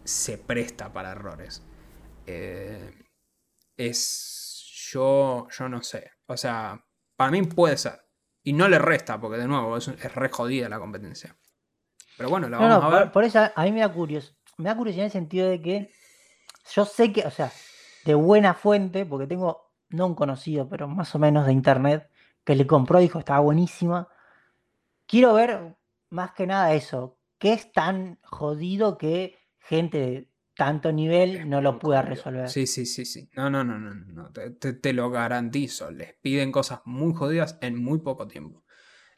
se 0.04 0.38
presta 0.38 0.92
para 0.92 1.12
errores. 1.12 1.64
Eh, 2.26 2.94
es. 3.78 4.90
Yo. 4.92 5.48
Yo 5.50 5.70
no 5.70 5.82
sé. 5.82 6.12
O 6.28 6.38
sea, 6.38 6.84
para 7.16 7.32
mí 7.32 7.42
puede 7.44 7.78
ser. 7.78 8.02
Y 8.44 8.54
no 8.54 8.68
le 8.68 8.78
resta, 8.80 9.20
porque 9.20 9.38
de 9.38 9.48
nuevo 9.48 9.78
es, 9.78 9.88
es 9.88 10.16
re 10.16 10.30
jodida 10.30 10.68
la 10.70 10.80
competencia. 10.80 11.36
Pero 12.18 12.30
bueno, 12.30 12.50
la 12.50 12.58
No, 12.58 12.64
vamos 12.64 12.82
no, 12.82 12.88
a 12.88 12.90
por, 12.90 13.00
ver. 13.00 13.12
por 13.12 13.24
eso 13.24 13.40
a 13.56 13.64
mí 13.64 13.72
me 13.72 13.80
da 13.80 13.92
curiosidad. 13.92 14.36
Me 14.58 14.70
da 14.70 14.78
curiosidad 14.78 15.04
en 15.04 15.08
el 15.08 15.12
sentido 15.12 15.50
de 15.50 15.62
que 15.62 15.92
yo 16.74 16.86
sé 16.86 17.12
que, 17.12 17.26
o 17.26 17.32
sea, 17.32 17.52
de 18.06 18.14
buena 18.14 18.54
fuente, 18.54 19.06
porque 19.06 19.28
tengo, 19.28 19.72
no 19.90 20.06
un 20.08 20.16
conocido, 20.16 20.68
pero 20.70 20.88
más 20.88 21.14
o 21.16 21.20
menos 21.20 21.46
de 21.46 21.54
internet, 21.54 22.10
que 22.44 22.56
le 22.56 22.68
compró 22.68 23.00
y 23.00 23.04
dijo 23.04 23.20
estaba 23.20 23.40
buenísima. 23.40 24.08
Quiero 25.08 25.34
ver 25.34 25.76
más 26.10 26.34
que 26.34 26.46
nada 26.46 26.74
eso. 26.74 27.18
¿Qué 27.40 27.54
es 27.54 27.72
tan 27.72 28.20
jodido 28.24 28.98
que 28.98 29.38
gente 29.64 29.98
de 30.00 30.30
tanto 30.56 30.92
nivel 30.92 31.50
no 31.50 31.62
lo 31.62 31.80
pueda 31.80 32.02
resolver? 32.04 32.48
Sí, 32.50 32.68
sí, 32.68 32.86
sí, 32.86 33.06
sí. 33.06 33.30
No, 33.36 33.50
no, 33.50 33.64
no, 33.64 33.80
no, 33.80 33.94
no. 33.96 34.32
Te, 34.32 34.52
te- 34.52 34.74
te 34.74 34.94
lo 34.94 35.10
garantizo. 35.10 35.90
Les 35.92 36.14
piden 36.16 36.52
cosas 36.52 36.82
muy 36.86 37.14
jodidas 37.14 37.58
en 37.62 37.82
muy 37.84 38.00
poco 38.00 38.28
tiempo. 38.28 38.64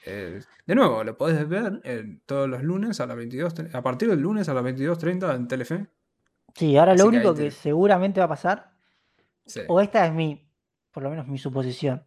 Eh, 0.05 0.39
de 0.65 0.75
nuevo, 0.75 1.03
lo 1.03 1.17
podés 1.17 1.47
ver 1.49 1.81
eh, 1.83 2.19
todos 2.25 2.47
los 2.47 2.61
lunes 2.63 2.99
a 3.01 3.07
las 3.07 3.17
22, 3.17 3.53
a 3.73 3.81
partir 3.81 4.07
del 4.09 4.19
lunes 4.21 4.47
a 4.49 4.53
las 4.53 4.63
22.30 4.63 5.35
en 5.35 5.47
Telefe. 5.47 5.87
Sí, 6.53 6.77
ahora 6.77 6.93
lo 6.93 7.05
Así 7.05 7.07
único 7.17 7.33
que 7.33 7.43
te- 7.45 7.51
seguramente 7.51 8.19
va 8.19 8.25
a 8.27 8.29
pasar 8.29 8.71
Sí. 9.45 9.61
o 9.67 9.81
esta 9.81 10.05
es 10.05 10.13
mi, 10.13 10.47
por 10.91 11.03
lo 11.03 11.09
menos 11.09 11.27
mi 11.27 11.37
suposición. 11.37 12.05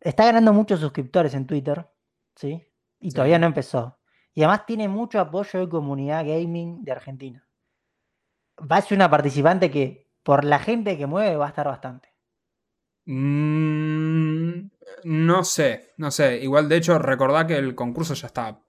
Está 0.00 0.24
ganando 0.24 0.52
muchos 0.52 0.80
suscriptores 0.80 1.34
en 1.34 1.46
Twitter, 1.46 1.86
¿sí? 2.34 2.66
Y 2.98 3.10
Sí. 3.10 3.14
todavía 3.14 3.38
no 3.38 3.46
empezó. 3.46 3.98
Y 4.34 4.42
además 4.42 4.66
tiene 4.66 4.88
mucho 4.88 5.20
apoyo 5.20 5.60
de 5.60 5.68
comunidad 5.68 6.26
gaming 6.26 6.82
de 6.82 6.92
Argentina. 6.92 7.46
Va 8.58 8.76
a 8.76 8.82
ser 8.82 8.96
una 8.96 9.10
participante 9.10 9.70
que, 9.70 10.10
por 10.22 10.44
la 10.44 10.58
gente 10.58 10.96
que 10.98 11.06
mueve, 11.06 11.36
va 11.36 11.46
a 11.46 11.48
estar 11.48 11.66
bastante. 11.66 12.12
Mm, 13.06 14.68
no 15.04 15.44
sé, 15.44 15.92
no 15.96 16.10
sé. 16.10 16.38
Igual, 16.38 16.68
de 16.68 16.76
hecho, 16.76 16.98
recordá 16.98 17.46
que 17.46 17.56
el 17.56 17.74
concurso 17.74 18.14
ya 18.14 18.26
está 18.26 18.62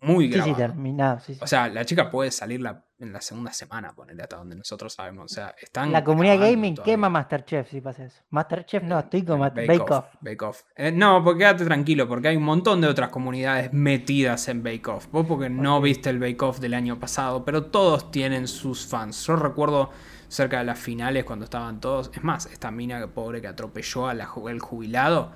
muy 0.00 0.26
Sí, 0.26 0.32
sí, 0.32 0.36
grabado. 0.38 0.56
terminado. 0.56 1.20
sí, 1.20 1.34
sí. 1.34 1.40
O 1.42 1.46
sea, 1.46 1.68
la 1.68 1.84
chica 1.84 2.10
puede 2.10 2.30
salir 2.30 2.60
la- 2.60 2.84
en 3.00 3.12
la 3.12 3.20
segunda 3.20 3.52
semana, 3.52 3.92
ponerle 3.94 4.22
hasta 4.24 4.36
donde 4.36 4.56
nosotros 4.56 4.92
sabemos. 4.92 5.30
O 5.30 5.34
sea, 5.34 5.54
están. 5.60 5.92
la 5.92 6.02
comunidad 6.02 6.38
gaming 6.40 6.74
todavía. 6.74 6.94
quema 6.94 7.08
Masterchef 7.08 7.70
si 7.70 7.80
pasa 7.80 8.04
eso. 8.04 8.16
Masterchef 8.30 8.82
no, 8.82 8.98
estoy 8.98 9.22
con 9.24 9.38
Eh, 9.38 9.50
Bake, 9.54 9.66
Bake 9.66 9.80
Off. 9.82 9.90
Off. 9.90 10.04
Bake 10.20 10.42
Off. 10.44 10.62
Eh, 10.76 10.90
no, 10.90 11.22
porque 11.22 11.38
quédate 11.40 11.64
tranquilo, 11.64 12.08
porque 12.08 12.28
hay 12.28 12.36
un 12.36 12.42
montón 12.42 12.80
de 12.80 12.88
otras 12.88 13.10
comunidades 13.10 13.72
metidas 13.72 14.48
en 14.48 14.62
Bake 14.64 14.88
Off. 14.88 15.06
Vos 15.12 15.26
porque 15.26 15.48
no 15.48 15.80
viste 15.80 16.10
el 16.10 16.18
Bake 16.18 16.42
Off 16.42 16.58
del 16.58 16.74
año 16.74 16.98
pasado, 16.98 17.44
pero 17.44 17.66
todos 17.66 18.10
tienen 18.10 18.48
sus 18.48 18.84
fans. 18.86 19.24
Yo 19.26 19.36
recuerdo 19.36 19.90
cerca 20.26 20.58
de 20.58 20.64
las 20.64 20.78
finales 20.78 21.24
cuando 21.24 21.44
estaban 21.44 21.80
todos. 21.80 22.10
Es 22.14 22.22
más, 22.24 22.46
esta 22.46 22.70
mina 22.72 23.06
pobre 23.06 23.40
que 23.40 23.46
atropelló 23.46 24.08
al 24.08 24.20
el 24.20 24.58
jubilado, 24.60 25.30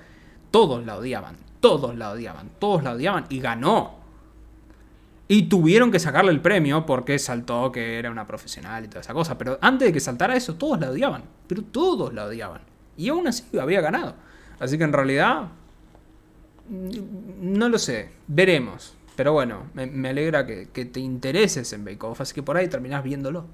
todos 0.51 0.85
la 0.85 0.97
odiaban, 0.97 1.37
todos 1.61 1.95
la 1.95 2.11
odiaban, 2.11 2.49
todos 2.59 2.83
la 2.83 2.91
odiaban 2.91 3.25
y 3.29 3.39
ganó. 3.39 4.02
Y 5.27 5.43
tuvieron 5.43 5.91
que 5.91 5.99
sacarle 5.99 6.31
el 6.31 6.41
premio 6.41 6.85
porque 6.85 7.17
saltó 7.17 7.71
que 7.71 7.97
era 7.97 8.11
una 8.11 8.27
profesional 8.27 8.85
y 8.85 8.87
toda 8.87 9.01
esa 9.01 9.13
cosa. 9.13 9.37
Pero 9.37 9.57
antes 9.61 9.87
de 9.87 9.93
que 9.93 9.99
saltara 9.99 10.35
eso, 10.35 10.55
todos 10.55 10.79
la 10.79 10.89
odiaban. 10.89 11.23
Pero 11.47 11.63
todos 11.63 12.13
la 12.13 12.25
odiaban. 12.25 12.61
Y 12.97 13.09
aún 13.09 13.27
así 13.27 13.43
había 13.57 13.81
ganado. 13.81 14.15
Así 14.59 14.77
que 14.77 14.83
en 14.83 14.93
realidad. 14.93 15.47
mm, 16.69 17.57
No 17.57 17.69
lo 17.69 17.77
sé. 17.77 18.09
Veremos. 18.27 18.95
Pero 19.15 19.33
bueno, 19.33 19.67
me, 19.73 19.85
me 19.87 20.09
alegra 20.09 20.45
que, 20.45 20.69
que 20.71 20.85
te 20.85 20.99
intereses 20.99 21.71
en 21.73 21.85
Bake 21.85 22.03
Off. 22.03 22.21
Así 22.21 22.33
que 22.33 22.43
por 22.43 22.57
ahí 22.57 22.67
terminás 22.67 23.03
viéndolo. 23.03 23.45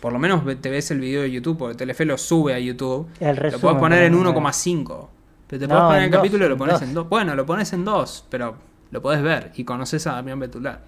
por 0.00 0.12
lo 0.12 0.18
menos 0.18 0.42
te 0.60 0.70
ves 0.70 0.90
el 0.90 1.00
video 1.00 1.22
de 1.22 1.30
YouTube, 1.30 1.58
porque 1.58 1.76
Telefe 1.76 2.04
lo 2.04 2.18
sube 2.18 2.54
a 2.54 2.58
YouTube. 2.58 3.08
El 3.20 3.36
lo 3.36 3.42
resumen, 3.42 3.60
puedes 3.60 3.78
poner 3.78 4.02
en 4.04 4.14
pero 4.14 4.24
no 4.24 4.32
1,5. 4.32 5.08
Pero 5.46 5.60
te 5.60 5.66
No, 5.66 5.68
puedes 5.68 5.84
poner 5.84 6.02
en 6.04 6.04
el 6.04 6.10
dos, 6.10 6.18
capítulo 6.18 6.46
y 6.46 6.48
lo 6.48 6.56
pones 6.58 6.80
dos. 6.80 6.82
en 6.82 6.94
2. 6.94 7.08
Bueno, 7.08 7.34
lo 7.34 7.46
pones 7.46 7.72
en 7.72 7.84
2, 7.84 8.26
pero 8.30 8.56
lo 8.90 9.02
podés 9.02 9.22
ver 9.22 9.52
y 9.56 9.64
conoces 9.64 10.06
a 10.06 10.12
Damián 10.14 10.38
Betular. 10.40 10.84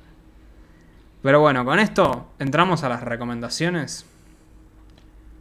Pero 1.22 1.40
bueno, 1.40 1.64
con 1.64 1.78
esto 1.78 2.26
entramos 2.38 2.82
a 2.84 2.88
las 2.88 3.02
recomendaciones. 3.02 4.06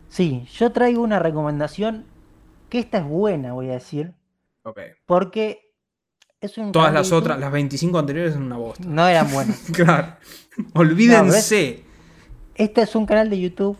Sí, 0.09 0.47
yo 0.53 0.71
traigo 0.71 1.01
una 1.01 1.19
recomendación 1.19 2.05
que 2.69 2.79
esta 2.79 2.99
es 2.99 3.05
buena, 3.05 3.53
voy 3.53 3.69
a 3.69 3.73
decir, 3.73 4.13
Ok. 4.63 4.79
porque 5.05 5.73
es 6.39 6.57
un 6.57 6.71
Todas 6.71 6.93
las 6.93 7.11
otras, 7.11 7.39
las 7.39 7.51
25 7.51 7.97
anteriores 7.99 8.33
son 8.33 8.43
una 8.43 8.57
bosta. 8.57 8.83
no 8.87 9.07
eran 9.07 9.31
buenas. 9.31 9.69
Claro. 9.73 10.15
Olvídense. 10.73 11.85
Este 12.55 12.81
es 12.81 12.95
un 12.95 13.05
canal 13.05 13.29
de 13.29 13.39
YouTube 13.39 13.77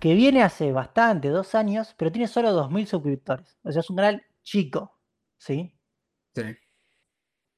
que 0.00 0.14
viene 0.14 0.42
hace 0.42 0.72
bastante, 0.72 1.28
dos 1.28 1.54
años, 1.54 1.94
pero 1.98 2.10
tiene 2.10 2.26
solo 2.26 2.50
2.000 2.52 2.86
suscriptores. 2.86 3.58
O 3.62 3.70
sea, 3.70 3.80
es 3.80 3.90
un 3.90 3.96
canal 3.96 4.24
chico, 4.42 4.98
¿sí? 5.36 5.74
Sí. 6.34 6.42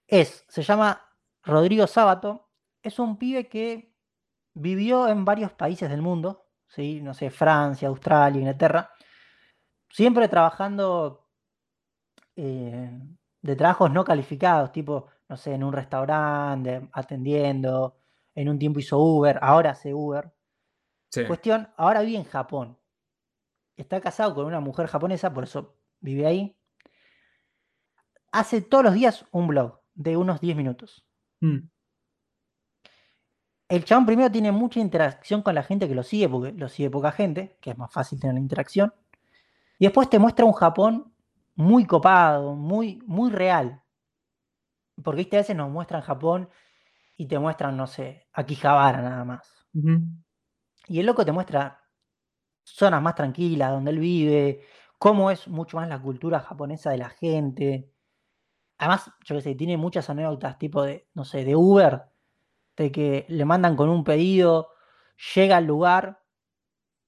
Es, 0.08 0.44
se 0.48 0.62
llama 0.62 1.00
Rodrigo 1.44 1.86
Sábato. 1.86 2.48
Es 2.82 2.98
un 2.98 3.16
pibe 3.16 3.48
que 3.48 3.92
vivió 4.54 5.08
en 5.08 5.24
varios 5.24 5.52
países 5.52 5.88
del 5.88 6.02
mundo, 6.02 6.46
¿sí? 6.68 7.00
No 7.00 7.14
sé, 7.14 7.30
Francia, 7.30 7.88
Australia, 7.88 8.40
Inglaterra. 8.40 8.90
Siempre 9.88 10.28
trabajando 10.28 11.28
eh, 12.36 12.90
de 13.40 13.56
trabajos 13.56 13.90
no 13.90 14.04
calificados, 14.04 14.72
tipo, 14.72 15.08
no 15.28 15.36
sé, 15.36 15.54
en 15.54 15.64
un 15.64 15.72
restaurante, 15.72 16.88
atendiendo, 16.92 17.98
en 18.34 18.48
un 18.48 18.58
tiempo 18.58 18.80
hizo 18.80 18.98
Uber, 18.98 19.38
ahora 19.42 19.70
hace 19.70 19.92
Uber. 19.92 20.32
Sí. 21.10 21.26
Cuestión, 21.26 21.68
ahora 21.76 22.02
vive 22.02 22.18
en 22.18 22.24
Japón. 22.24 22.78
Está 23.76 24.00
casado 24.00 24.34
con 24.34 24.46
una 24.46 24.60
mujer 24.60 24.86
japonesa, 24.86 25.32
por 25.32 25.44
eso 25.44 25.76
vive 26.00 26.26
ahí. 26.26 26.56
Hace 28.30 28.62
todos 28.62 28.84
los 28.84 28.94
días 28.94 29.26
un 29.30 29.48
blog 29.48 29.80
de 29.94 30.16
unos 30.16 30.40
10 30.40 30.56
minutos. 30.56 31.06
Mm. 31.40 31.68
El 33.72 33.86
chabón 33.86 34.04
primero 34.04 34.30
tiene 34.30 34.52
mucha 34.52 34.80
interacción 34.80 35.40
con 35.40 35.54
la 35.54 35.62
gente 35.62 35.88
que 35.88 35.94
lo 35.94 36.02
sigue, 36.02 36.28
porque 36.28 36.52
lo 36.52 36.68
sigue 36.68 36.90
poca 36.90 37.10
gente, 37.10 37.56
que 37.58 37.70
es 37.70 37.78
más 37.78 37.90
fácil 37.90 38.20
tener 38.20 38.34
la 38.34 38.40
interacción. 38.40 38.92
Y 39.78 39.86
después 39.86 40.10
te 40.10 40.18
muestra 40.18 40.44
un 40.44 40.52
Japón 40.52 41.14
muy 41.54 41.86
copado, 41.86 42.54
muy, 42.54 43.00
muy 43.06 43.30
real. 43.30 43.82
Porque 45.02 45.20
viste, 45.20 45.38
a 45.38 45.40
veces 45.40 45.56
nos 45.56 45.70
muestran 45.70 46.02
Japón 46.02 46.50
y 47.16 47.26
te 47.26 47.38
muestran, 47.38 47.74
no 47.74 47.86
sé, 47.86 48.28
Akihabara 48.34 49.00
nada 49.00 49.24
más. 49.24 49.66
Y 50.86 51.00
el 51.00 51.06
loco 51.06 51.24
te 51.24 51.32
muestra 51.32 51.80
zonas 52.64 53.00
más 53.00 53.14
tranquilas 53.14 53.70
donde 53.70 53.92
él 53.92 54.00
vive, 54.00 54.60
cómo 54.98 55.30
es 55.30 55.48
mucho 55.48 55.78
más 55.78 55.88
la 55.88 55.98
cultura 55.98 56.40
japonesa 56.40 56.90
de 56.90 56.98
la 56.98 57.08
gente. 57.08 57.90
Además, 58.76 59.10
yo 59.24 59.36
qué 59.36 59.40
sé, 59.40 59.54
tiene 59.54 59.78
muchas 59.78 60.10
anécdotas 60.10 60.58
tipo 60.58 60.82
de, 60.82 61.08
no 61.14 61.24
sé, 61.24 61.42
de 61.46 61.56
Uber, 61.56 62.11
de 62.76 62.92
que 62.92 63.26
le 63.28 63.44
mandan 63.44 63.76
con 63.76 63.88
un 63.88 64.04
pedido, 64.04 64.70
llega 65.34 65.56
al 65.56 65.66
lugar. 65.66 66.22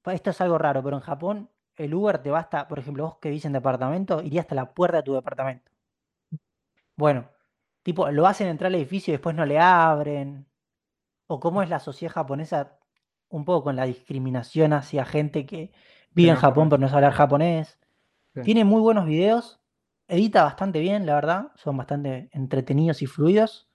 Esto 0.06 0.30
es 0.30 0.40
algo 0.40 0.58
raro, 0.58 0.82
pero 0.82 0.96
en 0.96 1.02
Japón 1.02 1.50
el 1.76 1.94
Uber 1.94 2.18
te 2.18 2.30
va 2.30 2.40
hasta, 2.40 2.68
por 2.68 2.78
ejemplo, 2.78 3.04
vos 3.04 3.18
que 3.18 3.28
vivís 3.28 3.44
en 3.44 3.52
departamento, 3.52 4.22
iría 4.22 4.42
hasta 4.42 4.54
la 4.54 4.72
puerta 4.72 4.98
de 4.98 5.02
tu 5.02 5.14
departamento. 5.14 5.70
Bueno, 6.96 7.28
tipo, 7.82 8.10
lo 8.10 8.26
hacen 8.26 8.48
entrar 8.48 8.68
al 8.68 8.76
edificio 8.76 9.12
y 9.12 9.16
después 9.16 9.34
no 9.34 9.44
le 9.44 9.58
abren. 9.58 10.46
O 11.26 11.40
cómo 11.40 11.62
es 11.62 11.70
la 11.70 11.80
sociedad 11.80 12.12
japonesa 12.12 12.78
un 13.28 13.44
poco 13.44 13.64
con 13.64 13.76
la 13.76 13.86
discriminación 13.86 14.72
hacia 14.72 15.04
gente 15.04 15.46
que 15.46 15.72
vive 16.12 16.30
en 16.30 16.36
Japón 16.36 16.68
pero 16.68 16.80
no 16.80 16.88
sabe 16.88 17.06
hablar 17.06 17.18
japonés. 17.18 17.78
Sí. 18.34 18.42
Tiene 18.42 18.64
muy 18.64 18.80
buenos 18.80 19.06
videos, 19.06 19.60
edita 20.06 20.44
bastante 20.44 20.80
bien, 20.80 21.06
la 21.06 21.14
verdad, 21.14 21.52
son 21.56 21.76
bastante 21.76 22.28
entretenidos 22.32 23.02
y 23.02 23.06
fluidos. 23.06 23.68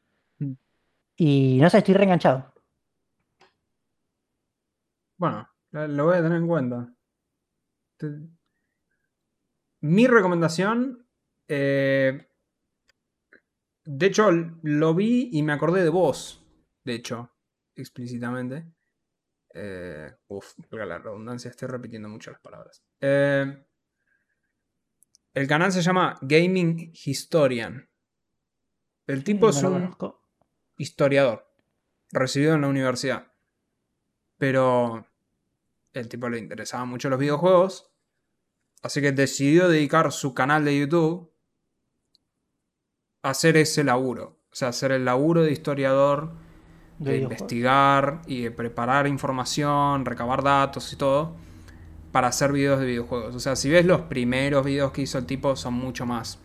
Y 1.22 1.60
no 1.60 1.70
sé, 1.70 1.80
estoy 1.80 1.96
reenganchado. 1.96 2.54
Bueno, 5.18 5.50
lo 5.72 6.06
voy 6.06 6.18
a 6.18 6.22
tener 6.22 6.38
en 6.38 6.48
cuenta. 6.48 6.94
Mi 9.82 10.08
recomendación, 10.08 11.06
eh, 11.46 12.30
de 13.84 14.06
hecho, 14.06 14.32
lo 14.64 14.94
vi 14.96 15.30
y 15.34 15.44
me 15.44 15.52
acordé 15.52 15.84
de 15.84 15.90
vos, 15.90 16.42
de 16.86 16.94
hecho, 16.94 17.36
explícitamente. 17.76 18.72
Eh, 19.54 20.16
uf, 20.30 20.54
valga 20.72 20.86
la 20.86 20.98
redundancia, 21.00 21.50
estoy 21.50 21.68
repitiendo 21.68 22.08
mucho 22.08 22.32
las 22.32 22.40
palabras. 22.40 22.82
Eh, 23.02 23.66
el 25.34 25.48
canal 25.50 25.74
se 25.74 25.82
llama 25.82 26.18
Gaming 26.22 26.94
Historian. 26.94 27.90
El 29.06 29.22
tipo 29.26 29.48
Eh, 29.48 29.50
es 29.50 29.64
un 29.64 29.74
conozco. 29.74 30.19
Historiador, 30.80 31.46
recibido 32.12 32.56
en 32.56 32.62
la 32.62 32.70
universidad. 32.70 33.28
Pero 34.38 35.06
el 35.94 36.08
tipo 36.08 36.30
le 36.30 36.40
interesaban 36.40 36.88
mucho 36.88 37.10
los 37.10 37.20
videojuegos, 37.20 37.92
así 38.82 39.02
que 39.02 39.12
decidió 39.12 39.68
dedicar 39.68 40.12
su 40.12 40.34
canal 40.34 40.66
de 40.66 40.80
YouTube 40.80 41.32
a 43.22 43.32
hacer 43.32 43.58
ese 43.58 43.84
laburo. 43.84 44.40
O 44.52 44.56
sea, 44.56 44.70
hacer 44.70 44.94
el 44.94 45.06
laburo 45.06 45.44
de 45.44 45.52
historiador, 45.52 46.34
de 46.98 47.12
de 47.12 47.18
investigar 47.18 48.22
y 48.26 48.44
de 48.44 48.52
preparar 48.52 49.06
información, 49.06 50.06
recabar 50.06 50.42
datos 50.44 50.92
y 50.94 50.96
todo, 50.96 51.36
para 52.14 52.30
hacer 52.30 52.54
videos 52.54 52.80
de 52.80 52.86
videojuegos. 52.86 53.36
O 53.36 53.40
sea, 53.40 53.58
si 53.58 53.70
ves 53.70 53.86
los 53.86 54.02
primeros 54.02 54.66
videos 54.66 54.94
que 54.94 55.02
hizo 55.02 55.18
el 55.18 55.26
tipo, 55.26 55.56
son 55.58 55.74
mucho 55.74 56.06
más, 56.06 56.40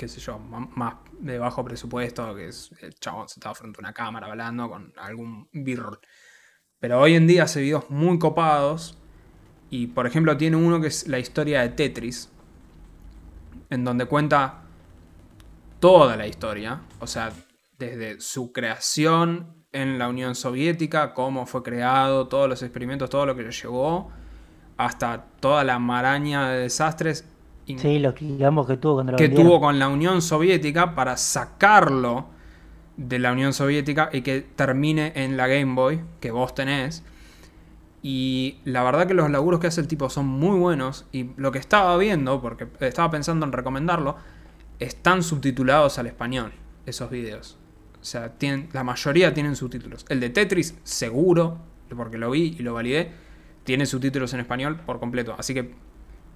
qué 0.00 0.08
sé 0.08 0.18
yo, 0.18 0.38
más 0.38 0.94
de 1.18 1.38
bajo 1.38 1.62
presupuesto, 1.62 2.34
que 2.34 2.48
es 2.48 2.70
el 2.80 2.94
chabón 2.94 3.28
sentado 3.28 3.54
frente 3.54 3.78
a 3.78 3.80
una 3.80 3.92
cámara 3.92 4.28
hablando 4.28 4.70
con 4.70 4.94
algún 4.96 5.46
birr. 5.52 6.00
Pero 6.78 6.98
hoy 6.98 7.16
en 7.16 7.26
día 7.26 7.42
hace 7.42 7.60
videos 7.60 7.90
muy 7.90 8.18
copados. 8.18 8.96
Y 9.68 9.88
por 9.88 10.06
ejemplo, 10.06 10.38
tiene 10.38 10.56
uno 10.56 10.80
que 10.80 10.86
es 10.86 11.06
la 11.06 11.18
historia 11.18 11.60
de 11.60 11.68
Tetris. 11.68 12.32
En 13.68 13.84
donde 13.84 14.06
cuenta 14.06 14.62
toda 15.80 16.16
la 16.16 16.26
historia. 16.26 16.80
O 17.00 17.06
sea, 17.06 17.30
desde 17.78 18.22
su 18.22 18.52
creación 18.52 19.66
en 19.70 19.98
la 19.98 20.08
Unión 20.08 20.34
Soviética, 20.34 21.12
cómo 21.12 21.44
fue 21.44 21.62
creado, 21.62 22.26
todos 22.26 22.48
los 22.48 22.62
experimentos, 22.62 23.10
todo 23.10 23.26
lo 23.26 23.36
que 23.36 23.42
lo 23.42 23.50
llevó, 23.50 24.10
hasta 24.78 25.26
toda 25.40 25.62
la 25.62 25.78
maraña 25.78 26.48
de 26.48 26.62
desastres 26.62 27.29
Sí, 27.78 27.98
los 27.98 28.14
quilombos 28.14 28.66
que 28.66 28.76
tuvo 28.76 28.94
cuando 28.94 29.12
lo 29.12 29.18
que 29.18 29.24
vendieron. 29.24 29.46
tuvo 29.46 29.60
con 29.60 29.78
la 29.78 29.88
Unión 29.88 30.22
Soviética 30.22 30.94
para 30.94 31.16
sacarlo 31.16 32.26
de 32.96 33.18
la 33.18 33.32
Unión 33.32 33.52
Soviética 33.52 34.10
y 34.12 34.22
que 34.22 34.40
termine 34.40 35.12
en 35.14 35.36
la 35.36 35.46
Game 35.46 35.74
Boy 35.74 36.00
que 36.20 36.30
vos 36.30 36.54
tenés. 36.54 37.02
Y 38.02 38.58
la 38.64 38.82
verdad 38.82 39.06
que 39.06 39.14
los 39.14 39.30
laburos 39.30 39.60
que 39.60 39.66
hace 39.66 39.80
el 39.80 39.88
tipo 39.88 40.08
son 40.10 40.26
muy 40.26 40.58
buenos. 40.58 41.06
Y 41.12 41.30
lo 41.36 41.52
que 41.52 41.58
estaba 41.58 41.96
viendo, 41.96 42.40
porque 42.40 42.66
estaba 42.80 43.10
pensando 43.10 43.44
en 43.46 43.52
recomendarlo, 43.52 44.16
están 44.78 45.22
subtitulados 45.22 45.98
al 45.98 46.06
español, 46.06 46.52
esos 46.86 47.10
videos. 47.10 47.58
O 48.00 48.04
sea, 48.04 48.32
tienen, 48.38 48.68
la 48.72 48.84
mayoría 48.84 49.34
tienen 49.34 49.56
subtítulos. 49.56 50.06
El 50.08 50.20
de 50.20 50.30
Tetris, 50.30 50.78
seguro, 50.84 51.58
porque 51.94 52.16
lo 52.16 52.30
vi 52.30 52.56
y 52.58 52.62
lo 52.62 52.72
validé, 52.72 53.12
tiene 53.64 53.84
subtítulos 53.84 54.32
en 54.32 54.40
español 54.40 54.80
por 54.86 54.98
completo. 54.98 55.34
Así 55.38 55.52
que 55.52 55.74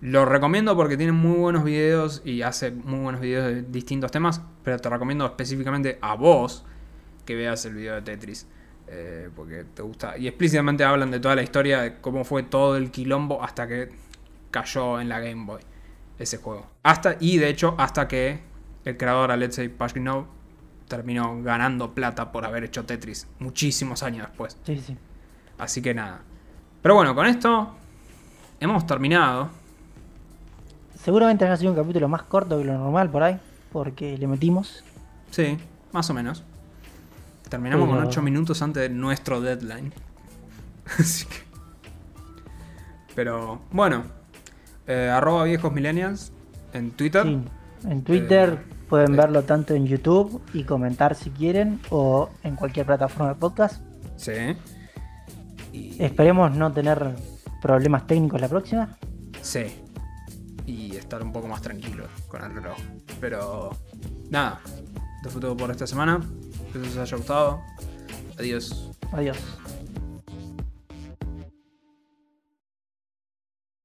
lo 0.01 0.25
recomiendo 0.25 0.77
porque 0.77 0.97
tiene 0.97 1.13
muy 1.13 1.39
buenos 1.39 1.65
videos 1.65 2.23
y 2.25 2.43
hace 2.43 2.71
muy 2.71 3.01
buenos 3.01 3.21
videos 3.21 3.47
de 3.47 3.63
distintos 3.63 4.11
temas. 4.11 4.43
Pero 4.63 4.79
te 4.79 4.89
recomiendo 4.89 5.25
específicamente 5.27 5.99
a 6.03 6.15
vos 6.15 6.65
que 7.25 7.35
veas 7.35 7.65
el 7.65 7.75
video 7.75 7.95
de 7.95 8.03
Tetris. 8.03 8.47
eh, 8.87 9.31
porque 9.35 9.65
te 9.65 9.83
gusta. 9.83 10.17
Y 10.19 10.29
explícitamente 10.29 10.85
hablan 10.85 11.11
de 11.11 11.21
toda 11.21 11.35
la 11.35 11.43
historia, 11.43 11.81
de 11.83 12.01
cómo 12.01 12.25
fue 12.25 12.43
todo 12.43 12.77
el 12.77 12.91
quilombo 12.91 13.43
hasta 13.43 13.67
que 13.67 13.91
cayó 14.51 15.01
en 15.01 15.09
la 15.09 15.21
Game 15.21 15.45
Boy 15.47 15.63
ese 16.19 16.39
juego. 16.39 16.71
Hasta, 16.83 17.17
y 17.21 17.39
de 17.39 17.49
hecho, 17.49 17.75
hasta 17.79 18.07
que 18.09 18.41
el 18.85 18.97
creador 18.97 19.31
Alexei 19.31 19.69
Pashkinov 19.69 20.27
terminó 20.89 21.43
ganando 21.43 21.95
plata 21.95 22.31
por 22.31 22.45
haber 22.45 22.65
hecho 22.65 22.85
Tetris 22.85 23.27
muchísimos 23.39 24.03
años 24.03 24.29
después. 24.29 24.59
Sí, 24.65 24.79
sí. 24.79 24.97
Así 25.59 25.81
que 25.83 25.95
nada. 25.95 26.23
Pero 26.83 26.95
bueno, 26.95 27.15
con 27.15 27.27
esto 27.27 27.75
hemos 28.61 28.87
terminado. 28.87 29.51
Seguramente 31.05 31.45
haya 31.45 31.57
sido 31.57 31.71
un 31.73 31.77
capítulo 31.77 32.09
más 32.09 32.23
corto 32.23 32.59
que 32.59 32.65
lo 32.65 32.79
normal 32.79 33.11
por 33.11 33.23
ahí, 33.23 33.39
porque 33.73 34.17
le 34.17 34.27
metimos. 34.27 34.83
Sí, 35.31 35.59
más 35.93 36.09
o 36.11 36.15
menos. 36.15 36.43
Terminamos 37.49 37.89
con 37.89 37.99
Pero- 37.99 38.09
8 38.09 38.23
minutos 38.23 38.63
antes 38.63 38.83
de 38.85 38.89
nuestro 38.89 39.41
deadline. 39.41 39.93
Así 40.99 41.27
que. 41.27 41.37
Pero 43.15 43.61
bueno. 43.71 44.05
eh, 44.87 45.11
arroba 45.13 45.45
viejos 45.45 45.73
millennials 45.73 46.33
en 46.73 46.91
Twitter. 46.91 47.23
Sí, 47.25 47.39
en 47.89 48.03
Twitter 48.03 48.59
Eh, 48.63 48.75
pueden 48.89 49.17
verlo 49.17 49.43
tanto 49.45 49.75
en 49.75 49.87
YouTube 49.87 50.43
y 50.53 50.65
comentar 50.65 51.15
si 51.15 51.31
quieren, 51.31 51.81
o 51.91 52.29
en 52.43 52.57
cualquier 52.57 52.87
plataforma 52.87 53.29
de 53.31 53.35
podcast. 53.37 53.83
Sí. 54.17 54.33
Esperemos 55.99 56.55
no 56.55 56.73
tener 56.73 57.15
problemas 57.63 58.07
técnicos 58.07 58.41
la 58.41 58.49
próxima. 58.49 58.97
Sí. 59.43 59.65
Y 60.67 60.97
estar 60.97 61.23
un 61.23 61.33
poco 61.33 61.49
más 61.49 61.63
tranquilo 61.63 62.07
con 62.29 62.43
el 62.43 62.55
reloj. 62.55 62.77
Pero 63.21 63.71
nada. 64.31 64.61
Esto 65.17 65.31
fue 65.31 65.41
todo 65.41 65.57
por 65.57 65.71
esta 65.71 65.87
semana. 65.87 66.21
Espero 66.67 66.85
que 66.85 66.91
os 66.91 66.97
haya 66.97 67.17
gustado. 67.17 67.63
Adiós. 68.39 68.91
Adiós. 69.13 69.39